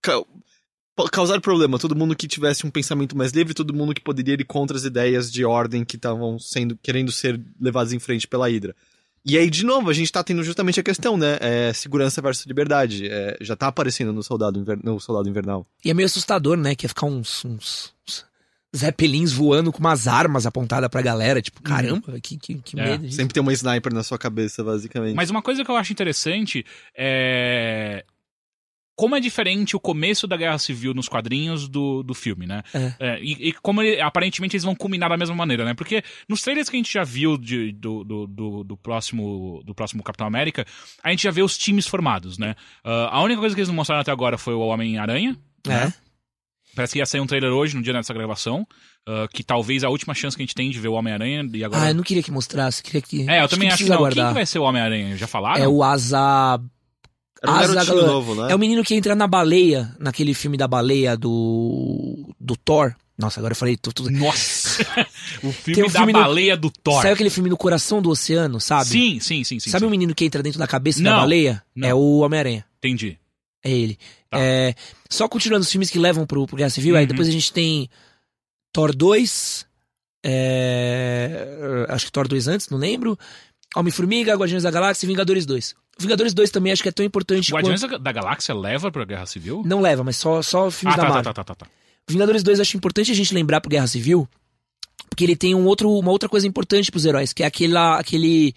ca- 0.00 0.22
causar 1.10 1.40
problema, 1.40 1.78
todo 1.80 1.96
mundo 1.96 2.14
que 2.14 2.28
tivesse 2.28 2.64
um 2.66 2.70
pensamento 2.70 3.16
mais 3.16 3.32
livre, 3.32 3.54
todo 3.54 3.74
mundo 3.74 3.94
que 3.94 4.00
poderia 4.00 4.34
ir 4.34 4.44
contra 4.44 4.76
as 4.76 4.84
ideias 4.84 5.32
de 5.32 5.44
ordem 5.44 5.84
que 5.84 5.96
estavam 5.96 6.38
sendo 6.38 6.78
querendo 6.80 7.10
ser 7.10 7.40
levadas 7.60 7.92
em 7.92 7.98
frente 7.98 8.28
pela 8.28 8.46
Hydra. 8.48 8.76
E 9.24 9.38
aí, 9.38 9.48
de 9.48 9.64
novo, 9.64 9.88
a 9.88 9.92
gente 9.92 10.10
tá 10.10 10.22
tendo 10.24 10.42
justamente 10.42 10.80
a 10.80 10.82
questão, 10.82 11.16
né? 11.16 11.38
É, 11.40 11.72
segurança 11.72 12.20
versus 12.20 12.44
liberdade. 12.44 13.06
É, 13.08 13.36
já 13.40 13.54
tá 13.54 13.68
aparecendo 13.68 14.12
no 14.12 14.22
Soldado, 14.22 14.58
Inver- 14.58 14.80
no 14.82 14.98
Soldado 14.98 15.28
Invernal. 15.28 15.64
E 15.84 15.90
é 15.90 15.94
meio 15.94 16.06
assustador, 16.06 16.56
né? 16.56 16.74
Que 16.74 16.84
ia 16.86 16.88
ficar 16.88 17.06
uns, 17.06 17.44
uns, 17.44 17.94
uns 18.08 18.24
zeppelins 18.76 19.32
voando 19.32 19.70
com 19.70 19.78
umas 19.78 20.08
armas 20.08 20.44
apontadas 20.44 20.88
pra 20.90 21.00
galera. 21.02 21.40
Tipo, 21.40 21.62
caramba, 21.62 22.18
que, 22.20 22.36
que, 22.36 22.54
que 22.56 22.80
É, 22.80 22.84
medo 22.84 23.04
disso. 23.04 23.16
Sempre 23.16 23.32
tem 23.34 23.40
uma 23.40 23.52
sniper 23.52 23.94
na 23.94 24.02
sua 24.02 24.18
cabeça, 24.18 24.64
basicamente. 24.64 25.14
Mas 25.14 25.30
uma 25.30 25.40
coisa 25.42 25.64
que 25.64 25.70
eu 25.70 25.76
acho 25.76 25.92
interessante 25.92 26.64
é. 26.96 28.04
Como 29.02 29.16
é 29.16 29.20
diferente 29.20 29.74
o 29.74 29.80
começo 29.80 30.28
da 30.28 30.36
Guerra 30.36 30.58
Civil 30.58 30.94
nos 30.94 31.08
quadrinhos 31.08 31.66
do, 31.68 32.04
do 32.04 32.14
filme, 32.14 32.46
né? 32.46 32.62
É. 33.00 33.18
e, 33.20 33.48
e 33.48 33.52
como 33.54 33.82
ele- 33.82 34.00
aparentemente 34.00 34.54
eles 34.54 34.62
vão 34.62 34.76
culminar 34.76 35.10
da 35.10 35.16
mesma 35.16 35.34
maneira, 35.34 35.64
né? 35.64 35.74
Porque 35.74 36.04
nos 36.28 36.40
trailers 36.40 36.68
que 36.68 36.76
a 36.76 36.78
gente 36.78 36.92
já 36.92 37.02
viu 37.02 37.36
de- 37.36 37.72
do, 37.72 38.04
do, 38.04 38.26
do, 38.28 38.64
do 38.64 38.76
próximo, 38.76 39.60
do 39.64 39.74
próximo 39.74 40.04
Capitão 40.04 40.26
América, 40.26 40.64
a 41.02 41.10
gente 41.10 41.24
já 41.24 41.32
vê 41.32 41.42
os 41.42 41.58
times 41.58 41.84
formados, 41.86 42.38
né? 42.38 42.54
Ah, 42.84 43.08
a 43.18 43.22
única 43.24 43.40
coisa 43.40 43.54
que 43.56 43.60
eles 43.60 43.68
não 43.68 43.74
mostraram 43.74 44.02
até 44.02 44.12
agora 44.12 44.38
foi 44.38 44.54
o 44.54 44.60
Homem-Aranha. 44.60 45.36
É. 45.68 45.92
Parece 46.76 46.92
que 46.94 47.00
ia 47.00 47.06
sair 47.06 47.20
um 47.20 47.26
trailer 47.26 47.50
hoje, 47.50 47.76
no 47.76 47.82
dia 47.82 47.92
dessa 47.92 48.14
gravação. 48.14 48.64
ah, 49.06 49.26
que 49.32 49.42
talvez 49.42 49.82
a 49.84 49.88
última 49.88 50.14
chance 50.14 50.36
que 50.36 50.42
a 50.42 50.46
gente 50.46 50.54
tem 50.54 50.70
de 50.70 50.78
ver 50.78 50.88
o 50.88 50.92
Homem-Aranha. 50.94 51.44
E 51.52 51.64
agora. 51.64 51.82
Ah, 51.82 51.88
eu 51.90 51.94
não 51.94 52.04
queria 52.04 52.22
que 52.22 52.30
mostrasse, 52.30 52.82
queria 52.82 53.02
que. 53.02 53.28
É, 53.28 53.42
eu 53.42 53.48
também 53.48 53.68
acho 53.68 53.78
que 53.82 53.90
não. 53.90 53.96
Quem 53.96 54.04
guardar. 54.04 54.28
que 54.28 54.34
vai 54.34 54.46
ser 54.46 54.58
o 54.60 54.62
Homem-Aranha? 54.62 55.16
Já 55.16 55.26
falaram? 55.26 55.62
É 55.64 55.66
o 55.68 55.82
Asa. 55.82 56.60
Era 57.42 57.50
um 57.52 57.54
garotinho 57.56 57.84
Zagalo- 57.84 58.06
novo, 58.06 58.34
né? 58.36 58.52
É 58.52 58.54
o 58.54 58.58
menino 58.58 58.84
que 58.84 58.94
entra 58.94 59.14
na 59.14 59.26
baleia, 59.26 59.94
naquele 59.98 60.32
filme 60.34 60.56
da 60.56 60.68
baleia 60.68 61.16
do. 61.16 62.32
do 62.38 62.56
Thor. 62.56 62.94
Nossa, 63.18 63.40
agora 63.40 63.52
eu 63.52 63.56
falei 63.56 63.76
tu- 63.76 63.92
tudo. 63.92 64.10
Nossa! 64.10 64.82
o 65.42 65.52
filme 65.52 65.82
um 65.82 65.86
da 65.86 65.98
filme 65.98 66.12
no- 66.12 66.20
baleia 66.20 66.56
do 66.56 66.70
Thor. 66.70 67.02
Sabe 67.02 67.14
aquele 67.14 67.30
filme 67.30 67.50
no 67.50 67.56
coração 67.56 68.00
do 68.00 68.10
oceano, 68.10 68.60
sabe? 68.60 68.86
Sim, 68.90 69.20
sim, 69.20 69.44
sim, 69.44 69.58
sim. 69.60 69.70
Sabe 69.70 69.80
sim. 69.82 69.86
o 69.86 69.90
menino 69.90 70.14
que 70.14 70.24
entra 70.24 70.42
dentro 70.42 70.58
da 70.58 70.66
cabeça 70.66 71.02
Não, 71.02 71.10
da 71.12 71.16
baleia? 71.18 71.62
não. 71.74 71.88
É 71.88 71.94
o 71.94 72.18
Homem-Aranha. 72.18 72.64
Entendi. 72.78 73.18
É 73.64 73.70
ele. 73.70 73.98
Tá. 74.30 74.38
É, 74.40 74.74
só 75.10 75.28
continuando 75.28 75.62
os 75.62 75.70
filmes 75.70 75.90
que 75.90 75.98
levam 75.98 76.26
pro, 76.26 76.46
pro 76.46 76.56
Guerra 76.56 76.70
Civil, 76.70 76.96
aí 76.96 77.02
Uhum. 77.02 77.08
depois 77.08 77.28
a 77.28 77.32
gente 77.32 77.52
tem 77.52 77.88
Thor 78.72 78.94
2, 78.94 79.66
É, 80.24 81.86
acho 81.88 82.06
que 82.06 82.12
Thor 82.12 82.26
2 82.28 82.48
antes, 82.48 82.68
não 82.68 82.78
lembro. 82.78 83.18
Homem-Formiga, 83.76 84.34
Guardiões 84.34 84.62
da 84.62 84.70
Galáxia 84.70 85.06
e 85.06 85.08
Vingadores 85.08 85.46
2. 85.46 85.74
Vingadores 85.98 86.34
2 86.34 86.50
também 86.50 86.72
acho 86.72 86.82
que 86.82 86.88
é 86.88 86.92
tão 86.92 87.04
importante 87.04 87.52
Guardiões 87.52 87.80
quanto... 87.80 87.92
da, 87.92 87.98
da 87.98 88.12
Galáxia 88.12 88.54
leva 88.54 88.90
pra 88.90 89.04
Guerra 89.04 89.26
Civil? 89.26 89.62
Não 89.64 89.80
leva, 89.80 90.02
mas 90.02 90.16
só, 90.16 90.42
só 90.42 90.70
filmes 90.70 90.94
ah, 90.94 91.02
da 91.02 91.06
tá, 91.06 91.14
Marvel. 91.14 91.32
tá, 91.32 91.44
tá, 91.44 91.44
tá, 91.44 91.54
tá, 91.54 91.66
tá. 91.66 91.70
Vingadores 92.08 92.42
2 92.42 92.60
acho 92.60 92.76
importante 92.76 93.12
a 93.12 93.14
gente 93.14 93.32
lembrar 93.34 93.60
pro 93.60 93.70
Guerra 93.70 93.86
Civil, 93.86 94.28
porque 95.08 95.24
ele 95.24 95.36
tem 95.36 95.54
um 95.54 95.64
outro, 95.66 95.90
uma 95.90 96.10
outra 96.10 96.28
coisa 96.28 96.46
importante 96.46 96.90
pros 96.90 97.04
heróis, 97.04 97.32
que 97.32 97.42
é 97.42 97.46
aquela, 97.46 97.98
aquele 97.98 98.54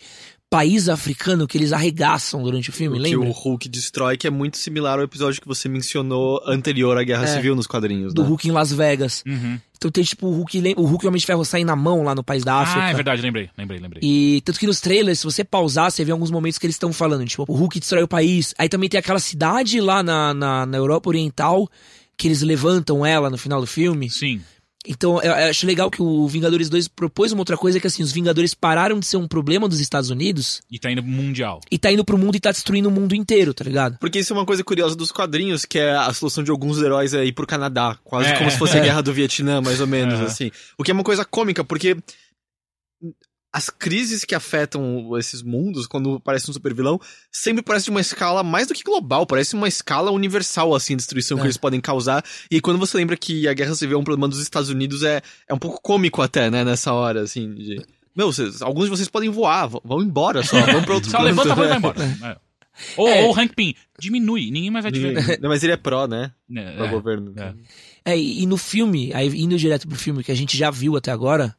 país 0.49 0.87
africano 0.87 1.47
que 1.47 1.57
eles 1.57 1.73
arregaçam 1.73 2.41
durante 2.41 2.69
o 2.69 2.73
filme, 2.73 2.97
que 2.97 3.03
lembra? 3.03 3.27
o 3.27 3.31
Hulk 3.31 3.67
destrói, 3.67 4.15
que 4.15 4.25
é 4.27 4.29
muito 4.29 4.57
similar 4.57 4.99
ao 4.99 5.03
episódio 5.03 5.41
que 5.41 5.47
você 5.47 5.67
mencionou 5.67 6.41
anterior 6.47 6.97
à 6.97 7.03
Guerra 7.03 7.25
É. 7.25 7.27
Civil 7.27 7.55
nos 7.55 7.67
quadrinhos, 7.67 8.13
Do 8.13 8.23
né? 8.23 8.29
Hulk 8.29 8.47
em 8.47 8.51
Las 8.51 8.71
Vegas. 8.71 9.23
Uhum. 9.25 9.59
Então 9.77 9.91
tem 9.91 10.03
tipo 10.03 10.27
o 10.27 10.31
Hulk, 10.31 10.75
o 10.77 10.85
Hulk 10.85 11.05
e 11.05 11.07
o 11.07 11.09
Homem 11.09 11.19
de 11.19 11.25
Ferro 11.25 11.45
saem 11.45 11.65
na 11.65 11.75
mão 11.75 12.03
lá 12.03 12.15
no 12.15 12.23
país 12.23 12.43
da 12.43 12.55
África. 12.55 12.85
Ah, 12.85 12.89
é 12.89 12.93
verdade, 12.93 13.21
lembrei, 13.21 13.49
lembrei, 13.57 13.79
lembrei. 13.79 14.01
E 14.03 14.41
tanto 14.41 14.59
que 14.59 14.67
nos 14.67 14.79
trailers, 14.79 15.19
se 15.19 15.25
você 15.25 15.43
pausar, 15.43 15.91
você 15.91 16.03
vê 16.03 16.11
alguns 16.11 16.31
momentos 16.31 16.57
que 16.57 16.65
eles 16.65 16.75
estão 16.75 16.91
falando, 16.93 17.25
tipo, 17.25 17.45
o 17.47 17.55
Hulk 17.55 17.79
destrói 17.79 18.03
o 18.03 18.07
país. 18.07 18.53
Aí 18.57 18.69
também 18.69 18.89
tem 18.89 18.99
aquela 18.99 19.19
cidade 19.19 19.79
lá 19.79 20.01
na, 20.01 20.33
na, 20.33 20.65
na 20.65 20.77
Europa 20.77 21.09
Oriental, 21.09 21.69
que 22.17 22.27
eles 22.27 22.41
levantam 22.41 23.05
ela 23.05 23.29
no 23.29 23.37
final 23.37 23.59
do 23.59 23.67
filme. 23.67 24.09
Sim. 24.09 24.41
Então, 24.87 25.21
eu, 25.21 25.33
acho 25.33 25.65
legal 25.65 25.89
que 25.89 26.01
o 26.01 26.27
Vingadores 26.27 26.69
2 26.69 26.87
propôs 26.87 27.31
uma 27.31 27.41
outra 27.41 27.57
coisa, 27.57 27.79
que 27.79 27.87
assim, 27.87 28.03
os 28.03 28.11
Vingadores 28.11 28.53
pararam 28.53 28.99
de 28.99 29.05
ser 29.05 29.17
um 29.17 29.27
problema 29.27 29.67
dos 29.67 29.79
Estados 29.79 30.09
Unidos 30.09 30.61
E 30.71 30.77
tá 30.79 30.91
indo 30.91 31.01
pro 31.01 31.11
mundial. 31.11 31.59
e 31.71 31.77
tá 31.77 31.91
indo 31.91 32.03
pro 32.05 32.17
mundo 32.17 32.35
e 32.35 32.39
tá 32.39 32.51
destruindo 32.51 32.89
o 32.89 32.91
mundo 32.91 33.15
inteiro, 33.15 33.53
tá 33.53 33.63
ligado? 33.63 33.97
Porque 33.99 34.19
isso 34.19 34.33
é 34.33 34.35
uma 34.35 34.45
coisa 34.45 34.63
curiosa 34.63 34.95
dos 34.95 35.11
quadrinhos, 35.11 35.65
que 35.65 35.79
é 35.79 35.91
a 35.95 36.11
solução 36.13 36.43
de 36.43 36.51
alguns 36.51 36.81
heróis 36.81 37.13
é 37.13 37.25
ir 37.25 37.31
pro 37.33 37.47
Canadá. 37.47 37.97
Quase 38.03 38.29
É, 38.29 38.33
como 38.37 38.47
é. 38.47 38.49
se 38.51 38.57
fosse 38.57 38.77
a 38.77 38.81
guerra 38.81 39.01
do 39.01 39.13
Vietnã, 39.13 39.61
mais 39.61 39.79
ou 39.81 39.87
menos, 39.87 40.19
É. 40.19 40.23
assim. 40.23 40.51
O 40.77 40.83
que 40.83 40.91
é 40.91 40.93
uma 40.93 41.03
coisa 41.03 41.25
cômica, 41.25 41.63
porque 41.63 41.97
as 43.57 43.69
crises 43.69 44.25
que 44.25 44.35
afetam 44.35 45.17
esses 45.17 45.41
mundos, 45.41 45.87
quando 45.87 46.19
parece 46.19 46.49
um 46.49 46.53
super 46.53 46.73
vilão, 46.73 46.99
sempre 47.31 47.63
parece 47.63 47.85
de 47.85 47.91
uma 47.91 48.01
escala 48.01 48.43
mais 48.43 48.67
do 48.67 48.73
que 48.73 48.83
global, 48.83 49.25
parece 49.25 49.55
uma 49.55 49.67
escala 49.69 50.11
universal, 50.11 50.75
assim, 50.75 50.93
de 50.93 50.97
destruição 50.97 51.37
É. 51.37 51.41
que 51.41 51.47
eles 51.47 51.55
podem 51.57 51.79
causar. 51.79 52.21
E 52.51 52.59
quando 52.59 52.77
você 52.77 52.97
lembra 52.97 53.15
que 53.15 53.47
a 53.47 53.53
Guerra 53.53 53.73
Civil 53.73 53.97
é 53.97 54.01
um 54.01 54.03
problema 54.03 54.27
dos 54.27 54.39
Estados 54.41 54.69
Unidos, 54.69 55.03
é, 55.03 55.21
é 55.47 55.53
um 55.53 55.57
pouco 55.57 55.79
cômico 55.81 56.21
até, 56.21 56.51
né, 56.51 56.65
nessa 56.65 56.91
hora, 56.91 57.21
assim, 57.21 57.53
de... 57.55 57.81
Meu, 58.13 58.31
vocês- 58.31 58.61
alguns 58.61 58.85
de 58.85 58.89
vocês 58.89 59.07
podem 59.07 59.29
voar, 59.29 59.67
vão 59.83 60.01
embora 60.01 60.43
só, 60.43 60.59
vão 60.65 60.83
pra 60.83 60.95
outro 60.95 61.09
Só 61.09 61.17
canto, 61.19 61.25
levanta 61.25 61.47
e 61.47 61.55
né? 61.55 61.55
vai 61.55 61.77
embora. 61.77 61.97
É. 62.41 62.45
Ou, 62.97 63.07
É. 63.07 63.23
ou 63.23 63.33
Hank 63.33 63.55
Pym, 63.55 63.73
diminui, 63.97 64.51
ninguém 64.51 64.69
mais 64.69 64.83
vai 64.83 64.91
te 64.91 64.99
ver. 64.99 65.39
Não, 65.41 65.47
mas 65.47 65.63
ele 65.63 65.71
é 65.71 65.77
pró, 65.77 66.07
né? 66.07 66.33
É, 66.53 66.71
Pro 66.75 66.85
é. 66.85 66.89
governo. 66.89 67.33
é. 67.37 67.53
É, 68.03 68.17
e 68.19 68.43
e 68.43 68.45
no 68.45 68.57
filme, 68.57 69.11
aí 69.13 69.27
indo 69.29 69.57
direto 69.57 69.87
pro 69.87 69.97
filme 69.97 70.21
que 70.25 70.31
a 70.31 70.35
gente 70.35 70.57
já 70.57 70.69
viu 70.69 70.97
até 70.97 71.09
agora, 71.09 71.55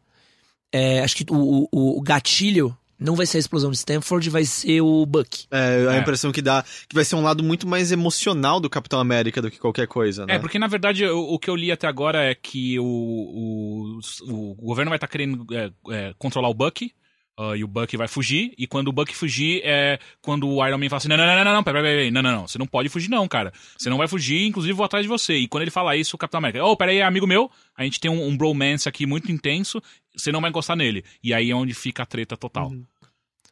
é, 0.73 1.01
acho 1.01 1.17
que 1.17 1.25
o, 1.31 1.69
o, 1.73 1.99
o 1.99 2.03
gatilho 2.03 2.77
não 2.99 3.15
vai 3.15 3.27
ser 3.27 3.37
a 3.37 3.41
explosão 3.41 3.71
de 3.71 3.77
Stanford, 3.77 4.31
vai 4.31 4.45
ser 4.47 4.81
o 4.81 5.05
Buck. 5.05 5.47
É, 5.51 5.87
a 5.91 5.97
É. 5.97 5.99
impressão 5.99 6.33
que 6.33 6.41
dá 6.41 6.65
que 6.89 6.95
vai 6.95 7.05
ser 7.05 7.15
um 7.15 7.23
lado 7.23 7.45
muito 7.45 7.67
mais 7.67 7.93
emocional 7.93 8.59
do 8.59 8.71
Capitão 8.71 8.99
América 8.99 9.43
do 9.43 9.51
que 9.51 9.59
qualquer 9.59 9.87
coisa, 9.87 10.25
né? 10.25 10.37
É, 10.37 10.39
porque 10.39 10.59
na 10.59 10.67
verdade 10.67 11.05
o, 11.05 11.35
o 11.35 11.39
que 11.39 11.51
eu 11.51 11.57
li 11.57 11.71
até 11.71 11.87
agora 11.87 12.25
é 12.25 12.35
que 12.35 12.79
o, 12.79 12.85
o, 12.85 13.99
o 14.29 14.55
governo 14.55 14.89
vai 14.89 14.97
estar 14.97 15.09
querendo 15.09 15.47
é, 15.53 15.71
é, 15.91 16.15
controlar 16.19 16.49
o 16.49 16.55
Bucky. 16.55 16.93
Ah, 17.39 17.57
e 17.57 17.63
o 17.63 17.69
Bucky 17.69 17.97
vai 17.97 18.09
fugir, 18.09 18.55
e 18.57 18.67
quando 18.67 18.89
o 18.89 18.93
Bucky 18.93 19.15
fugir, 19.15 19.61
é 19.63 19.99
quando 20.23 20.49
o 20.49 20.67
Iron 20.67 20.79
Man 20.79 20.89
fala 20.89 20.99
assim: 20.99 21.09
não, 21.09 21.17
não, 21.17 21.27
não, 21.27 21.45
não, 21.45 21.53
não, 21.53 21.63
peraí, 21.63 21.83
peraí, 21.83 22.11
não, 22.11 22.23
não, 22.23 22.33
não, 22.33 22.49
você 22.49 22.59
não 22.59 22.67
pode 22.67 22.89
fugir, 22.89 23.11
não, 23.11 23.29
cara. 23.29 23.53
Você 23.77 23.91
não 23.91 23.99
vai 23.99 24.09
fugir, 24.09 24.47
inclusive 24.47 24.73
vou 24.73 24.87
atrás 24.87 25.05
de 25.05 25.09
você. 25.09 25.37
E 25.37 25.49
quando 25.49 25.63
ele 25.63 25.71
fala 25.71 25.97
isso, 25.97 26.17
o 26.17 26.19
Capitão 26.19 26.39
América, 26.39 26.65
oh, 26.65 26.77
peraí, 26.77 26.99
é 26.99 27.03
amigo 27.03 27.27
meu, 27.27 27.51
a 27.77 27.85
gente 27.85 28.01
tem 28.01 28.11
um, 28.11 28.27
um 28.27 28.37
bromance 28.37 28.89
aqui 28.89 29.05
muito 29.05 29.31
intenso, 29.31 29.83
você 30.17 30.33
não 30.33 30.41
vai 30.41 30.51
encostar 30.51 30.77
nele. 30.77 31.05
E 31.23 31.35
aí 31.35 31.51
é 31.51 31.55
onde 31.55 31.75
fica 31.75 32.05
a 32.05 32.07
treta 32.07 32.37
total. 32.37 32.73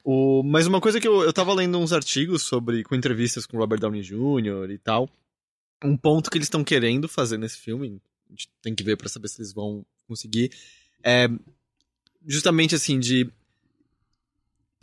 O, 0.02 0.42
mas 0.42 0.66
uma 0.66 0.80
coisa 0.80 1.00
que 1.00 1.08
eu, 1.08 1.22
eu 1.22 1.32
tava 1.32 1.52
lendo 1.54 1.78
uns 1.78 1.92
artigos 1.92 2.42
sobre, 2.42 2.84
com 2.84 2.94
entrevistas 2.94 3.46
com 3.46 3.56
Robert 3.56 3.80
Downey 3.80 4.02
Jr. 4.02 4.70
e 4.70 4.78
tal. 4.78 5.08
Um 5.82 5.96
ponto 5.96 6.30
que 6.30 6.38
eles 6.38 6.46
estão 6.46 6.64
querendo 6.64 7.08
fazer 7.08 7.36
nesse 7.36 7.58
filme, 7.58 8.00
a 8.28 8.32
gente 8.32 8.48
tem 8.62 8.74
que 8.74 8.82
ver 8.82 8.96
pra 8.96 9.08
saber 9.08 9.28
se 9.28 9.40
eles 9.40 9.52
vão 9.52 9.84
conseguir, 10.06 10.50
é 11.02 11.28
justamente 12.26 12.74
assim, 12.74 12.98
de. 12.98 13.30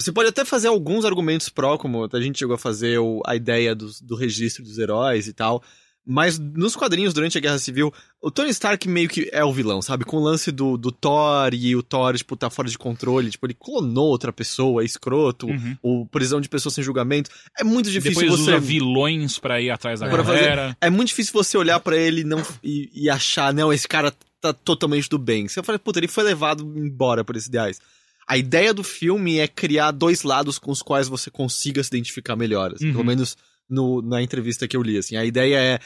Você 0.02 0.12
pode 0.12 0.30
até 0.30 0.44
fazer 0.44 0.68
alguns 0.68 1.06
argumentos 1.06 1.50
pró, 1.50 1.78
como 1.78 2.08
a 2.12 2.22
gente 2.22 2.40
chegou 2.40 2.56
a 2.56 2.60
fazer 2.60 3.00
o- 3.00 3.22
a 3.26 3.36
ideia 3.36 3.74
do, 3.76 3.90
do 4.02 4.16
registro 4.16 4.64
dos 4.64 4.78
heróis 4.78 5.28
e 5.28 5.34
tal. 5.34 5.64
Mas 6.04 6.40
nos 6.40 6.76
quadrinhos, 6.76 7.14
durante 7.14 7.38
a 7.38 7.42
Guerra 7.42 7.60
Civil, 7.60 7.94
o 8.20 8.32
Tony 8.32 8.50
Stark 8.50 8.90
meio 8.90 9.08
que 9.08 9.30
é 9.32 9.46
o 9.46 9.54
vilão, 9.54 9.84
sabe? 9.84 10.04
Com 10.04 10.18
o 10.18 10.24
lance 10.24 10.52
do, 10.52 10.76
do 10.76 10.92
Thor 10.92 11.54
e 11.54 11.76
o 11.76 11.84
Thor, 11.84 12.18
tipo, 12.18 12.36
tá 12.36 12.50
fora 12.50 12.68
de 12.68 12.76
controle. 12.76 13.30
Tipo, 13.30 13.46
ele 13.46 13.54
clonou 13.54 14.08
outra 14.08 14.34
pessoa, 14.34 14.82
é 14.82 14.86
escroto, 14.86 15.46
Uhum. 15.46 15.78
ou 15.84 16.06
prisão 16.08 16.42
de 16.42 16.50
pessoas 16.50 16.74
sem 16.74 16.84
julgamento. 16.84 17.30
É 17.58 17.64
muito 17.64 17.92
difícil 17.92 18.22
depois 18.24 18.40
você... 18.42 18.50
usa 18.54 18.60
vilões 18.60 19.38
pra 19.38 19.62
ir 19.62 19.70
atrás 19.70 20.00
da 20.00 20.10
Pra 20.10 20.24
fazer- 20.24 20.40
galera. 20.40 20.78
É 20.82 20.90
muito 20.90 21.10
difícil 21.10 21.34
você 21.34 21.56
olhar 21.56 21.80
pra 21.80 21.96
ele 21.96 22.22
e 22.22 22.24
não, 22.24 22.42
e, 22.64 22.90
e 22.96 23.08
achar, 23.08 23.54
não, 23.54 23.72
esse 23.72 23.88
cara 23.88 24.12
tá 24.42 24.52
totalmente 24.52 25.08
do 25.08 25.20
bem. 25.20 25.48
Você 25.48 25.62
fala, 25.62 25.78
puta, 25.78 26.00
ele 26.00 26.08
foi 26.08 26.24
levado 26.24 26.64
embora 26.76 27.24
por 27.24 27.36
esses 27.36 27.48
ideais. 27.48 27.80
A 28.32 28.38
ideia 28.38 28.74
do 28.74 28.84
filme 28.84 29.40
é 29.40 29.48
criar 29.48 29.92
dois 29.92 30.24
lados 30.24 30.58
com 30.58 30.72
os 30.72 30.82
quais 30.82 31.10
você 31.10 31.30
consiga 31.30 31.84
se 31.84 31.90
identificar 31.90 32.36
melhor. 32.38 32.74
assim, 32.74 32.86
Uhum. 32.88 32.92
Pelo 32.94 33.04
menos 33.06 33.36
no, 33.70 34.02
na 34.02 34.22
entrevista 34.22 34.68
que 34.68 34.78
eu 34.78 34.82
li. 34.82 34.98
Assim. 34.98 35.18
A 35.18 35.26
ideia 35.26 35.58
é. 35.58 35.80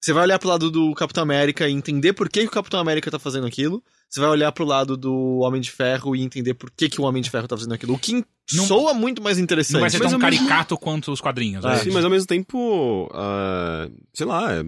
Você 0.00 0.12
vai 0.12 0.22
olhar 0.22 0.38
pro 0.38 0.48
lado 0.48 0.70
do 0.70 0.94
Capitão 0.94 1.22
América 1.22 1.68
e 1.68 1.72
entender 1.72 2.12
por 2.14 2.28
que, 2.28 2.40
que 2.40 2.46
o 2.46 2.50
Capitão 2.50 2.80
América 2.80 3.10
tá 3.10 3.18
fazendo 3.18 3.46
aquilo. 3.46 3.82
Você 4.08 4.20
vai 4.20 4.28
olhar 4.30 4.50
pro 4.52 4.64
lado 4.64 4.96
do 4.96 5.38
Homem 5.40 5.60
de 5.60 5.70
Ferro 5.70 6.14
e 6.16 6.22
entender 6.22 6.54
por 6.54 6.70
que, 6.70 6.88
que 6.88 7.00
o 7.00 7.04
Homem 7.04 7.22
de 7.22 7.30
Ferro 7.30 7.48
tá 7.48 7.56
fazendo 7.56 7.72
aquilo. 7.74 7.94
O 7.94 7.98
que 7.98 8.22
Não- 8.54 8.66
soa 8.66 8.94
muito 8.94 9.22
mais 9.22 9.38
interessante. 9.38 9.74
Não 9.74 9.80
vai 9.80 9.90
ser 9.90 9.98
tão 9.98 10.06
ao 10.12 10.18
mesmo- 10.18 10.22
caricato 10.38 10.76
quanto 10.78 11.10
os 11.12 11.20
quadrinhos. 11.20 11.64
É. 11.64 11.68
né? 11.68 11.76
Sim, 11.78 11.90
mas 11.90 12.04
ao 12.04 12.10
mesmo 12.10 12.26
tempo, 12.26 13.10
ah, 13.14 13.88
sei 14.14 14.26
lá, 14.26 14.52
é 14.54 14.62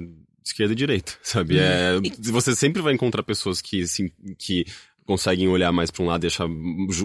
esquerda 0.44 0.72
e 0.72 0.76
direita, 0.76 1.12
sabe? 1.22 1.58
É, 1.58 1.92
você 2.20 2.54
sempre 2.56 2.80
vai 2.82 2.92
encontrar 2.94 3.22
pessoas 3.22 3.60
que, 3.60 3.86
sim, 3.86 4.10
que 4.38 4.64
conseguem 5.06 5.48
olhar 5.48 5.70
mais 5.72 5.90
pra 5.90 6.02
um 6.02 6.06
lado 6.06 6.24
e 6.24 6.26
achar 6.26 6.46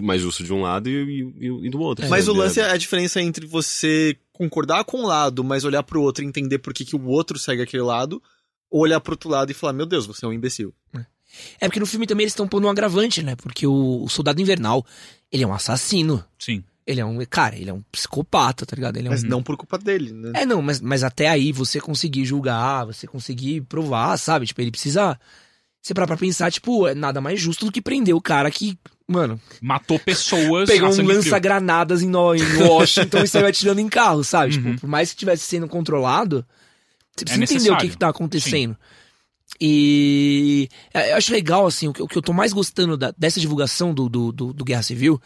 mais 0.02 0.20
justo 0.20 0.42
de 0.44 0.52
um 0.52 0.60
lado 0.62 0.88
e, 0.88 1.22
e- 1.40 1.66
e 1.66 1.70
do 1.70 1.80
outro. 1.80 2.08
Mas 2.08 2.26
o 2.28 2.32
lance 2.32 2.60
é 2.60 2.70
a 2.70 2.76
diferença 2.76 3.20
entre 3.22 3.46
você 3.46 4.16
concordar 4.32 4.84
com 4.84 4.98
um 5.02 5.06
lado, 5.06 5.44
mas 5.44 5.64
olhar 5.64 5.82
pro 5.82 6.02
outro 6.02 6.24
e 6.24 6.26
entender 6.26 6.58
por 6.58 6.74
que, 6.74 6.84
que 6.84 6.96
o 6.96 7.04
outro 7.06 7.38
segue 7.38 7.62
aquele 7.62 7.82
lado, 7.82 8.20
ou 8.70 8.80
olhar 8.82 9.00
pro 9.00 9.12
outro 9.12 9.30
lado 9.30 9.50
e 9.50 9.54
falar, 9.54 9.72
meu 9.72 9.86
Deus, 9.86 10.04
você 10.06 10.24
é 10.24 10.28
um 10.28 10.32
imbecil. 10.32 10.74
É 11.60 11.66
porque 11.68 11.80
no 11.80 11.86
filme 11.86 12.06
também 12.06 12.24
eles 12.24 12.32
estão 12.32 12.46
pondo 12.48 12.66
um 12.66 12.70
agravante, 12.70 13.22
né? 13.22 13.36
Porque 13.36 13.66
o, 13.66 14.02
o 14.04 14.08
Soldado 14.08 14.40
Invernal, 14.42 14.84
ele 15.30 15.44
é 15.44 15.46
um 15.46 15.54
assassino. 15.54 16.22
Sim. 16.38 16.62
Ele 16.86 17.00
é 17.00 17.04
um. 17.06 17.24
Cara, 17.24 17.56
ele 17.56 17.70
é 17.70 17.72
um 17.72 17.80
psicopata, 17.92 18.66
tá 18.66 18.74
ligado? 18.74 18.96
Ele 18.96 19.06
é 19.06 19.10
um. 19.10 19.14
Mas 19.14 19.22
não 19.22 19.42
por 19.42 19.56
culpa 19.56 19.78
dele, 19.78 20.12
né? 20.12 20.32
É, 20.34 20.44
não, 20.44 20.60
mas, 20.60 20.80
mas 20.80 21.04
até 21.04 21.28
aí 21.28 21.52
você 21.52 21.80
conseguir 21.80 22.24
julgar, 22.24 22.84
você 22.84 23.06
conseguir 23.06 23.60
provar, 23.62 24.18
sabe? 24.18 24.44
Tipo, 24.46 24.60
ele 24.60 24.72
precisa. 24.72 25.18
Você 25.82 25.92
parar 25.92 26.06
pra 26.06 26.16
pensar, 26.16 26.50
tipo, 26.52 26.86
é 26.86 26.94
nada 26.94 27.20
mais 27.20 27.40
justo 27.40 27.66
do 27.66 27.72
que 27.72 27.82
prender 27.82 28.14
o 28.14 28.20
cara 28.20 28.48
que, 28.52 28.78
mano, 29.08 29.40
Matou 29.60 29.98
pessoas. 29.98 30.68
pegou 30.70 30.88
um 30.88 31.02
lança-granadas 31.06 32.02
em, 32.02 32.10
Washington 32.14 33.24
e 33.24 33.26
saiu 33.28 33.46
atirando 33.46 33.80
em 33.80 33.88
carro, 33.88 34.22
sabe? 34.22 34.54
Uhum. 34.56 34.62
Tipo, 34.62 34.80
por 34.82 34.88
mais 34.88 35.08
que 35.10 35.16
estivesse 35.16 35.42
sendo 35.44 35.66
controlado, 35.66 36.46
você 37.16 37.24
precisa 37.24 37.44
entender 37.44 37.70
o 37.72 37.76
que, 37.78 37.88
que 37.88 37.98
tá 37.98 38.08
acontecendo. 38.08 38.76
E 39.60 40.68
é, 40.94 41.12
eu 41.12 41.16
acho 41.16 41.32
legal, 41.32 41.66
assim, 41.66 41.88
o 41.88 41.92
que, 41.92 42.02
o 42.02 42.06
que 42.08 42.16
eu 42.16 42.22
tô 42.22 42.32
mais 42.32 42.52
gostando 42.52 42.96
da- 42.96 43.12
dessa 43.18 43.40
divulgação 43.40 43.92
do, 43.92 44.08
do, 44.08 44.32
do, 44.32 44.52
do 44.52 44.64
Guerra 44.64 44.82
Civil 44.82 45.20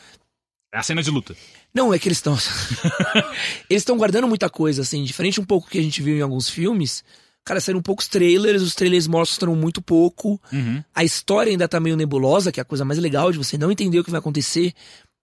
É 0.73 0.79
a 0.79 0.83
cena 0.83 1.03
de 1.03 1.11
luta. 1.11 1.37
não, 1.73 1.93
é 1.93 1.99
que 1.99 2.09
eles 2.09 2.19
estão. 2.19 2.35
eles 3.69 3.83
estão 3.83 3.97
guardando 3.97 4.27
muita 4.27 4.49
coisa, 4.51 4.83
assim, 4.83 5.05
diferente 5.05 5.41
um 5.41 5.45
pouco 5.45 5.69
que 5.69 5.79
a 5.79 5.83
gente 5.83 6.03
viu 6.03 6.17
em 6.17 6.23
alguns 6.23 6.49
filmes. 6.49 7.05
Cara, 7.47 7.61
saíram 7.61 7.81
poucos 7.81 8.09
trailers, 8.09 8.61
os 8.61 8.75
trailers 8.75 9.07
mostram 9.07 9.55
muito 9.55 9.81
pouco. 9.81 10.41
Uhum. 10.53 10.83
A 10.93 11.05
história 11.05 11.49
ainda 11.51 11.69
tá 11.69 11.79
meio 11.79 11.97
nebulosa, 11.97 12.51
que 12.51 12.59
é 12.59 12.63
a 12.63 12.65
coisa 12.65 12.85
mais 12.85 12.99
legal 12.99 13.31
de 13.31 13.39
você 13.39 13.57
não 13.57 13.71
entender 13.71 14.01
o 14.01 14.05
que 14.05 14.11
vai 14.11 14.19
acontecer. 14.19 14.75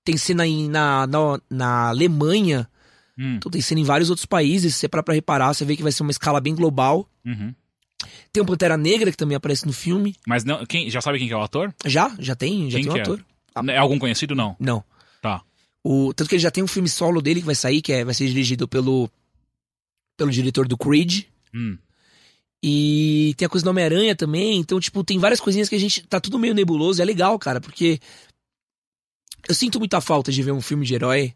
Tem 0.06 0.16
cena 0.16 0.48
em, 0.48 0.70
na, 0.70 1.06
na, 1.06 1.40
na 1.50 1.90
Alemanha, 1.90 2.68
Hum. 3.16 3.36
então 3.36 3.52
tem 3.52 3.62
cena 3.62 3.80
em 3.80 3.84
vários 3.84 4.10
outros 4.10 4.26
países. 4.26 4.74
Se 4.74 4.80
você 4.80 4.88
parar 4.90 5.04
pra 5.04 5.14
reparar, 5.14 5.54
você 5.54 5.64
vê 5.64 5.76
que 5.76 5.84
vai 5.84 5.92
ser 5.92 6.02
uma 6.02 6.10
escala 6.12 6.42
bem 6.42 6.56
global. 6.56 7.08
Uhum. 7.24 7.54
Tem 8.32 8.42
o 8.42 8.46
Pantera 8.46 8.76
Negra, 8.76 9.12
que 9.12 9.18
também 9.18 9.36
aparece 9.36 9.68
no 9.68 9.74
filme. 9.74 10.16
Mas 10.26 10.44
não, 10.44 10.66
quem, 10.66 10.90
já 10.90 11.00
sabe 11.00 11.20
quem 11.20 11.28
que 11.28 11.34
é 11.34 11.38
o 11.38 11.42
ator? 11.42 11.74
Já, 11.86 12.16
já 12.18 12.36
tem, 12.36 12.72
já 12.72 12.80
Quem 12.80 12.88
tem 12.88 12.94
um 12.94 12.98
é? 12.98 13.02
ator. 13.02 13.24
Ah. 13.54 13.62
É 13.68 13.78
algum 13.78 14.00
conhecido? 14.00 14.34
Não. 14.34 14.56
Não. 14.60 14.84
Tá. 15.22 15.42
O, 15.84 16.12
tanto 16.14 16.28
que 16.30 16.36
ele 16.36 16.42
já 16.42 16.50
tem 16.50 16.64
um 16.64 16.68
filme 16.68 16.90
solo 16.90 17.22
dele 17.22 17.42
que 17.42 17.46
vai 17.46 17.54
sair, 17.54 17.82
que 17.82 17.94
é, 17.94 18.04
vai 18.04 18.14
ser 18.14 18.28
dirigido 18.28 18.68
pelo, 18.68 19.10
pelo 20.18 20.32
diretor 20.32 20.68
do 20.68 20.78
Creed. 20.78 21.26
Hum. 21.54 21.78
E 22.66 23.34
tem 23.38 23.46
a 23.46 23.50
coisa 23.50 23.64
do 23.66 23.70
Homem-Aranha 23.72 24.16
também. 24.16 24.58
Então, 24.58 24.80
tipo, 24.80 25.04
tem 25.04 25.20
várias 25.20 25.42
coisinhas 25.42 25.68
que 25.68 25.76
a 25.76 25.80
gente. 25.80 26.02
Tá 26.08 26.20
tudo 26.22 26.40
meio 26.40 26.54
nebuloso. 26.54 27.02
É 27.02 27.06
legal, 27.06 27.38
cara, 27.38 27.60
porque. 27.60 28.00
Eu 29.48 29.54
sinto 29.54 29.78
muita 29.80 30.00
falta 30.00 30.32
de 30.32 30.42
ver 30.42 30.52
um 30.54 30.62
filme 30.62 30.86
de 30.86 30.94
herói 30.96 31.34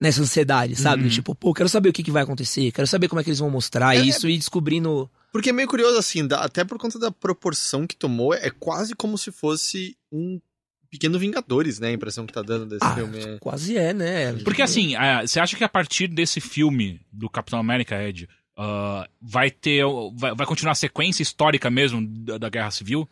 nessa 0.00 0.22
ansiedade, 0.22 0.76
sabe? 0.76 1.02
Uhum. 1.02 1.08
Tipo, 1.08 1.34
pô, 1.34 1.52
quero 1.52 1.68
saber 1.68 1.88
o 1.88 1.92
que, 1.92 2.04
que 2.04 2.10
vai 2.12 2.22
acontecer. 2.22 2.70
Quero 2.70 2.86
saber 2.86 3.08
como 3.08 3.20
é 3.20 3.24
que 3.24 3.30
eles 3.30 3.40
vão 3.40 3.50
mostrar 3.50 3.96
É- 3.96 4.00
isso 4.00 4.28
e 4.28 4.38
descobrindo. 4.38 5.10
Porque 5.32 5.50
é 5.50 5.52
meio 5.52 5.66
curioso, 5.66 5.98
assim, 5.98 6.24
dá- 6.26 6.40
até 6.44 6.64
por 6.64 6.78
conta 6.78 6.96
da 6.98 7.10
proporção 7.10 7.84
que 7.86 7.96
tomou, 7.96 8.32
é 8.32 8.48
quase 8.50 8.94
como 8.94 9.18
se 9.18 9.32
fosse 9.32 9.96
um 10.12 10.40
pequeno 10.88 11.18
Vingadores, 11.18 11.80
né? 11.80 11.88
A 11.88 11.92
impressão 11.92 12.24
que 12.24 12.32
tá 12.32 12.40
dando 12.42 12.66
desse 12.66 12.84
Ah, 12.84 12.94
filme. 12.94 13.18
é- 13.18 13.38
Quase 13.40 13.76
é, 13.76 13.92
né? 13.92 14.32
Porque 14.44 14.62
assim, 14.62 14.94
ah, 14.94 15.26
você 15.26 15.40
acha 15.40 15.56
que 15.56 15.64
a 15.64 15.68
partir 15.68 16.06
desse 16.06 16.40
filme 16.40 17.00
do 17.12 17.28
Capitão 17.28 17.58
América, 17.58 18.00
Ed, 18.00 18.28
ah, 18.60 19.08
vai 19.22 19.52
ter. 19.52 19.84
Vai, 20.14 20.34
vai 20.34 20.44
continuar 20.44 20.72
a 20.72 20.74
sequência 20.74 21.22
histórica 21.22 21.70
mesmo 21.70 22.04
da, 22.04 22.38
da 22.38 22.48
Guerra 22.48 22.72
Civil? 22.72 23.08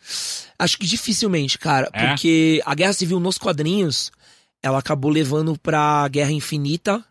Acho 0.59 0.77
que 0.77 0.85
dificilmente, 0.85 1.57
cara. 1.57 1.89
É? 1.93 2.09
Porque 2.09 2.61
a 2.67 2.75
Guerra 2.75 2.93
Civil 2.93 3.21
nos 3.21 3.39
quadrinhos, 3.39 4.11
ela 4.61 4.81
acabou 4.81 5.09
levando 5.09 5.57
pra 5.57 6.09
Guerra 6.09 6.33
Infinita 6.33 7.05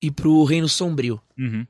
e 0.00 0.08
pro 0.08 0.44
Reino 0.44 0.68
Sombrio. 0.68 1.20
Uhum. 1.36 1.66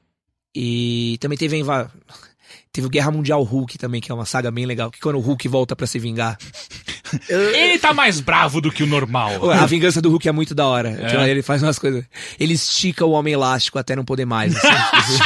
E 0.55 1.17
também 1.21 1.39
teve 1.39 1.57
a 1.57 1.59
inva... 1.59 1.93
Teve 2.71 2.89
Guerra 2.89 3.11
Mundial 3.11 3.43
Hulk 3.43 3.79
também, 3.79 4.01
que 4.01 4.13
é 4.13 4.15
uma 4.15 4.27
saga 4.27 4.51
bem 4.51 4.67
legal. 4.67 4.91
Que 4.91 5.01
quando 5.01 5.17
o 5.17 5.21
Hulk 5.21 5.49
volta 5.49 5.75
pra 5.75 5.87
se 5.87 5.99
vingar. 5.99 6.39
Ele 7.29 7.79
tá 7.79 7.93
mais 7.93 8.21
bravo 8.21 8.61
do 8.61 8.71
que 8.71 8.83
o 8.83 8.87
normal. 8.87 9.51
A 9.51 9.67
vingança 9.67 10.01
do 10.01 10.11
Hulk 10.11 10.29
é 10.29 10.33
muito 10.33 10.55
da 10.55 10.67
hora. 10.67 10.91
É? 10.91 11.07
Então, 11.07 11.27
Ele 11.27 11.43
faz 11.43 11.63
umas 11.63 11.79
coisas. 11.79 12.05
Ele 12.39 12.55
estica 12.55 13.05
o 13.05 13.13
Homem 13.13 13.35
Elástico 13.35 13.79
até 13.79 13.95
não 13.95 14.05
poder 14.05 14.25
mais. 14.25 14.55
assim. 14.57 15.19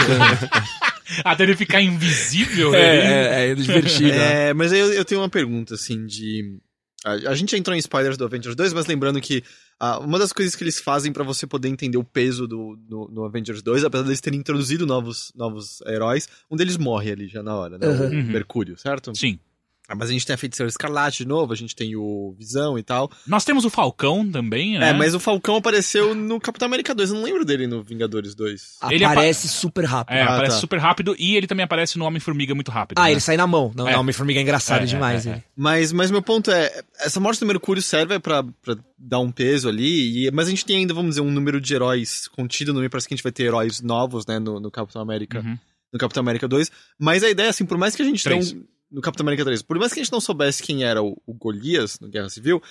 Até 1.25 1.43
ele 1.45 1.57
ficar 1.57 1.83
invisível. 1.83 2.75
é, 2.75 3.45
é, 3.47 3.51
é 3.51 3.55
divertido. 3.55 4.09
né? 4.09 4.49
É, 4.49 4.55
mas 4.55 4.73
aí 4.73 4.79
eu, 4.79 4.93
eu 4.93 5.05
tenho 5.05 5.21
uma 5.21 5.29
pergunta, 5.29 5.75
assim, 5.75 6.07
de. 6.07 6.59
A, 7.05 7.13
a 7.31 7.35
gente 7.35 7.57
entrou 7.57 7.75
em 7.75 7.79
spoilers 7.79 8.17
do 8.17 8.25
Avengers 8.25 8.55
2, 8.55 8.73
mas 8.73 8.87
lembrando 8.87 9.21
que 9.21 9.43
ah, 9.81 9.99
uma 9.99 10.19
das 10.19 10.33
coisas 10.33 10.55
que 10.55 10.63
eles 10.63 10.79
fazem 10.79 11.13
pra 11.13 11.25
você 11.25 11.47
poder 11.47 11.69
entender 11.69 11.99
o 11.99 12.05
peso 12.05 12.47
do, 12.47 12.77
do, 12.77 13.07
do 13.09 13.25
Avengers 13.25 13.63
2, 13.63 13.83
apesar 13.83 14.05
deles 14.05 14.21
terem 14.21 14.39
introduzido 14.39 14.87
novos, 14.87 15.33
novos 15.35 15.81
heróis, 15.87 16.29
um 16.49 16.57
deles 16.57 16.77
morre 16.77 17.11
ali 17.11 17.27
já 17.27 17.43
na 17.43 17.57
hora, 17.57 17.79
né? 17.79 17.89
Uhum. 17.89 18.21
O 18.21 18.25
Mercúrio, 18.25 18.79
certo? 18.79 19.13
Sim. 19.17 19.41
Ah, 19.89 19.95
mas 19.97 20.09
a 20.09 20.13
gente 20.13 20.25
tem 20.25 20.33
a 20.33 20.39
Feiticeira 20.39 20.69
Escarlate 20.71 21.19
de 21.19 21.29
novo, 21.29 21.53
a 21.53 21.57
gente 21.57 21.75
tem 21.75 21.95
o 21.97 22.35
Visão 22.39 22.79
e 22.79 22.83
tal. 22.83 23.11
Nós 23.27 23.45
temos 23.45 23.65
o 23.65 23.71
Falcão 23.71 24.27
também, 24.31 24.79
né? 24.79 24.91
É, 24.91 24.93
mas 24.93 25.13
o 25.15 25.21
Falcão 25.21 25.57
apareceu 25.57 26.15
no 26.15 26.41
Capitão 26.41 26.67
América 26.67 26.95
2, 26.95 27.11
eu 27.11 27.17
não 27.17 27.23
lembro 27.25 27.45
dele 27.45 27.67
no 27.67 27.83
Vingadores 27.83 28.35
2. 28.35 28.79
Ele 28.91 29.05
Aparece 29.05 29.49
super 29.49 29.85
rápido. 29.85 30.15
É, 30.17 30.23
Ah, 30.23 30.35
aparece 30.35 30.55
tá. 30.57 30.61
super 30.61 30.79
rápido 30.79 31.15
e 31.19 31.37
ele 31.37 31.47
também 31.47 31.65
aparece 31.65 31.99
no 31.99 32.05
Homem-Formiga 32.07 32.55
muito 32.55 32.71
rápido. 32.71 32.99
Ah, 32.99 33.03
né? 33.05 33.11
ele 33.11 33.21
sai 33.21 33.37
na 33.37 33.47
mão. 33.47 33.73
Não, 33.75 33.87
É. 33.89 33.93
não, 33.93 34.01
Homem-Formiga 34.01 34.39
é 34.39 34.43
engraçado 34.43 34.83
É, 34.83 34.87
demais. 34.87 35.27
é, 35.27 35.31
é, 35.31 35.33
ele. 35.35 35.45
Mas, 35.57 35.93
mas 35.93 36.11
meu 36.11 36.23
ponto 36.23 36.51
é, 36.51 36.83
essa 37.01 37.19
morte 37.21 37.41
do 37.41 37.47
Mercúrio 37.47 37.83
serve 37.83 38.19
pra, 38.21 38.43
pra 38.45 38.77
dar 38.97 39.19
um 39.19 39.33
peso 39.33 39.69
ali, 39.69 40.27
e, 40.27 40.31
mas 40.31 40.47
a 40.47 40.51
gente 40.51 40.65
tem 40.65 40.77
ainda, 40.77 40.95
vamos 40.95 41.11
dizer, 41.11 41.21
um 41.23 41.31
número 41.31 41.61
de 41.61 41.75
heróis 41.75 42.29
contido 42.29 42.73
no 42.73 42.79
meio, 42.79 42.89
parece 42.89 43.09
que 43.09 43.15
a 43.15 43.17
gente 43.17 43.25
vai 43.25 43.33
ter 43.33 43.43
heróis 43.45 43.81
novos, 43.81 44.25
né, 44.27 44.39
no, 44.39 44.61
no 44.61 44.71
Capitão 44.71 45.03
América, 45.03 45.41
Uhum. 45.41 45.59
no 45.93 45.99
Capitão 45.99 46.21
América 46.23 46.47
2, 46.49 46.71
mas 46.99 47.23
a 47.25 47.29
ideia, 47.29 47.51
assim, 47.51 47.67
por 47.67 47.77
mais 47.77 47.95
que 47.97 48.01
a 48.03 48.05
gente 48.05 48.23
Três. 48.23 48.53
não... 48.53 48.63
No 48.93 49.01
Capitão 49.01 49.25
América 49.25 49.45
3, 49.45 49.63
por 49.63 49.79
mais 49.79 49.93
que 49.93 50.01
a 50.01 50.03
gente 50.03 50.13
não 50.13 50.21
soubesse 50.21 50.63
quem 50.63 50.85
era 50.85 51.03
o, 51.03 51.17
o 51.27 51.33
Golias 51.33 51.99
no 51.99 52.09
Guerra 52.09 52.29
Civil, 52.29 52.63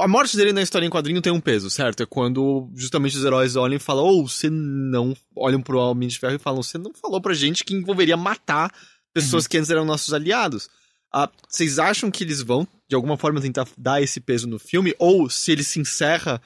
a 0.00 0.08
morte 0.08 0.36
dele 0.36 0.52
na 0.52 0.62
história 0.62 0.86
em 0.86 0.90
quadrinho 0.90 1.22
tem 1.22 1.32
um 1.32 1.40
peso, 1.40 1.70
certo? 1.70 2.02
É 2.02 2.06
quando 2.06 2.70
justamente 2.74 3.16
os 3.16 3.24
heróis 3.24 3.56
olham 3.56 3.76
e 3.76 3.80
falam, 3.80 4.04
ou 4.04 4.26
você 4.26 4.50
não... 4.50 5.16
Olham 5.36 5.62
pro 5.62 5.78
Homem 5.78 6.08
de 6.08 6.18
Ferro 6.18 6.34
e 6.34 6.38
falam, 6.38 6.62
você 6.62 6.78
não 6.78 6.92
falou 6.94 7.20
pra 7.20 7.34
gente 7.34 7.64
que 7.64 7.74
envolveria 7.74 8.16
matar 8.16 8.72
pessoas 9.12 9.46
que 9.46 9.58
antes 9.58 9.70
eram 9.70 9.84
nossos 9.84 10.12
aliados. 10.12 10.68
Ah, 11.12 11.30
vocês 11.46 11.78
acham 11.78 12.10
que 12.10 12.24
eles 12.24 12.40
vão, 12.40 12.66
de 12.88 12.96
alguma 12.96 13.18
forma, 13.18 13.40
tentar 13.40 13.68
dar 13.76 14.00
esse 14.02 14.18
peso 14.18 14.48
no 14.48 14.58
filme? 14.58 14.94
Ou 14.98 15.28
se 15.28 15.52
ele 15.52 15.62
se 15.62 15.78
encerra 15.78 16.40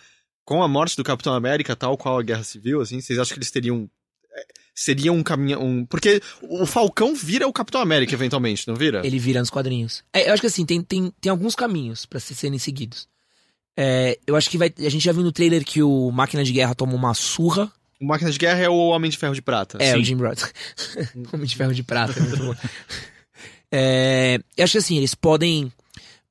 com 0.44 0.62
a 0.62 0.68
morte 0.68 0.96
do 0.96 1.04
Capitão 1.04 1.32
América, 1.32 1.76
tal 1.76 1.96
qual 1.96 2.18
a 2.18 2.22
Guerra 2.22 2.42
Civil, 2.42 2.80
assim, 2.80 3.00
vocês 3.00 3.18
acham 3.18 3.34
que 3.34 3.38
eles 3.38 3.50
teriam. 3.50 3.88
Seria 4.78 5.10
um 5.10 5.22
caminho. 5.22 5.58
Um... 5.58 5.86
Porque 5.86 6.20
o 6.42 6.66
Falcão 6.66 7.14
vira 7.14 7.48
o 7.48 7.52
Capitão 7.52 7.80
América, 7.80 8.12
eventualmente, 8.12 8.68
não 8.68 8.74
vira? 8.76 9.00
Ele 9.06 9.18
vira 9.18 9.40
nos 9.40 9.48
quadrinhos. 9.48 10.04
É, 10.12 10.28
eu 10.28 10.34
acho 10.34 10.42
que 10.42 10.46
assim, 10.48 10.66
tem, 10.66 10.82
tem, 10.82 11.10
tem 11.18 11.30
alguns 11.30 11.54
caminhos 11.54 12.04
pra 12.04 12.20
se- 12.20 12.34
serem 12.34 12.58
seguidos. 12.58 13.08
É, 13.74 14.18
eu 14.26 14.36
acho 14.36 14.50
que 14.50 14.58
vai. 14.58 14.70
A 14.78 14.88
gente 14.90 15.02
já 15.04 15.12
viu 15.12 15.22
no 15.22 15.32
trailer 15.32 15.64
que 15.64 15.82
o 15.82 16.10
Máquina 16.10 16.44
de 16.44 16.52
Guerra 16.52 16.74
toma 16.74 16.92
uma 16.94 17.14
surra. 17.14 17.72
O 17.98 18.06
Máquina 18.06 18.30
de 18.30 18.38
Guerra 18.38 18.60
é 18.60 18.68
o 18.68 18.76
Homem 18.88 19.10
de 19.10 19.16
Ferro 19.16 19.34
de 19.34 19.40
Prata. 19.40 19.78
É, 19.80 19.92
Sim. 19.94 20.00
o 20.00 20.04
Jim 20.04 20.16
Roth. 20.16 20.52
Homem 21.32 21.46
de 21.46 21.56
Ferro 21.56 21.72
de 21.74 21.82
Prata. 21.82 22.18
é 22.18 22.20
muito 22.22 22.36
bom. 22.44 22.54
É, 23.72 24.38
eu 24.56 24.64
acho 24.64 24.72
que 24.72 24.78
assim, 24.78 24.96
eles 24.98 25.14
podem. 25.14 25.72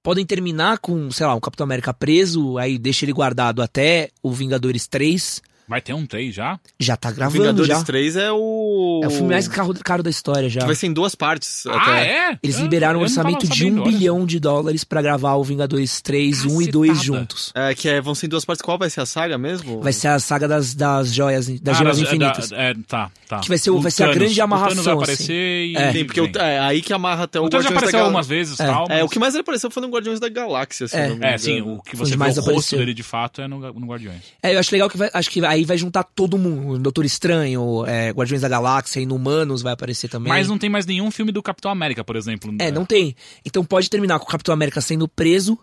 Podem 0.03 0.23
terminar 0.23 0.77
com, 0.77 1.09
sei 1.09 1.25
lá, 1.25 1.33
um 1.33 1.39
Capitão 1.39 1.63
América 1.63 1.91
preso, 1.91 2.59
aí 2.59 2.77
deixa 2.77 3.03
ele 3.05 3.11
guardado 3.11 3.59
até 3.63 4.11
o 4.21 4.31
Vingadores 4.31 4.85
3. 4.85 5.41
Vai 5.67 5.81
ter 5.81 5.93
um 5.93 6.05
3 6.05 6.33
já? 6.35 6.59
Já 6.79 6.95
tá 6.95 7.09
O 7.09 7.13
gravando 7.13 7.39
Vingadores 7.41 7.67
já. 7.69 7.83
3 7.83 8.15
é 8.17 8.31
o. 8.31 9.01
É 9.03 9.07
o 9.07 9.09
filme 9.09 9.29
mais 9.29 9.47
caro, 9.47 9.73
caro 9.83 10.03
da 10.03 10.09
história 10.09 10.47
já. 10.47 10.59
Que 10.61 10.65
vai 10.67 10.75
ser 10.75 10.87
em 10.87 10.93
duas 10.93 11.15
partes. 11.15 11.65
Ah, 11.65 11.75
até. 11.77 12.07
é? 12.07 12.39
Eles 12.43 12.57
Eu- 12.57 12.63
liberaram 12.63 12.99
um 12.99 13.03
orçamento 13.03 13.47
de 13.47 13.65
um 13.65 13.83
bilhão 13.83 14.25
de 14.25 14.39
dólares 14.39 14.83
pra 14.83 15.01
gravar 15.01 15.33
o 15.35 15.43
Vingadores 15.43 16.01
3, 16.01 16.45
1 16.45 16.61
e 16.61 16.67
2 16.67 16.91
Cacetada. 16.91 17.17
juntos. 17.19 17.51
É, 17.55 17.73
que 17.73 17.89
é, 17.89 17.99
vão 17.99 18.13
ser 18.13 18.27
em 18.27 18.29
duas 18.29 18.45
partes. 18.45 18.61
Qual 18.61 18.77
vai 18.77 18.89
ser 18.89 19.01
a 19.01 19.05
saga 19.05 19.37
mesmo? 19.37 19.81
Vai 19.81 19.91
ser 19.93 20.09
a 20.09 20.19
saga 20.19 20.47
das, 20.47 20.75
das 20.75 21.13
joias, 21.13 21.47
das 21.59 21.75
Ah, 21.75 21.79
gemas 21.79 21.97
das- 21.99 22.07
infinitas. 22.07 22.49
da- 22.49 22.57
é, 22.61 22.73
tá, 22.87 23.11
tá. 23.27 23.39
Que 23.39 23.49
vai 23.49 23.57
ser 23.57 23.71
o- 23.71 23.79
vai 23.81 23.89
ser 23.91 24.03
a 24.03 24.05
Thanos. 24.07 24.19
grande 24.19 24.33
O 24.33 24.35
Thanos 24.37 24.53
amarração, 24.53 24.83
vai 24.83 24.93
assim. 24.93 25.01
aparecer 25.03 25.65
e... 25.65 25.75
É. 25.77 25.91
Sim, 25.91 26.05
porque 26.05 26.21
o- 26.21 26.29
é 26.37 26.59
aí 26.59 26.81
que 26.81 26.93
amarra 26.93 27.23
até 27.23 27.39
o, 27.39 27.45
O 27.45 27.49
Thanos 27.49 27.63
já 27.65 27.69
Guardiões 27.71 27.73
da 27.73 27.77
apareceu 27.77 27.97
Gal- 27.99 28.05
algumas 28.05 28.27
vezes 28.27 28.59
e 28.59 28.61
É. 28.61 28.65
tal. 28.67 28.85
É, 28.85 28.89
mas- 28.89 29.03
o 29.03 29.09
que 29.09 29.19
mais 29.19 29.33
ele 29.33 29.41
apareceu 29.41 29.71
foi 29.71 29.81
no 29.81 29.89
Guardiões 29.89 30.19
da 30.19 30.29
Galáxia, 30.29 30.87
se 30.87 30.95
É. 30.95 31.17
É, 31.21 31.37
sim, 31.39 31.61
o 31.61 31.81
que 31.81 31.95
você 31.95 32.15
vê 32.15 32.23
o 32.23 32.27
rosto 32.27 32.39
apareceu. 32.41 32.77
dele 32.79 32.93
de 32.93 33.03
fato 33.03 33.41
é 33.41 33.47
no, 33.47 33.59
no 33.59 33.87
Guardiões. 33.87 34.21
É, 34.43 34.53
eu 34.53 34.59
acho 34.59 34.71
legal 34.71 34.89
que 34.89 34.97
vai, 34.97 35.09
acho 35.13 35.29
que 35.29 35.41
aí 35.55 35.65
vai 35.65 35.77
juntar 35.77 36.03
todo 36.03 36.37
mundo. 36.37 36.79
Doutor 36.79 37.05
Estranho, 37.05 37.85
é, 37.85 38.11
Guardiões 38.11 38.41
da 38.41 38.49
Galáxia, 38.49 38.99
Inumanos 38.99 39.61
vai 39.61 39.73
aparecer 39.73 40.09
também. 40.09 40.29
Mas 40.29 40.47
não 40.47 40.57
tem 40.57 40.69
mais 40.69 40.85
nenhum 40.85 41.09
filme 41.09 41.31
do 41.31 41.41
Capitão 41.41 41.71
América, 41.71 42.03
por 42.03 42.15
exemplo. 42.15 42.53
É, 42.59 42.71
não 42.71 42.85
tem. 42.85 43.15
Então 43.43 43.63
pode 43.65 43.89
terminar 43.89 44.19
com 44.19 44.25
o 44.25 44.29
Capitão 44.29 44.53
América 44.53 44.79
sendo 44.81 45.07
preso. 45.07 45.57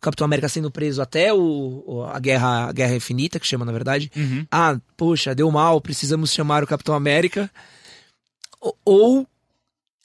Capitão 0.00 0.24
América 0.24 0.48
sendo 0.48 0.70
preso 0.70 1.00
até 1.00 1.32
o, 1.32 2.06
a, 2.12 2.18
guerra, 2.18 2.68
a 2.68 2.72
Guerra 2.72 2.94
Infinita, 2.94 3.40
que 3.40 3.46
chama 3.46 3.64
na 3.64 3.72
verdade. 3.72 4.10
Uhum. 4.14 4.46
Ah, 4.50 4.78
poxa, 4.96 5.34
deu 5.34 5.50
mal, 5.50 5.80
precisamos 5.80 6.32
chamar 6.32 6.62
o 6.62 6.66
Capitão 6.66 6.94
América. 6.94 7.50
Ou 8.84 9.26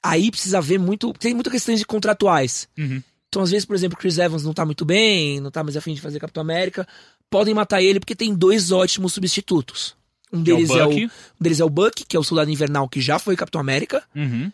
aí 0.02 0.30
precisa 0.30 0.60
ver 0.60 0.78
muito. 0.78 1.12
Tem 1.14 1.34
muitas 1.34 1.52
questões 1.52 1.78
de 1.78 1.86
contratuais. 1.86 2.68
Uhum. 2.78 3.02
Então, 3.28 3.42
às 3.42 3.50
vezes, 3.50 3.64
por 3.64 3.76
exemplo, 3.76 3.96
Chris 3.96 4.18
Evans 4.18 4.42
não 4.42 4.52
tá 4.52 4.66
muito 4.66 4.84
bem, 4.84 5.38
não 5.38 5.52
tá 5.52 5.62
mais 5.62 5.76
afim 5.76 5.94
de 5.94 6.00
fazer 6.00 6.18
Capitão 6.18 6.40
América. 6.40 6.86
Podem 7.30 7.54
matar 7.54 7.80
ele 7.82 8.00
porque 8.00 8.14
tem 8.16 8.34
dois 8.34 8.72
ótimos 8.72 9.12
substitutos. 9.12 9.94
Um 10.32 10.38
é 10.38 10.40
o 10.40 10.44
deles 10.44 10.70
é 10.70 10.84
o, 10.84 10.88
Bucky. 10.88 11.06
um 11.06 11.10
deles 11.42 11.60
é 11.60 11.64
o 11.64 11.70
Buck, 11.70 12.04
que 12.04 12.16
é 12.16 12.20
o 12.20 12.24
soldado 12.24 12.50
invernal 12.50 12.88
que 12.88 13.00
já 13.00 13.18
foi 13.18 13.36
Capitão 13.36 13.60
América, 13.60 14.02
Uhum. 14.14 14.50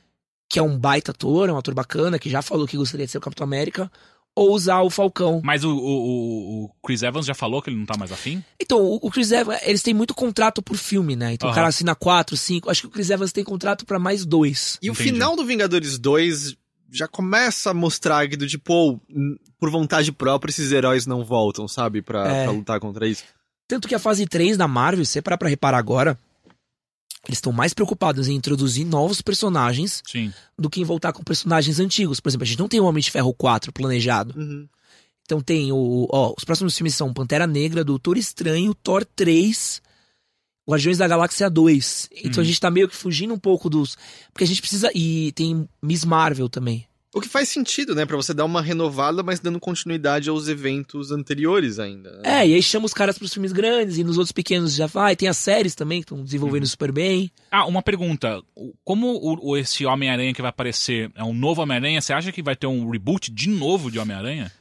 que 0.49 0.59
é 0.59 0.62
um 0.62 0.79
baita 0.79 1.11
ator, 1.11 1.49
é 1.49 1.53
um 1.53 1.59
ator 1.59 1.74
bacana, 1.74 2.18
que 2.18 2.31
já 2.31 2.41
falou 2.43 2.66
que 2.66 2.77
gostaria 2.77 3.07
de 3.07 3.12
ser 3.12 3.18
o 3.18 3.20
Capitão 3.22 3.45
América. 3.45 3.91
Ou 4.39 4.53
usar 4.55 4.83
o 4.83 4.91
Falcão. 4.91 5.41
Mas 5.43 5.64
o, 5.64 5.70
o, 5.70 5.74
o- 5.81 6.64
o 6.66 6.70
Chris 6.87 7.03
Evans 7.03 7.24
já 7.24 7.33
falou 7.35 7.62
que 7.62 7.70
ele 7.70 7.79
não 7.79 7.87
tá 7.87 7.97
mais 7.97 8.12
afim? 8.12 8.45
Então, 8.61 8.79
o, 8.83 8.97
o 9.03 9.11
Chris 9.11 9.33
Evans, 9.33 9.59
eles 9.62 9.83
têm 9.83 9.95
muito 9.95 10.12
contrato 10.14 10.61
por 10.62 10.77
filme, 10.77 11.16
né? 11.16 11.33
Então 11.33 11.49
o 11.49 11.51
Aham. 11.51 11.55
cara 11.57 11.68
assina 11.68 11.95
quatro, 11.95 12.37
cinco. 12.37 12.68
Acho 12.70 12.83
que 12.83 12.87
o 12.87 12.91
Chris 12.91 13.09
Evans 13.09 13.33
tem 13.33 13.43
contrato 13.43 13.87
pra 13.87 13.99
mais 13.99 14.27
dois. 14.27 14.77
E 14.83 14.91
o 14.91 14.93
Entendi. 14.93 15.11
final 15.11 15.35
do 15.37 15.43
Vingadores 15.47 15.99
2 15.99 16.55
já 16.93 17.09
começa 17.09 17.70
a 17.70 17.74
mostrar 17.74 18.29
que 18.29 18.37
do 18.37 18.47
tipo, 18.47 18.74
oh, 18.74 19.01
por 19.59 19.70
vontade 19.70 20.12
própria, 20.12 20.50
esses 20.50 20.70
heróis 20.72 21.07
não 21.07 21.24
voltam, 21.24 21.66
sabe? 21.66 22.02
Pra, 22.02 22.26
É. 22.28 22.42
pra 22.44 22.52
lutar 22.52 22.80
contra 22.80 23.07
isso. 23.09 23.24
Tanto 23.68 23.88
que 23.88 23.94
a 23.94 23.98
fase 23.98 24.26
3 24.26 24.57
da 24.57 24.68
Marvel, 24.68 25.04
se 25.04 25.12
você 25.12 25.22
parar 25.22 25.38
pra 25.38 25.48
reparar 25.48 25.78
agora, 25.78 26.18
eles 27.26 27.38
estão 27.38 27.50
mais 27.52 27.74
preocupados 27.74 28.28
em 28.28 28.34
introduzir 28.36 28.84
novos 28.86 29.20
personagens 29.20 30.02
Sim. 30.07 30.32
do 30.57 30.70
que 30.70 30.80
em 30.80 30.84
voltar 30.84 31.12
com 31.12 31.24
personagens 31.24 31.80
antigos. 31.80 32.20
Por 32.20 32.28
exemplo, 32.28 32.44
a 32.44 32.46
gente 32.46 32.59
não 32.61 32.68
tem 32.68 32.78
o 32.78 32.84
Homem 32.84 33.02
de 33.02 33.11
Ferro 33.11 33.34
4 33.34 33.72
planejado. 33.72 34.38
Uhum. 34.38 34.68
Então 35.22 35.40
tem 35.40 35.72
o. 35.72 36.07
Ó, 36.12 36.34
os 36.38 36.44
próximos 36.44 36.76
filmes 36.76 36.94
são 36.94 37.12
Pantera 37.12 37.48
Negra, 37.48 37.82
Doutor 37.82 38.16
Estranho, 38.16 38.72
Thor 38.72 39.04
3, 39.04 39.82
Guardiões 40.68 40.98
da 40.98 41.09
Galáxia 41.09 41.50
2. 41.50 42.09
Então 42.24 42.40
Hum. 42.40 42.44
a 42.44 42.46
gente 42.46 42.61
tá 42.61 42.70
meio 42.70 42.88
que 42.88 42.94
fugindo 42.94 43.34
um 43.34 43.38
pouco 43.38 43.68
dos. 43.68 43.96
Porque 44.32 44.44
a 44.44 44.46
gente 44.46 44.61
precisa. 44.61 44.88
E 44.94 45.32
tem 45.32 45.68
Miss 45.82 46.04
Marvel 46.04 46.48
também. 46.48 46.86
O 47.17 47.21
que 47.23 47.29
faz 47.31 47.49
sentido, 47.49 47.95
né? 47.95 48.05
Pra 48.05 48.14
você 48.17 48.35
dar 48.35 48.45
uma 48.45 48.61
renovada, 48.61 49.23
mas 49.23 49.41
dando 49.41 49.59
continuidade 49.59 50.29
aos 50.29 50.49
eventos 50.49 51.11
anteriores 51.11 51.79
ainda. 51.79 52.11
né? 52.19 52.23
É, 52.43 52.47
e 52.49 52.55
aí 52.55 52.62
chama 52.62 52.85
os 52.85 52.93
caras 52.93 53.17
pros 53.19 53.33
filmes 53.33 53.53
grandes 53.53 53.97
e 53.97 54.05
nos 54.05 54.19
outros 54.19 54.33
pequenos 54.33 54.75
já 54.75 54.87
vai. 54.87 55.14
E 55.14 55.17
tem 55.17 55.27
as 55.29 55.39
séries 55.39 55.75
também 55.75 56.01
que 56.01 56.05
estão 56.05 56.23
desenvolvendo 56.23 56.67
super 56.67 56.93
bem. 56.93 57.31
Ah, 57.51 57.64
uma 57.64 57.81
pergunta. 57.81 58.43
Como 58.85 59.07
o, 59.14 59.51
o- 59.53 59.57
esse 59.57 59.87
Homem-Aranha 59.87 60.35
que 60.35 60.43
vai 60.43 60.51
aparecer 60.51 61.11
é 61.14 61.25
um 61.25 61.33
novo 61.33 61.62
Homem-Aranha, 61.62 62.03
você 62.03 62.12
acha 62.12 62.31
que 62.31 62.43
vai 62.43 62.55
ter 62.55 62.67
um 62.67 62.91
reboot 62.91 63.31
de 63.33 63.49
novo 63.49 63.91
de 63.91 63.99
Homem-Aranha? 63.99 64.53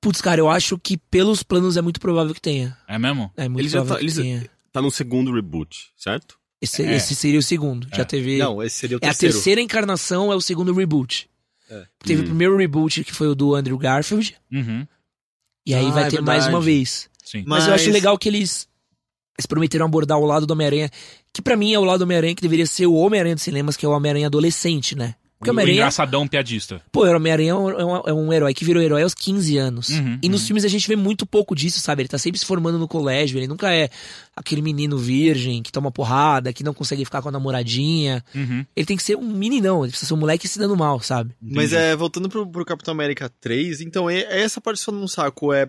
Putz, 0.00 0.22
cara, 0.22 0.40
eu 0.40 0.48
acho 0.48 0.78
que 0.78 0.96
pelos 0.96 1.42
planos 1.42 1.76
é 1.76 1.82
muito 1.82 2.00
provável 2.00 2.32
que 2.34 2.40
tenha. 2.40 2.76
É 2.88 2.98
mesmo? 2.98 3.30
É 3.36 3.46
muito 3.48 3.70
provável 3.70 3.92
tá- 3.94 3.98
que 3.98 4.04
eles- 4.04 4.16
tenha. 4.16 4.50
Tá 4.72 4.80
no 4.80 4.90
segundo 4.90 5.32
reboot, 5.32 5.88
certo? 5.96 6.36
Esse, 6.62 6.82
É. 6.82 6.96
esse 6.96 7.14
seria 7.14 7.38
o 7.38 7.42
segundo. 7.42 7.86
É. 7.92 7.96
Já 7.98 8.04
teve. 8.06 8.38
Não, 8.38 8.62
esse 8.62 8.76
seria 8.76 8.96
o 8.96 9.00
é 9.02 9.06
a 9.06 9.10
terceiro. 9.10 9.34
terceira 9.34 9.60
encarnação, 9.60 10.32
é 10.32 10.34
o 10.34 10.40
segundo 10.40 10.72
reboot. 10.72 11.28
É. 11.70 11.84
Teve 12.00 12.20
Hum. 12.20 12.24
o 12.24 12.28
primeiro 12.28 12.56
reboot, 12.56 13.04
que 13.04 13.12
foi 13.14 13.28
o 13.28 13.34
do 13.34 13.54
Andrew 13.54 13.78
Garfield. 13.78 14.36
Uhum. 14.52 14.86
E 15.66 15.74
aí 15.74 15.86
Ah, 15.86 15.90
vai 15.90 16.04
é 16.04 16.10
ter 16.10 16.20
mais 16.20 16.46
uma 16.46 16.60
vez. 16.60 17.08
Sim. 17.24 17.42
Mas, 17.46 17.66
eu 17.66 17.72
acho 17.74 17.90
legal 17.90 18.18
que 18.18 18.28
eles, 18.28 18.68
eles 19.38 19.46
prometeram 19.46 19.86
abordar 19.86 20.18
o 20.18 20.26
lado 20.26 20.46
do 20.46 20.50
Homem-Aranha, 20.52 20.90
que 21.32 21.40
pra 21.40 21.56
mim 21.56 21.72
é 21.72 21.78
o 21.78 21.84
lado 21.84 22.00
do 22.00 22.02
Homem-Aranha 22.04 22.34
que 22.34 22.42
deveria 22.42 22.66
ser 22.66 22.86
o 22.86 22.92
Homem-Aranha 22.94 23.34
dos 23.34 23.44
cinemas, 23.44 23.76
que 23.76 23.86
é 23.86 23.88
o 23.88 23.92
Homem-Aranha 23.92 24.26
adolescente, 24.26 24.94
né? 24.94 25.14
Porque 25.44 25.50
o 25.50 25.52
Homem-Aranha- 25.52 25.76
engraçadão 25.76 26.26
piadista. 26.26 26.80
Pô, 26.90 27.06
o 27.06 27.14
Homem-Aranha 27.16 27.50
é 27.50 27.54
um, 27.54 27.70
é 27.70 27.84
um- 27.84 28.02
é 28.06 28.12
um 28.12 28.32
herói 28.32 28.54
que 28.54 28.64
virou 28.64 28.82
herói 28.82 29.02
aos 29.02 29.14
15 29.14 29.56
anos. 29.58 29.88
Uhum, 29.90 30.18
e 30.22 30.28
nos 30.28 30.40
uhum. 30.40 30.46
filmes 30.48 30.64
a 30.64 30.68
gente 30.68 30.88
vê 30.88 30.96
muito 30.96 31.26
pouco 31.26 31.54
disso, 31.54 31.80
sabe? 31.80 32.02
Ele 32.02 32.08
tá 32.08 32.18
sempre 32.18 32.38
se 32.38 32.46
formando 32.46 32.78
no 32.78 32.88
colégio, 32.88 33.38
ele 33.38 33.46
nunca 33.46 33.72
é 33.72 33.88
aquele 34.34 34.62
menino 34.62 34.96
virgem 34.98 35.62
que 35.62 35.70
toma 35.70 35.90
porrada, 35.92 36.52
que 36.52 36.64
não 36.64 36.74
consegue 36.74 37.04
ficar 37.04 37.22
com 37.22 37.28
a 37.28 37.32
namoradinha. 37.32 38.24
Uhum. 38.34 38.64
Ele 38.74 38.86
tem 38.86 38.96
que 38.96 39.02
ser 39.02 39.16
um 39.16 39.32
meninão, 39.32 39.82
ele 39.84 39.90
precisa 39.90 40.08
ser 40.08 40.14
um 40.14 40.18
moleque 40.18 40.48
se 40.48 40.58
dando 40.58 40.76
mal, 40.76 41.00
sabe? 41.00 41.32
Mas 41.40 41.72
Entendi. 41.72 41.76
é, 41.76 41.96
voltando 41.96 42.28
pro, 42.28 42.46
pro 42.46 42.64
Capitão 42.64 42.92
América 42.92 43.30
3, 43.40 43.80
então 43.80 44.08
é, 44.10 44.20
é 44.20 44.40
essa 44.42 44.60
parte 44.60 44.80
só 44.80 44.90
num 44.90 45.06
saco, 45.06 45.52
é 45.52 45.68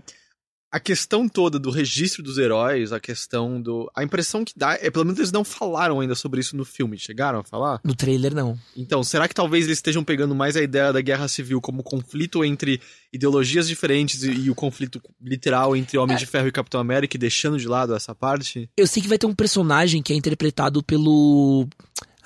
a 0.75 0.79
questão 0.79 1.29
toda 1.29 1.57
do 1.57 1.71
registro 1.71 2.21
dos 2.21 2.37
heróis, 2.37 2.91
a 2.91 2.99
questão 2.99 3.61
do... 3.61 3.89
A 3.95 4.03
impressão 4.03 4.43
que 4.43 4.51
dá, 4.53 4.73
é 4.73 4.91
pelo 4.91 5.05
menos 5.05 5.17
eles 5.19 5.31
não 5.31 5.45
falaram 5.45 6.01
ainda 6.01 6.15
sobre 6.15 6.41
isso 6.41 6.53
no 6.57 6.65
filme, 6.65 6.97
chegaram 6.97 7.39
a 7.39 7.43
falar? 7.45 7.79
No 7.81 7.95
trailer, 7.95 8.35
não. 8.35 8.59
Então, 8.75 9.01
será 9.01 9.25
que 9.25 9.33
talvez 9.33 9.63
eles 9.63 9.77
estejam 9.77 10.03
pegando 10.03 10.35
mais 10.35 10.57
a 10.57 10.61
ideia 10.61 10.91
da 10.91 10.99
guerra 10.99 11.29
civil 11.29 11.61
como 11.61 11.81
conflito 11.81 12.43
entre 12.43 12.81
ideologias 13.13 13.69
diferentes 13.69 14.23
e, 14.23 14.31
e 14.31 14.49
o 14.49 14.55
conflito 14.55 15.01
literal 15.21 15.77
entre 15.77 15.97
Homem 15.97 16.17
de 16.17 16.25
Ferro 16.25 16.49
e 16.49 16.51
Capitão 16.51 16.81
América 16.81 17.15
e 17.15 17.19
deixando 17.19 17.57
de 17.57 17.69
lado 17.69 17.95
essa 17.95 18.13
parte? 18.13 18.69
Eu 18.75 18.85
sei 18.85 19.01
que 19.01 19.07
vai 19.07 19.17
ter 19.17 19.27
um 19.27 19.33
personagem 19.33 20.03
que 20.03 20.11
é 20.11 20.15
interpretado 20.17 20.83
pelo. 20.83 21.69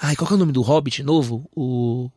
Ai, 0.02 0.16
qual 0.16 0.28
que 0.28 0.34
é 0.34 0.36
o 0.36 0.40
nome 0.40 0.54
do 0.54 0.64
Hobbit 0.64 1.04
novo? 1.04 1.48
O. 1.56 2.10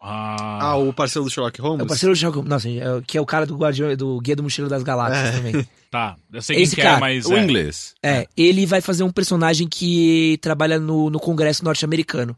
Ah, 0.00 0.58
Ah, 0.60 0.76
o 0.76 0.92
parceiro 0.92 1.24
do 1.24 1.30
Sherlock 1.30 1.60
Holmes? 1.60 1.80
É 1.80 1.82
o 1.84 1.86
parceiro 1.86 2.14
do 2.14 2.16
Sherlock 2.18 2.36
Holmes. 2.38 2.50
Nossa, 2.50 2.68
é 2.68 3.02
que 3.06 3.18
é 3.18 3.20
o 3.20 3.26
cara 3.26 3.44
do, 3.46 3.56
Guardião, 3.56 3.94
do 3.96 4.20
Guia 4.20 4.36
do 4.36 4.42
Mochileiro 4.42 4.70
das 4.70 4.82
Galáxias 4.82 5.34
É. 5.34 5.36
também. 5.36 5.68
tá. 5.90 6.16
Eu 6.32 6.42
sei 6.42 6.56
quem 6.56 6.62
Esse 6.62 6.74
que 6.76 6.82
cara, 6.82 6.96
é, 6.96 7.00
mas. 7.00 7.26
O 7.26 7.34
é. 7.36 7.42
inglês. 7.42 7.94
É, 8.02 8.26
ele 8.36 8.64
vai 8.66 8.80
fazer 8.80 9.02
um 9.02 9.10
personagem 9.10 9.66
que 9.66 10.38
trabalha 10.40 10.78
no, 10.78 11.10
no 11.10 11.18
Congresso 11.18 11.64
norte-americano. 11.64 12.36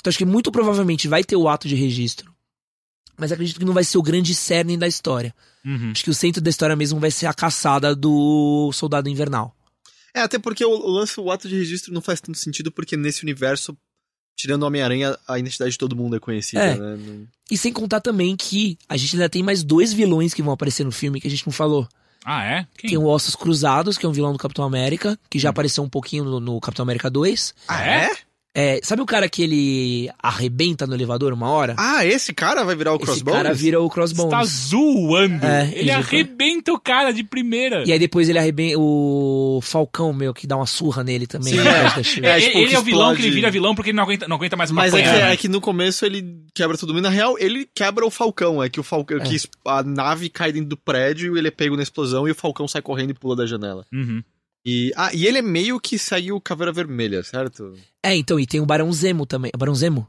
Então 0.00 0.10
acho 0.10 0.18
que 0.18 0.24
muito 0.24 0.52
provavelmente 0.52 1.08
vai 1.08 1.24
ter 1.24 1.36
o 1.36 1.48
ato 1.48 1.66
de 1.66 1.74
registro. 1.74 2.32
Mas 3.16 3.32
acredito 3.32 3.58
que 3.58 3.64
não 3.64 3.72
vai 3.74 3.84
ser 3.84 3.96
o 3.98 4.02
grande 4.02 4.34
cerne 4.34 4.76
da 4.76 4.86
história. 4.88 5.34
Uhum. 5.64 5.92
Acho 5.92 6.04
que 6.04 6.10
o 6.10 6.14
centro 6.14 6.42
da 6.42 6.50
história 6.50 6.76
mesmo 6.76 6.98
vai 7.00 7.10
ser 7.10 7.26
a 7.26 7.32
caçada 7.34 7.94
do 7.94 8.70
Soldado 8.72 9.08
Invernal. 9.08 9.54
É, 10.12 10.20
até 10.20 10.38
porque 10.38 10.64
o, 10.64 10.70
o 10.70 10.90
lance, 10.90 11.18
o 11.18 11.30
ato 11.30 11.48
de 11.48 11.56
registro 11.56 11.92
não 11.92 12.00
faz 12.00 12.20
tanto 12.20 12.38
sentido, 12.38 12.70
porque 12.70 12.96
nesse 12.96 13.22
universo, 13.22 13.76
tirando 14.36 14.62
o 14.62 14.66
Homem-Aranha, 14.66 15.16
a 15.28 15.38
identidade 15.38 15.72
de 15.72 15.78
todo 15.78 15.94
mundo 15.96 16.16
é 16.16 16.20
conhecida, 16.20 16.62
É. 16.62 16.74
né? 16.76 16.96
Não- 16.96 17.26
E 17.50 17.56
sem 17.58 17.72
contar 17.72 18.00
também 18.00 18.34
que 18.36 18.78
a 18.88 18.96
gente 18.96 19.16
ainda 19.16 19.28
tem 19.28 19.42
mais 19.42 19.62
dois 19.62 19.92
vilões 19.92 20.32
que 20.34 20.42
vão 20.42 20.52
aparecer 20.52 20.84
no 20.84 20.92
filme 20.92 21.20
que 21.20 21.26
a 21.26 21.30
gente 21.30 21.46
não 21.46 21.52
falou. 21.52 21.86
Ah, 22.24 22.42
é? 22.44 22.66
Quem? 22.78 22.88
Tem 22.90 22.98
o 22.98 23.04
Ossos 23.04 23.36
Cruzados, 23.36 23.98
que 23.98 24.06
é 24.06 24.08
um 24.08 24.12
vilão 24.12 24.32
do 24.32 24.38
Capitão 24.38 24.64
América, 24.64 25.18
que 25.28 25.38
já 25.38 25.50
apareceu 25.50 25.84
um 25.84 25.88
pouquinho 25.90 26.24
no, 26.24 26.40
no 26.40 26.58
Capitão 26.60 26.82
América 26.82 27.10
2. 27.10 27.54
Ah, 27.68 27.86
é? 27.86 28.06
É, 28.06 28.16
sabe 28.82 29.02
o 29.02 29.06
cara 29.06 29.28
que 29.28 29.42
ele 29.42 30.10
arrebenta 30.22 30.86
no 30.86 30.94
elevador 30.94 31.32
uma 31.32 31.48
hora? 31.50 31.74
Ah, 31.76 32.04
esse 32.06 32.32
cara 32.32 32.62
vai 32.62 32.76
virar 32.76 32.92
o 32.92 32.96
Esse 32.96 33.04
Crossbones? 33.04 33.42
cara 33.42 33.54
vira 33.54 33.80
o 33.80 33.90
Crossbones. 33.90 34.30
tá 34.30 34.44
zoando. 34.44 35.44
É, 35.44 35.72
ele 35.74 35.90
arrebenta 35.90 36.72
o 36.72 36.78
cara 36.78 37.12
de 37.12 37.24
primeira. 37.24 37.84
E 37.86 37.92
aí 37.92 37.98
depois 37.98 38.28
ele 38.28 38.38
arrebenta 38.38 38.78
o 38.78 39.60
Falcão, 39.62 40.12
meu, 40.12 40.32
que 40.32 40.46
dá 40.46 40.56
uma 40.56 40.66
surra 40.66 41.02
nele 41.02 41.26
também. 41.26 41.54
Sim, 41.54 41.60
é. 42.24 42.28
É, 42.28 42.36
ele 42.36 42.46
tipo, 42.46 42.58
ele 42.58 42.74
é 42.74 42.78
o 42.78 42.82
vilão 42.82 43.14
que 43.14 43.22
ele 43.22 43.30
vira 43.30 43.50
vilão 43.50 43.74
porque 43.74 43.90
ele 43.90 43.96
não 43.96 44.04
aguenta, 44.04 44.28
não 44.28 44.36
aguenta 44.36 44.56
mais 44.56 44.70
uma 44.70 44.82
Mas 44.82 44.94
é 44.94 45.02
que, 45.02 45.08
né? 45.08 45.32
é 45.32 45.36
que 45.36 45.48
no 45.48 45.60
começo 45.60 46.06
ele 46.06 46.24
quebra 46.54 46.78
todo 46.78 46.94
mundo. 46.94 47.02
Na 47.02 47.10
real, 47.10 47.36
ele 47.38 47.68
quebra 47.74 48.06
o 48.06 48.10
Falcão. 48.10 48.62
É 48.62 48.68
que 48.68 48.78
o 48.78 48.82
Falcão. 48.84 49.18
Que 49.20 49.36
a 49.66 49.82
nave 49.82 50.28
cai 50.28 50.52
dentro 50.52 50.68
do 50.68 50.76
prédio, 50.76 51.36
ele 51.36 51.48
é 51.48 51.50
pego 51.50 51.76
na 51.76 51.82
explosão 51.82 52.28
e 52.28 52.30
o 52.30 52.34
Falcão 52.34 52.68
sai 52.68 52.82
correndo 52.82 53.10
e 53.10 53.14
pula 53.14 53.36
da 53.36 53.46
janela. 53.46 53.84
Uhum. 53.92 54.22
E, 54.66 54.92
ah, 54.96 55.10
e 55.12 55.26
ele 55.26 55.38
é 55.38 55.42
meio 55.42 55.78
que 55.78 55.98
saiu 55.98 56.40
Caveira 56.40 56.72
Vermelha, 56.72 57.22
certo? 57.22 57.74
É, 58.02 58.14
então, 58.16 58.40
e 58.40 58.46
tem 58.46 58.60
o 58.60 58.66
Barão 58.66 58.90
Zemo 58.92 59.26
também. 59.26 59.50
O 59.54 59.58
Barão 59.58 59.74
Zemo? 59.74 60.08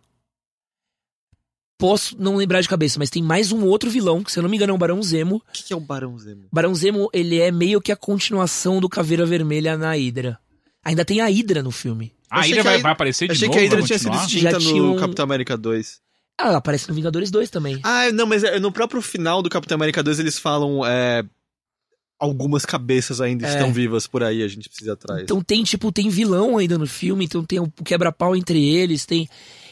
Posso 1.77 2.15
não 2.17 2.37
lembrar 2.37 2.61
de 2.61 2.69
cabeça, 2.69 2.97
mas 2.97 3.09
tem 3.09 3.21
mais 3.21 3.51
um 3.51 3.65
outro 3.65 3.89
vilão, 3.89 4.23
que 4.23 4.31
se 4.31 4.39
eu 4.39 4.43
não 4.43 4.49
me 4.49 4.55
engano 4.55 4.71
é 4.71 4.75
o 4.75 4.77
Barão 4.77 5.03
Zemo. 5.03 5.37
O 5.37 5.51
que, 5.51 5.63
que 5.63 5.73
é 5.73 5.75
o 5.75 5.79
Barão 5.81 6.17
Zemo? 6.17 6.43
Barão 6.51 6.73
Zemo, 6.73 7.09
ele 7.11 7.39
é 7.39 7.51
meio 7.51 7.81
que 7.81 7.91
a 7.91 7.97
continuação 7.97 8.79
do 8.79 8.87
Caveira 8.87 9.25
Vermelha 9.25 9.77
na 9.77 9.91
Hydra. 9.93 10.39
Ainda 10.85 11.03
tem 11.03 11.19
a 11.19 11.25
Hydra 11.27 11.61
no 11.61 11.71
filme. 11.71 12.13
A 12.29 12.39
achei 12.39 12.51
Hydra 12.51 12.55
que 12.55 12.59
a 12.59 12.63
vai, 12.63 12.71
Hydra- 12.77 12.83
vai 12.83 12.91
aparecer 12.93 13.25
de 13.27 13.31
Achei 13.33 13.47
novo, 13.49 13.57
que 13.59 13.59
a 13.59 13.67
Hydra 13.67 13.79
vai 13.79 13.87
tinha 13.87 13.99
sido 13.99 14.15
extinta 14.15 14.51
Já 14.51 14.59
no 14.59 14.59
tinha 14.65 14.83
um- 14.83 14.95
Capitão 14.95 15.23
América 15.23 15.57
2. 15.57 15.99
Ah, 16.39 16.47
ela 16.47 16.57
aparece 16.57 16.87
no 16.87 16.93
Vingadores 16.95 17.29
2 17.29 17.49
também. 17.49 17.79
Ah, 17.83 18.09
não, 18.13 18.25
mas 18.25 18.43
é, 18.43 18.57
no 18.59 18.71
próprio 18.71 19.01
final 19.01 19.41
do 19.41 19.49
Capitão 19.49 19.75
América 19.75 20.01
2 20.01 20.17
eles 20.19 20.39
falam. 20.39 20.85
É, 20.85 21.23
algumas 22.19 22.65
cabeças 22.65 23.19
ainda 23.21 23.45
É. 23.45 23.49
estão 23.51 23.71
vivas 23.73 24.07
por 24.07 24.23
aí, 24.23 24.41
a 24.43 24.47
gente 24.47 24.69
precisa 24.69 24.91
ir 24.91 24.93
atrás. 24.93 25.21
Então 25.23 25.41
tem, 25.41 25.63
tipo, 25.63 25.91
tem 25.91 26.09
vilão 26.09 26.57
ainda 26.57 26.77
no 26.77 26.87
filme, 26.87 27.25
então 27.25 27.43
tem 27.43 27.59
o 27.59 27.69
quebra-pau 27.83 28.35
entre 28.35 28.63
eles, 28.63 29.05
tem... 29.05 29.27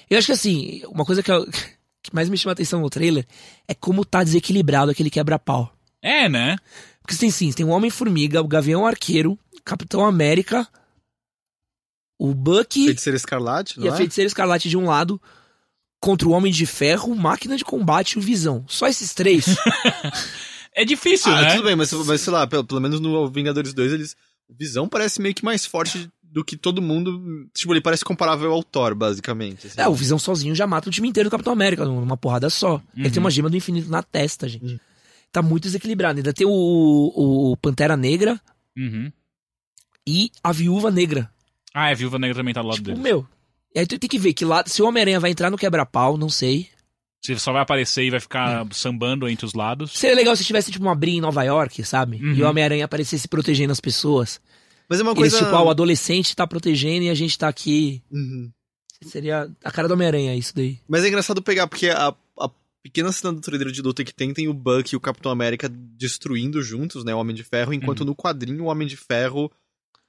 Eu 0.10 0.18
acho 0.18 0.28
que, 0.28 0.34
assim, 0.34 0.82
uma 0.89 1.06
coisa 1.06 1.24
que, 1.24 1.32
eu- 1.32 1.46
que 2.04 2.14
mais 2.14 2.30
me 2.30 2.38
chama 2.38 2.52
a 2.52 2.54
atenção 2.54 2.82
no 2.82 2.89
trailer 2.89 3.26
é 3.68 3.74
como 3.74 4.04
tá 4.06 4.24
desequilibrado 4.24 4.91
aquele 4.91 5.10
quebra-pau. 5.10 5.74
É, 6.02 6.28
né? 6.28 6.58
Porque 7.02 7.16
tem 7.18 7.32
sim, 7.32 7.52
tem 7.52 7.66
o 7.66 7.70
Homem-Formiga, 7.70 8.41
o 8.41 8.48
Gavião 8.48 8.86
Arqueiro, 8.86 9.38
Capitão 9.66 10.06
América, 10.06 10.68
o 12.20 12.34
Bucky 12.34 12.86
Feiticeira 12.86 13.18
Escarlate, 13.18 13.80
não 13.80 13.86
e 13.86 13.89
a 13.89 13.94
é? 13.94 13.98
Feiticeira 13.98 14.28
Escarlate 14.28 14.70
de 14.70 14.78
um 14.78 14.86
lado, 14.86 15.22
contra 16.02 16.28
o 16.28 16.32
Homem 16.32 16.52
de 16.52 16.66
Ferro, 16.66 17.16
Máquina 17.16 17.56
de 17.58 17.64
Combate 17.66 18.14
e 18.14 18.20
o 18.20 18.22
Visão. 18.22 18.64
Só 18.68 18.88
esses 18.88 19.14
três. 19.14 19.46
É 20.76 20.84
difícil, 20.86 21.32
Ah, 21.32 21.42
né? 21.42 21.52
tudo 21.56 21.64
bem, 21.66 21.76
mas, 21.76 21.92
mas 21.92 22.22
sei 22.22 22.34
lá, 22.34 22.48
pelo, 22.48 22.64
pelo 22.64 22.82
menos 22.82 23.00
no 23.00 23.30
Vingadores 23.30 23.74
2, 23.74 23.94
eles. 23.94 24.16
O 24.50 24.54
Visão 24.56 24.88
parece 24.90 25.22
meio 25.22 25.34
que 25.34 25.46
mais 25.46 25.66
forte 25.66 26.10
do 26.22 26.44
que 26.44 26.58
todo 26.58 26.82
mundo. 26.82 27.48
Tipo, 27.54 27.74
ele 27.74 27.82
parece 27.82 28.04
comparável 28.04 28.52
ao 28.52 28.64
Thor, 28.64 28.94
basicamente. 28.96 29.68
assim. 29.68 29.80
é, 29.80 29.88
o 29.88 29.94
Visão 29.94 30.18
sozinho 30.20 30.54
já 30.56 30.66
mata 30.68 30.90
o 30.90 30.92
time 30.92 31.08
inteiro 31.08 31.30
do 31.30 31.32
Capitão 31.32 31.54
América 31.54 31.86
numa 31.86 32.18
porrada 32.18 32.50
só. 32.50 32.82
Ele 32.98 33.10
tem 33.10 33.20
uma 33.20 33.32
gema 33.32 33.50
do 33.50 33.56
infinito 33.58 33.90
na 33.90 34.02
testa, 34.04 34.48
gente. 34.50 34.66
Uhum. 34.74 34.80
Tá 35.32 35.42
muito 35.42 35.64
desequilibrado. 35.64 36.18
Ainda 36.20 36.34
tem 36.34 36.46
o, 36.46 36.52
o 37.52 37.58
Pantera 37.58 37.96
Negra 37.96 38.40
Uhum. 38.78 39.12
e 40.08 40.32
a 40.44 40.52
Viúva 40.52 40.92
Negra. 40.92 41.30
Ah, 41.74 41.90
é, 41.90 41.92
a 41.94 41.96
Viúva 41.96 42.20
Negra 42.20 42.36
também 42.38 42.54
tá 42.54 42.62
do 42.62 42.68
lado 42.68 42.76
Tipo, 42.78 42.90
dele. 42.90 43.02
meu. 43.02 43.26
E 43.74 43.80
aí 43.80 43.88
tu 43.88 43.98
tem 43.98 44.10
que 44.10 44.20
ver 44.20 44.34
que 44.34 44.46
lá, 44.46 44.64
se 44.68 44.82
o 44.82 44.88
Homem-Aranha 44.88 45.20
vai 45.20 45.32
entrar 45.32 45.50
no 45.50 45.58
quebra-pau, 45.58 46.18
não 46.18 46.30
sei. 46.30 46.68
Você 47.24 47.40
só 47.40 47.54
vai 47.54 47.62
aparecer 47.62 48.04
e 48.04 48.10
vai 48.10 48.20
ficar 48.20 48.66
É. 48.66 48.74
sambando 48.74 49.30
entre 49.30 49.46
os 49.46 49.54
lados. 49.54 49.92
Seria 49.94 50.16
legal 50.16 50.36
se 50.36 50.44
tivesse, 50.44 50.72
tipo, 50.72 50.84
uma 50.84 50.96
briga 50.96 51.18
em 51.18 51.22
Nova 51.22 51.42
York, 51.44 51.84
sabe? 51.86 52.18
Uhum. 52.18 52.34
E 52.34 52.44
o 52.44 52.50
Homem-Aranha 52.50 52.84
aparecesse 52.86 53.28
protegendo 53.28 53.72
as 53.72 53.80
pessoas. 53.80 54.42
Mas 54.90 55.00
é 55.00 55.04
uma 55.04 55.12
Eles, 55.12 55.20
coisa. 55.32 55.38
tipo, 55.38 55.56
ah, 55.56 55.64
o 55.64 55.70
adolescente 55.70 56.36
tá 56.36 56.46
protegendo 56.46 57.06
e 57.06 57.10
a 57.10 57.14
gente 57.16 57.38
tá 57.38 57.48
aqui. 57.48 58.02
Uhum. 58.12 58.52
Seria 59.04 59.50
a 59.64 59.72
cara 59.72 59.88
do 59.88 59.94
Homem-Aranha, 59.94 60.36
isso 60.36 60.54
daí. 60.56 60.80
Mas 60.88 61.04
é 61.04 61.08
engraçado 61.08 61.42
pegar, 61.42 61.68
porque 61.68 61.90
a, 61.90 62.14
a 62.40 62.50
pequena 62.84 63.12
cena 63.14 63.34
do 63.34 63.40
trailer 63.42 63.72
de 63.72 63.82
luta 63.82 64.04
que 64.04 64.14
tem, 64.14 64.34
tem 64.34 64.48
o 64.50 64.54
Buck 64.54 64.94
e 64.94 64.98
o 64.98 65.00
Capitão 65.00 65.32
América 65.32 65.70
destruindo 65.70 66.62
juntos, 66.62 67.04
né? 67.06 67.16
O 67.16 67.20
Homem 67.20 67.36
de 67.36 67.44
Ferro, 67.44 67.74
enquanto 67.74 68.02
Uhum. 68.02 68.08
no 68.08 68.16
quadrinho 68.16 68.64
o 68.66 68.68
Homem 68.68 68.88
de 68.88 68.98
Ferro 68.98 69.50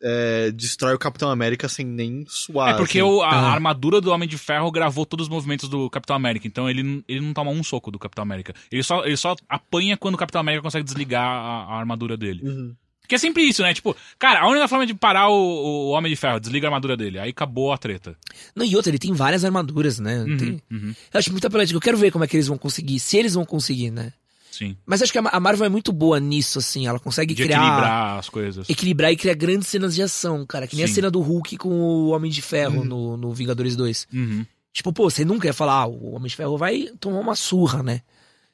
é, 0.03 0.51
destrói 0.51 0.95
o 0.95 0.99
Capitão 0.99 1.31
América 1.31 1.69
sem 1.69 1.85
nem 1.87 2.25
suar. 2.29 2.75
É 2.75 2.77
porque 2.77 2.99
assim. 3.01 3.09
o- 3.09 3.23
a 3.23 3.29
Ah. 3.31 3.53
armadura 3.53 4.01
do 4.01 4.11
Homem 4.11 4.29
de 4.29 4.37
Ferro 4.39 4.71
gravou 4.71 5.07
todos 5.07 5.25
os 5.27 5.31
movimentos 5.31 5.69
do 5.69 5.89
Capitão 5.91 6.15
América, 6.17 6.47
então 6.47 6.69
ele, 6.69 6.83
não- 6.83 7.03
ele 7.09 7.21
não 7.21 7.33
toma 7.33 7.51
um 7.51 7.63
soco 7.65 7.91
do 7.91 7.99
Capitão 7.99 8.23
América. 8.23 8.55
Ele 8.71 8.83
só, 8.83 9.05
ele 9.05 9.17
só 9.17 9.35
apanha 9.49 9.97
quando 9.97 10.15
o 10.15 10.19
Capitão 10.19 10.41
América 10.41 10.63
consegue 10.63 10.85
desligar 10.85 11.25
a, 11.25 11.65
a 11.75 11.79
armadura 11.79 12.17
dele. 12.17 12.43
Uhum. 12.47 12.75
Que 13.07 13.17
é 13.17 13.19
sempre 13.19 13.43
isso, 13.43 13.61
né? 13.63 13.75
Tipo, 13.75 13.95
cara, 14.19 14.41
a 14.41 14.49
única 14.49 14.67
forma 14.67 14.87
de 14.87 14.95
parar 14.95 15.29
o, 15.29 15.35
o 15.35 15.91
Homem 15.91 16.11
de 16.11 16.17
Ferro, 16.17 16.41
desliga 16.41 16.67
a 16.67 16.71
armadura 16.71 16.97
dele. 16.97 17.19
Aí 17.19 17.29
acabou 17.31 17.71
a 17.71 17.77
treta. 17.77 18.17
Não, 18.57 18.65
e 18.65 18.75
outra, 18.75 18.91
ele 18.91 18.99
tem 18.99 19.13
várias 19.13 19.45
armaduras, 19.45 19.99
né? 19.99 20.21
Uhum, 20.27 20.37
Tem- 20.39 20.63
uhum, 20.73 20.95
Eu 21.13 21.19
acho 21.19 21.31
muito 21.31 21.47
apelativo. 21.47 21.77
Eu 21.77 21.83
quero 21.83 21.99
ver 21.99 22.11
como 22.11 22.25
é 22.25 22.27
que 22.27 22.35
eles 22.35 22.47
vão 22.47 22.57
conseguir, 22.57 22.99
se 22.99 23.19
eles 23.19 23.35
vão 23.35 23.45
conseguir, 23.45 23.91
né? 23.91 24.11
Sim. 24.57 24.77
Mas 24.87 25.03
acho 25.03 25.13
que 25.13 25.19
a 25.19 25.23
Ma- 25.23 25.31
a 25.31 25.41
Marvel 25.41 25.67
é 25.67 25.69
muito 25.69 25.93
boa 25.93 26.19
nisso, 26.21 26.59
assim. 26.59 26.87
Ela 26.87 26.99
consegue 26.99 27.35
De 27.35 27.43
criar. 27.43 27.59
equilibrar 27.59 28.19
as 28.19 28.29
coisas. 28.29 28.69
Equilibrar 28.71 29.13
e 29.13 29.17
criar 29.17 29.35
grandes 29.35 29.69
cenas 29.69 29.95
de 29.95 30.03
ação, 30.03 30.45
cara. 30.47 30.67
Que 30.67 30.77
nem 30.77 30.85
a 30.85 30.89
Sim. 30.89 30.95
cena 30.95 31.11
do 31.11 31.21
Hulk 31.21 31.57
com 31.57 31.69
o 31.71 32.09
Homem 32.11 32.31
de 32.31 32.41
Ferro 32.43 32.85
no, 32.85 33.17
no 33.17 33.33
Vingadores 33.33 33.77
2. 33.77 34.09
Uhum. 34.13 34.47
Tipo, 34.73 34.93
pô, 34.93 35.09
você 35.11 35.25
nunca 35.25 35.47
ia 35.47 35.53
falar, 35.53 35.83
ah, 35.83 35.87
o 35.87 36.15
Homem 36.15 36.29
de 36.29 36.37
Ferro 36.37 36.57
vai 36.59 36.89
tomar 36.99 37.21
uma 37.21 37.37
surra, 37.37 37.83
né? 37.83 38.03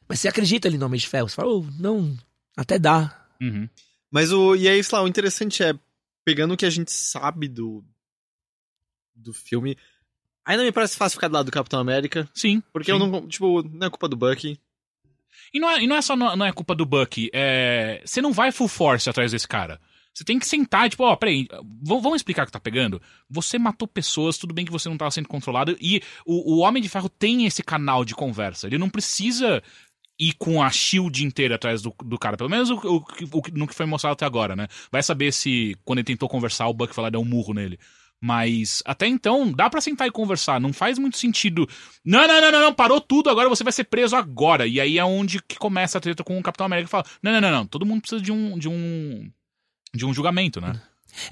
Mas 0.08 0.20
você 0.20 0.28
acredita 0.28 0.68
ali 0.68 0.76
no 0.76 0.86
Homem 0.86 0.98
de 1.00 1.08
Ferro. 1.08 1.28
Você 1.28 1.36
fala, 1.36 1.50
oh, 1.52 1.64
não, 1.78 2.16
até 2.56 2.78
dá. 2.78 3.26
Uhum. 3.40 3.68
Mas 4.10 4.32
o. 4.32 4.56
E 4.56 4.68
aí, 4.68 4.82
sei 4.82 4.98
lá, 4.98 5.04
o 5.04 5.08
interessante 5.08 5.62
é, 5.62 5.72
pegando 6.24 6.52
o 6.54 6.56
que 6.56 6.66
a 6.66 6.70
gente 6.70 6.92
sabe 6.92 7.46
do. 7.48 7.84
do 9.14 9.32
filme. 9.32 9.76
Ainda 10.44 10.64
me 10.64 10.72
parece 10.72 10.96
fácil 10.96 11.16
ficar 11.16 11.28
do 11.28 11.34
lado 11.34 11.46
do 11.46 11.52
Capitão 11.52 11.78
América. 11.78 12.28
Sim. 12.34 12.62
Porque 12.72 12.90
sim. 12.92 12.98
eu 12.98 13.06
não. 13.06 13.28
Tipo, 13.28 13.62
não 13.62 13.86
é 13.86 13.90
culpa 13.90 14.08
do 14.08 14.16
Bucky. 14.16 14.58
E 15.52 15.60
não 15.60 15.70
é, 15.70 15.82
e 15.82 15.86
não 15.86 15.96
é 15.96 16.02
só 16.02 16.14
não, 16.16 16.36
não 16.36 16.46
é 16.46 16.52
culpa 16.52 16.74
do 16.74 16.86
Bucky. 16.86 17.30
É, 17.32 18.02
você 18.04 18.20
não 18.22 18.32
vai 18.32 18.52
full 18.52 18.68
force 18.68 19.08
atrás 19.08 19.32
desse 19.32 19.46
cara. 19.48 19.80
Você 20.12 20.24
tem 20.24 20.38
que 20.38 20.46
sentar 20.46 20.90
tipo, 20.90 21.04
ó, 21.04 21.14
peraí, 21.16 21.44
v- 21.50 22.00
vamos 22.00 22.16
explicar 22.16 22.42
o 22.42 22.46
que 22.46 22.52
tá 22.52 22.58
pegando? 22.60 23.00
Você 23.28 23.58
matou 23.58 23.86
pessoas, 23.86 24.36
tudo 24.36 24.52
bem 24.52 24.64
que 24.64 24.72
você 24.72 24.88
não 24.88 24.96
tava 24.96 25.10
sendo 25.12 25.28
controlado, 25.28 25.76
e 25.80 26.02
o, 26.26 26.56
o 26.56 26.58
Homem 26.60 26.82
de 26.82 26.88
Ferro 26.88 27.08
tem 27.08 27.46
esse 27.46 27.62
canal 27.62 28.04
de 28.04 28.14
conversa. 28.14 28.66
Ele 28.66 28.76
não 28.76 28.90
precisa 28.90 29.62
ir 30.18 30.34
com 30.34 30.62
a 30.62 30.68
shield 30.70 31.24
inteira 31.24 31.54
atrás 31.54 31.80
do, 31.80 31.94
do 32.04 32.18
cara. 32.18 32.36
Pelo 32.36 32.50
menos 32.50 32.68
o, 32.70 32.74
o, 32.74 32.96
o- 32.98 33.42
no 33.54 33.66
que 33.68 33.74
foi 33.74 33.86
mostrado 33.86 34.12
até 34.14 34.26
agora, 34.26 34.54
né? 34.56 34.66
Vai 34.90 35.02
saber 35.02 35.32
se, 35.32 35.76
quando 35.84 36.00
ele 36.00 36.06
tentou 36.06 36.28
conversar, 36.28 36.66
o 36.68 36.76
lá 36.98 37.08
e 37.08 37.10
deu 37.12 37.20
um 37.20 37.24
murro 37.24 37.54
nele. 37.54 37.78
Mas 38.22 38.82
até 38.84 39.06
então, 39.06 39.50
dá 39.50 39.70
pra 39.70 39.80
sentar 39.80 40.06
e 40.06 40.10
conversar. 40.10 40.60
Não 40.60 40.72
faz 40.72 40.98
muito 40.98 41.16
sentido. 41.16 41.66
Não, 42.04 42.26
não, 42.28 42.40
não, 42.40 42.52
não, 42.52 42.60
não, 42.60 42.74
parou 42.74 43.00
tudo, 43.00 43.30
agora 43.30 43.48
você 43.48 43.64
vai 43.64 43.72
ser 43.72 43.84
preso 43.84 44.14
agora. 44.14 44.66
E 44.66 44.78
aí 44.78 44.98
é 44.98 45.04
onde 45.04 45.42
que 45.42 45.56
começa 45.56 45.96
a 45.96 46.00
treta 46.00 46.22
com 46.22 46.38
o 46.38 46.42
Capitão 46.42 46.66
América 46.66 46.86
e 46.86 46.90
fala: 46.90 47.04
Não, 47.22 47.32
não, 47.32 47.40
não, 47.40 47.50
não, 47.50 47.66
todo 47.66 47.86
mundo 47.86 48.02
precisa 48.02 48.20
de 48.20 48.30
um. 48.30 48.58
de 48.58 48.68
um. 48.68 49.30
de 49.94 50.04
um 50.04 50.12
julgamento, 50.12 50.60
né? 50.60 50.80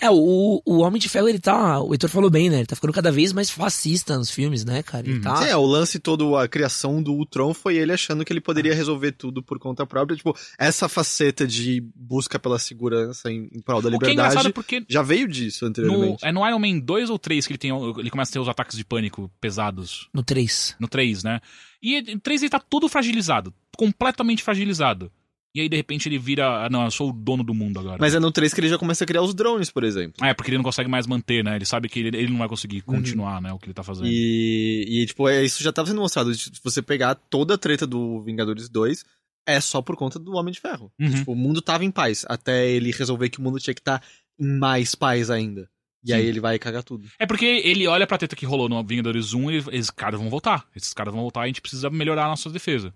É, 0.00 0.10
o, 0.10 0.62
o 0.64 0.78
Homem 0.78 1.00
de 1.00 1.08
Ferro, 1.08 1.28
ele 1.28 1.38
tá. 1.38 1.80
O 1.80 1.92
Heitor 1.94 2.10
falou 2.10 2.28
bem, 2.30 2.50
né? 2.50 2.58
Ele 2.58 2.66
tá 2.66 2.74
ficando 2.76 2.92
cada 2.92 3.10
vez 3.12 3.32
mais 3.32 3.48
fascista 3.50 4.16
nos 4.18 4.30
filmes, 4.30 4.64
né, 4.64 4.82
cara? 4.82 5.06
Ele 5.06 5.16
Uhum. 5.16 5.22
tá. 5.22 5.46
É, 5.46 5.56
o 5.56 5.64
lance 5.64 5.98
todo, 5.98 6.36
a 6.36 6.46
criação 6.48 7.02
do 7.02 7.12
Ultron 7.12 7.54
foi 7.54 7.76
ele 7.76 7.92
achando 7.92 8.24
que 8.24 8.32
ele 8.32 8.40
poderia 8.40 8.74
resolver 8.74 9.12
tudo 9.12 9.42
por 9.42 9.58
conta 9.58 9.86
própria. 9.86 10.16
Tipo, 10.16 10.36
essa 10.58 10.88
faceta 10.88 11.46
de 11.46 11.82
busca 11.94 12.38
pela 12.38 12.58
segurança 12.58 13.30
em, 13.30 13.48
em 13.52 13.60
prol 13.60 13.80
da 13.82 13.88
O 13.88 13.98
que 13.98 14.06
é 14.06 14.10
liberdade 14.10 14.52
porque. 14.52 14.84
já 14.88 15.02
veio 15.02 15.26
disso 15.28 15.64
No, 15.64 15.70
anteriormente. 15.70 16.24
é 16.24 16.32
no 16.32 16.46
Iron 16.46 16.58
Man 16.58 16.78
2 16.80 17.10
ou 17.10 17.18
3 17.18 17.46
que 17.46 17.52
ele, 17.52 17.58
tem, 17.58 17.70
ele 17.98 18.10
começa 18.10 18.30
a 18.30 18.34
ter 18.34 18.38
os 18.40 18.48
ataques 18.48 18.76
de 18.76 18.84
pânico 18.84 19.30
pesados. 19.40 20.08
No 20.12 20.22
3. 20.22 20.76
No 20.78 20.88
3, 20.88 21.22
né? 21.22 21.40
E 21.82 22.02
no 22.14 22.20
3 22.20 22.42
ele 22.42 22.50
tá 22.50 22.58
todo 22.60 22.88
fragilizado. 22.88 23.52
Completamente 23.76 24.42
fragilizado. 24.42 25.10
E 25.54 25.60
aí, 25.60 25.68
de 25.68 25.76
repente, 25.76 26.08
ele 26.08 26.18
vira. 26.18 26.66
Ah, 26.66 26.70
não, 26.70 26.84
eu 26.84 26.90
sou 26.90 27.10
o 27.10 27.12
dono 27.12 27.42
do 27.42 27.54
mundo 27.54 27.80
agora. 27.80 27.96
Mas 28.00 28.14
é 28.14 28.20
no 28.20 28.30
3 28.30 28.52
que 28.52 28.60
ele 28.60 28.68
já 28.68 28.78
começa 28.78 29.04
a 29.04 29.06
criar 29.06 29.22
os 29.22 29.34
drones, 29.34 29.70
por 29.70 29.82
exemplo. 29.82 30.24
É, 30.24 30.34
porque 30.34 30.50
ele 30.50 30.58
não 30.58 30.64
consegue 30.64 30.88
mais 30.88 31.06
manter, 31.06 31.42
né? 31.42 31.56
Ele 31.56 31.64
sabe 31.64 31.88
que 31.88 32.00
ele, 32.00 32.16
ele 32.16 32.30
não 32.30 32.38
vai 32.38 32.48
conseguir 32.48 32.82
continuar, 32.82 33.40
né? 33.40 33.52
O 33.52 33.58
que 33.58 33.66
ele 33.66 33.74
tá 33.74 33.82
fazendo. 33.82 34.08
E, 34.08 34.84
e, 35.02 35.06
tipo, 35.06 35.28
é, 35.28 35.42
isso 35.42 35.62
já 35.62 35.72
tava 35.72 35.88
sendo 35.88 36.00
mostrado. 36.00 36.32
Se 36.34 36.50
você 36.62 36.82
pegar 36.82 37.14
toda 37.14 37.54
a 37.54 37.58
treta 37.58 37.86
do 37.86 38.22
Vingadores 38.22 38.68
2, 38.68 39.04
é 39.46 39.60
só 39.60 39.80
por 39.80 39.96
conta 39.96 40.18
do 40.18 40.34
Homem 40.34 40.52
de 40.52 40.60
Ferro. 40.60 40.92
Uhum. 41.00 41.10
Tipo, 41.10 41.32
o 41.32 41.36
mundo 41.36 41.62
tava 41.62 41.84
em 41.84 41.90
paz, 41.90 42.24
até 42.28 42.68
ele 42.68 42.92
resolver 42.92 43.30
que 43.30 43.38
o 43.38 43.42
mundo 43.42 43.58
tinha 43.58 43.74
que 43.74 43.80
estar 43.80 44.02
em 44.38 44.58
mais 44.58 44.94
paz 44.94 45.30
ainda. 45.30 45.68
E 46.04 46.12
aí 46.12 46.22
Sim. 46.22 46.28
ele 46.28 46.40
vai 46.40 46.58
cagar 46.58 46.82
tudo. 46.82 47.08
É 47.18 47.26
porque 47.26 47.44
ele 47.44 47.86
olha 47.86 48.06
pra 48.06 48.18
treta 48.18 48.36
que 48.36 48.46
rolou 48.46 48.68
no 48.68 48.84
Vingadores 48.84 49.32
1 49.32 49.50
e 49.50 49.56
esses 49.72 49.90
caras 49.90 50.20
vão 50.20 50.30
voltar. 50.30 50.66
Esses 50.76 50.92
caras 50.92 51.12
vão 51.12 51.22
voltar 51.22 51.40
e 51.40 51.44
a 51.44 51.46
gente 51.48 51.60
precisa 51.60 51.90
melhorar 51.90 52.26
a 52.26 52.28
nossa 52.28 52.50
defesa. 52.50 52.94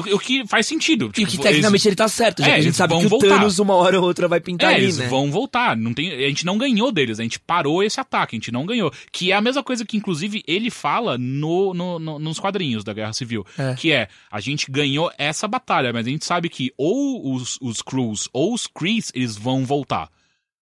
O, 0.00 0.18
que 0.18 0.46
faz 0.46 0.66
sentido. 0.66 1.06
E 1.06 1.12
tipo, 1.12 1.30
que 1.30 1.38
tecnicamente 1.38 1.88
ele 1.88 1.96
tá 1.96 2.08
certo, 2.08 2.40
já 2.42 2.48
É, 2.48 2.50
que 2.50 2.54
a 2.54 2.56
gente 2.58 2.66
eles 2.66 2.76
sabe 2.76 2.98
que 2.98 3.06
o 3.06 3.08
voltar. 3.08 3.28
Thanos 3.28 3.58
uma 3.58 3.74
hora 3.74 3.98
ou 4.00 4.04
outra 4.06 4.28
vai 4.28 4.38
eles, 4.38 4.46
pintar 4.46 4.72
é, 4.72 4.74
ali, 4.76 4.84
eles 4.84 4.98
né? 4.98 5.06
vão 5.08 5.30
voltar. 5.30 5.76
Não 5.76 5.92
tem, 5.94 6.10
a 6.12 6.28
gente 6.28 6.44
não 6.46 6.56
ganhou 6.58 6.90
deles, 6.92 7.18
a 7.18 7.22
gente 7.22 7.38
parou 7.40 7.82
esse 7.82 8.00
ataque, 8.00 8.34
a 8.34 8.38
gente 8.38 8.52
não 8.52 8.64
ganhou. 8.66 8.92
Que 9.12 9.32
é 9.32 9.34
a 9.34 9.40
mesma 9.40 9.62
coisa 9.62 9.84
que, 9.84 9.96
inclusive, 9.96 10.42
ele 10.46 10.70
fala 10.70 11.16
no, 11.18 11.72
no- 11.74 11.98
no- 11.98 12.18
nos 12.18 12.38
quadrinhos 12.38 12.84
da 12.84 12.92
Guerra 12.92 13.12
Civil. 13.12 13.44
É. 13.58 13.74
Que 13.74 13.92
é, 13.92 14.08
a 14.30 14.40
gente 14.40 14.70
ganhou 14.70 15.10
essa 15.18 15.46
batalha, 15.48 15.92
mas 15.92 16.06
a 16.06 16.10
gente 16.10 16.24
sabe 16.24 16.48
que 16.48 16.72
ou 16.76 17.34
os, 17.34 17.58
os 17.60 17.82
Crews 17.82 18.28
ou 18.32 18.54
os 18.54 18.66
Krees, 18.66 19.10
eles 19.14 19.36
vão 19.36 19.64
voltar. 19.64 20.08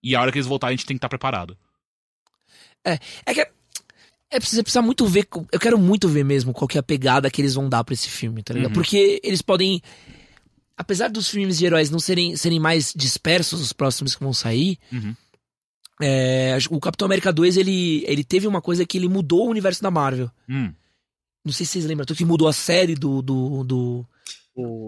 E 0.03 0.15
a 0.15 0.21
hora 0.21 0.31
que 0.31 0.39
eles 0.39 0.47
voltarem, 0.47 0.75
a 0.75 0.77
gente 0.77 0.87
tem 0.87 0.97
que 0.97 0.99
estar 0.99 1.09
preparado. 1.09 1.57
É 3.25 3.35
que 3.35 3.47
é, 4.37 4.39
é 4.39 4.41
precisa, 4.41 4.63
precisa 4.63 4.83
muito 4.83 5.07
ver. 5.07 5.27
Eu 5.53 5.61
quero 5.61 5.79
muito 5.79 6.09
ver 6.09 6.25
mesmo 6.25 6.53
qual 6.53 6.69
que 6.69 6.79
é 6.79 6.81
a 6.81 6.83
pegada 6.83 7.31
que 7.31 7.41
eles 7.41 7.55
vão 7.55 7.69
dar 7.69 7.83
pra 7.85 7.95
esse 7.95 8.09
filme, 8.09 8.43
tá 8.43 8.55
ligado? 8.55 8.69
Uhum. 8.71 8.75
Porque 8.75 9.21
eles 9.23 9.43
podem. 9.43 9.83
Apesar 10.77 11.09
dos 11.09 11.29
filmes 11.31 11.57
de 11.59 11.65
heróis 11.65 11.91
não 11.91 11.99
serem, 11.99 12.37
serem 12.37 12.61
mais 12.61 12.93
dispersos, 12.95 13.61
os 13.61 13.73
próximos 13.73 14.15
que 14.15 14.23
vão 14.23 14.33
sair. 14.35 14.79
Uhum. 14.93 15.15
é, 16.03 16.57
o 16.71 16.79
Capitão 16.79 17.07
América 17.07 17.33
2 17.33 17.57
ele, 17.57 18.05
ele 18.07 18.23
teve 18.23 18.47
uma 18.47 18.61
coisa 18.61 18.85
que 18.85 18.99
ele 18.99 19.09
mudou 19.09 19.47
o 19.47 19.51
universo 19.51 19.83
da 19.83 19.91
Marvel. 19.91 20.31
Hum. 20.49 20.71
Não 21.45 21.53
sei 21.53 21.65
se 21.65 21.73
vocês 21.73 21.85
lembram, 21.87 22.05
que 22.07 22.25
mudou 22.25 22.49
a 22.49 22.53
série 22.53 22.95
do. 22.95 23.23
do, 23.23 23.65
do- 23.65 24.07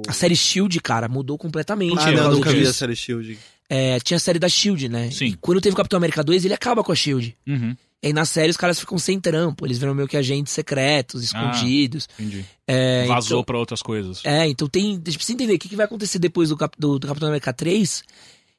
a 0.09 0.13
série 0.13 0.35
Shield, 0.35 0.81
cara, 0.81 1.09
mudou 1.09 1.37
completamente. 1.37 1.99
Ah, 1.99 2.11
não, 2.11 2.33
nunca 2.33 2.51
vi 2.51 2.67
a 2.67 2.73
série 2.73 2.97
Shield. 2.97 3.39
É, 3.69 4.01
tinha 4.01 4.17
a 4.17 4.21
série 4.21 4.39
da 4.39 4.49
Shield, 4.49 4.89
né? 4.89 5.11
Sim. 5.11 5.27
E 5.27 5.37
quando 5.37 5.61
teve 5.61 5.75
o 5.75 5.77
Capitão 5.77 5.99
América 5.99 6.25
2, 6.25 6.47
ele 6.47 6.55
acaba 6.55 6.83
com 6.83 6.91
a 6.91 6.95
Shield. 6.95 7.37
Uhum. 7.47 7.77
E 8.03 8.07
aí 8.09 8.13
na 8.13 8.25
série 8.25 8.51
os 8.51 8.57
caras 8.57 8.79
ficam 8.79 8.97
sem 8.99 9.19
trampo, 9.21 9.67
eles 9.67 9.77
viram 9.79 9.95
meio 9.95 10.07
que 10.07 10.17
agentes 10.17 10.53
secretos, 10.53 11.25
escondidos. 11.25 12.09
Entendi. 12.19 12.45
É, 12.67 13.05
Vazou 13.07 13.39
então, 13.39 13.45
pra 13.45 13.59
outras 13.59 13.83
coisas. 13.83 14.21
É, 14.25 14.47
então 14.47 14.69
tem. 14.69 14.91
A 14.93 14.95
gente 14.95 15.17
precisa 15.19 15.33
entender 15.33 15.55
o 15.55 15.59
que, 15.59 15.69
que 15.69 15.75
vai 15.77 15.87
acontecer 15.87 16.19
depois 16.19 16.49
do, 16.51 16.57
Cap- 16.57 16.77
do, 16.79 16.99
do 16.99 17.07
Capitão 17.09 17.29
América 17.29 17.53
3. 17.53 18.05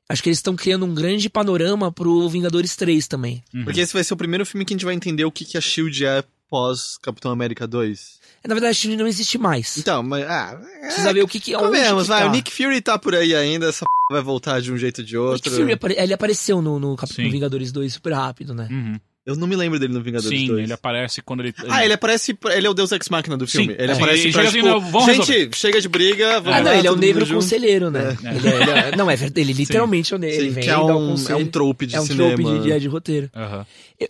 Acho 0.09 0.23
que 0.23 0.29
eles 0.29 0.39
estão 0.39 0.55
criando 0.55 0.85
um 0.85 0.93
grande 0.93 1.29
panorama 1.29 1.91
pro 1.91 2.27
Vingadores 2.27 2.75
3 2.75 3.07
também. 3.07 3.43
Uhum. 3.53 3.63
Porque 3.63 3.79
esse 3.79 3.93
vai 3.93 4.03
ser 4.03 4.13
o 4.13 4.17
primeiro 4.17 4.45
filme 4.45 4.65
que 4.65 4.73
a 4.73 4.75
gente 4.75 4.83
vai 4.85 4.95
entender 4.95 5.23
o 5.23 5.31
que, 5.31 5.45
que 5.45 5.57
a 5.57 5.61
Shield 5.61 6.03
é 6.03 6.23
pós 6.49 6.97
Capitão 6.97 7.31
América 7.31 7.67
2. 7.67 8.19
É, 8.43 8.47
Na 8.47 8.55
verdade, 8.55 8.71
a 8.71 8.73
Shield 8.73 8.97
não 8.97 9.07
existe 9.07 9.37
mais. 9.37 9.77
Então, 9.77 10.01
mas. 10.01 10.25
Ah, 10.27 10.59
Precisa 10.81 11.13
ver 11.13 11.21
o 11.23 11.27
que, 11.27 11.39
que 11.39 11.53
é 11.53 11.57
Comemos, 11.59 12.03
que 12.03 12.09
vai. 12.09 12.23
tá. 12.23 12.27
O 12.27 12.31
Nick 12.31 12.51
Fury 12.51 12.81
tá 12.81 12.97
por 12.97 13.13
aí 13.15 13.35
ainda, 13.35 13.67
essa 13.69 13.85
p... 13.85 14.13
vai 14.13 14.21
voltar 14.23 14.59
de 14.59 14.73
um 14.73 14.77
jeito 14.77 14.99
ou 15.01 15.05
de 15.05 15.17
O 15.17 15.23
outro. 15.25 15.49
Nick 15.51 15.61
Fury 15.61 15.73
apare- 15.73 15.95
ele 15.97 16.13
apareceu 16.13 16.59
no, 16.61 16.79
no, 16.79 16.95
Cap- 16.97 17.13
Sim. 17.13 17.25
no 17.25 17.31
Vingadores 17.31 17.71
2 17.71 17.93
super 17.93 18.13
rápido, 18.13 18.53
né? 18.55 18.67
Uhum. 18.71 18.99
Eu 19.29 19.35
não 19.35 19.47
me 19.47 19.55
lembro 19.55 19.77
dele 19.79 19.93
no 19.93 20.01
Vingadores 20.01 20.37
Sim, 20.39 20.47
2. 20.47 20.63
ele 20.63 20.73
aparece 20.73 21.21
quando 21.21 21.41
ele. 21.41 21.53
Ah, 21.69 21.83
ele 21.85 21.93
aparece. 21.93 22.37
Ele 22.51 22.65
é 22.65 22.69
o 22.69 22.73
Deus 22.73 22.91
Ex 22.91 23.07
Machina 23.09 23.37
do 23.37 23.45
filme. 23.47 23.67
Sim, 23.73 23.75
ele 23.79 23.91
é. 23.91 23.95
aparece 23.95 24.23
Ele 24.23 24.33
pra, 24.33 24.41
chega 24.43 24.49
assim, 24.49 24.57
tipo, 24.59 24.67
não, 24.69 24.91
vamos 24.91 25.05
gente, 25.15 25.31
resolver. 25.31 25.55
chega 25.55 25.81
de 25.81 25.87
briga, 25.87 26.39
vamos 26.41 26.59
Ah, 26.59 26.63
não, 26.63 26.71
lá, 26.71 26.77
ele 26.77 26.87
é 26.87 26.91
o 26.91 26.95
negro 26.95 27.27
conselheiro, 27.27 27.91
né? 27.91 28.17
Ele 28.23 28.47
é- 28.47 28.61
ele 28.61 28.71
é- 28.71 28.95
não, 28.95 29.09
é 29.11 29.15
verdade, 29.15 29.41
ele 29.41 29.53
literalmente 29.53 30.13
é 30.13 30.17
o 30.17 30.19
negro. 30.19 30.35
Ele 30.37 30.47
Sim, 30.49 30.53
vem 30.55 30.63
que 30.63 30.69
é 30.69 30.77
um, 30.77 31.15
é 31.29 31.35
um 31.35 31.45
trope 31.45 31.85
de 31.85 31.95
É 31.95 32.01
um 32.01 32.05
cinema. 32.05 32.35
trope 32.35 32.43
de, 32.61 32.73
de, 32.73 32.79
de 32.79 32.87
roteiro. 32.87 33.29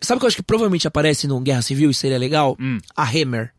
Sabe 0.01 0.17
o 0.17 0.19
que 0.19 0.25
eu 0.25 0.27
acho 0.27 0.37
que 0.37 0.43
provavelmente 0.43 0.87
aparece 0.87 1.27
no 1.27 1.39
Guerra 1.41 1.61
Civil 1.61 1.89
e 1.89 1.93
seria 1.93 2.17
legal? 2.17 2.55
Hum. 2.59 2.77
A 2.95 3.03
Hammer. 3.03 3.51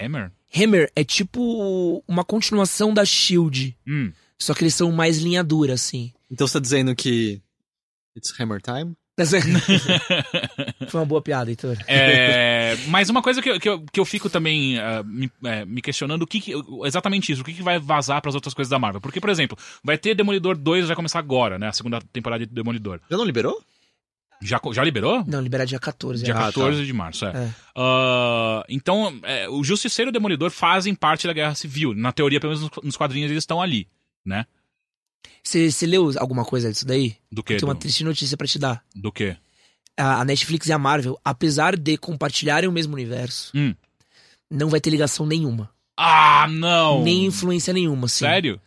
Hammer? 0.00 0.30
Hammer 0.54 0.90
é 0.94 1.02
tipo 1.02 2.04
uma 2.06 2.24
continuação 2.24 2.92
da 2.94 3.04
Shield. 3.04 3.76
Hum. 3.86 4.12
Só 4.38 4.54
que 4.54 4.62
eles 4.62 4.74
são 4.74 4.90
mais 4.92 5.18
linha 5.18 5.42
dura, 5.44 5.74
assim. 5.74 6.12
Então 6.30 6.46
você 6.46 6.54
tá 6.54 6.60
dizendo 6.60 6.94
que. 6.94 7.40
It's 8.16 8.32
Hammer 8.40 8.60
Time? 8.60 8.94
Foi 10.88 11.00
uma 11.00 11.06
boa 11.06 11.20
piada, 11.20 11.50
Heitor. 11.50 11.76
É, 11.86 12.76
mas 12.88 13.08
uma 13.10 13.22
coisa 13.22 13.42
que, 13.42 13.50
eu- 13.50 13.60
que, 13.60 13.68
eu, 13.68 13.84
que 13.92 14.00
eu 14.00 14.04
fico 14.04 14.30
também 14.30 14.78
ah, 14.78 15.02
me, 15.04 15.30
é, 15.44 15.64
me 15.64 15.82
questionando, 15.82 16.22
o 16.22 16.26
que, 16.26 16.40
que- 16.40 16.52
exatamente 16.84 17.30
isso, 17.32 17.42
o 17.42 17.44
que, 17.44 17.52
que 17.54 17.62
vai 17.62 17.78
vazar 17.78 18.20
pras 18.22 18.34
outras 18.34 18.54
coisas 18.54 18.70
da 18.70 18.78
Marvel? 18.78 19.00
Porque, 19.00 19.20
por 19.20 19.28
exemplo, 19.30 19.58
vai 19.84 19.98
ter 19.98 20.14
Demolidor 20.14 20.56
2, 20.56 20.86
vai 20.86 20.96
começar 20.96 21.18
agora, 21.18 21.58
né? 21.58 21.68
A 21.68 21.72
segunda 21.72 22.00
temporada 22.12 22.46
de 22.46 22.52
Demolidor. 22.52 23.00
Já 23.10 23.16
não 23.16 23.24
liberou? 23.24 23.62
Já, 24.42 24.58
já 24.72 24.82
liberou? 24.82 25.22
Não, 25.26 25.40
liberar 25.42 25.66
dia 25.66 25.78
14. 25.78 26.24
Dia 26.24 26.34
acho. 26.34 26.46
14 26.58 26.86
de 26.86 26.92
março, 26.94 27.26
é. 27.26 27.28
É. 27.28 27.48
Ah, 27.76 28.64
então, 28.70 29.18
é, 29.22 29.46
o 29.50 29.62
Justiceiro 29.62 30.08
e 30.08 30.10
o 30.10 30.12
Demolidor 30.12 30.50
fazem 30.50 30.94
parte 30.94 31.26
da 31.26 31.32
Guerra 31.34 31.54
Civil. 31.54 31.92
Na 31.94 32.10
teoria, 32.10 32.40
pelo 32.40 32.54
menos 32.54 32.70
nos- 32.74 32.84
nos 32.84 32.96
quadrinhos, 32.96 33.30
eles 33.30 33.42
estão 33.42 33.60
ali, 33.60 33.86
né? 34.24 34.46
Você 35.42 35.86
leu 35.86 36.10
alguma 36.18 36.44
coisa 36.44 36.70
disso 36.70 36.86
daí? 36.86 37.16
Do 37.30 37.42
que? 37.42 37.56
Tem 37.56 37.68
uma 37.68 37.74
triste 37.74 38.04
notícia 38.04 38.36
pra 38.36 38.46
te 38.46 38.58
dar. 38.58 38.84
do 38.94 39.10
que? 39.10 39.36
A 39.96 40.24
Netflix 40.24 40.66
e 40.68 40.72
a 40.72 40.78
Marvel, 40.78 41.18
apesar 41.24 41.76
de 41.76 41.98
compartilharem 41.98 42.68
o 42.68 42.72
mesmo 42.72 42.94
universo, 42.94 43.50
Hum. 43.54 43.74
não 44.50 44.68
vai 44.70 44.80
ter 44.80 44.88
ligação 44.90 45.26
nenhuma. 45.26 45.70
Ah, 45.96 46.46
não! 46.48 47.02
Nem 47.02 47.26
influência 47.26 47.72
nenhuma, 47.74 48.06
assim. 48.06 48.24
Sério? 48.24 48.58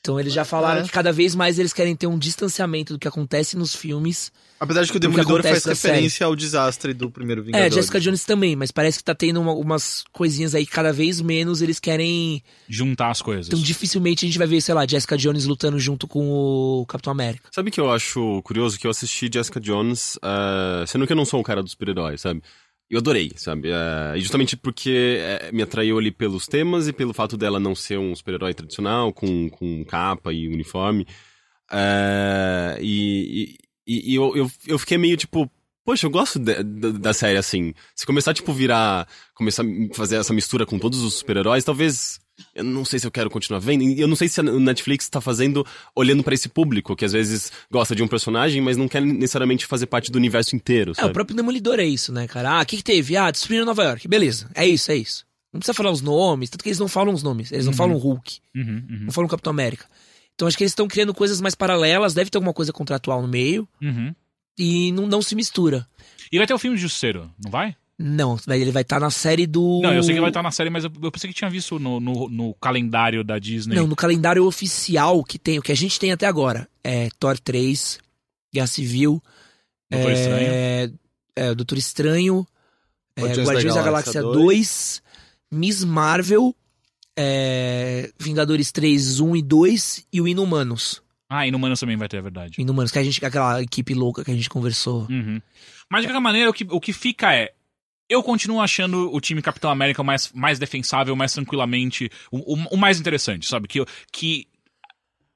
Então 0.00 0.18
eles 0.18 0.32
já 0.32 0.44
falaram 0.44 0.80
É. 0.80 0.84
que 0.84 0.90
cada 0.90 1.12
vez 1.12 1.34
mais 1.34 1.58
eles 1.58 1.72
querem 1.72 1.94
ter 1.96 2.06
um 2.06 2.18
distanciamento 2.18 2.92
do 2.94 2.98
que 2.98 3.08
acontece 3.08 3.56
nos 3.56 3.74
filmes. 3.74 4.30
Apesar 4.60 4.82
de 4.84 4.90
que 4.90 4.96
o 4.96 5.00
Do 5.00 5.08
que 5.08 5.16
Demolidor 5.16 5.40
acontece 5.40 5.64
faz 5.66 5.82
referência 5.82 6.26
ao 6.26 6.34
desastre 6.34 6.92
do 6.94 7.10
primeiro 7.10 7.42
Vingador. 7.42 7.66
É, 7.66 7.70
Jessica 7.70 8.00
Jones 8.00 8.24
também, 8.24 8.56
mas 8.56 8.70
parece 8.72 8.98
que 8.98 9.04
tá 9.04 9.14
tendo 9.14 9.40
uma- 9.40 9.52
umas 9.52 10.04
coisinhas 10.12 10.54
aí 10.54 10.64
que 10.66 10.72
cada 10.72 10.92
vez 10.92 11.20
menos 11.20 11.60
eles 11.62 11.78
querem. 11.78 12.42
Juntar 12.68 13.10
as 13.10 13.20
coisas. 13.22 13.46
Então 13.48 13.58
dificilmente 13.60 14.24
a 14.24 14.28
gente 14.28 14.38
vai 14.38 14.46
ver, 14.46 14.60
sei 14.60 14.74
lá, 14.74 14.86
Jessica 14.86 15.16
Jones 15.16 15.44
lutando 15.46 15.78
junto 15.78 16.06
com 16.08 16.26
o 16.80 16.86
Capitão 16.86 17.10
América. 17.12 17.48
Sabe 17.52 17.68
o 17.68 17.72
que 17.72 17.80
eu 17.80 17.90
acho 17.90 18.40
curioso? 18.42 18.78
Que 18.78 18.86
eu 18.86 18.90
assisti 18.90 19.28
Jessica 19.32 19.60
Jones, 19.60 20.18
eh, 20.22 20.84
sendo 20.86 21.06
que 21.06 21.12
eu 21.12 21.16
não 21.16 21.24
sou 21.24 21.38
um 21.38 21.42
cara 21.44 21.62
dos 21.62 21.72
super-heróis, 21.72 22.20
sabe? 22.20 22.42
Eu 22.90 22.98
adorei, 23.00 23.30
sabe? 23.36 23.68
Eh, 23.70 24.14
e 24.16 24.20
justamente 24.20 24.56
porque 24.56 25.18
eh, 25.20 25.50
me 25.52 25.62
atraiu 25.62 25.98
ali 25.98 26.10
pelos 26.10 26.46
temas 26.46 26.88
e 26.88 26.92
pelo 26.92 27.12
fato 27.12 27.36
dela 27.36 27.60
não 27.60 27.74
ser 27.74 27.98
um 27.98 28.14
super-herói 28.16 28.54
tradicional, 28.54 29.12
com, 29.12 29.50
com 29.50 29.84
capa 29.84 30.32
e 30.32 30.48
uniforme. 30.48 31.06
Eh, 31.70 32.78
e 32.80 33.56
e, 33.86 34.12
e 34.12 34.14
eu, 34.16 34.36
eu, 34.36 34.50
eu 34.66 34.78
fiquei 34.78 34.98
meio 34.98 35.16
tipo. 35.16 35.50
Poxa, 35.84 36.06
eu 36.06 36.10
gosto 36.10 36.38
de- 36.38 36.62
da- 36.62 36.90
da 36.90 37.12
série 37.14 37.38
assim. 37.38 37.72
Se 37.94 38.04
começar, 38.04 38.34
tipo, 38.34 38.52
virar. 38.52 39.08
Começar 39.34 39.62
a 39.62 39.94
fazer 39.94 40.16
essa 40.16 40.34
mistura 40.34 40.66
com 40.66 40.78
todos 40.78 41.02
os 41.02 41.14
super-heróis, 41.14 41.64
talvez. 41.64 42.20
Eu 42.54 42.64
não 42.64 42.84
sei 42.84 42.98
se 42.98 43.06
eu 43.06 43.10
quero 43.10 43.28
continuar 43.30 43.58
vendo. 43.60 43.82
E 43.82 44.00
Eu 44.00 44.08
não 44.08 44.16
sei 44.16 44.28
se 44.28 44.40
a 44.40 44.42
Netflix 44.42 45.08
tá 45.08 45.20
fazendo 45.20 45.66
olhando 45.94 46.22
pra 46.22 46.34
esse 46.34 46.48
público, 46.48 46.94
que 46.96 47.04
às 47.04 47.12
vezes 47.12 47.50
gosta 47.70 47.94
de 47.94 48.02
um 48.02 48.08
personagem, 48.08 48.60
mas 48.60 48.76
não 48.76 48.88
quer 48.88 49.00
necessariamente 49.02 49.66
fazer 49.66 49.86
parte 49.86 50.10
do 50.10 50.16
universo 50.16 50.54
inteiro, 50.56 50.92
É, 50.92 50.94
sabe? 50.94 51.10
o 51.10 51.12
próprio 51.12 51.36
Demolidor 51.36 51.78
é 51.80 51.84
isso, 51.86 52.12
né, 52.12 52.26
cara? 52.26 52.58
Ah, 52.58 52.62
o 52.62 52.66
que, 52.66 52.76
que 52.78 52.84
teve? 52.84 53.16
Ah, 53.16 53.30
destruíram 53.30 53.64
Nova 53.66 53.82
York. 53.84 54.06
Beleza, 54.08 54.48
é 54.54 54.66
isso, 54.66 54.90
é 54.90 54.96
isso. 54.96 55.26
Não 55.52 55.60
precisa 55.60 55.74
falar 55.74 55.90
os 55.90 56.02
nomes, 56.02 56.50
tanto 56.50 56.62
que 56.62 56.68
eles 56.68 56.78
não 56.78 56.88
falam 56.88 57.12
os 57.14 57.22
nomes. 57.22 57.50
Eles 57.50 57.64
não 57.66 57.72
falam 57.72 57.96
Hulk, 57.96 58.38
Uhum, 58.54 58.62
uhum, 58.90 58.98
não 59.06 59.12
falam 59.12 59.28
Capitão 59.28 59.50
América. 59.50 59.86
Então 60.34 60.46
acho 60.46 60.56
que 60.56 60.62
eles 60.62 60.72
estão 60.72 60.86
criando 60.86 61.12
coisas 61.14 61.40
mais 61.40 61.54
paralelas, 61.54 62.14
deve 62.14 62.30
ter 62.30 62.38
alguma 62.38 62.52
coisa 62.52 62.72
contratual 62.72 63.20
no 63.22 63.28
meio, 63.28 63.66
uhum. 63.82 64.14
e 64.58 64.92
não, 64.92 65.06
não 65.06 65.22
se 65.22 65.34
mistura. 65.34 65.86
E 66.30 66.38
vai 66.38 66.46
ter 66.46 66.54
o 66.54 66.58
filme 66.58 66.76
de 66.76 66.82
Justiceiro, 66.82 67.30
não 67.42 67.50
vai? 67.50 67.74
Não, 67.98 68.38
ele 68.48 68.70
vai 68.70 68.82
estar 68.82 69.00
na 69.00 69.10
série 69.10 69.46
do. 69.46 69.80
Não, 69.82 69.92
eu 69.92 70.02
sei 70.04 70.14
que 70.14 70.20
vai 70.20 70.30
estar 70.30 70.42
na 70.42 70.52
série, 70.52 70.70
mas 70.70 70.84
eu, 70.84 70.92
eu 71.02 71.10
pensei 71.10 71.28
que 71.28 71.34
tinha 71.34 71.50
visto 71.50 71.80
no, 71.80 71.98
no, 71.98 72.28
no 72.28 72.54
calendário 72.54 73.24
da 73.24 73.38
Disney. 73.40 73.74
Não, 73.74 73.88
no 73.88 73.96
calendário 73.96 74.44
oficial 74.44 75.24
que 75.24 75.36
tem, 75.36 75.58
o 75.58 75.62
que 75.62 75.72
a 75.72 75.76
gente 75.76 75.98
tem 75.98 76.12
até 76.12 76.26
agora 76.26 76.68
é 76.84 77.08
Thor 77.18 77.36
3, 77.38 77.98
Guerra 78.54 78.68
Civil, 78.68 79.20
Doutor 79.90 80.12
Estranho. 80.12 80.48
é, 80.48 80.90
é, 81.34 81.54
Doutor 81.54 81.78
Estranho, 81.78 82.46
é, 83.16 83.22
Guardiões 83.22 83.46
da 83.48 83.52
Guardiões 83.52 83.74
da 83.74 83.82
Galáxia 83.82 84.22
Galáxia 84.22 84.42
2, 84.42 85.02
Miss 85.50 85.82
Marvel, 85.82 86.54
é, 87.18 88.12
Vingadores 88.16 88.70
3, 88.70 89.18
1 89.18 89.36
e 89.36 89.42
2 89.42 90.06
e 90.12 90.20
o 90.20 90.28
Inumanos. 90.28 91.02
Ah, 91.28 91.46
Inumanos 91.46 91.80
também 91.80 91.96
vai 91.96 92.08
ter, 92.08 92.18
é 92.18 92.22
verdade. 92.22 92.54
Inumanos, 92.58 92.90
que 92.90 92.98
a 92.98 93.02
gente, 93.02 93.24
aquela 93.24 93.60
equipe 93.60 93.92
louca 93.92 94.24
que 94.24 94.30
a 94.30 94.34
gente 94.34 94.48
conversou. 94.48 95.06
Uhum. 95.10 95.42
Mas 95.90 96.02
de 96.02 96.08
qualquer 96.08 96.20
maneira, 96.22 96.48
o 96.48 96.52
que, 96.52 96.66
o 96.70 96.80
que 96.80 96.92
fica 96.92 97.34
é. 97.34 97.52
Eu 98.08 98.22
continuo 98.22 98.60
achando 98.60 99.14
o 99.14 99.20
time 99.20 99.42
Capitão 99.42 99.70
América 99.70 100.02
mais, 100.02 100.32
mais 100.32 100.58
defensável, 100.58 101.14
mais 101.14 101.32
tranquilamente, 101.32 102.10
o, 102.30 102.54
o, 102.54 102.74
o 102.74 102.76
mais 102.76 102.98
interessante, 102.98 103.46
sabe? 103.46 103.68
Que, 103.68 103.84
que 104.10 104.48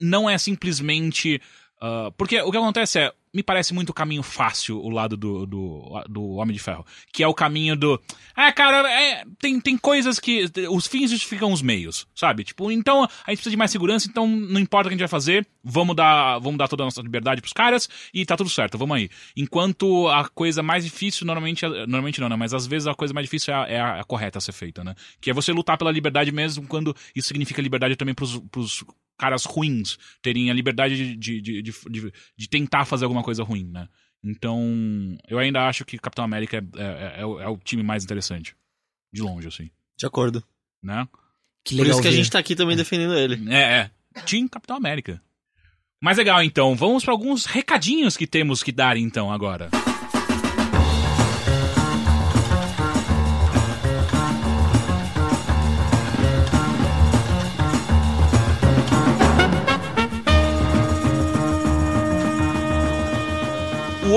não 0.00 0.28
é 0.28 0.36
simplesmente. 0.38 1.40
Ah, 1.82 2.10
porque 2.16 2.40
o 2.40 2.50
que 2.50 2.56
acontece 2.56 2.98
é. 3.00 3.12
Me 3.34 3.42
parece 3.42 3.72
muito 3.72 3.88
o 3.88 3.94
caminho 3.94 4.22
fácil 4.22 4.78
o 4.78 4.90
lado 4.90 5.16
do, 5.16 5.46
do, 5.46 6.04
do 6.06 6.32
Homem 6.32 6.52
de 6.54 6.62
Ferro. 6.62 6.84
Que 7.10 7.22
é 7.22 7.26
o 7.26 7.32
caminho 7.32 7.74
do. 7.74 7.98
É, 8.36 8.52
cara, 8.52 8.86
é, 8.92 9.24
tem, 9.40 9.58
tem 9.58 9.78
coisas 9.78 10.20
que. 10.20 10.44
Os 10.70 10.86
fins 10.86 11.10
justificam 11.10 11.50
os 11.50 11.62
meios, 11.62 12.06
sabe? 12.14 12.44
Tipo, 12.44 12.70
então 12.70 13.04
a 13.04 13.06
gente 13.30 13.38
precisa 13.38 13.50
de 13.52 13.56
mais 13.56 13.70
segurança, 13.70 14.06
então 14.06 14.26
não 14.26 14.60
importa 14.60 14.86
o 14.86 14.90
que 14.90 14.94
a 14.94 14.96
gente 14.96 15.00
vai 15.00 15.08
fazer, 15.08 15.46
vamos 15.64 15.96
dar, 15.96 16.40
vamos 16.40 16.58
dar 16.58 16.68
toda 16.68 16.82
a 16.82 16.84
nossa 16.84 17.00
liberdade 17.00 17.40
pros 17.40 17.54
caras 17.54 17.88
e 18.12 18.26
tá 18.26 18.36
tudo 18.36 18.50
certo, 18.50 18.76
vamos 18.76 18.98
aí. 18.98 19.08
Enquanto 19.34 20.08
a 20.08 20.28
coisa 20.28 20.62
mais 20.62 20.84
difícil, 20.84 21.24
normalmente. 21.26 21.66
Normalmente 21.66 22.20
não, 22.20 22.28
né? 22.28 22.36
Mas 22.36 22.52
às 22.52 22.66
vezes 22.66 22.86
a 22.86 22.94
coisa 22.94 23.14
mais 23.14 23.24
difícil 23.26 23.54
é 23.54 23.56
a, 23.56 23.66
é 23.66 23.80
a- 23.80 24.00
a 24.00 24.04
correta 24.04 24.36
a 24.36 24.42
ser 24.42 24.52
feita, 24.52 24.84
né? 24.84 24.94
Que 25.22 25.30
é 25.30 25.32
você 25.32 25.52
lutar 25.52 25.78
pela 25.78 25.90
liberdade 25.90 26.30
mesmo 26.30 26.66
quando 26.68 26.94
isso 27.16 27.28
significa 27.28 27.62
liberdade 27.62 27.96
também 27.96 28.14
pros, 28.14 28.38
pros 28.50 28.84
caras 29.18 29.44
ruins 29.44 29.98
terem 30.20 30.50
a 30.50 30.54
liberdade 30.54 30.96
de, 30.96 31.16
de, 31.16 31.40
de, 31.40 31.62
de, 31.62 31.72
de- 31.90 32.12
de 32.36 32.48
tentar 32.48 32.84
fazer 32.84 33.04
alguma 33.04 33.22
coisa 33.22 33.42
ruim, 33.42 33.64
né? 33.64 33.88
Então, 34.24 35.16
eu 35.28 35.38
ainda 35.38 35.66
acho 35.66 35.84
que 35.84 35.98
Capitão 35.98 36.24
América 36.24 36.64
é, 36.76 36.82
é, 36.82 37.20
é 37.22 37.26
o, 37.26 37.40
é 37.40 37.48
o 37.48 37.56
time 37.58 37.82
mais 37.82 38.04
interessante. 38.04 38.54
De 39.12 39.20
longe, 39.20 39.46
assim, 39.48 39.68
De 39.98 40.06
acordo. 40.06 40.42
né? 40.82 41.06
Que 41.64 41.76
Por 41.76 41.86
isso 41.86 42.00
que 42.00 42.08
a 42.08 42.10
ver. 42.10 42.16
gente 42.16 42.30
tá 42.30 42.38
aqui 42.38 42.54
também 42.56 42.76
defendendo 42.76 43.14
ele. 43.14 43.52
É, 43.52 43.90
é. 44.14 44.20
Team 44.26 44.48
Capitão 44.48 44.76
América. 44.76 45.20
Mas 46.00 46.18
legal, 46.18 46.42
então. 46.42 46.74
Vamos 46.74 47.04
para 47.04 47.12
alguns 47.12 47.44
recadinhos 47.44 48.16
que 48.16 48.26
temos 48.26 48.62
que 48.62 48.72
dar, 48.72 48.96
então, 48.96 49.30
agora. 49.32 49.68
O 49.74 49.91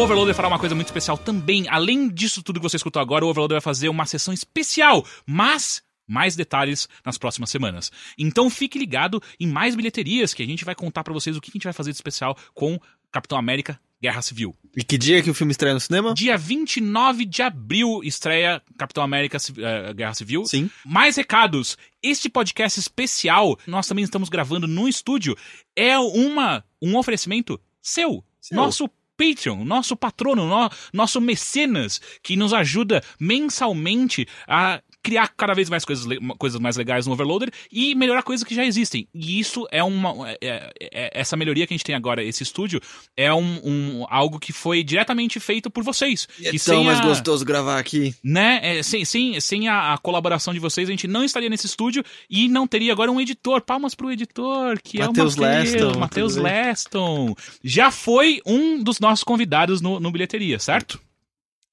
Overloader 0.05 0.35
fará 0.35 0.47
uma 0.47 0.59
coisa 0.59 0.75
muito 0.75 0.85
especial 0.85 1.17
também. 1.17 1.67
Além 1.67 2.07
disso 2.07 2.43
tudo 2.43 2.59
que 2.59 2.63
você 2.63 2.75
escutou 2.75 3.01
agora, 3.01 3.25
o 3.25 3.27
Overloader 3.27 3.55
vai 3.55 3.61
fazer 3.61 3.89
uma 3.89 4.05
sessão 4.05 4.31
especial, 4.31 5.03
mas 5.25 5.81
mais 6.07 6.35
detalhes 6.35 6.87
nas 7.03 7.17
próximas 7.17 7.49
semanas. 7.49 7.91
Então 8.15 8.47
fique 8.47 8.77
ligado 8.77 9.19
em 9.39 9.47
mais 9.47 9.75
bilheterias 9.75 10.31
que 10.31 10.43
a 10.43 10.45
gente 10.45 10.63
vai 10.63 10.75
contar 10.75 11.03
pra 11.03 11.11
vocês 11.11 11.35
o 11.35 11.41
que 11.41 11.49
a 11.49 11.53
gente 11.53 11.63
vai 11.63 11.73
fazer 11.73 11.89
de 11.89 11.95
especial 11.95 12.37
com 12.53 12.79
Capitão 13.11 13.35
América 13.35 13.79
Guerra 13.99 14.21
Civil. 14.21 14.55
E 14.77 14.83
que 14.83 14.95
dia 14.95 15.23
que 15.23 15.31
o 15.31 15.33
filme 15.33 15.49
estreia 15.49 15.73
no 15.73 15.79
cinema? 15.79 16.13
Dia 16.13 16.37
29 16.37 17.25
de 17.25 17.41
abril 17.41 18.01
estreia 18.03 18.61
Capitão 18.77 19.03
América 19.03 19.39
eh, 19.57 19.91
Guerra 19.95 20.13
Civil. 20.13 20.45
Sim. 20.45 20.69
Mais 20.85 21.15
recados. 21.15 21.79
Este 22.03 22.29
podcast 22.29 22.79
especial, 22.79 23.57
nós 23.65 23.87
também 23.87 24.03
estamos 24.03 24.29
gravando 24.29 24.67
no 24.67 24.87
estúdio, 24.87 25.35
é 25.75 25.97
uma 25.97 26.63
um 26.79 26.95
oferecimento 26.95 27.59
seu, 27.81 28.23
Seu. 28.39 28.55
nosso 28.55 28.87
Patreon, 29.17 29.63
nosso 29.65 29.95
patrono, 29.95 30.47
no- 30.47 30.69
nosso 30.93 31.19
mecenas, 31.21 31.99
que 32.21 32.35
nos 32.35 32.53
ajuda 32.53 33.01
mensalmente 33.19 34.27
a 34.47 34.81
criar 35.05 35.27
cada 35.37 35.53
vez 35.53 35.69
mais 35.69 35.85
coisas, 35.85 36.07
coisas 36.39 36.59
mais 36.59 36.75
legais 36.75 37.05
no 37.05 37.13
Overloader 37.13 37.51
e 37.71 37.93
melhorar 37.93 38.23
coisas 38.23 38.43
que 38.43 38.55
já 38.55 38.65
existem. 38.65 39.07
E 39.13 39.39
isso 39.39 39.67
é 39.71 39.83
uma. 39.83 40.31
é- 40.31 40.37
é- 40.41 40.73
é- 40.91 41.11
essa 41.13 41.37
melhoria 41.37 41.67
que 41.67 41.73
a 41.73 41.77
gente 41.77 41.85
tem 41.85 41.93
agora, 41.93 42.23
esse 42.23 42.41
estúdio, 42.41 42.81
é 43.15 43.31
um, 43.31 43.59
um- 43.63 44.05
algo 44.09 44.39
que 44.39 44.51
foi 44.51 44.83
diretamente 44.83 45.39
feito 45.39 45.69
por 45.69 45.83
vocês. 45.83 46.27
E 46.39 46.47
é 46.47 46.51
que 46.51 46.57
tão 46.59 46.83
mais 46.83 46.99
a- 46.99 47.03
gostoso 47.03 47.45
gravar 47.45 47.77
aqui. 47.77 48.15
né? 48.23 48.59
É, 48.63 48.81
sem 48.83 49.05
sem, 49.05 49.39
sem 49.39 49.67
a, 49.67 49.93
a 49.93 49.97
colaboração 49.99 50.53
de 50.53 50.59
vocês, 50.59 50.89
a 50.89 50.91
gente 50.91 51.07
não 51.07 51.23
estaria 51.23 51.49
nesse 51.49 51.67
estúdio 51.67 52.03
e 52.27 52.47
não 52.47 52.65
teria 52.65 52.91
agora 52.91 53.11
um 53.11 53.21
editor. 53.21 53.61
Palmas 53.61 53.93
pro 53.93 54.11
editor, 54.11 54.79
que 54.83 54.97
Matheus 54.97 55.37
é 55.37 55.39
o 55.39 55.41
Matheus 55.41 55.71
Leston, 55.73 55.99
Matheus? 55.99 56.35
Leston. 56.37 57.35
Já 57.63 57.91
foi 57.91 58.41
um 58.45 58.81
dos 58.83 58.99
nossos 58.99 59.23
convidados 59.23 59.81
no, 59.81 59.99
no 59.99 60.11
bilheteria, 60.11 60.57
certo? 60.57 60.99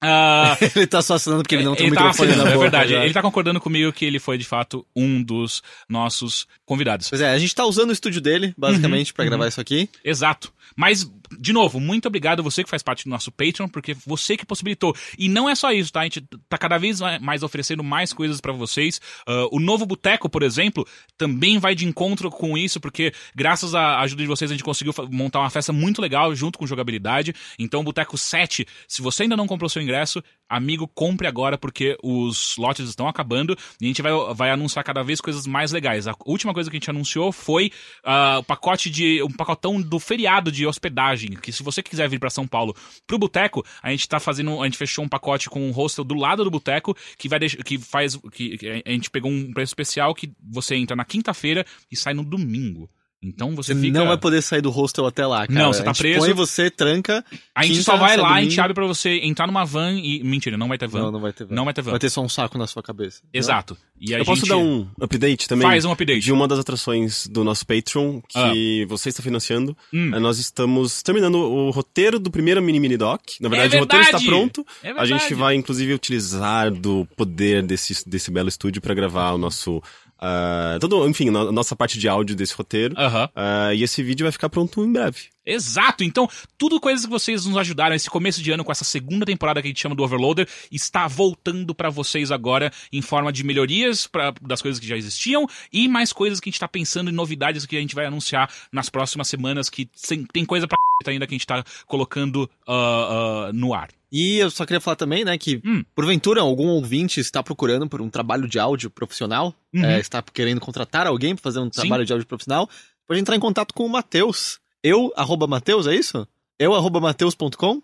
Ah, 0.05 0.57
ele 0.75 0.85
tá 0.85 1.01
só 1.01 1.15
assinando 1.15 1.43
porque 1.43 1.55
ele 1.55 1.63
não 1.63 1.75
tem 1.75 1.87
ele 1.87 1.95
tá 1.95 2.01
microfone 2.01 2.35
na 2.35 2.43
é 2.43 2.45
boca. 2.47 2.59
verdade. 2.59 2.91
já. 2.91 3.03
Ele 3.05 3.13
tá 3.13 3.21
concordando 3.21 3.61
comigo 3.61 3.93
que 3.93 4.03
ele 4.03 4.19
foi 4.19 4.37
de 4.37 4.43
fato 4.45 4.85
um 4.93 5.23
dos 5.23 5.63
nossos 5.87 6.45
convidados. 6.65 7.09
Pois 7.09 7.21
é, 7.21 7.29
a 7.31 7.39
gente 7.39 7.55
tá 7.55 7.65
usando 7.65 7.89
o 7.89 7.93
estúdio 7.93 8.19
dele, 8.19 8.53
basicamente, 8.57 9.13
pra 9.13 9.23
gravar 9.23 9.47
isso 9.47 9.61
aqui. 9.61 9.89
Exato. 10.03 10.51
Mas, 10.75 11.09
de 11.39 11.53
novo, 11.53 11.79
muito 11.79 12.07
obrigado 12.07 12.43
você 12.43 12.63
que 12.63 12.69
faz 12.69 12.83
parte 12.83 13.05
do 13.05 13.09
nosso 13.09 13.31
Patreon, 13.31 13.67
porque 13.67 13.95
você 14.05 14.37
que 14.37 14.45
possibilitou. 14.45 14.95
E 15.17 15.27
não 15.29 15.49
é 15.49 15.55
só 15.55 15.71
isso, 15.71 15.91
tá? 15.91 16.01
A 16.01 16.03
gente 16.03 16.21
tá 16.49 16.57
cada 16.57 16.77
vez 16.77 16.99
mais 17.21 17.43
oferecendo 17.43 17.83
mais 17.83 18.13
coisas 18.13 18.39
pra 18.41 18.51
vocês. 18.53 18.99
Ah, 19.27 19.47
o 19.51 19.59
novo 19.59 19.85
Boteco, 19.85 20.29
por 20.29 20.43
exemplo, 20.43 20.87
também 21.17 21.59
vai 21.59 21.75
de 21.75 21.85
encontro 21.85 22.29
com 22.29 22.57
isso, 22.57 22.79
porque 22.79 23.13
graças 23.35 23.75
à 23.75 23.99
ajuda 24.01 24.23
de 24.23 24.27
vocês 24.27 24.49
a 24.51 24.53
gente 24.53 24.63
conseguiu 24.63 24.93
montar 25.11 25.39
uma 25.39 25.49
festa 25.49 25.73
muito 25.73 26.01
legal 26.01 26.33
junto 26.35 26.57
com 26.59 26.67
jogabilidade. 26.67 27.33
Então, 27.57 27.83
Boteco 27.83 28.17
7, 28.17 28.65
se 28.87 29.01
você 29.01 29.23
ainda 29.23 29.37
não 29.37 29.47
comprou 29.47 29.69
seu 29.69 29.81
ingresso, 29.81 30.23
amigo, 30.49 30.87
compre 30.87 31.27
agora, 31.27 31.57
porque 31.57 31.97
os 32.03 32.55
lotes 32.57 32.87
estão 32.87 33.07
acabando 33.07 33.57
e 33.79 33.85
a 33.85 33.87
gente 33.87 34.01
vai, 34.01 34.11
vai 34.33 34.51
anunciar 34.51 34.83
cada 34.83 35.03
vez 35.03 35.19
coisas 35.19 35.47
mais 35.47 35.71
legais. 35.71 36.07
A 36.07 36.15
última 36.25 36.53
coisa 36.53 36.69
que 36.69 36.77
a 36.77 36.79
gente 36.79 36.89
anunciou 36.89 37.31
foi 37.31 37.71
ah, 38.03 38.39
o 38.39 38.43
pacote 38.43 38.89
de. 38.89 39.21
um 39.23 39.31
pacotão 39.31 39.81
do 39.81 39.99
feriado 39.99 40.51
de 40.51 40.65
hospedagem. 40.65 41.31
Que 41.31 41.51
se 41.51 41.63
você 41.63 41.81
quiser 41.81 42.09
vir 42.09 42.19
pra 42.19 42.29
São 42.29 42.47
Paulo 42.47 42.75
pro 43.07 43.17
Boteco, 43.17 43.65
a 43.81 43.89
gente 43.91 44.07
tá 44.07 44.19
fazendo. 44.19 44.61
A 44.61 44.65
gente 44.65 44.77
fechou 44.77 45.03
um 45.03 45.09
pacote 45.09 45.49
com 45.49 45.61
um 45.61 45.71
hostel 45.71 46.03
do 46.03 46.15
lado 46.15 46.43
do 46.43 46.51
Boteco 46.51 46.95
que 47.17 47.27
vai 47.27 47.39
que 47.39 47.77
faz. 47.77 48.15
Que, 48.31 48.57
que 48.57 48.83
a 48.85 48.91
gente 48.91 49.09
pegou 49.09 49.31
um 49.31 49.51
preço 49.53 49.71
especial 49.71 50.13
que 50.13 50.31
você 50.41 50.75
entra 50.75 50.95
na 50.95 51.05
quinta-feira 51.05 51.65
e 51.91 51.95
sai 51.95 52.13
no 52.13 52.23
domingo. 52.23 52.89
Então 53.23 53.55
você 53.55 53.73
Você 53.73 53.79
fica. 53.81 53.97
não 53.99 54.07
vai 54.07 54.17
poder 54.17 54.41
sair 54.41 54.61
do 54.61 54.69
hostel 54.69 55.05
até 55.05 55.25
lá, 55.25 55.47
cara. 55.47 55.59
Não, 55.59 55.71
você 55.73 55.81
tá 55.83 55.91
a 55.91 55.93
gente 55.93 56.01
preso. 56.01 56.19
põe 56.19 56.33
você, 56.33 56.69
tranca. 56.69 57.23
A 57.55 57.63
gente 57.63 57.71
quinta, 57.77 57.83
só 57.83 57.97
vai 57.97 58.17
lá, 58.17 58.29
a 58.33 58.41
gente 58.41 58.47
domingo. 58.49 58.61
abre 58.61 58.73
pra 58.73 58.85
você 58.85 59.19
entrar 59.23 59.47
numa 59.47 59.63
van 59.65 59.93
e. 59.93 60.23
Mentira, 60.23 60.57
não 60.57 60.67
vai 60.67 60.77
ter 60.77 60.87
van. 60.87 61.03
Não, 61.03 61.11
não 61.11 61.19
vai 61.21 61.31
ter 61.33 61.45
van. 61.45 61.55
Não 61.55 61.63
vai 61.65 61.73
ter 61.73 61.81
van. 61.81 61.91
Vai 61.91 61.99
ter 61.99 62.09
só 62.09 62.21
um 62.21 62.29
saco 62.29 62.57
na 62.57 62.67
sua 62.67 62.83
cabeça. 62.83 63.21
Exato. 63.33 63.77
E 63.99 64.13
a 64.13 64.17
Eu 64.19 64.25
posso 64.25 64.41
gente 64.41 64.49
dar 64.49 64.57
um 64.57 64.85
update 64.99 65.47
também? 65.47 65.65
Faz 65.65 65.85
um 65.85 65.91
update. 65.91 66.19
De 66.19 66.33
uma 66.33 66.47
das 66.47 66.59
atrações 66.59 67.25
do 67.27 67.43
nosso 67.43 67.65
Patreon, 67.65 68.19
que 68.27 68.85
você 68.89 69.07
está 69.09 69.23
financiando. 69.23 69.75
Hum. 69.93 70.11
Eh, 70.13 70.19
Nós 70.19 70.39
estamos 70.39 71.01
terminando 71.01 71.35
o 71.35 71.69
roteiro 71.71 72.19
do 72.19 72.29
primeiro 72.29 72.61
Mini 72.61 72.79
Mini 72.79 72.97
Doc. 72.97 73.21
Na 73.39 73.47
verdade, 73.47 73.75
É 73.75 73.77
o 73.77 73.81
roteiro 73.81 74.03
está 74.03 74.17
verdade! 74.17 74.25
pronto. 74.37 74.65
É 74.83 74.89
a 74.91 75.05
gente 75.05 75.19
verdade. 75.19 75.35
vai, 75.35 75.55
inclusive, 75.55 75.93
utilizar 75.93 76.69
do 76.71 77.07
poder 77.15 77.63
desse, 77.63 78.07
desse 78.07 78.29
belo 78.29 78.49
estúdio 78.49 78.81
para 78.81 78.93
gravar 78.93 79.31
o 79.31 79.37
nosso... 79.37 79.81
ah, 80.25 80.77
todo, 80.79 81.05
enfim, 81.09 81.27
a 81.27 81.51
nossa 81.51 81.75
parte 81.75 81.99
de 81.99 82.07
áudio 82.07 82.33
desse 82.33 82.55
roteiro. 82.55 82.95
Aham. 82.97 83.29
Ah, 83.35 83.73
e 83.73 83.83
esse 83.83 84.01
vídeo 84.01 84.23
vai 84.23 84.31
ficar 84.31 84.47
pronto 84.47 84.81
em 84.81 84.91
breve. 84.91 85.33
Exato, 85.45 86.05
então 86.05 86.29
tudo 86.57 86.79
coisas 86.79 87.05
que 87.05 87.11
vocês 87.11 87.45
nos 87.45 87.57
ajudaram 87.57 87.93
esse 87.93 88.09
começo 88.09 88.41
de 88.41 88.49
ano 88.49 88.63
com 88.63 88.71
essa 88.71 88.85
segunda 88.85 89.25
temporada 89.25 89.61
que 89.61 89.67
a 89.67 89.69
gente 89.69 89.81
chama 89.81 89.93
do 89.93 90.01
Overloader 90.01 90.47
está 90.71 91.05
voltando 91.05 91.75
pra 91.75 91.89
vocês 91.89 92.31
agora 92.31 92.71
em 92.93 93.01
forma 93.01 93.33
de 93.33 93.43
melhorias 93.43 94.07
pra, 94.07 94.33
das 94.41 94.61
coisas 94.61 94.79
que 94.79 94.87
já 94.87 94.95
existiam 94.95 95.45
e 95.71 95.89
mais 95.89 96.13
coisas 96.13 96.39
que 96.39 96.47
a 96.47 96.51
gente 96.51 96.61
tá 96.61 96.67
pensando 96.69 97.09
em 97.09 97.13
novidades 97.13 97.65
que 97.65 97.75
a 97.75 97.81
gente 97.81 97.93
vai 97.93 98.05
anunciar 98.05 98.49
nas 98.71 98.89
próximas 98.89 99.27
semanas 99.27 99.69
que 99.69 99.89
tem 100.31 100.45
coisa 100.45 100.65
pra 100.65 100.77
ainda 101.11 101.27
que 101.27 101.33
a 101.33 101.37
gente 101.37 101.47
tá 101.47 101.61
colocando 101.87 102.49
ah, 102.65 103.47
ah, 103.49 103.53
no 103.53 103.73
ar. 103.73 103.89
E 104.15 104.37
eu 104.37 104.51
só 104.51 104.63
queria 104.63 104.79
falar 104.79 104.95
também, 104.95 105.25
né, 105.25 105.35
que 105.39 105.59
Hum. 105.65 105.83
porventura 105.95 106.39
algum 106.41 106.67
ouvinte 106.67 107.19
está 107.19 107.41
procurando 107.41 107.89
por 107.89 107.99
um 107.99 108.09
trabalho 108.11 108.47
de 108.47 108.59
áudio 108.59 108.91
profissional, 108.91 109.55
Uhum. 109.73 109.83
é, 109.83 109.99
está 109.99 110.21
querendo 110.21 110.61
contratar 110.61 111.07
alguém 111.07 111.33
para 111.35 111.41
fazer 111.41 111.57
um 111.59 111.67
trabalho 111.69 112.05
de 112.05 112.13
áudio 112.13 112.27
profissional, 112.27 112.69
pode 113.07 113.19
entrar 113.19 113.35
em 113.35 113.39
contato 113.39 113.73
com 113.73 113.83
o 113.85 113.89
Matheus. 113.89 114.59
Eu, 114.83 115.11
arroba 115.15 115.47
Matheus, 115.47 115.87
é 115.87 115.95
isso? 115.95 116.27
Eu, 116.59 116.75
arroba 116.75 116.99
Mateus.com? 117.01 117.81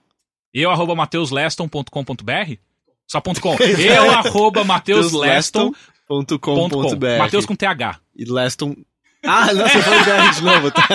Eu, 0.53 0.69
arroba 0.69 0.93
mateusleston.com.br 0.95 2.53
Só 3.07 3.19
ponto 3.21 3.41
.com. 3.41 3.55
Eu, 3.55 4.11
arroba 4.11 4.63
mateusleston.com. 4.63 5.73
.com.br 6.39 7.17
Mateus 7.19 7.45
com 7.45 7.55
TH. 7.55 7.99
E 8.15 8.25
Leston... 8.25 8.75
Ah, 9.23 9.53
não, 9.53 9.67
você 9.67 9.81
foi 9.81 9.97
BR 10.03 10.33
de 10.33 10.43
novo, 10.43 10.71
tá? 10.71 10.87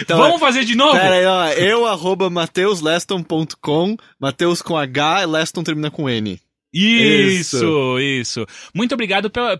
Então, 0.00 0.18
Vamos 0.18 0.40
fazer 0.40 0.64
de 0.64 0.76
novo? 0.76 0.92
Pera 0.92 1.14
aí, 1.16 1.26
ó. 1.26 1.48
Eu, 1.48 1.86
arroba 1.86 2.30
mateusleston.com, 2.30 3.96
Mateus 4.18 4.62
com 4.62 4.76
H, 4.76 5.24
Leston 5.24 5.62
termina 5.64 5.90
com 5.90 6.08
N. 6.08 6.40
Isso, 6.74 7.98
isso. 8.00 8.46
Muito 8.74 8.92
obrigado 8.94 9.30
pela- 9.30 9.56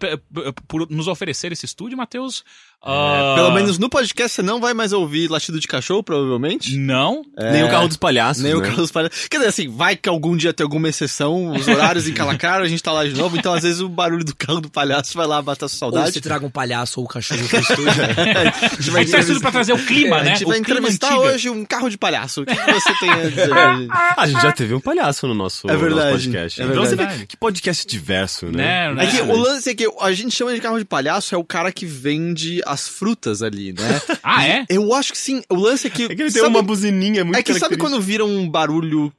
por 0.68 0.88
nos 0.90 1.08
oferecer 1.08 1.52
esse 1.52 1.64
estúdio, 1.64 1.96
Matheus. 1.96 2.44
É, 2.86 3.34
Pelo 3.36 3.50
menos 3.52 3.78
no 3.78 3.88
podcast 3.88 4.34
você 4.36 4.42
não 4.42 4.60
vai 4.60 4.74
mais 4.74 4.92
ouvir 4.92 5.30
latido 5.30 5.58
de 5.58 5.66
cachorro, 5.66 6.02
provavelmente. 6.02 6.76
Não. 6.76 7.22
Nem 7.50 7.64
o 7.64 7.70
carro 7.70 7.88
dos 7.88 7.96
palhaços, 7.96 8.42
Nem 8.42 8.52
o 8.52 8.60
né? 8.60 8.68
Carlos 8.68 8.90
Palhaço. 8.90 9.26
Quer 9.30 9.38
dizer, 9.38 9.48
assim, 9.48 9.68
vai 9.74 9.96
que 9.96 10.06
algum 10.06 10.36
dia 10.36 10.52
tem 10.52 10.64
alguma 10.64 10.86
exceção, 10.90 11.52
os 11.52 11.66
horários 11.66 12.06
encalacaram, 12.06 12.62
a 12.62 12.68
gente 12.68 12.82
tá 12.82 12.92
lá 12.92 13.06
de 13.06 13.14
novo, 13.14 13.38
então 13.38 13.54
às 13.54 13.62
vezes 13.62 13.80
o 13.80 13.88
barulho 13.88 14.22
do 14.22 14.36
carro 14.36 14.60
do 14.60 14.68
palhaço 14.68 15.16
vai 15.16 15.26
lá 15.26 15.40
matar 15.40 15.66
sua 15.66 15.86
Ou 15.86 15.92
saudade. 15.94 16.12
você 16.12 16.20
traga 16.20 16.44
um 16.44 16.50
palhaço 16.50 17.00
ou 17.00 17.06
um 17.06 17.08
cachorro 17.08 17.48
pro 17.48 17.58
estúdio. 17.58 17.86
a 18.76 18.82
gente 18.82 18.90
Vai 18.90 19.06
ser 19.06 19.24
tudo 19.24 19.40
pra 19.40 19.50
trazer 19.50 19.72
o 19.72 19.78
clima, 19.78 20.16
a 20.18 20.22
né? 20.22 20.30
gente 20.34 20.44
o 20.44 20.48
vai 20.48 20.58
entrevistar 20.58 21.06
antiga. 21.14 21.20
hoje 21.32 21.48
um 21.48 21.64
carro 21.64 21.88
de 21.88 21.96
palhaço. 21.96 22.42
O 22.42 22.44
que, 22.46 22.54
que 22.54 22.70
você 22.72 22.94
tem 23.00 23.10
a 23.10 23.16
dizer? 23.30 23.46
gente? 23.46 23.88
Ah, 23.94 24.14
a 24.18 24.26
gente 24.26 24.42
já 24.42 24.52
teve 24.52 24.74
um 24.74 24.80
palhaço 24.80 25.26
no 25.26 25.34
nosso, 25.34 25.68
É 25.70 25.76
verdade, 25.76 26.12
nosso 26.12 26.24
podcast. 26.24 26.60
é 26.60 26.64
Então 26.66 26.84
você 26.84 26.96
verdade. 27.06 27.26
que 27.26 27.36
podcast 27.36 27.86
diverso, 27.86 28.46
né? 28.46 28.92
Né, 28.94 29.04
É 29.04 29.10
que 29.10 29.22
né? 29.22 29.32
o 29.32 29.36
lance 29.36 29.70
é 29.70 29.74
que 29.74 29.88
a 30.00 30.12
gente 30.12 30.34
chama 30.34 30.54
de 30.54 30.60
carro 30.60 30.78
de 30.78 30.84
palhaço 30.84 31.34
é 31.34 31.38
o 31.38 31.44
cara 31.44 31.70
que 31.72 31.86
vende 31.86 32.60
as 32.66 32.86
frutas 32.88 33.42
ali, 33.42 33.72
né? 33.72 33.80
Ah, 34.22 34.46
é? 34.46 34.64
Eu 34.68 34.92
acho 34.94 35.12
que 35.12 35.18
sim. 35.18 35.42
O 35.48 35.54
lance 35.54 35.86
é 35.86 35.90
que. 35.90 36.04
É 36.04 36.08
que 36.08 36.12
ele 36.14 36.32
tem 36.32 36.42
sabe- 36.42 36.46
uma 36.48 36.62
buzininha 36.62 37.24
muito 37.24 37.36
É 37.38 37.42
que 37.42 37.54
sabe 37.58 37.76
quando 37.76 38.00
vira 38.00 38.24
um 38.24 38.48
barulho 38.48 39.12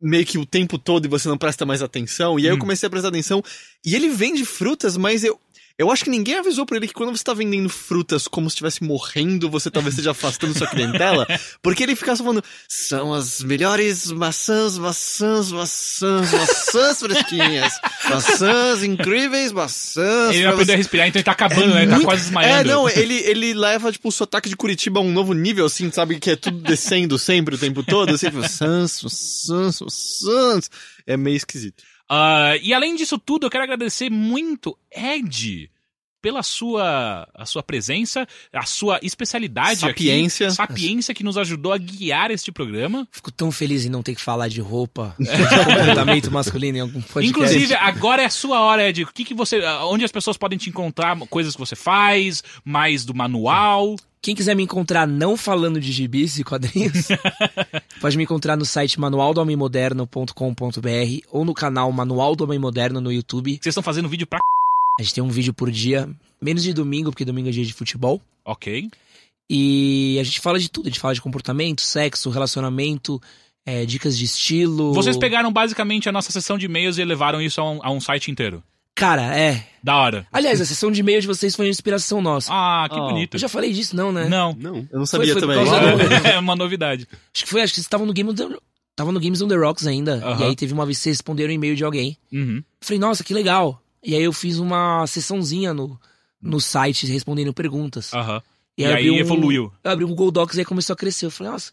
meio 0.00 0.26
que 0.26 0.36
o 0.36 0.44
tempo 0.44 0.78
todo 0.78 1.04
e 1.04 1.08
você 1.08 1.28
não 1.28 1.38
presta 1.38 1.64
mais 1.64 1.80
atenção? 1.82 2.38
E 2.38 2.42
aí 2.42 2.48
eu 2.48 2.56
Hum. 2.56 2.58
comecei 2.58 2.86
a 2.86 2.90
prestar 2.90 3.08
atenção. 3.08 3.42
E 3.86 3.94
ele 3.94 4.08
vende 4.08 4.44
frutas, 4.44 4.96
mas 4.96 5.22
eu. 5.24 5.38
Eu 5.78 5.90
acho 5.90 6.04
que 6.04 6.10
ninguém 6.10 6.38
avisou 6.38 6.66
pra 6.66 6.76
ele 6.76 6.86
que 6.86 6.94
quando 6.94 7.16
você 7.16 7.24
tá 7.24 7.32
vendendo 7.34 7.68
frutas 7.68 8.28
como 8.28 8.48
se 8.48 8.54
estivesse 8.54 8.84
morrendo, 8.84 9.48
você 9.50 9.70
talvez 9.70 9.94
esteja 9.94 10.10
afastando 10.12 10.56
sua 10.56 10.66
clientela. 10.66 11.26
Porque 11.62 11.82
ele 11.82 11.96
fica 11.96 12.14
só 12.14 12.22
falando, 12.22 12.44
são 12.68 13.12
as 13.14 13.42
melhores 13.42 14.10
maçãs, 14.12 14.76
maçãs, 14.78 15.50
maçãs, 15.50 16.32
maçãs 16.32 16.98
fresquinhas. 17.00 17.72
Maçãs 18.08 18.82
incríveis, 18.82 19.50
maçãs. 19.52 20.34
Ele 20.34 20.44
vai 20.44 20.52
poder 20.52 20.72
você- 20.72 20.76
respirar, 20.76 21.08
então 21.08 21.18
ele 21.18 21.24
tá 21.24 21.32
acabando, 21.32 21.74
né? 21.74 21.82
Ele 21.82 21.86
tá 21.90 21.94
muito- 21.96 22.04
quase 22.06 22.22
desmaiando. 22.24 22.70
É, 22.70 22.72
não, 22.72 22.88
ele, 22.88 23.14
ele 23.14 23.54
leva, 23.54 23.90
tipo, 23.90 24.08
o 24.08 24.12
sotaque 24.12 24.48
de 24.48 24.56
Curitiba 24.56 25.00
a 25.00 25.02
um 25.02 25.12
novo 25.12 25.32
nível, 25.32 25.64
assim, 25.66 25.90
sabe? 25.90 26.20
Que 26.20 26.30
é 26.30 26.36
tudo 26.36 26.58
descendo 26.58 27.18
sempre 27.18 27.54
o 27.54 27.58
tempo 27.58 27.82
todo, 27.82 28.14
assim, 28.14 28.26
sans, 28.48 29.00
sans, 29.08 29.82
sans. 29.88 30.70
É 31.06 31.16
meio 31.16 31.36
esquisito. 31.36 31.82
Ah, 32.14 32.58
e 32.62 32.74
além 32.74 32.94
disso 32.94 33.18
tudo, 33.18 33.46
eu 33.46 33.50
quero 33.50 33.64
agradecer 33.64 34.10
muito, 34.10 34.78
Ed, 34.94 35.70
pela 36.22 36.42
sua, 36.44 37.28
a 37.34 37.44
sua 37.44 37.64
presença, 37.64 38.26
a 38.52 38.64
sua 38.64 39.00
especialidade 39.02 39.80
Sapiência. 39.80 40.46
aqui. 40.46 40.56
Sapiência 40.56 41.12
que 41.12 41.24
nos 41.24 41.36
ajudou 41.36 41.72
a 41.72 41.78
guiar 41.78 42.30
este 42.30 42.52
programa. 42.52 43.08
Fico 43.10 43.32
tão 43.32 43.50
feliz 43.50 43.84
em 43.84 43.90
não 43.90 44.02
ter 44.02 44.14
que 44.14 44.20
falar 44.20 44.46
de 44.46 44.60
roupa, 44.60 45.16
de 45.18 45.26
comportamento 45.26 46.30
masculino 46.30 46.78
em 46.78 46.80
algum 46.80 47.02
podcast. 47.02 47.28
Inclusive, 47.28 47.74
agora 47.74 48.22
é 48.22 48.26
a 48.26 48.30
sua 48.30 48.60
hora, 48.60 48.88
Ed. 48.88 49.02
O 49.02 49.08
que, 49.08 49.24
que 49.24 49.34
você. 49.34 49.60
Onde 49.82 50.04
as 50.04 50.12
pessoas 50.12 50.36
podem 50.36 50.56
te 50.56 50.70
encontrar, 50.70 51.18
coisas 51.28 51.54
que 51.54 51.60
você 51.60 51.74
faz, 51.74 52.44
mais 52.64 53.04
do 53.04 53.12
manual. 53.12 53.96
Quem 54.22 54.36
quiser 54.36 54.54
me 54.54 54.62
encontrar 54.62 55.08
não 55.08 55.36
falando 55.36 55.80
de 55.80 55.90
gibis 55.90 56.38
e 56.38 56.44
quadrinhos, 56.44 57.08
pode 58.00 58.16
me 58.16 58.22
encontrar 58.22 58.56
no 58.56 58.64
site 58.64 59.00
manualdohomenmoderno.com.br 59.00 61.26
ou 61.28 61.44
no 61.44 61.52
canal 61.52 61.90
Manual 61.90 62.36
do 62.36 62.44
Homem 62.44 62.60
Moderno 62.60 63.00
no 63.00 63.10
YouTube. 63.10 63.58
Vocês 63.60 63.72
estão 63.72 63.82
fazendo 63.82 64.08
vídeo 64.08 64.28
pra. 64.28 64.38
A 64.98 65.02
gente 65.02 65.14
tem 65.14 65.22
um 65.24 65.28
vídeo 65.28 65.54
por 65.54 65.70
dia, 65.70 66.08
menos 66.40 66.62
de 66.62 66.72
domingo, 66.72 67.10
porque 67.10 67.24
domingo 67.24 67.48
é 67.48 67.52
dia 67.52 67.64
de 67.64 67.72
futebol. 67.72 68.20
Ok. 68.44 68.88
E 69.48 70.16
a 70.20 70.24
gente 70.24 70.40
fala 70.40 70.58
de 70.58 70.70
tudo, 70.70 70.86
a 70.86 70.88
gente 70.90 71.00
fala 71.00 71.14
de 71.14 71.20
comportamento, 71.20 71.80
sexo, 71.82 72.30
relacionamento, 72.30 73.20
é, 73.66 73.84
dicas 73.84 74.16
de 74.16 74.24
estilo. 74.24 74.92
Vocês 74.94 75.16
pegaram 75.16 75.52
basicamente 75.52 76.08
a 76.08 76.12
nossa 76.12 76.30
sessão 76.32 76.56
de 76.58 76.66
e-mails 76.66 76.98
e 76.98 77.04
levaram 77.04 77.40
isso 77.40 77.60
a 77.60 77.70
um, 77.70 77.80
a 77.82 77.90
um 77.90 78.00
site 78.00 78.30
inteiro. 78.30 78.62
Cara, 78.94 79.34
é. 79.36 79.66
Da 79.82 79.96
hora. 79.96 80.26
Aliás, 80.30 80.60
a 80.60 80.66
sessão 80.66 80.90
de 80.92 81.00
e-mail 81.00 81.20
de 81.20 81.26
vocês 81.26 81.56
foi 81.56 81.64
uma 81.66 81.70
inspiração 81.70 82.20
nossa. 82.20 82.50
Ah, 82.52 82.86
que 82.90 82.98
Oh. 82.98 83.08
bonito. 83.08 83.34
Eu 83.34 83.40
já 83.40 83.48
falei 83.48 83.72
disso, 83.72 83.96
não, 83.96 84.12
né? 84.12 84.28
Não. 84.28 84.54
Não. 84.58 84.86
Eu 84.92 84.98
não 84.98 85.06
sabia 85.06 85.32
foi 85.32 85.40
por 85.42 85.48
também. 85.48 85.64
causa 85.64 85.80
do- 86.20 86.26
é 86.28 86.38
uma 86.38 86.54
novidade. 86.54 87.08
Acho 87.34 87.44
que 87.44 87.50
foi, 87.50 87.62
acho 87.62 87.72
que 87.72 87.76
vocês 87.76 87.86
estavam 87.86 88.06
no 88.06 88.12
Game 88.12 88.30
on 88.30 88.34
the, 88.34 88.46
tava 88.94 89.10
no 89.10 89.18
Games 89.18 89.40
on 89.40 89.48
the 89.48 89.56
Rocks 89.56 89.86
ainda. 89.86 90.16
Aham. 90.24 90.40
E 90.40 90.44
aí 90.48 90.56
teve 90.56 90.74
uma 90.74 90.84
vez 90.84 90.98
que 90.98 91.04
vocês 91.04 91.16
responderam 91.16 91.50
um 91.50 91.54
e-mail 91.54 91.74
de 91.74 91.82
alguém. 91.84 92.16
Uhum. 92.30 92.58
Eu 92.58 92.64
falei, 92.86 92.98
nossa, 93.00 93.24
que 93.24 93.32
legal. 93.32 93.82
E 94.02 94.14
aí 94.14 94.22
eu 94.22 94.32
fiz 94.32 94.58
uma 94.58 95.06
sessãozinha 95.06 95.72
no, 95.72 95.98
no 96.40 96.60
site 96.60 97.06
respondendo 97.06 97.52
perguntas. 97.54 98.12
Aham. 98.12 98.42
E 98.76 98.82
E, 98.82 98.84
aí 98.86 98.92
aí 98.92 98.98
abriu 98.98 99.14
um- 99.14 99.18
evoluiu. 99.18 99.72
Eu 99.84 99.90
abri 99.90 100.04
o 100.04 100.08
Google 100.08 100.30
Docs 100.30 100.56
e 100.56 100.60
aí 100.60 100.64
começou 100.64 100.94
a 100.94 100.96
crescer. 100.96 101.26
Eu 101.26 101.30
falei, 101.30 101.52
nossa. 101.52 101.72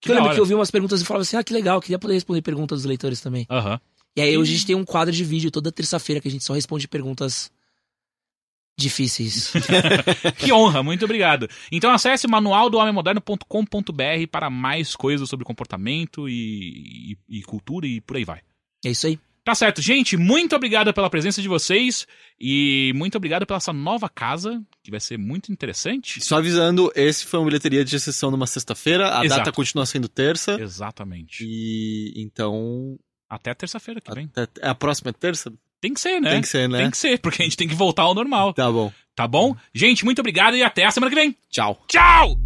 Que 0.00 0.10
eu 0.10 0.14
lembro 0.14 0.28
hora. 0.28 0.34
que 0.36 0.40
eu 0.40 0.46
vi 0.46 0.54
umas 0.54 0.70
perguntas 0.70 1.00
e 1.00 1.04
falava 1.04 1.22
assim, 1.22 1.36
ah, 1.36 1.42
que 1.44 1.52
legal, 1.52 1.80
queria 1.80 1.98
poder 1.98 2.14
responder 2.14 2.40
perguntas 2.42 2.78
dos 2.80 2.86
leitores 2.86 3.20
também. 3.20 3.46
Aham. 3.50 3.80
E 4.16 4.20
aí 4.22 4.36
hoje 4.38 4.52
a 4.52 4.54
gente 4.56 4.66
tem 4.66 4.76
um 4.76 4.84
quadro 4.84 5.12
de 5.14 5.24
vídeo 5.24 5.50
toda 5.50 5.70
terça-feira 5.72 6.20
que 6.20 6.28
a 6.28 6.30
gente 6.30 6.44
só 6.44 6.54
responde 6.54 6.86
perguntas 6.88 7.50
difíceis. 8.78 9.52
Que 10.38 10.52
honra, 10.52 10.82
muito 10.82 11.04
obrigado. 11.04 11.48
Então 11.72 11.90
acesse 11.90 12.26
manualdohomenmoderno.com.br 12.28 14.26
para 14.30 14.48
mais 14.50 14.94
coisas 14.94 15.28
sobre 15.28 15.44
comportamento 15.44 16.28
e, 16.28 17.12
e- 17.28 17.38
e 17.38 17.42
cultura 17.42 17.86
e 17.86 18.00
por 18.00 18.16
aí 18.16 18.24
vai. 18.24 18.40
é 18.84 18.90
isso 18.90 19.06
aí. 19.06 19.18
Tá 19.46 19.54
certo, 19.54 19.80
gente, 19.80 20.16
muito 20.16 20.56
obrigado 20.56 20.92
pela 20.92 21.08
presença 21.08 21.40
de 21.40 21.46
vocês 21.46 22.04
e 22.38 22.90
muito 22.96 23.16
obrigado 23.16 23.46
pela 23.46 23.58
essa 23.58 23.72
nova 23.72 24.08
casa, 24.08 24.60
que 24.82 24.90
vai 24.90 24.98
ser 24.98 25.16
muito 25.16 25.52
interessante. 25.52 26.20
Só 26.20 26.38
avisando, 26.38 26.90
esse 26.96 27.24
foi 27.24 27.38
uma 27.38 27.46
bilheteria 27.46 27.84
de 27.84 27.94
exceção 27.94 28.28
numa 28.32 28.48
sexta-feira, 28.48 29.16
a 29.16 29.24
Exato. 29.24 29.38
data 29.42 29.52
continua 29.52 29.86
sendo 29.86 30.08
terça. 30.08 30.60
Exatamente. 30.60 31.44
E 31.46 32.12
então. 32.16 32.98
Até 33.30 33.54
terça-feira 33.54 34.00
que 34.00 34.12
vem. 34.12 34.28
até- 34.34 34.48
é 34.60 34.68
a 34.68 34.74
próxima 34.74 35.10
é 35.10 35.12
terça? 35.12 35.52
Tem 35.80 35.94
que 35.94 36.00
ser, 36.00 36.20
né? 36.20 36.30
Tem 36.32 36.40
que 36.40 36.48
ser, 36.48 36.68
né? 36.68 36.78
Tem 36.78 36.90
que 36.90 36.98
ser, 36.98 37.20
porque 37.20 37.42
a 37.42 37.44
gente 37.44 37.56
tem 37.56 37.68
que 37.68 37.74
voltar 37.76 38.02
ao 38.02 38.14
normal. 38.16 38.52
Tá 38.52 38.68
bom. 38.72 38.92
Tá 39.14 39.28
bom? 39.28 39.54
Gente, 39.72 40.04
muito 40.04 40.18
obrigado 40.18 40.56
e 40.56 40.62
até 40.64 40.84
a 40.86 40.90
semana 40.90 41.08
que 41.08 41.20
vem. 41.20 41.36
Tchau. 41.48 41.80
Tchau! 41.86 42.45